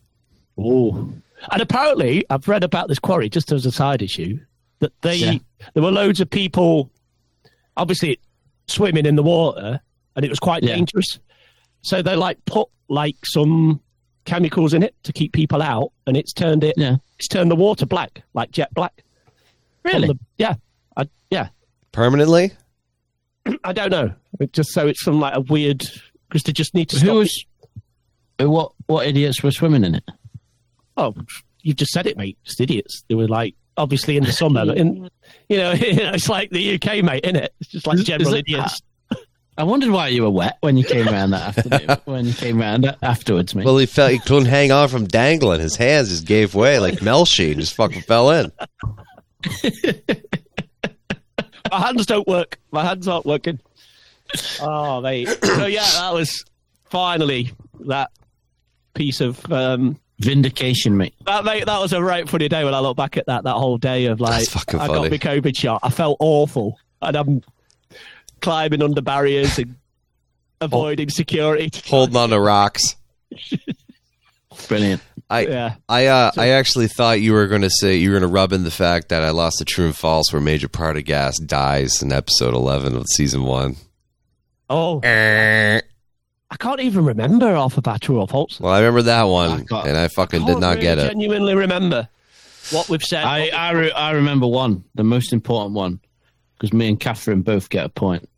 Oh, 0.58 1.10
and 1.52 1.62
apparently, 1.62 2.26
I've 2.30 2.48
read 2.48 2.64
about 2.64 2.88
this 2.88 3.00
quarry 3.00 3.30
just 3.30 3.52
as 3.52 3.66
a 3.66 3.72
side 3.72 4.02
issue 4.02 4.40
that 4.80 4.92
they 5.02 5.16
Yeah. 5.16 5.38
there 5.74 5.84
were 5.84 5.92
loads 5.92 6.20
of 6.22 6.30
people, 6.30 6.90
obviously 7.78 8.20
swimming 8.68 9.06
in 9.06 9.16
the 9.16 9.24
water, 9.24 9.80
and 10.16 10.26
it 10.26 10.30
was 10.30 10.40
quite 10.40 10.64
Yeah. 10.64 10.76
dangerous. 10.76 11.20
So 11.82 12.02
they 12.02 12.16
like 12.16 12.44
put 12.46 12.68
like 12.90 13.16
some 13.26 13.80
chemicals 14.26 14.74
in 14.74 14.82
it 14.84 14.96
to 15.04 15.14
keep 15.14 15.34
people 15.34 15.62
out, 15.62 15.92
and 16.08 16.16
it's 16.18 16.34
turned 16.34 16.64
it. 16.64 16.76
Yeah. 16.78 16.98
It's 17.20 17.28
turned 17.28 17.52
the 17.52 17.56
water 17.56 17.86
black, 17.86 18.24
like 18.34 18.52
jet 18.52 18.74
black. 18.74 19.04
Really? 19.84 20.08
the- 20.08 20.20
yeah. 20.38 20.56
I, 20.98 21.08
yeah. 21.30 21.50
permanently. 21.92 22.52
I 23.64 23.74
don't 23.74 23.90
know. 23.92 24.14
It 24.40 24.54
just 24.54 24.72
so 24.72 24.88
it's 24.88 25.02
from 25.02 25.20
like 25.20 25.36
a 25.36 25.42
weird 25.42 25.84
because 26.28 26.44
they 26.44 26.52
just 26.52 26.74
need 26.74 26.90
to. 26.90 26.98
Who 26.98 27.06
stop 27.06 27.16
was? 27.16 27.46
What 28.40 28.72
what 28.88 29.08
idiots 29.08 29.42
were 29.44 29.52
swimming 29.52 29.84
in 29.84 29.96
it? 29.96 30.04
Oh, 30.98 31.14
you 31.62 31.74
just 31.74 31.92
said 31.92 32.06
it, 32.08 32.18
mate. 32.18 32.38
Just 32.44 32.62
idiots. 32.62 33.04
They 33.08 33.16
were 33.16 33.28
like, 33.28 33.56
obviously 33.78 34.18
in 34.18 34.24
the 34.24 34.32
summer, 34.32 34.74
in, 34.74 35.10
you 35.50 35.58
know, 35.58 35.74
it's 35.78 36.30
like 36.30 36.50
the 36.52 36.76
UK, 36.76 37.04
mate, 37.04 37.26
isn't 37.26 37.36
it? 37.38 37.54
It's 37.60 37.70
just 37.72 37.88
like 37.88 37.98
Is- 37.98 38.04
general 38.06 38.30
is 38.30 38.34
it- 38.34 38.40
idiots. 38.40 38.82
I 39.58 39.64
wondered 39.64 39.92
why 39.92 40.10
you 40.10 40.24
were 40.24 40.30
wet 40.30 40.58
when 40.60 40.76
you 40.76 40.84
came 40.84 41.08
around 41.08 41.30
that 41.30 41.58
afternoon. 41.58 41.98
when 42.06 42.26
you 42.26 42.34
came 42.34 42.60
around 42.60 42.94
afterwards, 43.02 43.56
mate. 43.56 43.66
Well, 43.66 43.78
he 43.78 43.86
felt 43.86 44.12
he 44.12 44.20
couldn't 44.20 44.48
hang 44.48 44.74
on 44.74 44.90
from 44.90 45.08
dangling. 45.08 45.62
His 45.62 45.78
hands 45.78 46.10
just 46.10 46.26
gave 46.26 46.56
way 46.56 46.78
like 46.80 46.96
Melshi 46.96 47.52
and 47.52 47.62
just 47.62 47.74
fucking 47.74 48.02
fell 48.02 48.32
in. 48.32 48.52
My 51.72 51.80
hands 51.80 52.06
don't 52.06 52.28
work. 52.28 52.60
My 52.72 52.84
hands 52.84 53.08
aren't 53.08 53.26
working. 53.26 53.60
Oh, 54.62 55.02
mate. 55.02 55.28
So 55.44 55.66
yeah, 55.66 55.84
that 55.94 56.14
was 56.14 56.46
finally 56.86 57.52
that 57.82 58.12
piece 58.94 59.22
of 59.22 59.52
um, 59.52 60.00
Vindication, 60.20 60.98
mate. 60.98 61.14
that 61.26 61.44
mate. 61.44 61.66
That 61.66 61.80
was 61.80 61.94
a 61.94 62.02
right 62.02 62.28
funny 62.28 62.48
day 62.48 62.64
when 62.64 62.74
I 62.74 62.80
look 62.80 62.98
back 62.98 63.18
at 63.18 63.26
that. 63.28 63.44
That 63.44 63.56
whole 63.56 63.78
day 63.78 64.06
of 64.06 64.22
like, 64.22 64.48
I 64.74 64.88
got 64.88 65.12
my 65.12 65.18
COVID 65.18 65.58
shot. 65.58 65.82
I 65.84 65.90
felt 65.90 66.18
awful, 66.20 66.80
and 67.02 67.16
I'm 67.16 67.44
climbing 68.42 68.82
under 68.82 69.02
barriers 69.02 69.58
and 69.60 69.76
avoiding 70.62 71.10
security. 71.10 71.70
Holding 71.88 72.16
on 72.16 72.30
to 72.30 72.40
rocks. 72.40 72.96
Brilliant. 74.68 75.02
I 75.30 75.42
Yeah. 75.48 75.76
I 75.90 76.06
uh, 76.08 76.32
I 76.38 76.50
actually 76.50 76.88
thought 76.88 77.22
you 77.22 77.34
were 77.34 77.48
going 77.48 77.64
to 77.64 77.70
say 77.70 77.96
you 77.96 78.12
were 78.12 78.20
going 78.20 78.30
to 78.30 78.34
rub 78.34 78.54
in 78.54 78.64
the 78.64 78.72
fact 78.72 79.10
that 79.10 79.24
I 79.24 79.32
lost 79.32 79.58
the 79.60 79.66
true 79.66 79.86
and 79.88 79.96
false 79.96 80.32
where 80.32 80.42
Major 80.42 80.68
Partagaz 80.68 81.34
dies 81.46 82.02
in 82.02 82.12
episode 82.12 82.54
eleven 82.54 82.96
of 82.96 83.06
season 83.16 83.44
one. 83.44 83.76
Oh, 84.70 85.00
well, 85.04 85.82
I 86.52 86.56
can't 86.58 86.80
even 86.80 87.06
remember 87.06 87.56
off 87.56 87.78
of 87.78 87.88
our 87.88 87.98
true 88.00 88.20
or 88.20 88.28
false. 88.28 88.60
Well, 88.60 88.72
I 88.74 88.80
remember 88.80 89.04
that 89.04 89.24
one, 89.24 89.64
got- 89.64 89.88
and 89.88 89.98
I 89.98 90.08
fucking 90.10 90.42
Can't 90.42 90.52
did 90.54 90.60
not 90.60 90.76
really 90.76 90.82
get 90.82 90.98
it. 91.00 91.06
I 91.06 91.08
genuinely 91.10 91.56
remember 91.56 92.08
what 92.72 92.88
we've 92.90 93.04
said. 93.04 93.26
I 93.26 93.48
I, 93.50 93.72
re- 93.72 93.92
I 93.92 94.12
remember 94.12 94.48
one, 94.48 94.84
the 94.96 95.04
most 95.04 95.34
important 95.34 95.74
one, 95.76 96.00
because 96.54 96.72
me 96.74 96.88
and 96.88 97.00
Catherine 97.00 97.42
both 97.42 97.70
get 97.70 97.86
a 97.86 97.90
point. 97.90 98.30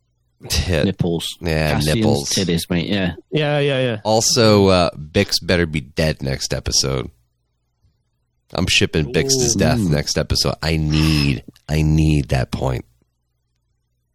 Tit. 0.48 0.84
Nipples. 0.84 1.36
Yeah, 1.40 1.72
Cassian's 1.72 1.94
nipples. 1.96 2.30
Titties, 2.30 2.70
mate. 2.70 2.88
Yeah. 2.88 3.14
yeah, 3.30 3.58
yeah, 3.58 3.80
yeah. 3.80 4.00
Also, 4.04 4.68
uh, 4.68 4.90
Bix 4.92 5.34
better 5.42 5.66
be 5.66 5.80
dead 5.80 6.22
next 6.22 6.54
episode. 6.54 7.10
I'm 8.54 8.66
shipping 8.66 9.12
Bix 9.12 9.28
to 9.28 9.58
death 9.58 9.78
next 9.80 10.16
episode. 10.16 10.54
I 10.62 10.76
need, 10.76 11.44
I 11.68 11.82
need 11.82 12.28
that 12.28 12.50
point. 12.50 12.84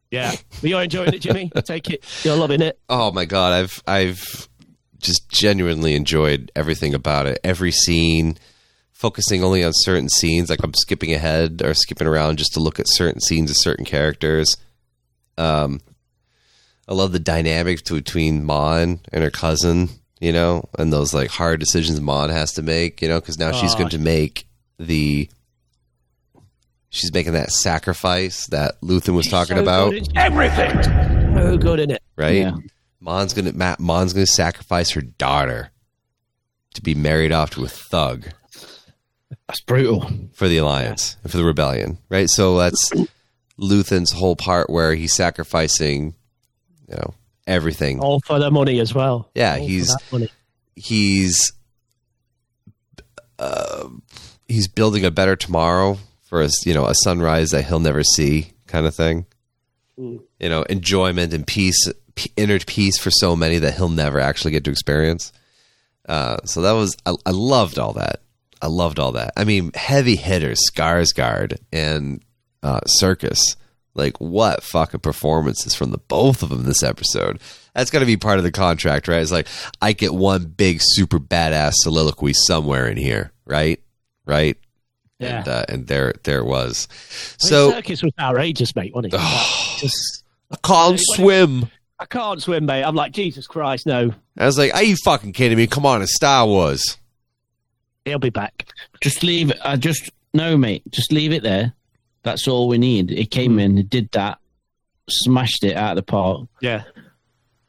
Yeah. 0.10 0.32
But 0.62 0.70
you're 0.70 0.82
enjoying 0.82 1.14
it, 1.14 1.20
Jimmy? 1.20 1.52
I 1.56 1.62
take 1.62 1.90
it. 1.90 2.04
You're 2.24 2.36
loving 2.36 2.62
it. 2.62 2.80
Oh 2.88 3.12
my 3.12 3.26
god, 3.26 3.54
I've, 3.54 3.84
I've 3.86 4.48
just 5.00 5.30
genuinely 5.30 5.96
enjoyed 5.96 6.52
everything 6.56 6.94
about 6.94 7.26
it. 7.28 7.40
Every 7.44 7.72
scene, 7.72 8.38
focusing 8.92 9.44
only 9.44 9.64
on 9.64 9.72
certain 9.74 10.10
scenes. 10.10 10.50
Like 10.50 10.64
I'm 10.64 10.74
skipping 10.74 11.14
ahead 11.14 11.62
or 11.64 11.74
skipping 11.74 12.08
around 12.08 12.38
just 12.38 12.54
to 12.54 12.60
look 12.60 12.80
at 12.80 12.86
certain 12.88 13.20
scenes 13.22 13.52
of 13.52 13.58
certain 13.60 13.86
characters. 13.86 14.56
Um, 15.38 15.82
I 16.88 16.94
love 16.94 17.12
the 17.14 17.20
dynamic 17.20 17.86
between 17.88 18.44
Mon 18.44 19.00
and 19.12 19.24
her 19.24 19.32
cousin, 19.32 19.90
you 20.20 20.34
know, 20.34 20.68
and 20.78 20.92
those 20.92 21.14
like 21.14 21.30
hard 21.30 21.60
decisions 21.60 22.02
Mon 22.02 22.30
has 22.30 22.54
to 22.54 22.62
make, 22.62 23.02
you 23.02 23.08
know, 23.08 23.20
because 23.20 23.38
now 23.40 23.52
she's 23.52 23.76
going 23.76 23.90
to 23.90 24.00
make 24.00 24.48
the. 24.80 25.30
She's 26.90 27.12
making 27.12 27.34
that 27.34 27.52
sacrifice 27.52 28.46
that 28.48 28.80
Luthen 28.82 29.16
was 29.16 29.28
talking 29.28 29.58
So 29.58 29.64
about, 29.64 29.92
good, 29.92 30.04
it's 30.04 30.10
everything. 30.16 30.84
So 31.36 31.58
good 31.58 31.80
in 31.80 31.90
it. 31.92 32.04
right? 32.16 32.36
Yeah. 32.36 32.56
Mon's 33.00 33.34
gonna 33.34 33.52
Matt 33.52 33.80
Mon's 33.80 34.14
gonna 34.14 34.28
sacrifice 34.28 34.92
her 34.92 35.02
daughter 35.02 35.72
to 36.76 36.82
be 36.82 36.94
married 36.94 37.32
off 37.32 37.50
to 37.52 37.64
a 37.66 37.68
thug 37.68 38.28
That's 39.48 39.62
brutal. 39.62 40.08
for 40.34 40.48
the 40.48 40.58
alliance 40.58 41.18
for 41.28 41.36
the 41.38 41.44
rebellion, 41.44 41.98
right? 42.10 42.30
So 42.30 42.58
that's 42.60 42.92
Luthen's 43.60 44.12
whole 44.12 44.36
part 44.36 44.70
where 44.70 44.94
he's 44.96 45.14
sacrificing, 45.14 46.14
you 46.94 47.00
know, 47.02 47.14
everything. 47.48 48.00
All 48.00 48.20
for 48.22 48.40
the 48.40 48.52
money 48.52 48.80
as 48.80 48.94
well. 48.94 49.30
Yeah, 49.36 49.56
All 49.56 49.68
he's- 49.68 49.96
He's 50.76 51.52
uh, 53.40 53.88
he's 54.48 54.68
building 54.68 55.06
a 55.06 55.12
better 55.12 55.36
tomorrow 55.36 55.98
for 56.24 56.42
us, 56.42 56.66
you 56.66 56.74
know, 56.74 56.86
a 56.88 56.96
sunrise 57.04 57.50
that 57.50 57.66
he'll 57.66 57.80
never 57.80 58.04
see, 58.04 58.54
kind 58.68 58.86
of 58.88 58.96
thing. 58.96 59.26
Mm. 60.00 60.22
You 60.40 60.50
know, 60.50 60.64
enjoyment 60.64 61.32
and 61.34 61.46
peace, 61.46 61.78
inner 62.36 62.58
peace 62.60 62.98
for 62.98 63.12
so 63.12 63.36
many 63.36 63.60
that 63.60 63.76
he'll 63.76 63.90
never 63.90 64.20
actually 64.20 64.52
get 64.52 64.64
to 64.64 64.72
experience. 64.72 65.32
Uh, 66.10 66.38
so 66.46 66.62
that 66.64 66.72
was 66.72 66.98
I, 67.06 67.14
I 67.26 67.32
loved 67.32 67.78
all 67.78 67.94
that. 67.94 68.22
I 68.62 68.68
loved 68.68 68.98
all 68.98 69.12
that. 69.12 69.34
I 69.38 69.44
mean, 69.44 69.72
heavy 69.76 70.16
hitters, 70.16 70.60
Skarsgård 70.74 71.58
and 71.72 72.24
uh, 72.64 72.80
Serkis. 73.00 73.56
Like 73.96 74.20
what 74.20 74.64
fucking 74.64 75.02
performances 75.02 75.76
from 75.76 75.92
the 75.92 76.00
both 76.00 76.42
of 76.42 76.50
them 76.50 76.64
this 76.64 76.82
episode. 76.82 77.40
That's 77.76 77.92
got 77.92 78.00
to 78.00 78.06
be 78.06 78.18
part 78.18 78.38
of 78.38 78.44
the 78.44 78.52
contract, 78.52 79.08
right? 79.08 79.22
It's 79.22 79.32
like 79.32 79.48
I 79.82 79.94
get 79.94 80.14
one 80.14 80.46
big 80.46 80.80
super 80.82 81.20
badass 81.20 81.74
soliloquy 81.76 82.34
somewhere 82.34 82.88
in 82.88 82.98
here, 82.98 83.32
right? 83.46 83.80
Right? 84.26 84.58
Yeah. 85.20 85.40
And 85.40 85.48
uh, 85.48 85.66
and 85.70 85.88
there 85.88 86.14
there 86.24 86.40
it 86.40 86.46
was. 86.46 86.88
I 86.90 86.94
mean, 86.94 87.38
So 87.38 87.72
Serkis 87.72 88.04
was 88.04 88.14
outrageous, 88.20 88.76
mate, 88.76 88.94
wasn't 88.96 89.14
he? 89.14 89.20
Like, 89.74 89.80
just, 89.80 90.24
I 90.52 90.58
can't 90.64 91.00
swim. 91.00 91.70
I 92.00 92.06
can't 92.06 92.42
swim, 92.42 92.66
mate. 92.66 92.84
I'm 92.84 92.96
like, 92.96 93.12
Jesus 93.12 93.48
Christ, 93.48 93.86
no. 93.86 94.14
I 94.38 94.46
was 94.46 94.58
like, 94.58 94.74
"Are 94.74 94.84
you 94.84 94.96
fucking 95.04 95.34
kidding 95.34 95.58
me? 95.58 95.68
Come 95.68 95.86
on, 95.86 96.02
it's 96.02 96.16
Star 96.16 96.46
Wars." 96.46 96.98
He'll 98.06 98.20
be 98.20 98.30
back. 98.30 98.68
Just 99.02 99.24
leave 99.24 99.52
it. 99.52 99.58
I 99.64 99.78
just 99.78 100.10
no, 100.34 100.58
mate. 100.58 100.84
Just 100.90 101.12
leave 101.12 101.32
it 101.32 101.44
there. 101.44 101.74
That's 102.24 102.48
all 102.48 102.68
we 102.68 102.78
need. 102.78 103.10
He 103.10 103.26
came 103.26 103.54
hmm. 103.54 103.60
in, 103.60 103.78
he 103.78 103.84
did 103.84 104.10
that, 104.12 104.40
smashed 105.10 105.64
it 105.64 105.76
out 105.76 105.92
of 105.92 105.96
the 105.98 106.04
park. 106.04 106.48
Yeah. 106.62 106.84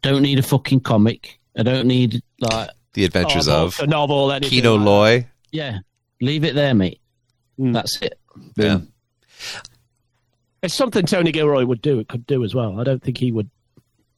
Don't 0.02 0.22
need 0.22 0.39
a 0.39 0.43
fucking 0.43 0.81
comic. 0.81 1.39
I 1.56 1.62
don't 1.62 1.86
need 1.86 2.22
like 2.40 2.70
The 2.94 3.05
Adventures 3.05 3.48
Oh, 3.48 3.66
of 3.66 3.81
a 3.81 3.86
novel, 3.86 4.32
anything 4.32 4.51
Kino 4.51 4.74
like 4.76 4.85
Loy. 4.85 5.28
yeah. 5.51 5.78
Leave 6.20 6.44
it 6.44 6.55
there, 6.55 6.74
mate. 6.74 7.01
Hmm. 7.59 7.72
That's 7.72 8.01
it. 8.01 8.18
Yeah. 8.56 8.81
It's 10.62 10.74
something 10.74 11.05
Tony 11.05 11.32
Gilroy 11.32 11.64
would 11.64 11.82
do. 11.82 11.98
It 11.98 12.09
could 12.09 12.26
do 12.26 12.44
as 12.44 12.55
well. 12.55 12.81
I 12.81 12.85
don't 12.85 13.02
think 13.02 13.18
he 13.18 13.32
would. 13.32 13.51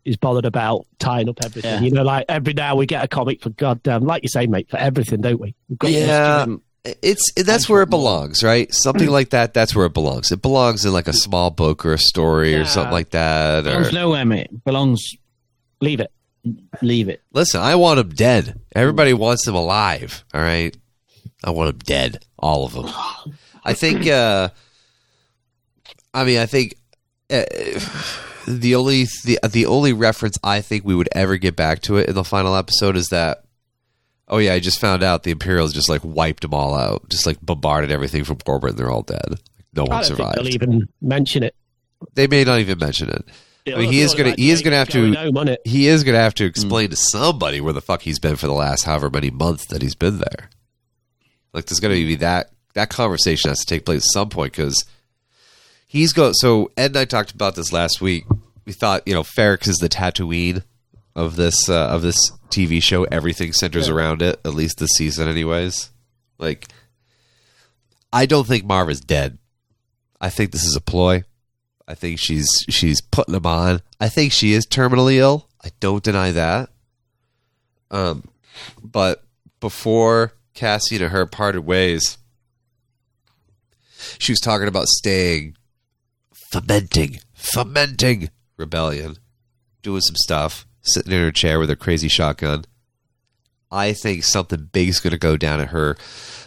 He's 0.05 0.17
bothered 0.17 0.45
about 0.45 0.87
tying 1.01 1.29
up 1.29 1.39
everything. 1.45 1.73
Yeah. 1.73 1.81
You 1.81 1.91
know, 1.91 2.05
like 2.05 2.27
every 2.29 2.53
now 2.53 2.77
we 2.77 2.87
get 2.87 3.03
a 3.03 3.09
comic 3.09 3.43
for 3.43 3.51
goddamn, 3.51 4.05
like 4.05 4.23
you 4.23 4.29
say, 4.29 4.47
mate, 4.47 4.71
for 4.71 4.77
everything, 4.77 5.21
don't 5.21 5.41
we? 5.41 5.57
We've 5.69 5.79
got 5.79 5.91
Yeah, 5.91 6.47
it's 7.03 7.33
that's 7.35 7.69
where 7.69 7.83
it 7.83 7.91
belongs, 7.91 8.43
right? 8.43 8.73
Something 8.73 9.09
like 9.11 9.31
that. 9.31 9.55
That's 9.55 9.75
where 9.75 9.87
it 9.87 9.95
belongs. 9.95 10.31
It 10.33 10.43
belongs 10.43 10.85
in 10.85 10.93
like 10.93 11.09
a 11.09 11.13
small 11.13 11.51
book 11.51 11.85
or 11.85 11.95
a 11.95 11.99
story 11.99 12.55
or 12.55 12.65
something 12.65 12.93
like 12.93 13.11
that. 13.11 13.65
Belongs 13.65 13.89
Or 13.89 13.93
nowhere, 13.93 14.25
mate. 14.25 14.65
Belongs. 14.65 15.03
Leave 15.81 16.01
it. 16.01 16.11
Leave 16.81 17.09
it. 17.09 17.23
listen, 17.33 17.61
I 17.61 17.75
want 17.75 17.99
them 17.99 18.11
dead. 18.11 18.61
Everybody 18.75 19.13
wants 19.13 19.45
them 19.45 19.55
alive. 19.57 20.25
All 20.33 20.41
right, 20.41 20.77
I 21.43 21.51
want 21.51 21.71
them 21.71 21.79
dead. 21.85 22.25
All 22.39 22.65
of 22.65 22.73
them. 22.73 22.87
I 23.65 23.75
think. 23.75 24.07
uh 24.07 24.51
I 26.15 26.25
mean, 26.25 26.39
I 26.39 26.47
think. 26.47 26.77
Uh, 27.29 27.43
the 28.47 28.77
only 28.77 29.07
the 29.25 29.41
the 29.51 29.67
only 29.67 29.93
reference 29.93 30.39
I 30.45 30.61
think 30.61 30.85
we 30.85 30.95
would 30.95 31.09
ever 31.11 31.37
get 31.37 31.57
back 31.57 31.83
to 31.83 31.97
it 31.97 32.09
in 32.09 32.15
the 32.15 32.23
final 32.23 32.55
episode 32.55 32.95
is 32.97 33.09
that 33.09 33.43
oh 34.29 34.39
yeah 34.39 34.55
I 34.55 34.61
just 34.61 34.81
found 34.81 35.03
out 35.03 35.23
the 35.23 35.31
Imperials 35.31 35.73
just 35.73 35.89
like 35.89 36.03
wiped 36.05 36.43
them 36.43 36.55
all 36.55 36.75
out. 36.75 37.09
Just 37.09 37.27
like 37.27 37.39
bombarded 37.41 37.91
everything 37.91 38.25
from 38.25 38.39
orbit 38.47 38.71
and 38.71 38.79
they're 38.79 38.91
all 38.91 39.03
dead. 39.03 39.41
No 39.75 39.85
one 39.85 40.05
survived 40.05 40.39
they'll 40.39 40.49
even 40.49 40.89
mention 41.01 41.43
it. 41.43 41.55
they 42.15 42.27
may 42.27 42.45
not 42.45 42.61
even 42.61 42.79
mention 42.79 43.11
it. 43.11 43.25
I 43.69 43.79
mean 43.79 43.93
he 43.93 44.01
is 44.01 44.15
gonna 44.15 44.35
he 44.37 44.51
is 44.51 44.63
gonna 44.63 44.77
have 44.77 44.89
to 44.91 45.13
home, 45.13 45.57
he 45.65 45.89
is 45.89 46.05
gonna 46.05 46.19
have 46.19 46.35
to 46.35 46.45
explain 46.45 46.91
to 46.91 46.97
somebody 46.97 47.61
where 47.61 47.73
the 47.73 47.81
fuck 47.81 48.03
he's 48.03 48.19
been 48.19 48.37
for 48.37 48.47
the 48.47 48.53
last 48.53 48.85
however 48.85 49.11
many 49.11 49.31
months 49.31 49.67
that 49.69 49.83
he's 49.83 49.97
been 49.97 50.19
there. 50.19 50.51
Like 51.53 51.67
there's 51.67 51.81
gonna 51.81 51.95
be 51.95 52.17
that 52.17 52.51
that 52.75 52.91
conversation 52.91 53.49
has 53.49 53.59
to 53.61 53.67
take 53.67 53.85
place 53.85 54.03
at 54.03 54.13
some 54.13 54.29
point 54.29 54.53
because 54.53 54.85
he's 55.87 56.13
go. 56.13 56.31
So 56.35 56.71
Ed 56.77 56.93
and 56.93 56.99
I 56.99 57.05
talked 57.07 57.33
about 57.33 57.55
this 57.55 57.73
last 57.73 58.01
week. 58.01 58.25
We 58.67 58.73
thought 58.73 59.03
you 59.07 59.15
know 59.15 59.23
Ferrix 59.23 59.67
is 59.67 59.77
the 59.77 59.89
Tatooine 59.89 60.63
of 61.17 61.35
this 61.35 61.69
uh, 61.69 61.89
of 61.89 62.03
this 62.03 62.17
TV 62.51 62.81
show. 62.81 63.05
Everything 63.05 63.53
centers 63.53 63.89
around 63.89 64.23
it, 64.23 64.39
at 64.45 64.55
least 64.55 64.79
this 64.79 64.91
season, 64.97 65.27
anyways. 65.27 65.91
Like, 66.39 66.69
I 68.13 68.27
don't 68.27 68.47
think 68.47 68.65
Marv 68.65 68.91
is 68.91 69.01
dead. 69.01 69.39
I 70.21 70.29
think 70.31 70.53
this 70.53 70.65
is 70.65 70.77
a 70.77 70.81
ploy. 70.81 71.25
I 71.89 71.95
think 71.95 72.21
she's 72.21 72.47
she's 72.69 73.01
putting 73.01 73.35
him 73.35 73.47
on. 73.47 73.81
I 73.99 74.09
think 74.09 74.33
she 74.33 74.53
is 74.53 74.67
terminally 74.67 75.17
ill. 75.17 75.49
I 75.65 75.71
don't 75.81 76.05
deny 76.05 76.31
that. 76.33 76.69
Um, 77.91 78.29
but 78.83 79.25
before 79.61 80.35
Cassie 80.55 80.97
and 80.97 81.13
her 81.13 81.27
parted 81.27 81.61
ways, 81.61 82.19
she 84.19 84.33
was 84.33 84.41
talking 84.41 84.69
about 84.69 84.87
staying 84.87 85.57
fomenting, 86.33 87.21
fomenting 87.33 88.31
rebellion, 88.57 89.17
doing 89.83 90.01
some 90.01 90.17
stuff, 90.17 90.66
sitting 90.87 91.13
in 91.13 91.21
her 91.21 91.33
chair 91.33 91.59
with 91.59 91.69
her 91.69 91.77
crazy 91.77 92.09
shotgun. 92.09 92.65
I 93.71 93.93
think 93.93 94.25
something 94.25 94.69
big's 94.73 95.01
going 95.01 95.13
to 95.13 95.19
go 95.19 95.37
down 95.37 95.61
at 95.61 95.69
her 95.69 95.97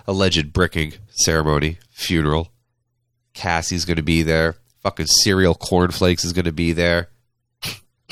alleged 0.08 0.54
bricking 0.54 0.94
ceremony, 1.10 1.78
funeral. 1.92 2.52
Cassie's 3.34 3.86
going 3.86 3.98
to 3.98 4.04
be 4.04 4.24
there. 4.24 4.56
Fucking 4.82 5.08
cereal 5.08 5.54
cornflakes 5.54 6.24
is 6.24 6.34
going 6.34 6.46
to 6.46 6.52
be 6.52 6.72
there. 6.72 7.10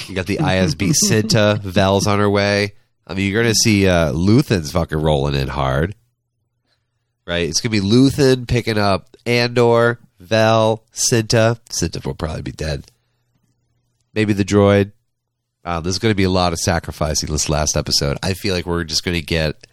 You 0.05 0.15
got 0.15 0.27
the 0.27 0.37
ISB 0.41 0.93
Cinta. 1.09 1.59
Vel's 1.59 2.07
on 2.07 2.19
her 2.19 2.29
way. 2.29 2.73
I 3.05 3.13
mean, 3.13 3.31
you're 3.31 3.41
going 3.41 3.53
to 3.53 3.59
see 3.59 3.87
uh, 3.87 4.11
Luthen's 4.11 4.71
fucking 4.71 4.97
rolling 4.97 5.35
in 5.35 5.47
hard. 5.47 5.95
Right? 7.25 7.47
It's 7.47 7.61
going 7.61 7.71
to 7.73 7.81
be 7.81 7.87
Luthen 7.87 8.47
picking 8.47 8.77
up 8.77 9.15
Andor, 9.25 9.99
Vel, 10.19 10.83
Cinta. 10.93 11.59
Cinta 11.69 12.05
will 12.05 12.15
probably 12.15 12.41
be 12.41 12.51
dead. 12.51 12.91
Maybe 14.13 14.33
the 14.33 14.45
droid. 14.45 14.91
Wow, 15.67 15.81
there's 15.81 15.99
going 15.99 16.11
to 16.11 16.15
be 16.15 16.23
a 16.23 16.29
lot 16.29 16.53
of 16.53 16.59
sacrificing 16.59 17.29
this 17.29 17.49
last 17.49 17.75
episode. 17.75 18.17
I 18.23 18.35
feel 18.35 18.55
like 18.55 18.65
we're 18.65 18.85
just 18.85 19.03
going 19.03 19.15
to 19.15 19.21
get. 19.21 19.67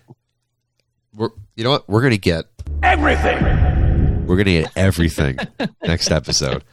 We're, 1.14 1.28
you 1.54 1.62
know 1.62 1.70
what? 1.70 1.88
We're 1.88 2.00
going 2.00 2.10
to 2.10 2.18
get 2.18 2.46
Everything. 2.82 4.26
we're 4.26 4.34
going 4.34 4.46
to 4.46 4.62
get 4.62 4.72
everything 4.74 5.38
next 5.84 6.10
episode. 6.10 6.64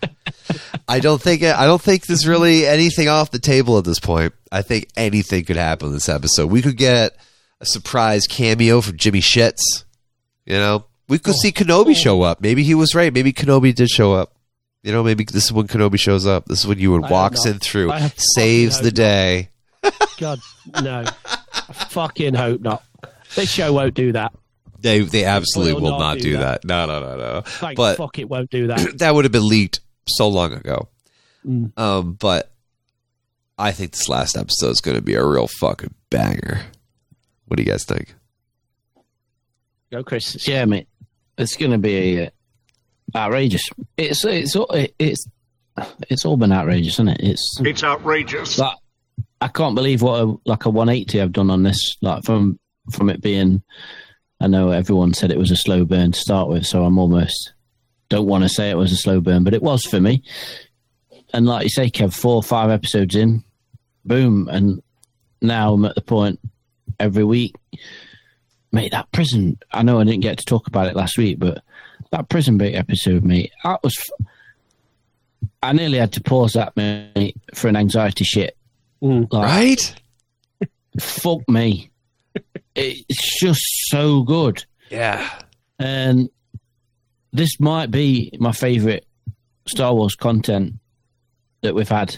I 0.88 1.00
don't 1.02 1.22
think 1.22 1.44
I 1.44 1.68
don't 1.68 1.80
think 1.80 2.08
there's 2.08 2.28
really 2.28 2.66
anything 2.66 3.10
off 3.10 3.30
the 3.30 3.38
table 3.38 3.78
at 3.78 3.86
this 3.86 4.00
point. 4.00 4.34
I 4.52 4.64
think 4.64 4.88
anything 4.98 5.46
could 5.46 5.56
happen 5.56 5.92
this 5.92 6.10
episode. 6.10 6.48
We 6.48 6.64
could 6.64 6.78
get 6.78 7.16
a 7.60 7.68
surprise 7.68 8.26
cameo 8.28 8.82
from 8.82 8.98
Jimmy 8.98 9.22
Shits. 9.22 9.62
You 10.48 10.56
know, 10.56 10.86
we 11.08 11.20
could 11.20 11.36
see 11.36 11.52
Kenobi 11.52 11.96
show 11.96 12.24
up. 12.24 12.42
Maybe 12.42 12.64
he 12.64 12.74
was 12.74 12.96
right. 12.96 13.14
Maybe 13.14 13.34
Kenobi 13.34 13.76
did 13.76 13.88
show 13.88 14.14
up. 14.14 14.34
You 14.84 14.92
know, 14.92 15.04
maybe 15.04 15.24
this 15.26 15.46
is 15.46 15.54
when 15.54 15.68
Kenobi 15.68 16.00
shows 16.00 16.26
up. 16.26 16.46
This 16.46 16.60
is 16.62 16.68
when 16.68 16.80
Ewan 16.80 17.04
I 17.06 17.10
walks 17.12 17.46
in 17.46 17.60
through, 17.60 17.92
saves 18.36 18.82
the 18.82 18.92
day. 18.92 19.50
God, 20.18 20.40
no. 20.82 21.04
I 21.06 21.74
fucking 21.74 22.34
hope 22.34 22.62
not. 22.62 22.84
This 23.36 23.52
show 23.52 23.74
won't 23.74 23.94
do 23.94 24.12
that. 24.14 24.34
They 24.80 25.02
they 25.02 25.26
absolutely 25.26 25.74
will 25.74 25.82
will 25.82 25.92
not 25.92 26.00
not 26.00 26.18
do 26.18 26.24
do 26.24 26.38
that. 26.38 26.64
that. 26.64 26.68
No, 26.68 26.86
no, 26.88 27.00
no, 27.00 27.18
no. 27.18 27.42
Thank 27.42 27.78
But 27.78 27.98
fuck 27.98 28.18
it 28.18 28.28
won't 28.28 28.50
do 28.50 28.68
that. 28.68 28.98
that 29.00 29.14
would 29.14 29.26
have 29.26 29.32
been 29.32 29.48
leaked 29.48 29.80
so 30.08 30.28
long 30.28 30.54
ago. 30.54 30.90
Mm. 31.46 31.78
Um, 31.78 32.14
but 32.14 32.52
I 33.58 33.72
think 33.72 33.92
this 33.92 34.10
last 34.10 34.36
episode 34.36 34.72
is 34.72 34.82
going 34.82 34.98
to 34.98 35.04
be 35.04 35.14
a 35.14 35.24
real 35.24 35.48
fucking 35.48 35.94
banger. 36.10 36.62
What 37.46 37.58
do 37.58 37.64
you 37.64 37.70
guys 37.70 37.86
think? 37.86 38.16
Go, 39.92 40.04
Chris. 40.04 40.48
Yeah, 40.48 40.66
mate. 40.66 40.88
It's 41.38 41.56
going 41.56 41.72
to 41.72 41.78
be 41.78 42.26
uh, 42.26 42.30
outrageous. 43.16 43.64
It's 43.98 44.24
it's 44.26 44.56
all- 44.56 44.70
it's 45.00 45.26
it's 46.10 46.26
all 46.26 46.38
been 46.38 46.52
outrageous, 46.52 46.94
isn't 46.96 47.08
it? 47.10 47.22
It's 47.22 47.58
It's 47.62 47.84
outrageous. 47.84 48.58
that 48.58 48.76
I 49.40 49.48
can't 49.48 49.74
believe 49.76 50.02
what 50.02 50.22
a, 50.22 50.36
like 50.46 50.66
a 50.66 50.70
180 50.70 51.22
I've 51.22 51.32
done 51.32 51.50
on 51.50 51.64
this. 51.64 51.96
Like 52.02 52.24
from 52.24 52.60
from 52.92 53.10
it 53.10 53.22
being, 53.22 53.62
I 54.40 54.48
know 54.48 54.70
everyone 54.72 55.14
said 55.14 55.32
it 55.32 55.38
was 55.40 55.52
a 55.52 55.56
slow 55.56 55.86
burn 55.86 56.12
to 56.12 56.20
start 56.20 56.50
with, 56.50 56.66
so 56.66 56.84
I'm 56.84 56.98
almost 57.00 57.54
don't 58.10 58.28
want 58.28 58.44
to 58.44 58.50
say 58.50 58.70
it 58.70 58.78
was 58.78 58.92
a 58.92 58.98
slow 58.98 59.22
burn, 59.22 59.44
but 59.44 59.54
it 59.54 59.64
was 59.64 59.86
for 59.86 60.00
me. 60.02 60.22
And 61.34 61.46
like 61.46 61.64
you 61.64 61.70
say, 61.70 61.90
Kev, 61.90 62.14
four 62.14 62.36
or 62.36 62.44
five 62.44 62.70
episodes 62.70 63.16
in, 63.16 63.44
boom, 64.04 64.50
and 64.50 64.82
now 65.42 65.74
I'm 65.74 65.86
at 65.86 65.96
the 65.96 66.02
point 66.02 66.40
every 67.00 67.24
week. 67.24 67.56
Mate, 68.74 68.92
that 68.92 69.12
prison. 69.12 69.58
I 69.72 69.84
know 69.84 70.00
I 70.00 70.04
didn't 70.04 70.22
get 70.24 70.38
to 70.40 70.46
talk 70.46 70.68
about 70.68 70.88
it 70.88 70.96
last 70.96 71.18
week, 71.18 71.40
but 71.40 71.64
that 72.12 72.30
prison 72.30 72.58
break 72.58 72.76
episode, 72.76 73.24
mate, 73.24 73.52
that 73.64 73.82
was. 73.84 73.96
F- 73.98 74.28
I 75.64 75.74
nearly 75.74 75.98
had 76.00 76.14
to 76.14 76.22
pause 76.22 76.54
that, 76.54 76.76
mate, 76.76 77.36
for 77.54 77.68
an 77.68 77.76
anxiety 77.76 78.24
shit. 78.24 78.58
Like, 79.02 79.32
right? 79.32 79.96
fuck 81.00 81.48
me. 81.48 81.90
It's 82.76 83.40
just 83.40 83.62
so 83.90 84.24
good. 84.24 84.66
Yeah. 84.90 85.28
And 85.80 86.30
this 87.32 87.60
might 87.60 87.92
be 87.92 88.32
my 88.40 88.52
favorite 88.52 89.06
Star 89.68 89.94
Wars 89.94 90.16
content 90.16 90.74
that 91.62 91.76
we've 91.76 91.90
had. 91.90 92.18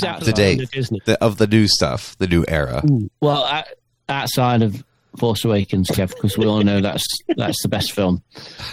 That's 0.00 0.24
The 0.26 0.32
date 0.32 0.70
the 1.04 1.18
of 1.20 1.36
the 1.38 1.46
new 1.46 1.66
stuff, 1.68 2.16
the 2.18 2.26
new 2.28 2.44
era. 2.46 2.82
Well, 3.20 3.44
o- 3.50 3.72
outside 4.08 4.62
of 4.62 4.84
Force 5.18 5.44
Awakens, 5.44 5.88
Kev, 5.90 6.08
because 6.14 6.36
we 6.38 6.46
all 6.46 6.62
know 6.62 6.80
that's 6.80 7.06
that's 7.36 7.62
the 7.62 7.68
best 7.68 7.92
film 7.92 8.22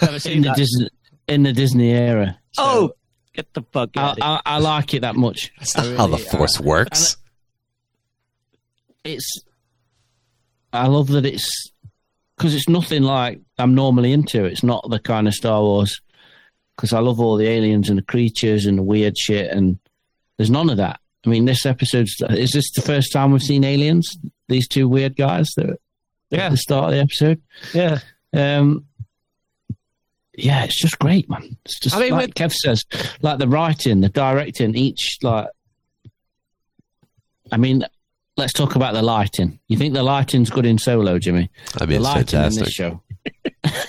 Never 0.00 0.14
in 0.14 0.20
seen 0.20 0.42
the 0.42 0.48
that. 0.48 0.56
Disney 0.56 0.88
in 1.28 1.42
the 1.44 1.52
Disney 1.52 1.90
era. 1.90 2.38
So 2.52 2.62
Oh, 2.64 2.92
get 3.32 3.52
the 3.54 3.62
fuck 3.72 3.90
I, 3.96 4.00
out! 4.02 4.16
of 4.18 4.22
I, 4.22 4.40
I 4.44 4.58
like 4.58 4.92
it 4.94 5.00
that 5.02 5.16
much. 5.16 5.52
That's 5.58 5.78
I 5.78 5.86
not 5.88 5.96
how 5.96 6.06
the 6.08 6.14
uh, 6.16 6.18
force 6.18 6.60
I- 6.60 6.64
works. 6.64 7.16
it's 9.04 9.42
I 10.72 10.86
love 10.86 11.08
that 11.08 11.26
it's 11.26 11.70
because 12.36 12.54
it's 12.54 12.68
nothing 12.68 13.02
like 13.02 13.40
I'm 13.58 13.74
normally 13.74 14.12
into. 14.12 14.44
It's 14.44 14.62
not 14.62 14.88
the 14.90 14.98
kind 14.98 15.28
of 15.28 15.34
Star 15.34 15.60
Wars 15.60 16.00
because 16.76 16.92
I 16.92 17.00
love 17.00 17.20
all 17.20 17.36
the 17.36 17.46
aliens 17.48 17.88
and 17.88 17.98
the 17.98 18.02
creatures 18.02 18.66
and 18.66 18.78
the 18.78 18.82
weird 18.82 19.16
shit, 19.18 19.50
and 19.50 19.78
there's 20.38 20.50
none 20.50 20.70
of 20.70 20.78
that. 20.78 20.98
I 21.24 21.28
mean, 21.28 21.44
this 21.44 21.66
episode 21.66 22.08
is 22.30 22.50
this 22.52 22.72
the 22.72 22.82
first 22.82 23.12
time 23.12 23.30
we've 23.32 23.42
seen 23.42 23.62
aliens? 23.64 24.16
These 24.48 24.66
two 24.66 24.88
weird 24.88 25.14
guys 25.16 25.48
that 25.56 25.68
at 25.70 25.78
Yeah. 26.38 26.48
the 26.48 26.56
start 26.56 26.86
of 26.86 26.90
the 26.92 27.00
episode. 27.00 27.40
yeah. 27.74 27.98
Um, 28.32 28.86
yeah, 30.34 30.64
it's 30.64 30.80
just 30.80 30.98
great, 30.98 31.28
man. 31.28 31.56
It's 31.64 31.78
just 31.78 31.94
I 31.94 32.00
mean, 32.00 32.12
like 32.12 32.34
Kev 32.34 32.52
says, 32.52 32.84
like 33.20 33.38
the 33.38 33.48
writing, 33.48 34.00
the 34.00 34.08
directing, 34.08 34.74
each 34.74 35.18
like. 35.22 35.48
I 37.50 37.58
mean, 37.58 37.84
let's 38.38 38.54
talk 38.54 38.74
about 38.74 38.94
the 38.94 39.02
lighting. 39.02 39.58
You 39.68 39.76
think 39.76 39.92
the 39.92 40.02
lighting's 40.02 40.48
good 40.48 40.64
in 40.64 40.78
Solo, 40.78 41.18
Jimmy? 41.18 41.50
I 41.78 41.84
mean, 41.84 41.88
the 41.90 41.96
it's 41.96 42.34
lighting 42.34 42.42
in 42.44 42.54
this 42.54 42.72
show. 42.72 43.02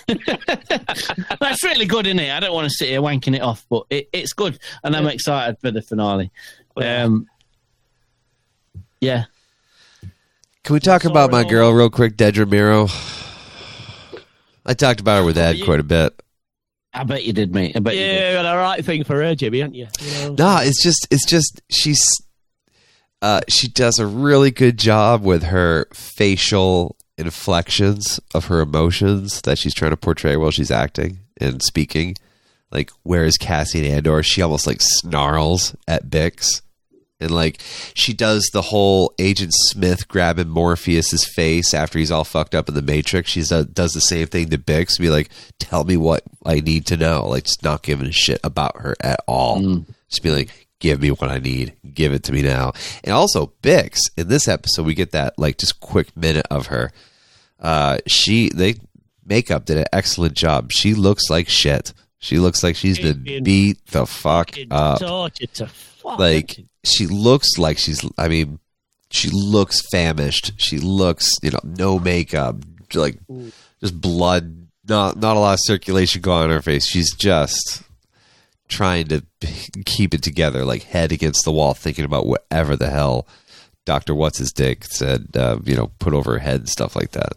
That's 1.39 1.63
really 1.63 1.85
good, 1.85 2.07
isn't 2.07 2.19
it? 2.19 2.31
I 2.31 2.41
don't 2.41 2.53
want 2.53 2.65
to 2.65 2.73
sit 2.73 2.89
here 2.89 3.01
wanking 3.01 3.35
it 3.35 3.41
off, 3.41 3.65
but 3.69 3.85
it, 3.89 4.09
it's 4.11 4.33
good, 4.33 4.59
and 4.83 4.95
I'm 4.95 5.07
excited 5.07 5.57
for 5.61 5.71
the 5.71 5.81
finale. 5.81 6.29
Um, 6.75 7.27
yeah, 8.99 9.25
Can 10.63 10.75
we 10.75 10.79
talk 10.79 11.03
about 11.03 11.29
my 11.29 11.43
girl 11.43 11.73
real 11.73 11.89
quick, 11.89 12.15
Dedra 12.15 12.45
Meero? 12.45 12.89
I 14.65 14.73
talked 14.73 15.01
about 15.01 15.19
her 15.19 15.25
with 15.25 15.37
Ed 15.37 15.57
quite 15.65 15.81
a 15.81 15.83
bit. 15.83 16.17
I 16.93 17.03
bet 17.03 17.25
you 17.25 17.33
did, 17.33 17.53
mate. 17.53 17.75
I 17.75 17.79
bet 17.79 17.95
you 17.95 17.99
did. 17.99 18.15
Yeah, 18.15 18.41
got 18.41 18.49
the 18.49 18.57
right 18.57 18.85
thing 18.85 19.03
for 19.03 19.21
her, 19.21 19.35
Jimmy, 19.35 19.59
haven't 19.59 19.75
you? 19.75 19.87
you 19.99 20.13
know? 20.29 20.35
No, 20.35 20.57
it's 20.61 20.81
just 20.81 21.05
it's 21.11 21.25
just 21.25 21.61
she's 21.69 22.01
uh 23.21 23.41
she 23.49 23.67
does 23.67 23.99
a 23.99 24.07
really 24.07 24.51
good 24.51 24.77
job 24.77 25.23
with 25.23 25.43
her 25.43 25.87
facial 25.93 26.95
inflections 27.17 28.21
of 28.33 28.45
her 28.45 28.61
emotions 28.61 29.41
that 29.41 29.57
she's 29.57 29.73
trying 29.73 29.91
to 29.91 29.97
portray 29.97 30.37
while 30.37 30.51
she's 30.51 30.71
acting 30.71 31.19
and 31.41 31.61
speaking. 31.61 32.15
Like 32.71 32.89
where 33.01 33.25
is 33.25 33.35
Cassian 33.37 33.83
Andor? 33.83 34.23
She 34.23 34.41
almost 34.41 34.65
like 34.65 34.79
snarls 34.79 35.75
at 35.89 36.09
Bix. 36.09 36.61
And 37.23 37.31
like 37.31 37.61
she 37.93 38.13
does 38.13 38.49
the 38.53 38.61
whole 38.61 39.13
Agent 39.17 39.53
Smith 39.53 40.07
grabbing 40.07 40.47
Morpheus's 40.49 41.25
face 41.25 41.73
after 41.73 41.97
he's 41.97 42.11
all 42.11 42.23
fucked 42.23 42.53
up 42.53 42.69
in 42.69 42.75
the 42.75 42.81
Matrix. 42.81 43.31
She 43.31 43.41
does 43.41 43.65
does 43.67 43.93
the 43.93 44.01
same 44.01 44.27
thing 44.27 44.49
to 44.49 44.57
Bix, 44.57 44.99
be 44.99 45.09
like, 45.09 45.29
"Tell 45.59 45.83
me 45.83 45.97
what 45.97 46.23
I 46.45 46.59
need 46.59 46.85
to 46.87 46.97
know." 46.97 47.27
Like 47.27 47.45
just 47.45 47.63
not 47.63 47.81
giving 47.83 48.07
a 48.07 48.11
shit 48.11 48.39
about 48.43 48.77
her 48.81 48.95
at 49.01 49.21
all. 49.27 49.83
Just 50.09 50.21
be 50.21 50.31
like, 50.31 50.67
"Give 50.79 51.01
me 51.01 51.09
what 51.11 51.29
I 51.29 51.39
need. 51.39 51.73
Give 51.93 52.13
it 52.13 52.23
to 52.23 52.31
me 52.31 52.41
now." 52.41 52.73
And 53.03 53.13
also 53.13 53.53
Bix 53.63 53.97
in 54.17 54.27
this 54.27 54.47
episode, 54.47 54.85
we 54.85 54.93
get 54.93 55.11
that 55.11 55.39
like 55.39 55.57
just 55.57 55.79
quick 55.79 56.15
minute 56.15 56.45
of 56.51 56.67
her. 56.67 56.91
Uh, 57.59 57.97
she 58.07 58.49
they 58.49 58.75
makeup 59.25 59.65
did 59.65 59.77
an 59.77 59.85
excellent 59.93 60.33
job. 60.33 60.69
She 60.71 60.93
looks 60.93 61.29
like 61.29 61.47
shit. 61.47 61.93
She 62.19 62.39
looks 62.39 62.63
like 62.63 62.75
she's 62.75 62.99
been 62.99 63.43
beat 63.43 63.85
the 63.87 64.05
fuck 64.05 64.51
up 64.71 64.99
tortured 64.99 65.53
to 65.55 65.67
fuck. 66.03 66.19
like 66.19 66.59
she 66.83 67.07
looks 67.07 67.57
like 67.57 67.77
she's 67.77 68.05
i 68.17 68.27
mean 68.27 68.59
she 69.09 69.29
looks 69.31 69.81
famished 69.91 70.51
she 70.57 70.77
looks 70.79 71.29
you 71.41 71.51
know 71.51 71.59
no 71.63 71.97
makeup 71.99 72.57
like 72.93 73.17
just 73.79 73.99
blood 73.99 74.67
not 74.87 75.17
not 75.17 75.35
a 75.37 75.39
lot 75.39 75.53
of 75.53 75.59
circulation 75.63 76.21
going 76.21 76.43
on 76.43 76.49
her 76.49 76.61
face 76.61 76.85
she's 76.85 77.13
just 77.15 77.81
trying 78.67 79.07
to 79.07 79.23
keep 79.85 80.13
it 80.13 80.21
together 80.21 80.63
like 80.65 80.83
head 80.83 81.11
against 81.11 81.43
the 81.45 81.51
wall 81.51 81.73
thinking 81.73 82.05
about 82.05 82.25
whatever 82.25 82.75
the 82.75 82.89
hell 82.89 83.27
dr 83.85 84.13
what's 84.13 84.37
his 84.37 84.51
dick 84.51 84.83
said 84.83 85.27
uh, 85.35 85.57
you 85.63 85.75
know 85.75 85.87
put 85.99 86.13
over 86.13 86.33
her 86.33 86.39
head 86.39 86.61
and 86.61 86.69
stuff 86.69 86.95
like 86.95 87.11
that 87.11 87.33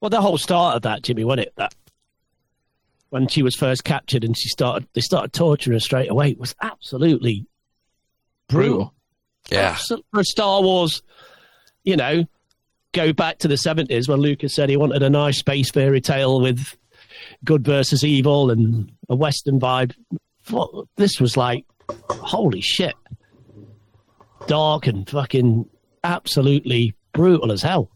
Well, 0.00 0.10
the 0.10 0.20
whole 0.20 0.38
start 0.38 0.76
of 0.76 0.82
that, 0.82 1.02
Jimmy, 1.02 1.24
wasn't 1.24 1.48
it? 1.48 1.52
That 1.56 1.74
when 3.10 3.28
she 3.28 3.42
was 3.42 3.54
first 3.54 3.84
captured 3.84 4.24
and 4.24 4.36
she 4.36 4.48
started, 4.48 4.86
they 4.94 5.00
started 5.00 5.32
torturing 5.32 5.74
her 5.74 5.80
straight 5.80 6.10
away. 6.10 6.30
It 6.30 6.38
was 6.38 6.54
absolutely 6.62 7.46
brutal. 8.48 8.92
yeah 9.50 9.74
Absol- 9.74 10.02
For 10.12 10.24
Star 10.24 10.62
Wars, 10.62 11.02
you 11.84 11.96
know, 11.96 12.24
go 12.92 13.12
back 13.12 13.38
to 13.38 13.48
the 13.48 13.56
seventies 13.56 14.08
when 14.08 14.20
Lucas 14.20 14.54
said 14.54 14.68
he 14.68 14.76
wanted 14.76 15.02
a 15.02 15.10
nice 15.10 15.38
space 15.38 15.70
fairy 15.70 16.00
tale 16.00 16.40
with 16.40 16.76
good 17.44 17.64
versus 17.64 18.04
evil 18.04 18.50
and 18.50 18.92
a 19.08 19.16
Western 19.16 19.58
vibe. 19.60 19.94
This 20.96 21.20
was 21.20 21.36
like, 21.36 21.64
holy 22.10 22.60
shit, 22.60 22.94
dark 24.46 24.86
and 24.86 25.08
fucking 25.08 25.68
absolutely 26.04 26.94
brutal 27.12 27.52
as 27.52 27.62
hell. 27.62 27.90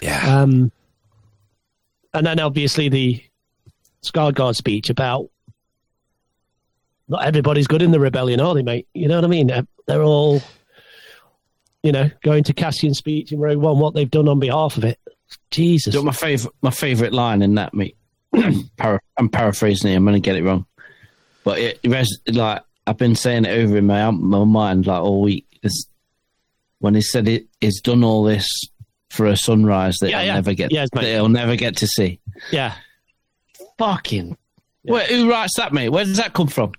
yeah 0.00 0.40
Um, 0.42 0.72
and 2.14 2.26
then 2.26 2.40
obviously 2.40 2.88
the 2.88 3.22
Skarsgård 4.04 4.56
speech 4.56 4.90
about 4.90 5.28
not 7.08 7.24
everybody's 7.24 7.66
good 7.66 7.82
in 7.82 7.90
the 7.90 8.00
rebellion, 8.00 8.40
are 8.40 8.54
they, 8.54 8.62
mate? 8.62 8.88
You 8.94 9.08
know 9.08 9.16
what 9.16 9.24
I 9.24 9.28
mean? 9.28 9.48
They're, 9.48 9.66
they're 9.86 10.02
all, 10.02 10.40
you 11.82 11.92
know, 11.92 12.10
going 12.22 12.44
to 12.44 12.52
Cassian's 12.54 12.98
speech 12.98 13.32
in 13.32 13.40
Rogue 13.40 13.58
One, 13.58 13.78
what 13.78 13.94
they've 13.94 14.10
done 14.10 14.28
on 14.28 14.38
behalf 14.40 14.76
of 14.76 14.84
it. 14.84 14.98
Jesus. 15.50 15.94
You 15.94 16.00
know, 16.00 16.04
my 16.06 16.12
favorite, 16.12 16.54
my 16.62 16.70
favorite 16.70 17.12
line 17.12 17.42
in 17.42 17.54
that, 17.56 17.74
mate. 17.74 17.96
Para- 18.76 19.00
I'm 19.18 19.28
paraphrasing 19.28 19.90
it. 19.92 19.96
I'm 19.96 20.04
going 20.04 20.14
to 20.14 20.20
get 20.20 20.36
it 20.36 20.42
wrong, 20.44 20.64
but 21.44 21.58
it, 21.58 21.80
it 21.82 21.90
res- 21.90 22.18
like 22.28 22.62
I've 22.86 22.96
been 22.96 23.14
saying 23.14 23.44
it 23.44 23.50
over 23.50 23.76
in 23.76 23.86
my 23.86 24.10
my 24.10 24.44
mind 24.44 24.86
like 24.86 25.02
all 25.02 25.20
week. 25.20 25.46
Is 25.62 25.86
when 26.78 26.94
he 26.94 27.02
said 27.02 27.28
it, 27.28 27.46
he's 27.60 27.80
done 27.82 28.02
all 28.02 28.22
this 28.24 28.48
for 29.10 29.26
a 29.26 29.36
sunrise 29.36 29.96
that 30.00 30.08
Yeah, 30.10 30.18
he'll 30.20 30.26
yeah. 30.28 30.34
never 30.34 30.54
get, 30.54 30.72
Yes, 30.72 30.88
that 30.94 31.04
he'll 31.04 31.28
never 31.28 31.56
get 31.56 31.76
to 31.78 31.86
see. 31.86 32.20
Yeah. 32.50 32.74
Fucking. 33.84 34.36
Where, 34.82 35.06
who 35.06 35.30
writes 35.30 35.56
that, 35.56 35.72
mate? 35.72 35.88
Where 35.90 36.04
does 36.04 36.16
that 36.18 36.32
come 36.32 36.48
from? 36.48 36.72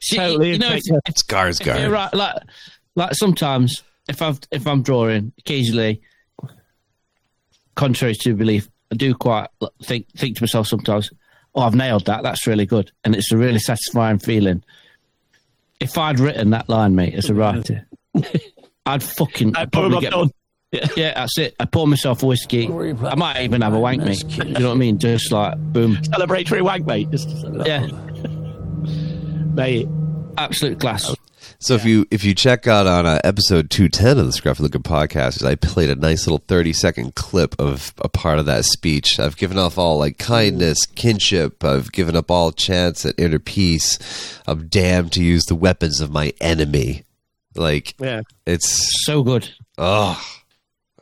See, 0.00 0.16
Totally. 0.16 0.52
you 0.52 0.58
know, 0.58 0.72
if, 0.72 0.82
Yeah. 0.86 0.98
if, 1.06 1.14
Skarsgård. 1.14 1.74
if 1.76 1.80
you're 1.82 1.90
right, 1.90 2.12
like, 2.14 2.36
like 2.96 3.14
sometimes 3.14 3.82
if 4.08 4.22
I've 4.22 4.40
if 4.50 4.66
I'm 4.66 4.82
drawing, 4.82 5.32
occasionally, 5.38 6.00
contrary 7.74 8.14
to 8.22 8.34
belief, 8.34 8.68
I 8.92 8.96
do 8.96 9.14
quite 9.14 9.48
think 9.82 10.06
think 10.16 10.36
to 10.36 10.42
myself 10.42 10.66
sometimes, 10.66 11.10
"Oh, 11.54 11.62
I've 11.62 11.74
nailed 11.74 12.06
that. 12.06 12.22
That's 12.22 12.46
really 12.46 12.66
good," 12.66 12.90
and 13.04 13.14
it's 13.14 13.30
a 13.32 13.36
really 13.36 13.58
satisfying 13.58 14.18
feeling. 14.18 14.62
If 15.80 15.96
I'd 15.96 16.18
written 16.20 16.50
that 16.50 16.68
line, 16.68 16.94
mate, 16.94 17.14
as 17.14 17.30
a 17.30 17.34
writer, 17.34 17.86
I'd 18.86 19.02
fucking 19.02 19.56
I'd 19.56 19.72
probably 19.72 20.00
get, 20.00 20.10
done. 20.12 20.30
Yeah, 20.72 21.14
that's 21.14 21.36
it. 21.38 21.54
I 21.58 21.64
pour 21.64 21.86
myself 21.86 22.22
whiskey. 22.22 22.68
I 22.68 23.14
might 23.16 23.42
even 23.42 23.60
have 23.62 23.74
a 23.74 23.78
wank, 23.78 24.02
mate. 24.02 24.24
Do 24.28 24.44
you 24.46 24.52
know 24.54 24.68
what 24.68 24.74
I 24.74 24.78
mean? 24.78 24.98
Just 24.98 25.32
like 25.32 25.58
boom, 25.58 25.96
Celebratory 25.96 26.62
wank, 26.62 26.86
mate. 26.86 27.10
Just, 27.10 27.28
yeah, 27.66 27.86
Mate. 29.54 29.88
absolute 30.38 30.80
class. 30.80 31.14
So 31.58 31.74
if 31.74 31.84
you 31.84 32.06
if 32.10 32.24
you 32.24 32.34
check 32.34 32.66
out 32.66 32.86
on 32.86 33.04
uh, 33.04 33.20
episode 33.24 33.68
two 33.70 33.88
ten 33.88 34.18
of 34.18 34.26
the 34.26 34.32
Scruffy 34.32 34.60
Looking 34.60 34.82
Podcast, 34.82 35.44
I 35.44 35.56
played 35.56 35.90
a 35.90 35.94
nice 35.94 36.26
little 36.26 36.42
thirty 36.46 36.72
second 36.72 37.14
clip 37.14 37.54
of 37.58 37.92
a 37.98 38.08
part 38.08 38.38
of 38.38 38.46
that 38.46 38.64
speech. 38.64 39.18
I've 39.18 39.36
given 39.36 39.58
off 39.58 39.76
all 39.76 39.98
like 39.98 40.16
kindness, 40.18 40.86
kinship. 40.86 41.62
I've 41.64 41.92
given 41.92 42.16
up 42.16 42.30
all 42.30 42.52
chance 42.52 43.04
at 43.04 43.14
inner 43.18 43.38
peace. 43.38 43.98
I'm 44.46 44.68
damned 44.68 45.12
to 45.12 45.22
use 45.24 45.44
the 45.46 45.54
weapons 45.54 46.00
of 46.00 46.10
my 46.10 46.32
enemy. 46.40 47.04
Like 47.54 47.94
Yeah. 47.98 48.22
it's 48.46 49.04
So 49.04 49.22
good. 49.22 49.50
oh 49.76 50.22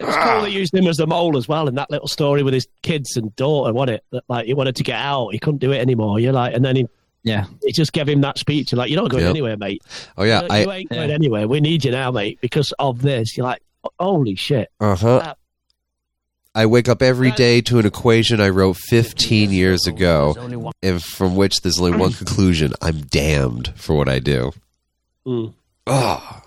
It 0.00 0.06
was 0.06 0.16
cool 0.16 0.42
they 0.42 0.50
used 0.50 0.74
him 0.74 0.86
as 0.86 0.98
a 1.00 1.06
mole 1.06 1.36
as 1.36 1.48
well 1.48 1.68
in 1.68 1.74
that 1.76 1.90
little 1.90 2.08
story 2.08 2.42
with 2.42 2.54
his 2.54 2.66
kids 2.82 3.16
and 3.16 3.34
daughter, 3.36 3.72
wasn't 3.72 3.96
it? 3.96 4.04
That 4.12 4.24
like 4.28 4.46
he 4.46 4.54
wanted 4.54 4.76
to 4.76 4.82
get 4.84 4.96
out, 4.98 5.30
he 5.30 5.38
couldn't 5.38 5.58
do 5.58 5.72
it 5.72 5.78
anymore. 5.78 6.20
You're 6.20 6.32
like, 6.32 6.54
and 6.54 6.64
then 6.64 6.76
he, 6.76 6.86
Yeah. 7.24 7.46
he 7.64 7.72
just 7.72 7.92
gave 7.92 8.08
him 8.08 8.20
that 8.22 8.38
speech. 8.38 8.70
You're 8.72 8.78
like, 8.78 8.90
you're 8.90 9.00
not 9.02 9.10
going 9.10 9.24
Yep. 9.24 9.30
anywhere, 9.30 9.56
mate. 9.56 9.82
oh 10.16 10.24
yeah 10.24 10.42
you, 10.42 10.48
I 10.50 10.58
you 10.62 10.70
ain't 10.72 10.90
going 10.90 11.10
anywhere. 11.10 11.48
We 11.48 11.60
need 11.60 11.84
you 11.84 11.90
now, 11.90 12.10
mate, 12.10 12.38
because 12.40 12.72
of 12.78 13.02
this. 13.02 13.36
You're 13.36 13.46
like, 13.46 13.62
holy 13.98 14.34
shit. 14.36 14.70
uh 14.80 14.94
huh. 14.96 15.34
I 16.54 16.66
wake 16.66 16.88
up 16.88 17.02
every 17.02 17.30
day 17.32 17.60
to 17.62 17.78
an 17.78 17.86
equation 17.86 18.40
I 18.40 18.48
wrote 18.48 18.76
15 18.88 19.52
years 19.52 19.86
ago, 19.86 20.34
and 20.82 21.02
from 21.04 21.36
which 21.36 21.60
there's 21.60 21.78
only 21.80 21.96
one 21.96 22.12
conclusion: 22.12 22.72
I'm 22.82 23.02
damned 23.02 23.72
for 23.76 23.94
what 23.94 24.08
I 24.08 24.18
do. 24.18 24.50
Mm. 25.24 25.54
Oh, 25.86 26.42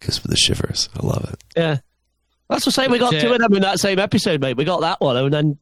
gives 0.00 0.24
me 0.24 0.30
the 0.30 0.36
shivers. 0.36 0.88
I 0.98 1.04
love 1.04 1.28
it. 1.30 1.44
Yeah. 1.56 1.78
That's 2.50 2.64
the 2.64 2.70
same. 2.72 2.90
We 2.90 2.98
got 2.98 3.12
two 3.12 3.32
of 3.32 3.38
them 3.38 3.54
in 3.54 3.62
that 3.62 3.78
same 3.80 3.98
episode, 3.98 4.40
mate. 4.40 4.56
We 4.56 4.64
got 4.64 4.80
that 4.82 5.00
one, 5.00 5.16
and 5.16 5.32
then 5.32 5.58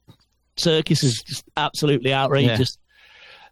Serkis 0.57 1.05
is 1.05 1.23
just 1.27 1.45
absolutely 1.57 2.13
outrageous 2.13 2.77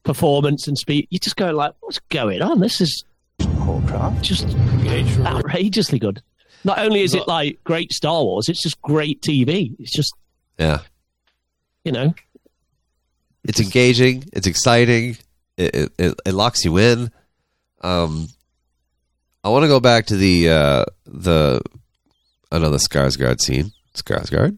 performance 0.03 0.67
and 0.67 0.77
speed. 0.77 1.07
You're 1.11 1.19
just 1.21 1.37
go 1.37 1.51
like, 1.53 1.75
what's 1.81 1.99
going 2.09 2.43
on? 2.43 2.61
This 2.61 2.81
is 2.81 3.05
just 4.23 4.47
outrageously 5.25 5.99
good. 5.99 6.23
Not 6.65 6.79
only 6.79 7.03
is 7.03 7.15
it 7.15 7.29
like 7.29 7.63
great 7.63 7.93
Star 7.93 8.25
Wars, 8.25 8.49
it's 8.49 8.63
just 8.63 8.81
great 8.83 9.21
TV. 9.23 9.75
It's 9.79 9.93
just 9.93 10.13
Yeah. 10.59 10.81
you 11.85 11.93
know, 11.93 12.15
it's 13.45 13.61
engaging 13.61 14.25
it's 14.33 14.47
exciting 14.49 15.17
it, 15.57 15.75
it, 15.77 15.93
it, 15.99 16.21
it 16.27 16.33
locks 16.35 16.65
you 16.65 16.77
in 16.79 17.13
um 17.83 18.27
i 19.45 19.49
want 19.49 19.63
to 19.63 19.69
go 19.69 19.79
back 19.79 20.07
to 20.07 20.17
the 20.17 20.49
uh 20.49 20.85
the 21.05 21.61
another 22.53 22.79
skarsgård 22.79 23.41
scene 23.41 23.73
skarsgård 23.95 24.57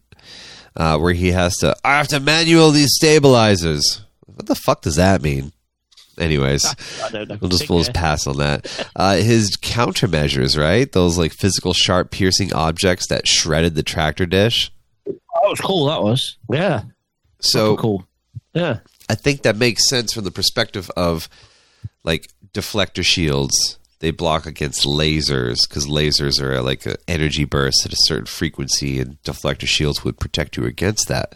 uh 0.76 0.96
where 0.98 1.12
he 1.14 1.28
has 1.32 1.54
to 1.56 1.74
i 1.84 1.96
have 1.96 2.08
to 2.08 2.20
manual 2.20 2.70
these 2.70 2.90
stabilizers 2.94 4.02
what 4.26 4.46
the 4.46 4.54
fuck 4.54 4.82
does 4.82 4.96
that 4.96 5.22
mean 5.22 5.52
anyways 6.18 6.64
I 7.04 7.10
don't 7.10 7.28
know. 7.28 7.38
we'll 7.40 7.50
just 7.50 7.68
we'll 7.70 7.78
just 7.78 7.94
pass 7.94 8.26
on 8.26 8.38
that 8.38 8.88
uh 8.96 9.16
his 9.16 9.56
countermeasures 9.56 10.58
right 10.60 10.90
those 10.92 11.16
like 11.18 11.32
physical 11.32 11.72
sharp 11.72 12.10
piercing 12.10 12.52
objects 12.52 13.06
that 13.08 13.26
shredded 13.28 13.74
the 13.74 13.82
tractor 13.82 14.26
dish 14.26 14.70
That 15.06 15.20
was 15.50 15.60
cool. 15.60 15.86
That 15.86 16.02
was. 16.02 16.36
Yeah, 16.52 16.82
so 17.40 17.76
cool. 17.76 18.04
yeah. 18.52 18.80
I 19.08 19.14
think 19.14 19.42
that 19.42 19.56
makes 19.56 19.88
sense 19.88 20.12
from 20.12 20.24
the 20.24 20.30
perspective 20.32 20.90
of 20.96 21.28
like 22.04 22.28
deflector 22.52 23.04
shields. 23.04 23.78
They 24.00 24.12
block 24.12 24.46
against 24.46 24.86
lasers 24.86 25.68
because 25.68 25.86
lasers 25.86 26.40
are 26.40 26.62
like 26.62 26.86
an 26.86 26.96
energy 27.08 27.44
burst 27.44 27.84
at 27.84 27.92
a 27.92 27.96
certain 27.98 28.26
frequency, 28.26 29.00
and 29.00 29.20
deflector 29.22 29.66
shields 29.66 30.04
would 30.04 30.20
protect 30.20 30.56
you 30.56 30.64
against 30.64 31.08
that. 31.08 31.34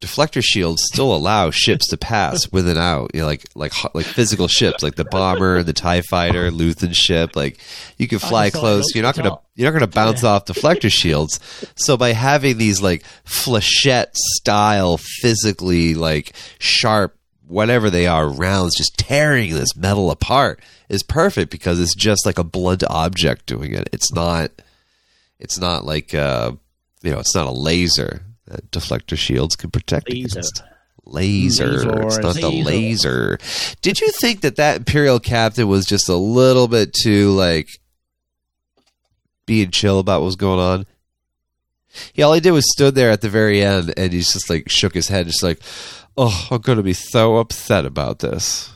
Deflector 0.00 0.42
shields 0.42 0.82
still 0.90 1.14
allow 1.14 1.50
ships 1.50 1.88
to 1.88 1.98
pass 1.98 2.50
with 2.50 2.66
and 2.66 2.78
out, 2.78 3.10
you 3.12 3.20
know, 3.20 3.26
like 3.26 3.44
like 3.54 3.74
like 3.94 4.06
physical 4.06 4.48
ships, 4.48 4.82
like 4.82 4.94
the 4.94 5.04
bomber 5.04 5.62
the 5.62 5.74
Tie 5.74 6.00
Fighter, 6.00 6.50
Luthen 6.50 6.94
ship. 6.94 7.36
Like 7.36 7.60
you 7.98 8.08
can 8.08 8.18
fly 8.18 8.48
close. 8.48 8.94
You're 8.94 9.02
not 9.04 9.14
gonna 9.14 9.36
you're 9.54 9.70
not 9.70 9.78
gonna 9.78 9.92
bounce 9.92 10.24
off 10.24 10.46
deflector 10.46 10.90
shields. 10.90 11.38
So 11.74 11.98
by 11.98 12.14
having 12.14 12.56
these 12.56 12.80
like 12.80 13.04
flechette 13.26 14.14
style, 14.14 14.96
physically 14.96 15.94
like 15.94 16.32
sharp, 16.58 17.14
whatever 17.46 17.90
they 17.90 18.06
are, 18.06 18.26
rounds 18.26 18.78
just 18.78 18.96
tearing 18.96 19.52
this 19.52 19.76
metal 19.76 20.10
apart 20.10 20.62
is 20.90 21.02
perfect 21.02 21.50
because 21.50 21.80
it's 21.80 21.94
just 21.94 22.26
like 22.26 22.38
a 22.38 22.44
blunt 22.44 22.82
object 22.90 23.46
doing 23.46 23.72
it. 23.72 23.88
It's 23.92 24.12
not. 24.12 24.50
It's 25.38 25.58
not 25.58 25.86
like 25.86 26.12
uh, 26.12 26.52
you 27.02 27.12
know. 27.12 27.20
It's 27.20 27.34
not 27.34 27.46
a 27.46 27.52
laser. 27.52 28.22
that 28.46 28.70
deflector 28.70 29.16
shields 29.16 29.56
can 29.56 29.70
protect 29.70 30.10
Laser. 30.10 30.40
against. 30.40 30.62
Laser. 31.06 31.66
Laser. 31.72 32.06
It's 32.06 32.18
not 32.18 32.34
the 32.34 32.50
Laser. 32.50 32.64
laser. 32.64 33.38
Did 33.80 34.00
you 34.00 34.10
think 34.10 34.42
that 34.42 34.56
that 34.56 34.76
Imperial 34.78 35.18
captain 35.20 35.66
was 35.68 35.86
just 35.86 36.08
a 36.08 36.16
little 36.16 36.68
bit 36.68 36.92
too 36.92 37.30
like 37.30 37.68
being 39.46 39.70
chill 39.70 39.98
about 39.98 40.20
what 40.20 40.26
was 40.26 40.36
going 40.36 40.60
on? 40.60 40.86
Yeah, 42.14 42.26
all 42.26 42.34
he 42.34 42.40
did 42.40 42.52
was 42.52 42.70
stood 42.70 42.94
there 42.94 43.10
at 43.10 43.20
the 43.20 43.28
very 43.28 43.62
end, 43.62 43.94
and 43.96 44.12
he's 44.12 44.32
just 44.32 44.50
like 44.50 44.68
shook 44.68 44.94
his 44.94 45.08
head, 45.08 45.26
just 45.26 45.42
like, 45.42 45.60
"Oh, 46.16 46.48
I'm 46.50 46.60
going 46.60 46.76
to 46.78 46.84
be 46.84 46.92
so 46.92 47.38
upset 47.38 47.84
about 47.84 48.20
this." 48.20 48.70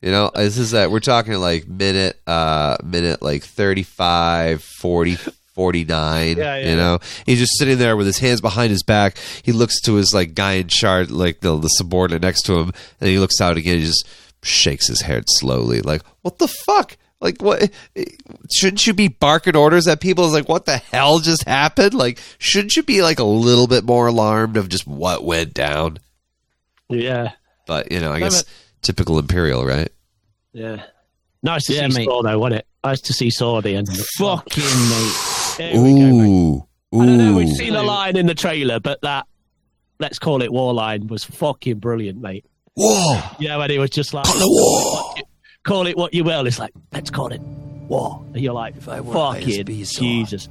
You 0.00 0.10
know, 0.10 0.30
this 0.34 0.58
is 0.58 0.72
that 0.72 0.90
we're 0.90 1.00
talking 1.00 1.34
like 1.34 1.68
minute, 1.68 2.20
uh, 2.26 2.76
minute 2.82 3.22
like 3.22 3.44
35, 3.44 4.62
40, 4.62 5.16
49. 5.54 6.36
Yeah, 6.36 6.56
yeah, 6.56 6.70
you 6.70 6.76
know, 6.76 6.98
he's 7.26 7.38
just 7.38 7.58
sitting 7.58 7.78
there 7.78 7.96
with 7.96 8.06
his 8.06 8.18
hands 8.18 8.40
behind 8.40 8.70
his 8.70 8.82
back. 8.82 9.16
He 9.42 9.52
looks 9.52 9.80
to 9.82 9.94
his 9.94 10.12
like 10.14 10.34
guy 10.34 10.54
in 10.54 10.68
charge, 10.68 11.10
like 11.10 11.40
the, 11.40 11.56
the 11.58 11.68
subordinate 11.68 12.22
next 12.22 12.42
to 12.42 12.58
him, 12.58 12.72
and 13.00 13.08
he 13.10 13.18
looks 13.18 13.40
out 13.40 13.56
again. 13.56 13.78
He 13.78 13.84
just 13.84 14.06
shakes 14.42 14.88
his 14.88 15.02
head 15.02 15.24
slowly, 15.28 15.80
like, 15.82 16.02
"What 16.22 16.38
the 16.38 16.48
fuck?" 16.48 16.96
Like 17.22 17.40
what? 17.40 17.70
Shouldn't 18.52 18.84
you 18.86 18.94
be 18.94 19.06
barking 19.06 19.54
orders 19.54 19.86
at 19.86 20.00
people? 20.00 20.24
It's 20.24 20.34
like 20.34 20.48
what 20.48 20.64
the 20.66 20.78
hell 20.78 21.20
just 21.20 21.44
happened? 21.44 21.94
Like 21.94 22.18
shouldn't 22.38 22.74
you 22.74 22.82
be 22.82 23.00
like 23.00 23.20
a 23.20 23.24
little 23.24 23.68
bit 23.68 23.84
more 23.84 24.08
alarmed 24.08 24.56
of 24.56 24.68
just 24.68 24.88
what 24.88 25.24
went 25.24 25.54
down? 25.54 25.98
Yeah, 26.92 27.32
But 27.66 27.90
you 27.92 28.00
know, 28.00 28.10
I 28.12 28.18
No, 28.18 28.26
guess 28.26 28.42
but- 28.42 28.52
typical 28.82 29.18
Imperial, 29.18 29.64
right? 29.64 29.88
yeah. 30.52 30.82
Nice 31.44 31.64
to 31.66 31.74
Yeah, 31.74 31.88
see 31.88 31.98
mate. 31.98 32.04
Saw 32.06 32.22
though, 32.22 32.38
wasn't 32.38 32.60
it? 32.60 32.66
Nice 32.84 33.00
to 33.02 33.12
see 33.12 33.30
Saw 33.30 33.58
at 33.58 33.64
the 33.64 33.74
end. 33.74 33.88
of 33.88 33.94
it. 33.98 34.06
Fucking 34.18 34.62
mate. 34.64 35.14
There 35.58 35.82
we 35.82 35.92
go, 35.94 36.16
mate. 36.16 36.28
Ooh, 36.94 37.00
I 37.00 37.06
don't 37.06 37.18
know. 37.18 37.34
We've 37.34 37.48
seen 37.48 37.74
a 37.74 37.82
line 37.82 38.16
in 38.16 38.26
the 38.26 38.34
trailer, 38.34 38.78
but 38.80 39.00
that 39.02 39.26
let's 39.98 40.18
call 40.20 40.40
it 40.42 40.52
war 40.52 40.72
line 40.72 41.06
was 41.08 41.24
fucking 41.24 41.78
brilliant, 41.78 42.20
mate. 42.20 42.44
Whoa! 42.74 43.20
Yeah, 43.40 43.56
when 43.56 43.70
he 43.70 43.78
was 43.78 43.90
just 43.90 44.14
like, 44.14 44.24
Call 44.24 44.40
it 44.40 44.46
war. 44.48 45.14
call 45.64 45.86
it 45.88 45.96
what 45.96 46.14
you 46.14 46.24
will. 46.24 46.46
It's 46.46 46.58
like, 46.58 46.72
let's 46.92 47.10
call 47.10 47.32
it 47.32 47.40
war. 47.40 48.24
And 48.32 48.40
you're 48.40 48.52
like, 48.54 48.80
fucking 48.80 49.66
Jesus. 49.66 50.48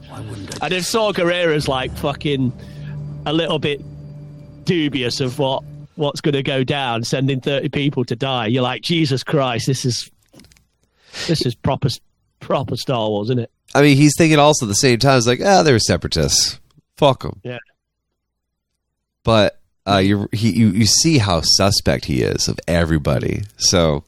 And 0.61 0.73
if 0.73 0.85
Saw 0.85 1.13
Gerrera's 1.13 1.67
like 1.69 1.91
fucking 1.97 2.51
a 3.25 3.31
little 3.33 3.59
bit 3.59 3.81
dubious 4.65 5.19
of 5.21 5.39
what 5.39 5.63
what's 6.01 6.19
going 6.19 6.33
to 6.33 6.43
go 6.43 6.63
down, 6.63 7.03
sending 7.03 7.39
30 7.39 7.69
people 7.69 8.03
to 8.05 8.15
die, 8.15 8.47
you're 8.47 8.63
like, 8.63 8.81
Jesus 8.81 9.23
Christ, 9.23 9.67
this 9.67 9.85
is 9.85 10.09
this 11.27 11.45
is 11.45 11.55
proper 11.55 11.89
proper 12.39 12.75
Star 12.75 13.07
Wars, 13.09 13.27
isn't 13.27 13.39
it? 13.39 13.51
I 13.73 13.81
mean, 13.81 13.95
he's 13.95 14.13
thinking 14.17 14.39
also 14.39 14.65
at 14.65 14.69
the 14.69 14.73
same 14.75 14.99
time. 14.99 15.17
It's 15.17 15.27
like, 15.27 15.39
ah, 15.43 15.63
they're 15.63 15.79
separatists. 15.79 16.59
Fuck 16.97 17.23
them. 17.23 17.39
Yeah. 17.43 17.59
But 19.23 19.59
uh, 19.87 19.97
you 19.97 20.27
he 20.31 20.51
you 20.51 20.69
you 20.69 20.85
see 20.85 21.17
how 21.19 21.41
suspect 21.41 22.05
he 22.05 22.21
is 22.23 22.47
of 22.47 22.59
everybody. 22.67 23.43
So, 23.57 24.03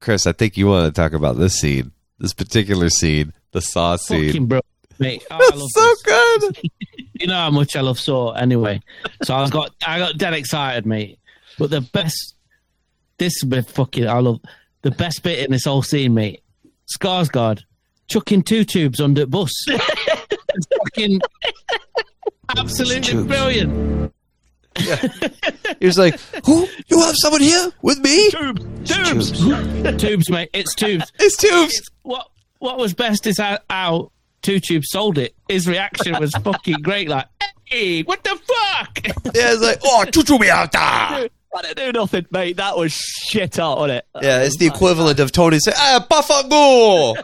Chris, 0.00 0.26
I 0.26 0.32
think 0.32 0.56
you 0.56 0.66
want 0.66 0.94
to 0.94 1.00
talk 1.00 1.12
about 1.12 1.36
this 1.38 1.58
scene, 1.58 1.92
this 2.18 2.34
particular 2.34 2.90
scene, 2.90 3.32
the 3.52 3.62
saw 3.62 3.96
scene. 3.96 4.26
Fucking 4.26 4.46
bro. 4.46 4.60
Mate, 4.98 5.24
oh, 5.30 5.50
love 5.54 5.68
so 5.74 5.80
this. 5.80 6.02
good. 6.02 6.70
You 7.20 7.26
know 7.26 7.34
how 7.34 7.50
much 7.50 7.74
I 7.74 7.80
love 7.80 7.98
Saw 7.98 8.30
anyway. 8.34 8.80
So 9.24 9.34
I 9.34 9.48
got 9.48 9.74
I 9.84 9.98
got 9.98 10.18
dead 10.18 10.34
excited, 10.34 10.86
mate. 10.86 11.18
But 11.58 11.70
the 11.70 11.80
best 11.80 12.34
this 13.18 13.42
bit 13.44 13.66
fucking 13.66 14.08
I 14.08 14.18
love 14.20 14.40
the 14.82 14.90
best 14.92 15.22
bit 15.22 15.40
in 15.40 15.50
this 15.50 15.64
whole 15.64 15.82
scene, 15.82 16.14
mate. 16.14 16.42
Skarsgård 16.96 17.62
chucking 18.08 18.42
two 18.42 18.64
tubes 18.64 19.00
under 19.00 19.22
the 19.22 19.26
bus. 19.26 19.50
it's 19.68 20.66
fucking 20.78 21.20
absolutely 22.56 23.24
brilliant. 23.24 24.12
Yeah. 24.80 24.96
He 25.80 25.86
was 25.86 25.98
like, 25.98 26.18
"Who? 26.44 26.66
You 26.88 26.98
have 27.00 27.14
someone 27.18 27.40
here 27.40 27.70
with 27.82 28.00
me? 28.00 28.30
Tubes, 28.30 28.64
tubes. 28.84 30.02
tubes, 30.02 30.28
mate. 30.28 30.50
It's 30.52 30.74
tubes. 30.74 31.12
It's 31.20 31.36
tubes." 31.36 31.90
What 32.02 32.28
what 32.58 32.78
was 32.78 32.94
best 32.94 33.28
is 33.28 33.38
how, 33.38 33.58
how 33.70 34.10
two 34.42 34.58
tubes 34.58 34.90
sold 34.90 35.18
it. 35.18 35.36
His 35.48 35.68
reaction 35.68 36.18
was 36.18 36.32
fucking 36.42 36.82
great. 36.82 37.08
Like, 37.08 37.26
hey, 37.64 38.02
what 38.02 38.24
the 38.24 38.30
fuck? 38.30 39.06
Yeah, 39.36 39.52
it's 39.52 39.62
like, 39.62 39.78
"Oh, 39.84 40.04
chuchu 40.08 40.40
me 40.40 40.50
out 40.50 40.72
there." 40.72 40.80
Ah. 40.82 41.26
I 41.56 41.62
didn't 41.62 41.92
do 41.92 41.98
nothing, 41.98 42.26
mate. 42.30 42.56
That 42.58 42.76
was 42.76 42.92
shit 42.92 43.56
hot, 43.56 43.78
wasn't 43.78 43.98
it? 43.98 44.06
Yeah, 44.22 44.42
it's 44.42 44.58
the 44.58 44.66
equivalent 44.66 45.18
of 45.18 45.32
Tony 45.32 45.58
saying, 45.58 45.76
"Ah, 45.78 46.06
Buffalo." 46.08 46.50
oh, 46.50 47.14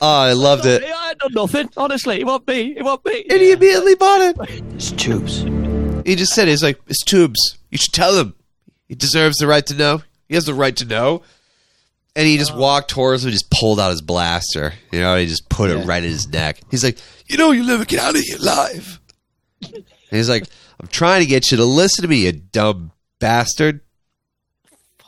I 0.00 0.32
loved 0.32 0.66
it. 0.66 0.82
Yeah, 0.82 0.94
I 0.96 1.10
ain't 1.10 1.18
done 1.18 1.34
nothing. 1.34 1.68
Honestly, 1.76 2.20
it 2.20 2.26
won't 2.26 2.46
be. 2.46 2.76
It 2.76 2.82
won't 2.82 3.04
be. 3.04 3.28
And 3.30 3.40
he 3.40 3.52
immediately 3.52 3.94
bought 3.96 4.20
it. 4.20 4.36
It's 4.74 4.92
tubes. 4.92 5.42
He 6.06 6.14
just 6.16 6.32
said, 6.32 6.48
"He's 6.48 6.62
like, 6.62 6.80
it's 6.86 7.04
tubes. 7.04 7.58
You 7.70 7.78
should 7.78 7.92
tell 7.92 8.18
him. 8.18 8.34
He 8.88 8.94
deserves 8.94 9.36
the 9.36 9.46
right 9.46 9.66
to 9.66 9.74
know. 9.74 10.02
He 10.28 10.34
has 10.34 10.46
the 10.46 10.54
right 10.54 10.76
to 10.76 10.84
know." 10.84 11.22
And 12.16 12.26
he 12.26 12.36
just 12.36 12.56
walked 12.56 12.90
towards 12.90 13.22
him, 13.22 13.28
and 13.28 13.34
just 13.34 13.50
pulled 13.50 13.78
out 13.78 13.90
his 13.90 14.02
blaster. 14.02 14.72
You 14.90 15.00
know, 15.00 15.16
he 15.16 15.26
just 15.26 15.48
put 15.48 15.70
it 15.70 15.84
right 15.84 16.02
in 16.02 16.08
his 16.08 16.26
neck. 16.28 16.60
He's 16.70 16.82
like, 16.82 16.98
"You 17.26 17.36
know, 17.36 17.52
you 17.52 17.64
never 17.64 17.84
get 17.84 18.00
out 18.00 18.16
of 18.16 18.22
here 18.22 18.38
alive." 18.38 18.98
And 19.62 19.84
he's 20.10 20.28
like, 20.28 20.44
"I'm 20.80 20.86
trying 20.88 21.20
to 21.20 21.26
get 21.26 21.50
you 21.50 21.56
to 21.58 21.64
listen 21.64 22.02
to 22.02 22.08
me, 22.08 22.24
you 22.26 22.32
dumb 22.32 22.92
bastard." 23.18 23.80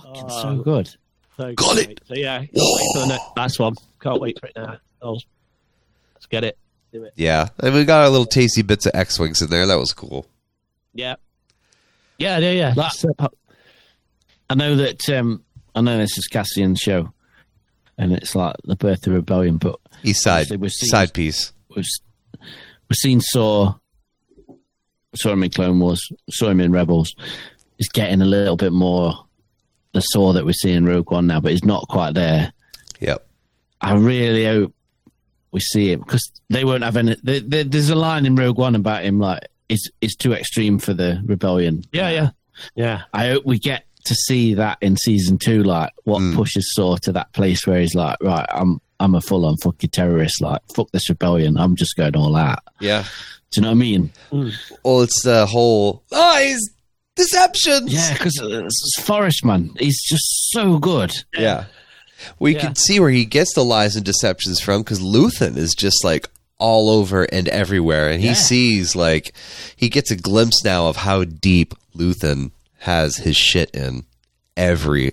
Fucking 0.03 0.29
so 0.31 0.57
good. 0.63 0.89
So, 1.37 1.55
Got 1.55 1.77
can't 1.77 1.91
it. 1.91 2.01
So 2.07 2.15
yeah, 2.15 2.39
can't 2.39 2.51
wait 2.55 2.91
for 2.95 3.01
the 3.01 3.07
next, 3.09 3.25
last 3.37 3.59
one. 3.61 3.75
Can't 4.01 4.21
wait 4.21 4.39
for 4.41 4.47
it 4.47 4.53
now. 4.57 4.77
Oh, 5.03 5.19
let's 6.15 6.27
get 6.29 6.45
it. 6.45 6.59
Do 6.93 7.05
it. 7.05 7.13
Yeah, 7.17 7.49
and 7.61 7.75
we 7.75 7.85
got 7.85 8.03
our 8.03 8.09
little 8.11 8.27
tasty 8.27 8.63
bits 8.63 8.85
of 8.87 8.93
X 8.95 9.19
wings 9.19 9.41
in 9.41 9.49
there. 9.51 9.67
That 9.67 9.79
was 9.79 9.93
cool. 9.93 10.27
Yeah. 10.93 11.15
Yeah, 12.19 12.39
yeah, 12.39 12.51
yeah. 12.51 12.75
That- 12.75 12.93
It's, 12.93 13.05
uh, 13.19 13.29
I 14.51 14.55
know 14.55 14.77
that 14.77 15.09
um, 15.11 15.45
I 15.75 15.81
know 15.81 15.97
this 15.97 16.19
is 16.19 16.27
Cassian's 16.27 16.81
show, 16.81 17.13
and 17.97 18.13
it's 18.13 18.35
like 18.35 18.57
the 18.65 18.77
birth 18.77 19.07
of 19.07 19.13
rebellion. 19.15 19.57
But 19.59 19.79
East 20.03 20.23
side 20.25 20.41
Obviously, 20.53 20.57
we've 20.59 20.73
seen- 20.73 20.89
side 20.89 21.15
piece. 21.15 21.53
we've 21.75 21.87
we've 22.89 22.97
seen 22.97 23.21
Saw, 23.21 23.75
saw 25.15 25.33
him 25.33 25.43
in 25.43 25.51
Clone 25.51 25.81
Wars, 25.81 26.11
saw 26.31 26.49
him 26.49 26.61
in 26.61 26.73
Rebels. 26.73 27.15
He's 27.79 27.89
getting 27.89 28.21
a 28.23 28.27
little 28.27 28.57
bit 28.57 28.73
more 28.73 29.25
the 29.93 30.01
Saw 30.01 30.33
that 30.35 30.45
we 30.45 30.53
see 30.53 30.73
in 30.73 30.85
Rogue 30.87 31.11
One 31.11 31.27
now, 31.27 31.41
but 31.41 31.51
he's 31.53 31.65
not 31.65 31.89
quite 31.89 32.15
there. 32.15 32.53
Yep. 33.01 33.27
I 33.81 33.95
really 33.95 34.45
hope 34.45 34.73
we 35.51 35.61
see 35.61 35.91
him 35.93 36.01
because 36.01 36.31
they 36.49 36.65
won't 36.65 36.85
have 36.85 36.97
any. 36.97 37.17
There, 37.23 37.41
there, 37.41 37.65
there's 37.65 37.91
a 37.91 37.95
line 37.97 38.27
in 38.27 38.37
Rogue 38.37 38.59
One 38.59 38.75
about 38.77 39.03
him 39.05 39.19
like 39.19 39.41
it's 39.69 39.89
it's 40.01 40.15
too 40.15 40.33
extreme 40.33 40.79
for 40.79 40.93
the 40.95 41.21
rebellion. 41.25 41.83
yeah, 41.93 42.11
yeah, 42.11 42.31
yeah. 42.77 43.03
I 43.13 43.29
hope 43.29 43.45
we 43.47 43.59
get 43.59 43.85
to 44.05 44.15
see 44.15 44.55
that 44.55 44.79
in 44.81 44.97
season 44.97 45.39
two, 45.39 45.63
like 45.63 45.93
what 46.05 46.21
Mm. 46.21 46.35
pushes 46.37 46.73
Saw 46.75 46.97
to 46.99 47.13
that 47.13 47.33
place 47.33 47.67
where 47.67 47.81
he's 47.81 47.95
like, 47.95 48.19
right, 48.23 48.47
I'm 48.51 48.81
I'm 49.01 49.15
a 49.15 49.21
full 49.21 49.45
on 49.47 49.57
fucking 49.57 49.91
terrorist, 49.91 50.41
like 50.43 50.61
fuck 50.77 50.91
this 50.93 51.09
rebellion, 51.09 51.57
I'm 51.57 51.75
just 51.75 51.97
going 51.97 52.15
all 52.17 52.37
out. 52.37 52.61
Yeah. 52.81 53.05
Do 53.51 53.61
you 53.61 53.63
know 53.63 53.69
what 53.69 53.75
I 53.75 53.79
mean? 53.79 54.13
Mm. 54.31 54.53
Well, 54.85 55.03
it's 55.03 55.23
the 55.25 55.45
whole 55.47 56.03
ah, 56.13 56.17
lies, 56.35 56.61
deceptions. 57.17 57.93
Yeah, 57.93 58.13
because 58.13 58.41
uh, 58.41 58.65
it's 58.65 59.01
Forest 59.03 59.45
man, 59.45 59.71
he's 59.79 60.01
just 60.09 60.25
so 60.53 60.79
good. 60.79 61.13
Yeah. 61.37 61.65
We 62.39 62.55
Yeah. 62.55 62.61
can 62.61 62.75
see 62.77 63.01
where 63.01 63.11
he 63.11 63.25
gets 63.25 63.55
the 63.55 63.65
lies 63.65 63.97
and 63.97 64.05
deceptions 64.05 64.61
from 64.61 64.83
because 64.83 65.01
Luthen 65.01 65.57
is 65.57 65.75
just 65.75 66.05
like 66.05 66.29
all 66.59 66.91
over 66.91 67.25
and 67.25 67.49
everywhere. 67.49 68.11
And 68.11 68.21
he 68.21 68.29
Yeah. 68.29 68.35
sees, 68.35 68.95
like, 68.95 69.33
he 69.77 69.89
gets 69.89 70.11
a 70.11 70.17
glimpse 70.17 70.63
now 70.63 70.89
of 70.89 70.97
how 70.97 71.25
deep 71.25 71.75
Luthen 71.97 72.51
has 72.81 73.17
his 73.17 73.37
shit 73.37 73.71
in 73.75 74.05
every, 74.57 75.13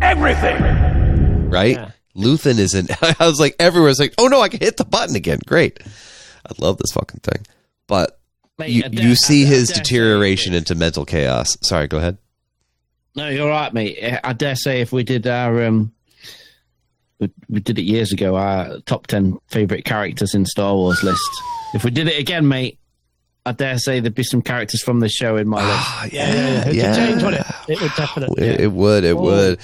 Everything. 0.00 1.50
right? 1.50 1.76
Yeah. 1.76 1.90
Luthen 2.16 2.58
is 2.58 2.74
in, 2.74 2.88
I 3.02 3.14
was 3.26 3.38
like, 3.38 3.54
everywhere. 3.58 3.90
It's 3.90 4.00
like, 4.00 4.14
oh 4.18 4.26
no, 4.26 4.40
I 4.40 4.48
can 4.48 4.60
hit 4.60 4.76
the 4.78 4.84
button 4.84 5.14
again. 5.16 5.40
Great. 5.46 5.78
I 6.46 6.52
love 6.58 6.78
this 6.78 6.92
fucking 6.92 7.20
thing. 7.20 7.46
But 7.90 8.18
Mate, 8.56 8.70
you, 8.70 8.84
you 8.92 9.14
see 9.16 9.44
his 9.44 9.68
deterioration 9.68 10.54
into 10.54 10.74
mental 10.76 11.04
chaos. 11.04 11.56
Sorry, 11.62 11.88
go 11.88 11.98
ahead. 11.98 12.18
No, 13.16 13.28
you're 13.28 13.48
right, 13.48 13.74
mate. 13.74 13.98
I 14.22 14.32
dare 14.32 14.54
say 14.54 14.80
if 14.80 14.92
we 14.92 15.02
did 15.02 15.26
our 15.26 15.64
um, 15.64 15.90
we, 17.18 17.30
we 17.48 17.58
did 17.60 17.80
it 17.80 17.82
years 17.82 18.12
ago, 18.12 18.36
our 18.36 18.78
top 18.86 19.08
ten 19.08 19.38
favorite 19.48 19.84
characters 19.84 20.34
in 20.36 20.46
Star 20.46 20.72
Wars 20.74 21.02
list. 21.02 21.20
If 21.74 21.82
we 21.84 21.90
did 21.90 22.06
it 22.06 22.20
again, 22.20 22.46
mate, 22.46 22.78
I 23.44 23.50
dare 23.52 23.78
say 23.78 23.98
there'd 23.98 24.14
be 24.14 24.22
some 24.22 24.40
characters 24.42 24.82
from 24.84 25.00
this 25.00 25.12
show 25.12 25.36
in 25.36 25.48
my 25.48 25.56
list. 25.56 25.80
Ah, 25.82 26.08
yeah, 26.12 26.68
It 26.68 26.74
yeah. 26.76 26.90
would 26.90 27.20
change, 27.20 27.34
it? 27.34 27.46
It 27.68 27.80
would 27.82 27.92
definitely. 27.96 28.46
It, 28.46 28.60
it 28.60 28.72
would. 28.72 29.02
It 29.02 29.16
Oh. 29.16 29.22
would. 29.22 29.60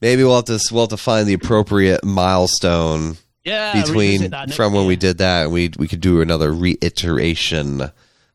Maybe 0.00 0.24
we'll 0.24 0.34
have 0.36 0.46
to 0.46 0.58
we'll 0.72 0.82
have 0.82 0.90
to 0.90 0.96
find 0.96 1.28
the 1.28 1.34
appropriate 1.34 2.04
milestone 2.04 3.16
yeah, 3.48 3.80
between 3.82 4.10
revisit 4.12 4.30
that 4.32 4.46
next 4.48 4.56
from 4.56 4.72
when 4.74 4.86
we 4.86 4.96
did 4.96 5.18
that. 5.18 5.44
and 5.44 5.52
We 5.52 5.70
we 5.78 5.88
could 5.88 6.00
do 6.00 6.20
another 6.20 6.52
reiteration 6.52 7.82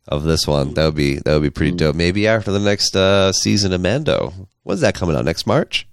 of 0.08 0.24
this 0.24 0.46
one. 0.48 0.74
That 0.74 0.86
would 0.86 0.96
be 0.96 1.16
that 1.20 1.34
would 1.34 1.44
be 1.44 1.50
pretty 1.50 1.76
dope. 1.76 1.96
Maybe 1.96 2.28
after 2.28 2.52
the 2.52 2.60
next 2.60 2.96
uh, 2.96 3.32
season 3.32 3.72
of 3.74 3.82
Mando. 3.82 4.34
When's 4.64 4.82
that 4.82 4.96
coming 4.96 5.16
out? 5.16 5.26
Next 5.26 5.46
March? 5.48 5.88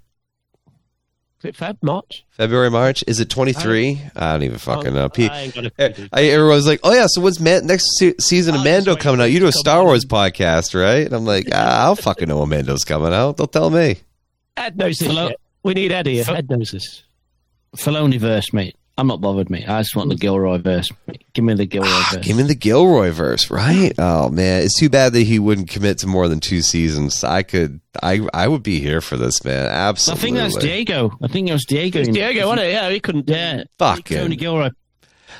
Is 1.42 1.46
it 1.46 1.56
Feb, 1.56 1.78
March? 1.82 2.24
February, 2.30 2.70
March? 2.70 3.02
Is 3.06 3.18
it 3.18 3.30
twenty 3.30 3.52
three? 3.54 4.00
I 4.14 4.32
don't 4.32 4.42
even 4.42 4.58
fucking 4.58 4.92
know. 4.92 5.08
Pe- 5.08 5.28
I 5.28 5.40
ain't 5.42 5.54
got 5.54 5.64
a 5.66 5.72
Eh, 5.78 5.88
clue. 5.92 6.08
I, 6.12 6.22
everyone's 6.24 6.66
like, 6.66 6.80
"Oh 6.84 6.92
yeah, 6.92 7.06
so 7.08 7.22
when's 7.22 7.40
Man- 7.40 7.66
next 7.66 7.86
se- 7.98 8.16
season 8.20 8.54
of 8.54 8.60
I 8.60 8.64
was 8.64 8.74
just 8.76 8.86
Mando 8.86 9.00
coming 9.00 9.20
out? 9.22 9.30
You 9.30 9.40
do 9.40 9.46
a 9.46 9.52
Star 9.52 9.78
out. 9.80 9.86
Wars 9.86 10.04
podcast, 10.04 10.78
right?" 10.78 11.06
And 11.06 11.14
I'm 11.14 11.24
like, 11.24 11.48
ah, 11.52 11.84
"I'll 11.86 11.96
fucking 11.96 12.28
know 12.28 12.40
when 12.40 12.50
Mando's 12.50 12.84
coming 12.84 13.14
out. 13.14 13.38
Don't 13.38 13.50
tell 13.50 13.70
me." 13.70 13.96
Ed 14.58 14.76
knows 14.76 14.98
this 14.98 15.08
Hello? 15.08 15.28
shit. 15.28 15.40
We 15.62 15.72
need 15.74 15.92
Eddie. 15.92 16.20
F- 16.20 16.28
Ed 16.28 16.50
knows 16.50 16.72
this. 16.72 17.04
Filoni 17.74 18.18
verse, 18.20 18.52
mate. 18.52 18.76
I'm 19.00 19.06
not 19.06 19.20
bothered, 19.22 19.48
mate. 19.48 19.66
I 19.66 19.80
just 19.80 19.96
want 19.96 20.10
the 20.10 20.14
Gilroy 20.14 20.58
verse. 20.58 20.90
Give 21.32 21.42
me 21.44 21.54
the 21.54 21.64
Gilroy 21.64 21.88
verse. 21.88 22.16
Ah, 22.16 22.20
Give 22.20 22.36
me 22.36 22.42
the 22.42 22.54
Gilroy 22.54 23.10
verse, 23.10 23.50
right? 23.50 23.92
Oh 23.98 24.28
man, 24.28 24.62
it's 24.62 24.78
too 24.78 24.90
bad 24.90 25.14
that 25.14 25.22
he 25.22 25.38
wouldn't 25.38 25.70
commit 25.70 25.98
to 26.00 26.06
more 26.06 26.28
than 26.28 26.38
two 26.38 26.60
seasons. 26.60 27.24
I 27.24 27.42
could, 27.42 27.80
I, 28.02 28.20
I 28.34 28.46
would 28.46 28.62
be 28.62 28.78
here 28.78 29.00
for 29.00 29.16
this, 29.16 29.42
man. 29.42 29.66
Absolutely. 29.66 30.18
I 30.18 30.22
think 30.22 30.36
that's 30.36 30.56
Diego. 30.64 31.16
I 31.22 31.28
think 31.28 31.48
it 31.48 31.52
was 31.52 31.64
Diego. 31.64 32.00
It's 32.00 32.08
Diego, 32.10 32.46
wasn't 32.48 32.66
it? 32.68 32.72
Yeah, 32.72 32.90
he 32.90 33.00
couldn't. 33.00 33.28
Yeah. 33.28 33.64
Fucking- 33.78 34.18
Tony 34.18 34.36
Gilroy 34.36 34.68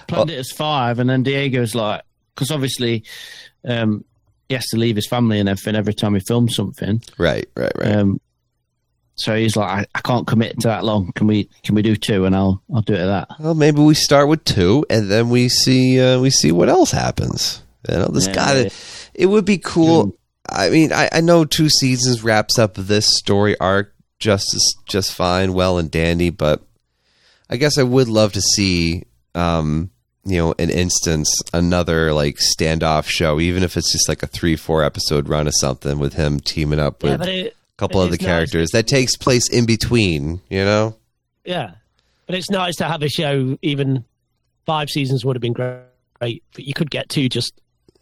planned 0.09 0.31
it 0.31 0.39
as 0.39 0.51
five, 0.51 0.99
and 0.99 1.11
then 1.11 1.23
Diego's 1.23 1.75
like, 1.75 2.03
because 2.35 2.51
obviously 2.51 3.05
um, 3.67 4.05
he 4.49 4.55
has 4.55 4.67
to 4.69 4.79
leave 4.79 4.97
his 4.97 5.07
family 5.07 5.39
and 5.39 5.49
everything 5.51 5.75
every 5.77 5.93
time 5.95 6.15
he 6.15 6.21
films 6.21 6.57
something. 6.57 7.03
Right, 7.19 7.47
right, 7.55 7.73
right. 7.77 7.97
Um, 7.97 8.21
so 9.21 9.37
he's 9.37 9.57
like, 9.57 9.69
I, 9.69 9.87
I 9.95 10.01
can't 10.01 10.27
commit 10.27 10.59
to 10.61 10.69
that 10.69 10.85
long. 10.85 11.13
Can 11.13 11.27
we? 11.27 11.49
Can 11.63 11.75
we 11.75 11.83
do 11.83 11.97
two? 11.97 12.25
And 12.25 12.35
I'll 12.35 12.63
I'll 12.75 12.83
do 12.83 12.95
it 12.95 13.01
at 13.01 13.07
that. 13.07 13.29
well, 13.39 13.55
maybe 13.55 13.81
we 13.81 13.95
start 13.95 14.29
with 14.29 14.45
two, 14.45 14.85
and 14.91 15.11
then 15.11 15.29
we 15.31 15.49
see, 15.49 16.01
uh, 16.01 16.21
we 16.21 16.31
see 16.31 16.53
what 16.53 16.69
else 16.69 16.91
happens. 16.91 17.63
You 17.89 17.97
know, 17.97 18.09
this 18.09 18.27
Yeah, 18.27 18.35
got 18.35 18.57
yeah. 18.57 18.69
It 19.15 19.27
would 19.27 19.45
be 19.45 19.59
cool. 19.59 20.17
I 20.49 20.69
mean, 20.71 20.93
I, 20.93 21.09
I 21.13 21.21
know 21.21 21.45
two 21.45 21.69
seasons 21.69 22.23
wraps 22.23 22.59
up 22.59 22.75
this 22.75 23.07
story 23.19 23.59
arc 23.61 23.95
just 24.19 24.55
as, 24.55 24.75
just 24.87 25.13
fine, 25.13 25.53
well 25.55 25.79
and 25.79 25.91
dandy, 25.91 26.31
but 26.31 26.63
I 27.49 27.57
guess 27.57 27.79
I 27.79 27.83
would 27.85 28.09
love 28.09 28.33
to 28.35 28.41
see, 28.41 29.05
um, 29.35 29.91
you 30.25 30.37
know, 30.39 30.55
an 30.59 30.69
instance, 30.71 31.33
another 31.55 32.13
like 32.13 32.37
standoff 32.37 33.09
show, 33.09 33.41
even 33.41 33.63
if 33.63 33.77
it's 33.77 33.93
just 33.93 34.09
like 34.09 34.23
a 34.23 34.27
three, 34.27 34.57
four 34.57 34.85
episode 34.85 35.29
run 35.29 35.47
of 35.47 35.55
something 35.57 35.99
with 35.99 36.15
him 36.15 36.41
teaming 36.41 36.81
up 36.81 37.03
Yeah, 37.03 37.11
with 37.13 37.19
but 37.21 37.29
it, 37.29 37.57
couple 37.81 38.01
it 38.03 38.05
of 38.05 38.11
the 38.11 38.15
is 38.17 38.21
nice. 38.21 38.27
characters. 38.29 38.71
That 38.73 38.87
takes 38.87 39.17
place 39.17 39.49
in 39.51 39.67
between, 39.67 40.41
you 40.49 40.65
know? 40.65 40.97
Yeah, 41.45 41.73
but 42.27 42.35
it's 42.37 42.51
nice 42.51 42.77
to 42.77 42.85
have 42.85 43.03
a 43.03 43.09
show. 43.09 43.59
Even 43.63 44.05
five 44.67 44.89
seasons 44.91 45.25
would 45.25 45.35
have 45.37 45.41
been 45.41 45.53
great, 45.53 45.83
but 46.21 46.65
you 46.65 46.75
could 46.75 46.91
get 46.91 47.09
two 47.09 47.29
just 47.29 47.55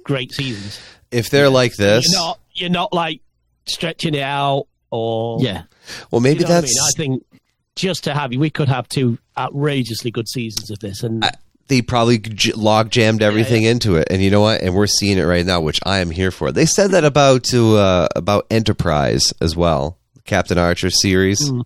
great 0.03 0.33
seasons. 0.33 0.81
If 1.11 1.31
they're 1.31 1.49
like 1.49 1.75
this, 1.77 2.05
You're 2.13 2.21
not. 2.21 2.39
You're 2.53 2.71
not 2.71 2.93
like 2.93 3.21
stretching 3.67 4.15
it 4.15 4.21
out 4.23 4.67
or 4.91 5.39
Yeah, 5.41 5.63
well, 6.11 6.21
maybe 6.21 6.41
you 6.41 6.45
know 6.47 6.51
what 6.51 6.57
I 6.59 6.61
that's. 6.63 6.75
mean? 6.99 7.15
I 7.15 7.21
think 7.21 7.41
just 7.77 8.05
to 8.05 8.15
have 8.15 8.33
you, 8.33 8.41
we 8.41 8.51
could 8.51 8.69
have 8.69 8.89
two 8.89 9.17
outrageously 9.39 10.11
good 10.11 10.29
seasons 10.29 10.71
of 10.71 10.81
this, 10.81 11.03
and 11.05 11.25
I- 11.25 11.31
they 11.69 11.83
probably 11.83 12.19
j- 12.19 12.53
log 12.53 12.91
jammed 12.91 13.23
everything 13.23 13.63
into 13.63 13.97
it, 13.97 14.09
and 14.11 14.23
you 14.23 14.31
know 14.31 14.41
what? 14.41 14.63
And 14.63 14.75
we're 14.75 14.87
seeing 14.87 15.19
it 15.19 15.23
right 15.25 15.45
now, 15.47 15.61
which 15.61 15.79
I 15.85 15.99
am 15.99 16.11
here 16.11 16.31
for. 16.31 16.51
They 16.53 16.67
said 16.67 16.91
that 16.93 17.05
about 17.05 17.45
to 17.45 17.77
uh, 17.77 18.09
about 18.17 18.47
Enterprise 18.51 19.33
as 19.41 19.55
well, 19.57 19.99
Captain 20.25 20.59
Archer 20.59 20.91
series. 20.91 21.47
Hmm. 21.49 21.61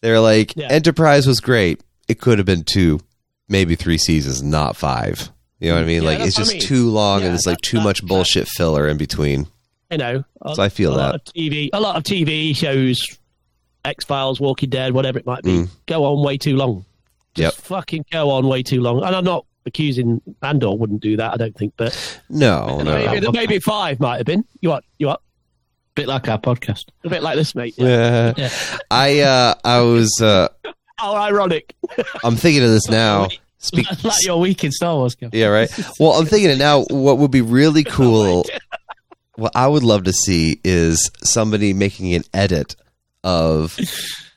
They're 0.00 0.20
like 0.20 0.56
Yeah. 0.56 0.68
Enterprise 0.68 1.26
was 1.26 1.40
great. 1.40 1.82
It 2.08 2.20
could 2.20 2.38
have 2.38 2.46
been 2.46 2.64
two, 2.64 3.00
maybe 3.48 3.74
three 3.74 3.98
seasons, 3.98 4.42
not 4.42 4.76
five. 4.76 5.30
You 5.60 5.70
know 5.70 5.74
what 5.74 5.82
I 5.82 5.86
mean? 5.86 6.02
Yeah, 6.02 6.08
like 6.10 6.20
it's 6.20 6.38
what 6.38 6.42
I 6.48 6.50
just 6.52 6.52
mean. 6.54 6.62
too 6.62 6.88
long, 6.90 7.20
and 7.22 7.30
Yeah, 7.30 7.34
it's 7.34 7.46
like 7.46 7.58
too 7.62 7.80
much 7.80 8.04
bullshit 8.06 8.46
filler 8.48 8.86
in 8.88 8.96
between. 8.96 9.46
you 9.90 9.98
know, 9.98 10.24
a, 10.42 10.54
So 10.54 10.62
uh, 10.62 10.66
I 10.66 10.68
feel 10.68 10.94
a 10.94 10.96
lot 10.96 11.12
that. 11.12 11.28
of 11.28 11.34
TV, 11.34 11.68
a 11.72 11.80
lot 11.80 11.96
of 11.96 12.04
TV 12.04 12.54
shows, 12.56 13.04
X 13.84 14.04
Files, 14.04 14.38
Walking 14.40 14.70
Dead, 14.70 14.92
whatever 14.92 15.18
it 15.18 15.26
might 15.26 15.42
be, 15.42 15.62
hmm. 15.62 15.64
go 15.86 16.04
on 16.04 16.24
way 16.24 16.36
too 16.38 16.56
long. 16.56 16.84
Just. 17.38 17.56
Yep. 17.58 17.64
fucking 17.64 18.04
go 18.12 18.30
on 18.30 18.46
way 18.46 18.62
too 18.62 18.80
long. 18.80 19.02
And 19.02 19.14
I'm 19.14 19.24
not 19.24 19.46
accusing 19.66 20.20
Andor 20.42 20.76
wouldn't 20.76 21.00
do 21.00 21.16
that. 21.16 21.32
I 21.32 21.36
don't 21.36 21.56
think, 21.56 21.74
but 21.76 22.20
No, 22.28 22.80
no. 22.82 23.06
maybe, 23.06 23.30
maybe 23.30 23.58
five 23.58 24.00
might 24.00 24.16
have 24.18 24.26
been. 24.26 24.44
You 24.60 24.70
what? 24.70 24.84
You 24.98 25.08
what? 25.08 25.20
bit 25.94 26.06
like 26.06 26.28
our 26.28 26.38
podcast. 26.38 26.84
A 27.02 27.08
bit 27.08 27.24
like 27.24 27.34
this, 27.34 27.56
mate. 27.56 27.74
Yeah. 27.76 28.32
I 28.88 29.18
uh, 29.20 29.54
I 29.64 29.80
was 29.80 30.20
uh, 30.22 30.48
How 30.96 31.14
ironic. 31.16 31.74
I'm 32.24 32.36
thinking 32.36 32.62
of 32.62 32.70
this 32.70 32.88
now. 32.88 33.28
Speak, 33.58 33.86
like 34.04 34.24
your 34.24 34.38
week 34.38 34.62
in 34.62 34.70
Star 34.70 34.94
Wars. 34.94 35.16
Kev. 35.16 35.30
Yeah, 35.32 35.46
right. 35.46 35.68
Well, 35.98 36.12
I'm 36.12 36.26
thinking 36.26 36.50
it 36.50 36.58
now. 36.58 36.84
What 36.90 37.18
would 37.18 37.32
be 37.32 37.40
really 37.40 37.82
cool, 37.82 38.44
what 39.34 39.52
I 39.56 39.66
would 39.66 39.82
love 39.82 40.04
to 40.04 40.12
see 40.12 40.60
is 40.62 41.10
somebody 41.22 41.72
making 41.72 42.14
an 42.14 42.22
edit 42.32 42.76
of 43.24 43.76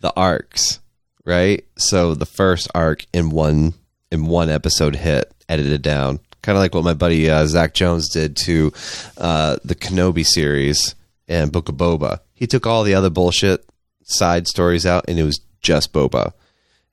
the 0.02 0.12
arcs, 0.16 0.80
right? 1.26 1.66
So 1.78 2.16
the 2.16 2.26
first 2.26 2.68
arc 2.74 3.06
in 3.14 3.30
one 3.30 3.74
in 4.12 4.26
one 4.26 4.50
episode 4.50 4.96
hit, 4.96 5.32
edited 5.48 5.82
down, 5.82 6.20
kind 6.42 6.58
of 6.58 6.62
like 6.62 6.76
what 6.76 6.84
my 6.84 6.94
buddy 6.94 7.30
uh, 7.30 7.46
Zach 7.46 7.74
Jones 7.74 8.10
did 8.10 8.36
to 8.38 8.74
uh, 9.18 9.58
the 9.64 9.76
Kenobi 9.76 10.26
series 10.26 10.96
and 11.28 11.52
Book 11.52 11.70
of 11.70 11.76
Boba. 11.76 12.20
He 12.34 12.48
took 12.48 12.66
all 12.68 12.84
the 12.84 12.96
other 12.96 13.10
bullshit 13.10 13.64
side 14.04 14.48
stories 14.48 14.86
out, 14.86 15.06
and 15.08 15.18
it 15.18 15.24
was 15.24 15.40
just 15.62 15.94
Boba. 15.94 16.34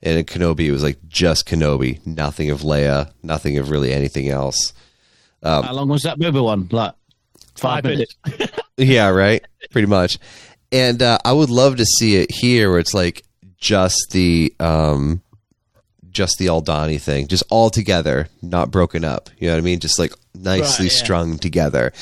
And 0.00 0.16
in 0.16 0.24
Kenobi, 0.26 0.66
it 0.66 0.72
was 0.72 0.84
like 0.84 0.98
just 1.08 1.46
Kenobi, 1.48 2.04
nothing 2.06 2.50
of 2.50 2.60
Leia, 2.60 3.10
nothing 3.24 3.58
of 3.58 3.70
really 3.70 3.92
anything 3.92 4.28
else. 4.28 4.72
How 5.42 5.72
long 5.72 5.88
was 5.88 6.04
that 6.04 6.18
Boba 6.18 6.44
one? 6.44 6.68
Like 6.70 6.92
five, 7.56 7.82
Five 7.82 7.84
minutes. 7.84 8.14
minutes. 8.26 8.52
Yeah, 8.80 9.08
right. 9.08 9.44
Pretty 9.72 9.88
much. 9.88 10.20
And 10.70 11.02
uh, 11.02 11.18
I 11.24 11.32
would 11.32 11.50
love 11.50 11.78
to 11.78 11.84
see 11.84 12.14
it 12.14 12.30
here, 12.30 12.70
where 12.70 12.78
it's 12.78 12.94
like 12.94 13.24
just 13.58 14.08
the 14.12 14.54
um, 14.60 15.20
just 16.10 16.38
the 16.38 16.46
Aldhani 16.46 17.00
thing, 17.00 17.26
just 17.28 17.44
all 17.50 17.70
together, 17.70 18.28
not 18.42 18.70
broken 18.70 19.04
up. 19.04 19.30
You 19.38 19.48
know 19.48 19.54
what 19.54 19.58
I 19.58 19.62
mean? 19.62 19.80
Just 19.80 19.98
like 19.98 20.12
nicely 20.34 20.86
Right, 20.86 20.92
yeah. 20.92 20.98
strung 20.98 21.38
together. 21.38 21.92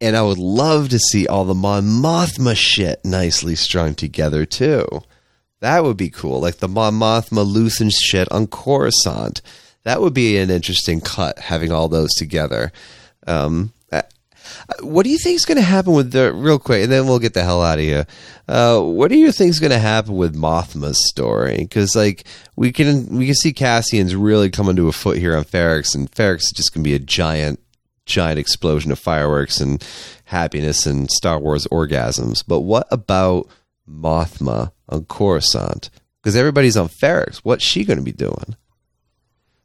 And 0.00 0.16
I 0.16 0.22
would 0.22 0.38
love 0.38 0.88
to 0.90 0.98
see 0.98 1.26
all 1.26 1.44
the 1.44 1.54
Mon 1.54 1.84
Mothma 1.84 2.56
shit 2.56 3.04
nicely 3.04 3.54
strung 3.54 3.94
together 3.94 4.46
too. 4.46 4.86
That 5.60 5.84
would 5.84 5.98
be 5.98 6.08
cool. 6.08 6.40
Like 6.40 6.56
the 6.56 6.68
Mon 6.68 6.94
Mothma 6.94 7.44
Luthen 7.46 7.90
shit 7.92 8.30
on 8.32 8.46
Coruscant. 8.46 9.42
That 9.82 10.00
would 10.00 10.14
be 10.14 10.38
an 10.38 10.50
interesting 10.50 11.00
cut, 11.00 11.38
having 11.38 11.70
all 11.72 11.88
those 11.88 12.10
together. 12.16 12.72
Um, 13.26 13.72
what 14.82 15.04
do 15.04 15.10
you 15.10 15.18
think 15.18 15.36
is 15.36 15.44
going 15.44 15.56
to 15.56 15.62
happen 15.62 15.92
with 15.92 16.12
the 16.12 16.32
real 16.32 16.58
quick, 16.58 16.84
and 16.84 16.92
then 16.92 17.06
we'll 17.06 17.18
get 17.18 17.34
the 17.34 17.42
hell 17.42 17.62
out 17.62 17.78
of 17.78 17.84
here. 17.84 18.06
Uh, 18.48 18.80
what 18.80 19.08
do 19.08 19.16
you 19.16 19.32
think 19.32 19.50
is 19.50 19.60
going 19.60 19.72
to 19.72 19.78
happen 19.78 20.16
with 20.16 20.34
Mothma's 20.34 21.08
story? 21.08 21.58
Because 21.58 21.94
like 21.94 22.26
we 22.56 22.72
can 22.72 23.16
we 23.16 23.26
can 23.26 23.34
see 23.34 23.52
Cassian's 23.52 24.14
really 24.14 24.50
coming 24.50 24.76
to 24.76 24.88
a 24.88 24.92
foot 24.92 25.18
here 25.18 25.36
on 25.36 25.44
Ferrix, 25.44 25.94
and 25.94 26.10
Ferrix 26.10 26.42
is 26.42 26.52
just 26.54 26.74
going 26.74 26.82
to 26.82 26.88
be 26.88 26.94
a 26.94 26.98
giant 26.98 27.60
giant 28.06 28.38
explosion 28.38 28.90
of 28.90 28.98
fireworks 28.98 29.60
and 29.60 29.84
happiness 30.24 30.86
and 30.86 31.10
Star 31.10 31.38
Wars 31.38 31.66
orgasms. 31.68 32.44
But 32.46 32.60
what 32.60 32.86
about 32.90 33.48
Mothma 33.88 34.72
on 34.88 35.04
Coruscant? 35.04 35.90
Because 36.20 36.36
everybody's 36.36 36.76
on 36.76 36.88
Ferrix. 36.88 37.38
What's 37.38 37.64
she 37.64 37.84
going 37.84 37.98
to 37.98 38.04
be 38.04 38.12
doing? 38.12 38.56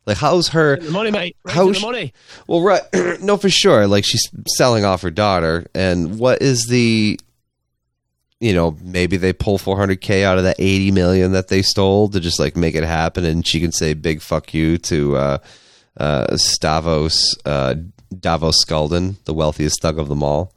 Like, 0.05 0.17
how's 0.17 0.49
her? 0.49 0.77
The 0.77 0.91
money, 0.91 1.11
mate. 1.11 1.35
How 1.47 1.61
Raising 1.61 1.73
sh- 1.73 1.79
the 1.79 1.85
money. 1.85 2.13
Well, 2.47 2.61
right. 2.61 2.81
no, 3.21 3.37
for 3.37 3.49
sure. 3.49 3.87
Like 3.87 4.05
she's 4.05 4.23
selling 4.55 4.85
off 4.85 5.01
her 5.01 5.11
daughter, 5.11 5.65
and 5.73 6.19
what 6.19 6.41
is 6.41 6.65
the? 6.67 7.19
You 8.41 8.53
know, 8.53 8.77
maybe 8.81 9.17
they 9.17 9.31
pull 9.33 9.57
400k 9.57 10.23
out 10.23 10.37
of 10.37 10.43
that 10.43 10.57
80 10.59 10.91
million 10.91 11.31
that 11.31 11.47
they 11.47 11.61
stole 11.61 12.09
to 12.09 12.19
just 12.19 12.39
like 12.39 12.55
make 12.55 12.75
it 12.75 12.83
happen, 12.83 13.25
and 13.25 13.47
she 13.47 13.59
can 13.59 13.71
say 13.71 13.93
big 13.93 14.21
fuck 14.21 14.53
you 14.53 14.77
to 14.79 15.15
uh, 15.15 15.37
uh, 15.97 16.27
Stavos 16.31 17.17
uh, 17.45 17.75
Davos 18.19 18.63
Sculdun, 18.63 19.15
the 19.23 19.33
wealthiest 19.33 19.81
thug 19.81 19.97
of 19.97 20.09
them 20.09 20.21
all. 20.21 20.53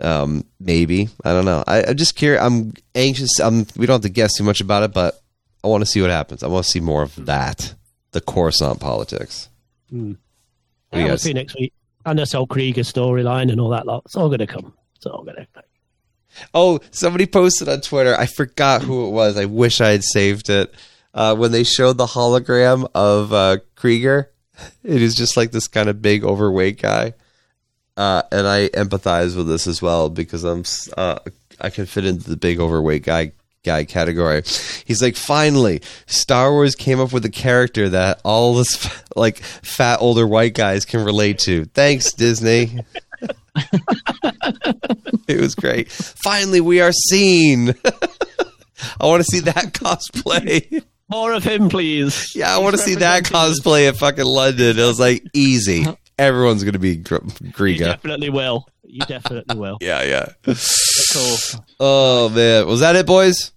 Um, 0.00 0.44
maybe 0.60 1.08
I 1.24 1.32
don't 1.32 1.44
know. 1.44 1.64
I, 1.66 1.82
I'm 1.84 1.96
just 1.96 2.14
curious. 2.14 2.42
I'm 2.42 2.74
anxious. 2.94 3.40
I'm. 3.40 3.66
We 3.76 3.86
don't 3.86 3.94
have 3.94 4.02
to 4.02 4.08
guess 4.08 4.34
too 4.34 4.44
much 4.44 4.60
about 4.60 4.84
it, 4.84 4.92
but 4.92 5.20
I 5.64 5.68
want 5.68 5.82
to 5.82 5.90
see 5.90 6.00
what 6.00 6.10
happens. 6.10 6.42
I 6.42 6.48
want 6.48 6.64
to 6.64 6.70
see 6.70 6.80
more 6.80 7.02
of 7.02 7.26
that. 7.26 7.74
The 8.12 8.20
Coruscant 8.20 8.80
politics. 8.80 9.48
You 9.90 10.16
Yeah, 10.92 11.04
we'll 11.04 11.18
see 11.18 11.32
next 11.32 11.54
week. 11.54 11.72
And 12.04 12.18
this 12.18 12.32
whole 12.32 12.46
Kreegyr 12.46 12.78
storyline 12.78 13.50
and 13.50 13.60
all 13.60 13.70
that 13.70 13.86
lot. 13.86 14.02
It's 14.06 14.16
all 14.16 14.28
going 14.28 14.40
to 14.40 14.46
come. 14.46 14.72
It's 14.96 15.06
all 15.06 15.22
going 15.22 15.36
to 15.36 15.46
come. 15.54 15.62
Oh, 16.54 16.80
somebody 16.90 17.26
posted 17.26 17.68
on 17.68 17.80
Twitter. 17.80 18.14
I 18.18 18.26
forgot 18.26 18.82
who 18.82 19.06
it 19.06 19.10
was. 19.10 19.36
I 19.36 19.44
wish 19.44 19.80
I 19.80 19.90
had 19.90 20.04
saved 20.04 20.48
it. 20.48 20.74
Uh, 21.12 21.34
when 21.34 21.50
they 21.50 21.64
showed 21.64 21.98
the 21.98 22.06
hologram 22.06 22.88
of 22.94 23.32
uh, 23.32 23.58
Kreegyr, 23.76 24.26
it 24.84 25.02
is 25.02 25.14
just 25.14 25.36
like 25.36 25.50
this 25.50 25.68
kind 25.68 25.88
of 25.88 26.00
big, 26.00 26.24
overweight 26.24 26.80
guy. 26.80 27.14
Uh, 27.96 28.22
and 28.32 28.46
I 28.46 28.68
empathize 28.68 29.36
with 29.36 29.48
this 29.48 29.66
as 29.66 29.82
well 29.82 30.08
because 30.08 30.44
I'm 30.44 30.64
uh, 30.96 31.18
I 31.60 31.70
can 31.70 31.86
fit 31.86 32.06
into 32.06 32.30
the 32.30 32.36
big, 32.36 32.60
overweight 32.60 33.02
guy 33.02 33.32
guy 33.64 33.84
category. 33.84 34.42
He's 34.84 35.02
like, 35.02 35.16
finally, 35.16 35.82
Star 36.06 36.50
Wars 36.52 36.74
came 36.74 37.00
up 37.00 37.12
with 37.12 37.24
a 37.24 37.30
character 37.30 37.88
that 37.90 38.20
all 38.24 38.54
this 38.54 39.02
like 39.16 39.38
fat 39.38 40.00
older 40.00 40.26
white 40.26 40.54
guys 40.54 40.84
can 40.84 41.04
relate 41.04 41.38
to. 41.40 41.66
Thanks, 41.66 42.12
Disney. 42.12 42.78
it 45.28 45.40
was 45.40 45.54
great. 45.54 45.90
Finally, 45.90 46.60
we 46.60 46.80
are 46.80 46.92
seen. 46.92 47.74
I 49.00 49.06
want 49.06 49.20
to 49.24 49.24
see 49.30 49.40
that 49.40 49.72
cosplay. 49.74 50.82
More 51.10 51.32
of 51.32 51.44
him, 51.44 51.68
please. 51.68 52.32
Yeah, 52.34 52.54
I 52.54 52.58
want 52.58 52.76
to 52.76 52.82
see 52.82 52.94
that 52.96 53.24
cosplay 53.24 53.88
at 53.88 53.96
fucking 53.96 54.24
London. 54.24 54.78
It 54.78 54.82
was 54.86 55.00
like 55.00 55.24
easy. 55.34 55.82
Uh-huh. 55.82 55.96
Everyone's 56.18 56.64
gonna 56.64 56.78
be 56.78 56.96
Gr- 56.96 57.14
You 57.40 57.50
Griga. 57.52 57.78
definitely 57.78 58.28
will. 58.30 58.66
You 58.92 59.00
definitely 59.00 59.56
will. 59.56 59.78
Yeah, 59.80 60.02
yeah. 60.02 60.32
Cool. 60.44 60.56
Oh 61.78 62.28
man, 62.30 62.66
was 62.66 62.80
that 62.80 62.96
it, 62.96 63.06
boys? 63.06 63.52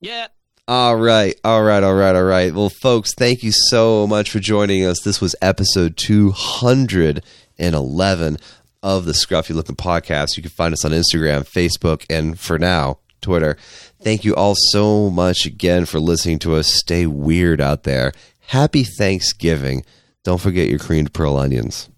Yeah. 0.00 0.26
All 0.68 0.96
right, 0.96 1.38
all 1.44 1.62
right, 1.62 1.82
all 1.82 1.94
right, 1.94 2.14
all 2.14 2.22
right. 2.22 2.54
Well, 2.54 2.68
folks, 2.68 3.14
thank 3.14 3.42
you 3.42 3.50
so 3.52 4.06
much 4.06 4.30
for 4.30 4.38
joining 4.38 4.84
us. 4.84 5.00
This 5.02 5.20
was 5.20 5.34
episode 5.42 5.96
211 5.96 8.36
of 8.82 9.04
the 9.04 9.12
Scruffy 9.12 9.54
Looking 9.54 9.76
Podcast. 9.76 10.36
You 10.36 10.42
can 10.42 10.52
find 10.52 10.72
us 10.72 10.84
on 10.84 10.92
Instagram, 10.92 11.48
Facebook, 11.48 12.04
and 12.08 12.38
for 12.38 12.58
now, 12.58 12.98
Twitter. 13.20 13.56
Thank 14.02 14.24
you 14.24 14.34
all 14.36 14.54
so 14.70 15.10
much 15.10 15.46
again 15.46 15.84
for 15.84 16.00
listening 16.00 16.38
to 16.40 16.54
us. 16.54 16.72
Stay 16.72 17.06
weird 17.06 17.60
out 17.60 17.82
there. 17.82 18.12
Happy 18.48 18.84
Thanksgiving. 18.84 19.84
Don't 20.24 20.40
forget 20.40 20.68
your 20.68 20.78
creamed 20.78 21.12
pearl 21.12 21.36
onions. 21.36 21.88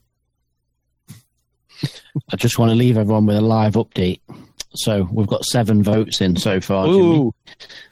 I 2.31 2.37
just 2.37 2.59
want 2.59 2.71
to 2.71 2.75
leave 2.77 2.97
everyone 2.97 3.27
with 3.27 3.37
a 3.37 3.41
live 3.41 3.75
update. 3.75 4.21
So 4.77 5.09
we've 5.13 5.27
got 5.27 5.45
seven 5.45 5.83
votes 5.83 6.21
in 6.21 6.37
so 6.37 6.61
far. 6.61 6.87
Jimmy. 6.87 7.31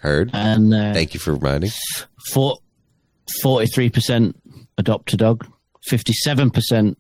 Heard? 0.01 0.31
And 0.32 0.74
uh, 0.74 0.93
Thank 0.93 1.14
you 1.14 1.20
for 1.20 1.35
reminding. 1.35 1.70
four, 2.32 2.59
43% 3.44 4.35
adopt 4.78 5.12
a 5.12 5.16
dog, 5.16 5.47
57% 5.89 6.97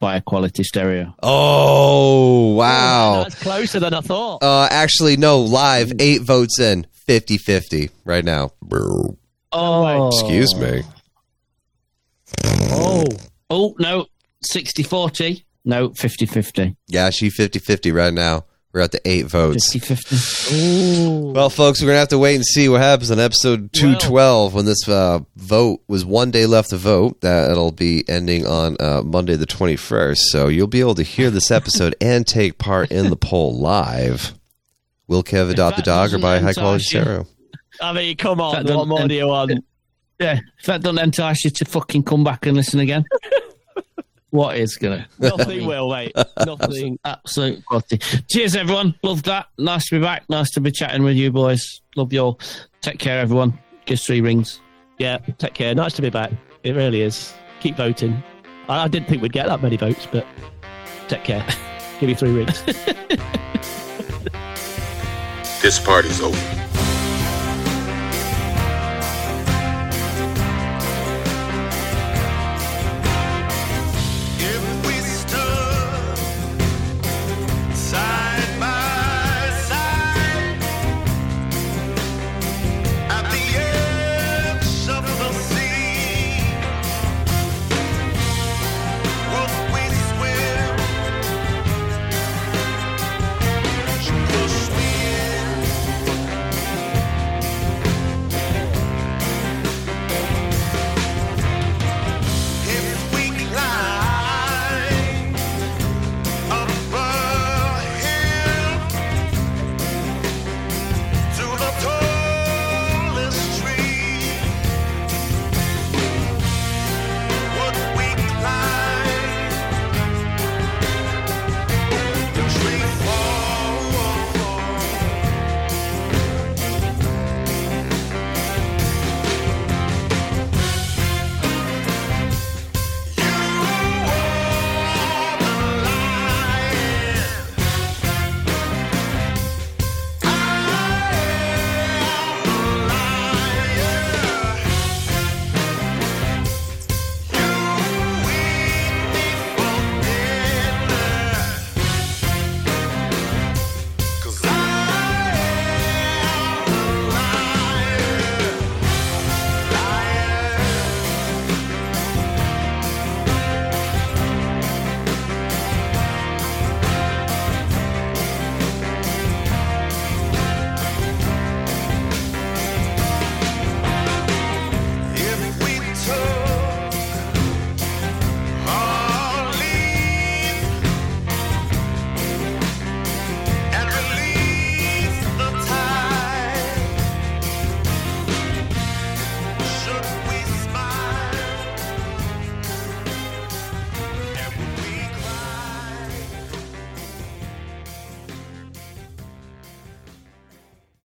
buy 0.00 0.16
a 0.16 0.20
quality 0.20 0.62
stereo. 0.62 1.14
Oh, 1.22 2.54
wow. 2.54 3.22
That's 3.22 3.42
closer 3.42 3.80
than 3.80 3.94
I 3.94 4.00
thought. 4.00 4.42
Uh, 4.42 4.68
actually, 4.70 5.16
no, 5.16 5.40
live, 5.40 5.92
eight 5.98 6.22
votes 6.22 6.60
in, 6.60 6.86
50 6.92 7.38
50 7.38 7.90
right 8.04 8.24
now. 8.24 8.50
Oh, 9.52 10.08
Excuse 10.08 10.54
me. 10.56 10.82
Oh, 12.44 13.04
oh 13.50 13.74
no, 13.78 14.06
60 14.42 14.82
40. 14.82 15.44
No, 15.64 15.92
50 15.94 16.26
50. 16.26 16.76
Yeah, 16.88 17.10
she 17.10 17.30
50 17.30 17.58
50 17.58 17.92
right 17.92 18.12
now. 18.12 18.44
We're 18.72 18.80
at 18.80 18.90
the 18.90 19.00
eight 19.08 19.26
votes. 19.26 19.72
50 19.72 19.94
50. 19.94 21.32
Well, 21.32 21.48
folks, 21.48 21.80
we're 21.80 21.86
going 21.86 21.94
to 21.94 22.00
have 22.00 22.08
to 22.08 22.18
wait 22.18 22.34
and 22.34 22.44
see 22.44 22.68
what 22.68 22.80
happens 22.80 23.10
on 23.12 23.20
episode 23.20 23.72
212 23.72 24.52
when 24.52 24.64
this 24.64 24.88
uh, 24.88 25.20
vote 25.36 25.80
was 25.86 26.04
one 26.04 26.32
day 26.32 26.46
left 26.46 26.70
to 26.70 26.76
vote. 26.76 27.20
That'll 27.20 27.70
be 27.70 28.02
ending 28.08 28.46
on 28.46 28.76
uh, 28.80 29.02
Monday, 29.04 29.36
the 29.36 29.46
21st. 29.46 30.16
So 30.18 30.48
you'll 30.48 30.66
be 30.66 30.80
able 30.80 30.96
to 30.96 31.04
hear 31.04 31.30
this 31.30 31.52
episode 31.52 31.94
and 32.00 32.26
take 32.26 32.58
part 32.58 32.90
in 32.90 33.10
the 33.10 33.16
poll 33.16 33.56
live. 33.56 34.34
Will 35.06 35.22
Kev 35.22 35.50
adopt 35.50 35.76
the 35.76 35.82
dog 35.82 36.12
or 36.12 36.18
buy 36.18 36.36
a 36.36 36.40
high 36.40 36.52
quality 36.52 36.82
entice 36.82 36.92
you- 36.94 37.00
stereo? 37.00 37.26
I 37.80 37.92
mean, 37.92 38.16
come 38.16 38.40
on. 38.40 38.66
That 38.66 38.76
What 38.76 38.88
more 38.88 39.06
do 39.06 39.14
you 39.14 39.28
want? 39.28 39.52
Yeah, 40.20 40.40
if 40.60 40.66
that 40.66 40.80
doesn't 40.82 40.98
entice 40.98 41.44
you 41.44 41.50
to 41.50 41.64
fucking 41.64 42.04
come 42.04 42.22
back 42.24 42.46
and 42.46 42.56
listen 42.56 42.78
again, 42.80 43.04
what 44.34 44.56
is 44.56 44.76
gonna? 44.76 45.06
Nothing 45.20 45.64
will, 45.64 45.88
mate. 45.88 46.12
Nothing. 46.44 46.98
Absolute 47.04 47.64
quality. 47.64 47.98
Cheers, 48.28 48.56
everyone. 48.56 48.96
Love 49.04 49.22
that. 49.22 49.46
Nice 49.58 49.88
to 49.88 49.94
be 49.94 50.00
back. 50.00 50.28
Nice 50.28 50.50
to 50.52 50.60
be 50.60 50.72
chatting 50.72 51.04
with 51.04 51.14
you 51.14 51.30
boys. 51.30 51.80
Love 51.94 52.12
you 52.12 52.18
all. 52.20 52.40
Take 52.82 52.98
care, 52.98 53.20
everyone. 53.20 53.56
Give 53.86 54.00
three 54.00 54.20
rings. 54.20 54.60
Yeah, 54.98 55.18
take 55.38 55.54
care. 55.54 55.72
Nice 55.72 55.94
to 55.94 56.02
be 56.02 56.10
back. 56.10 56.32
It 56.64 56.72
really 56.74 57.02
is. 57.02 57.32
Keep 57.60 57.76
voting. 57.76 58.22
I, 58.68 58.82
I 58.82 58.88
didn't 58.88 59.08
think 59.08 59.22
we'd 59.22 59.32
get 59.32 59.46
that 59.46 59.62
many 59.62 59.76
votes, 59.76 60.08
but 60.10 60.26
take 61.06 61.22
care. 61.22 61.46
Give 62.00 62.08
me 62.08 62.14
three 62.14 62.32
rings. 62.32 62.60
This 65.62 65.78
party's 65.78 66.20
over. 66.20 66.63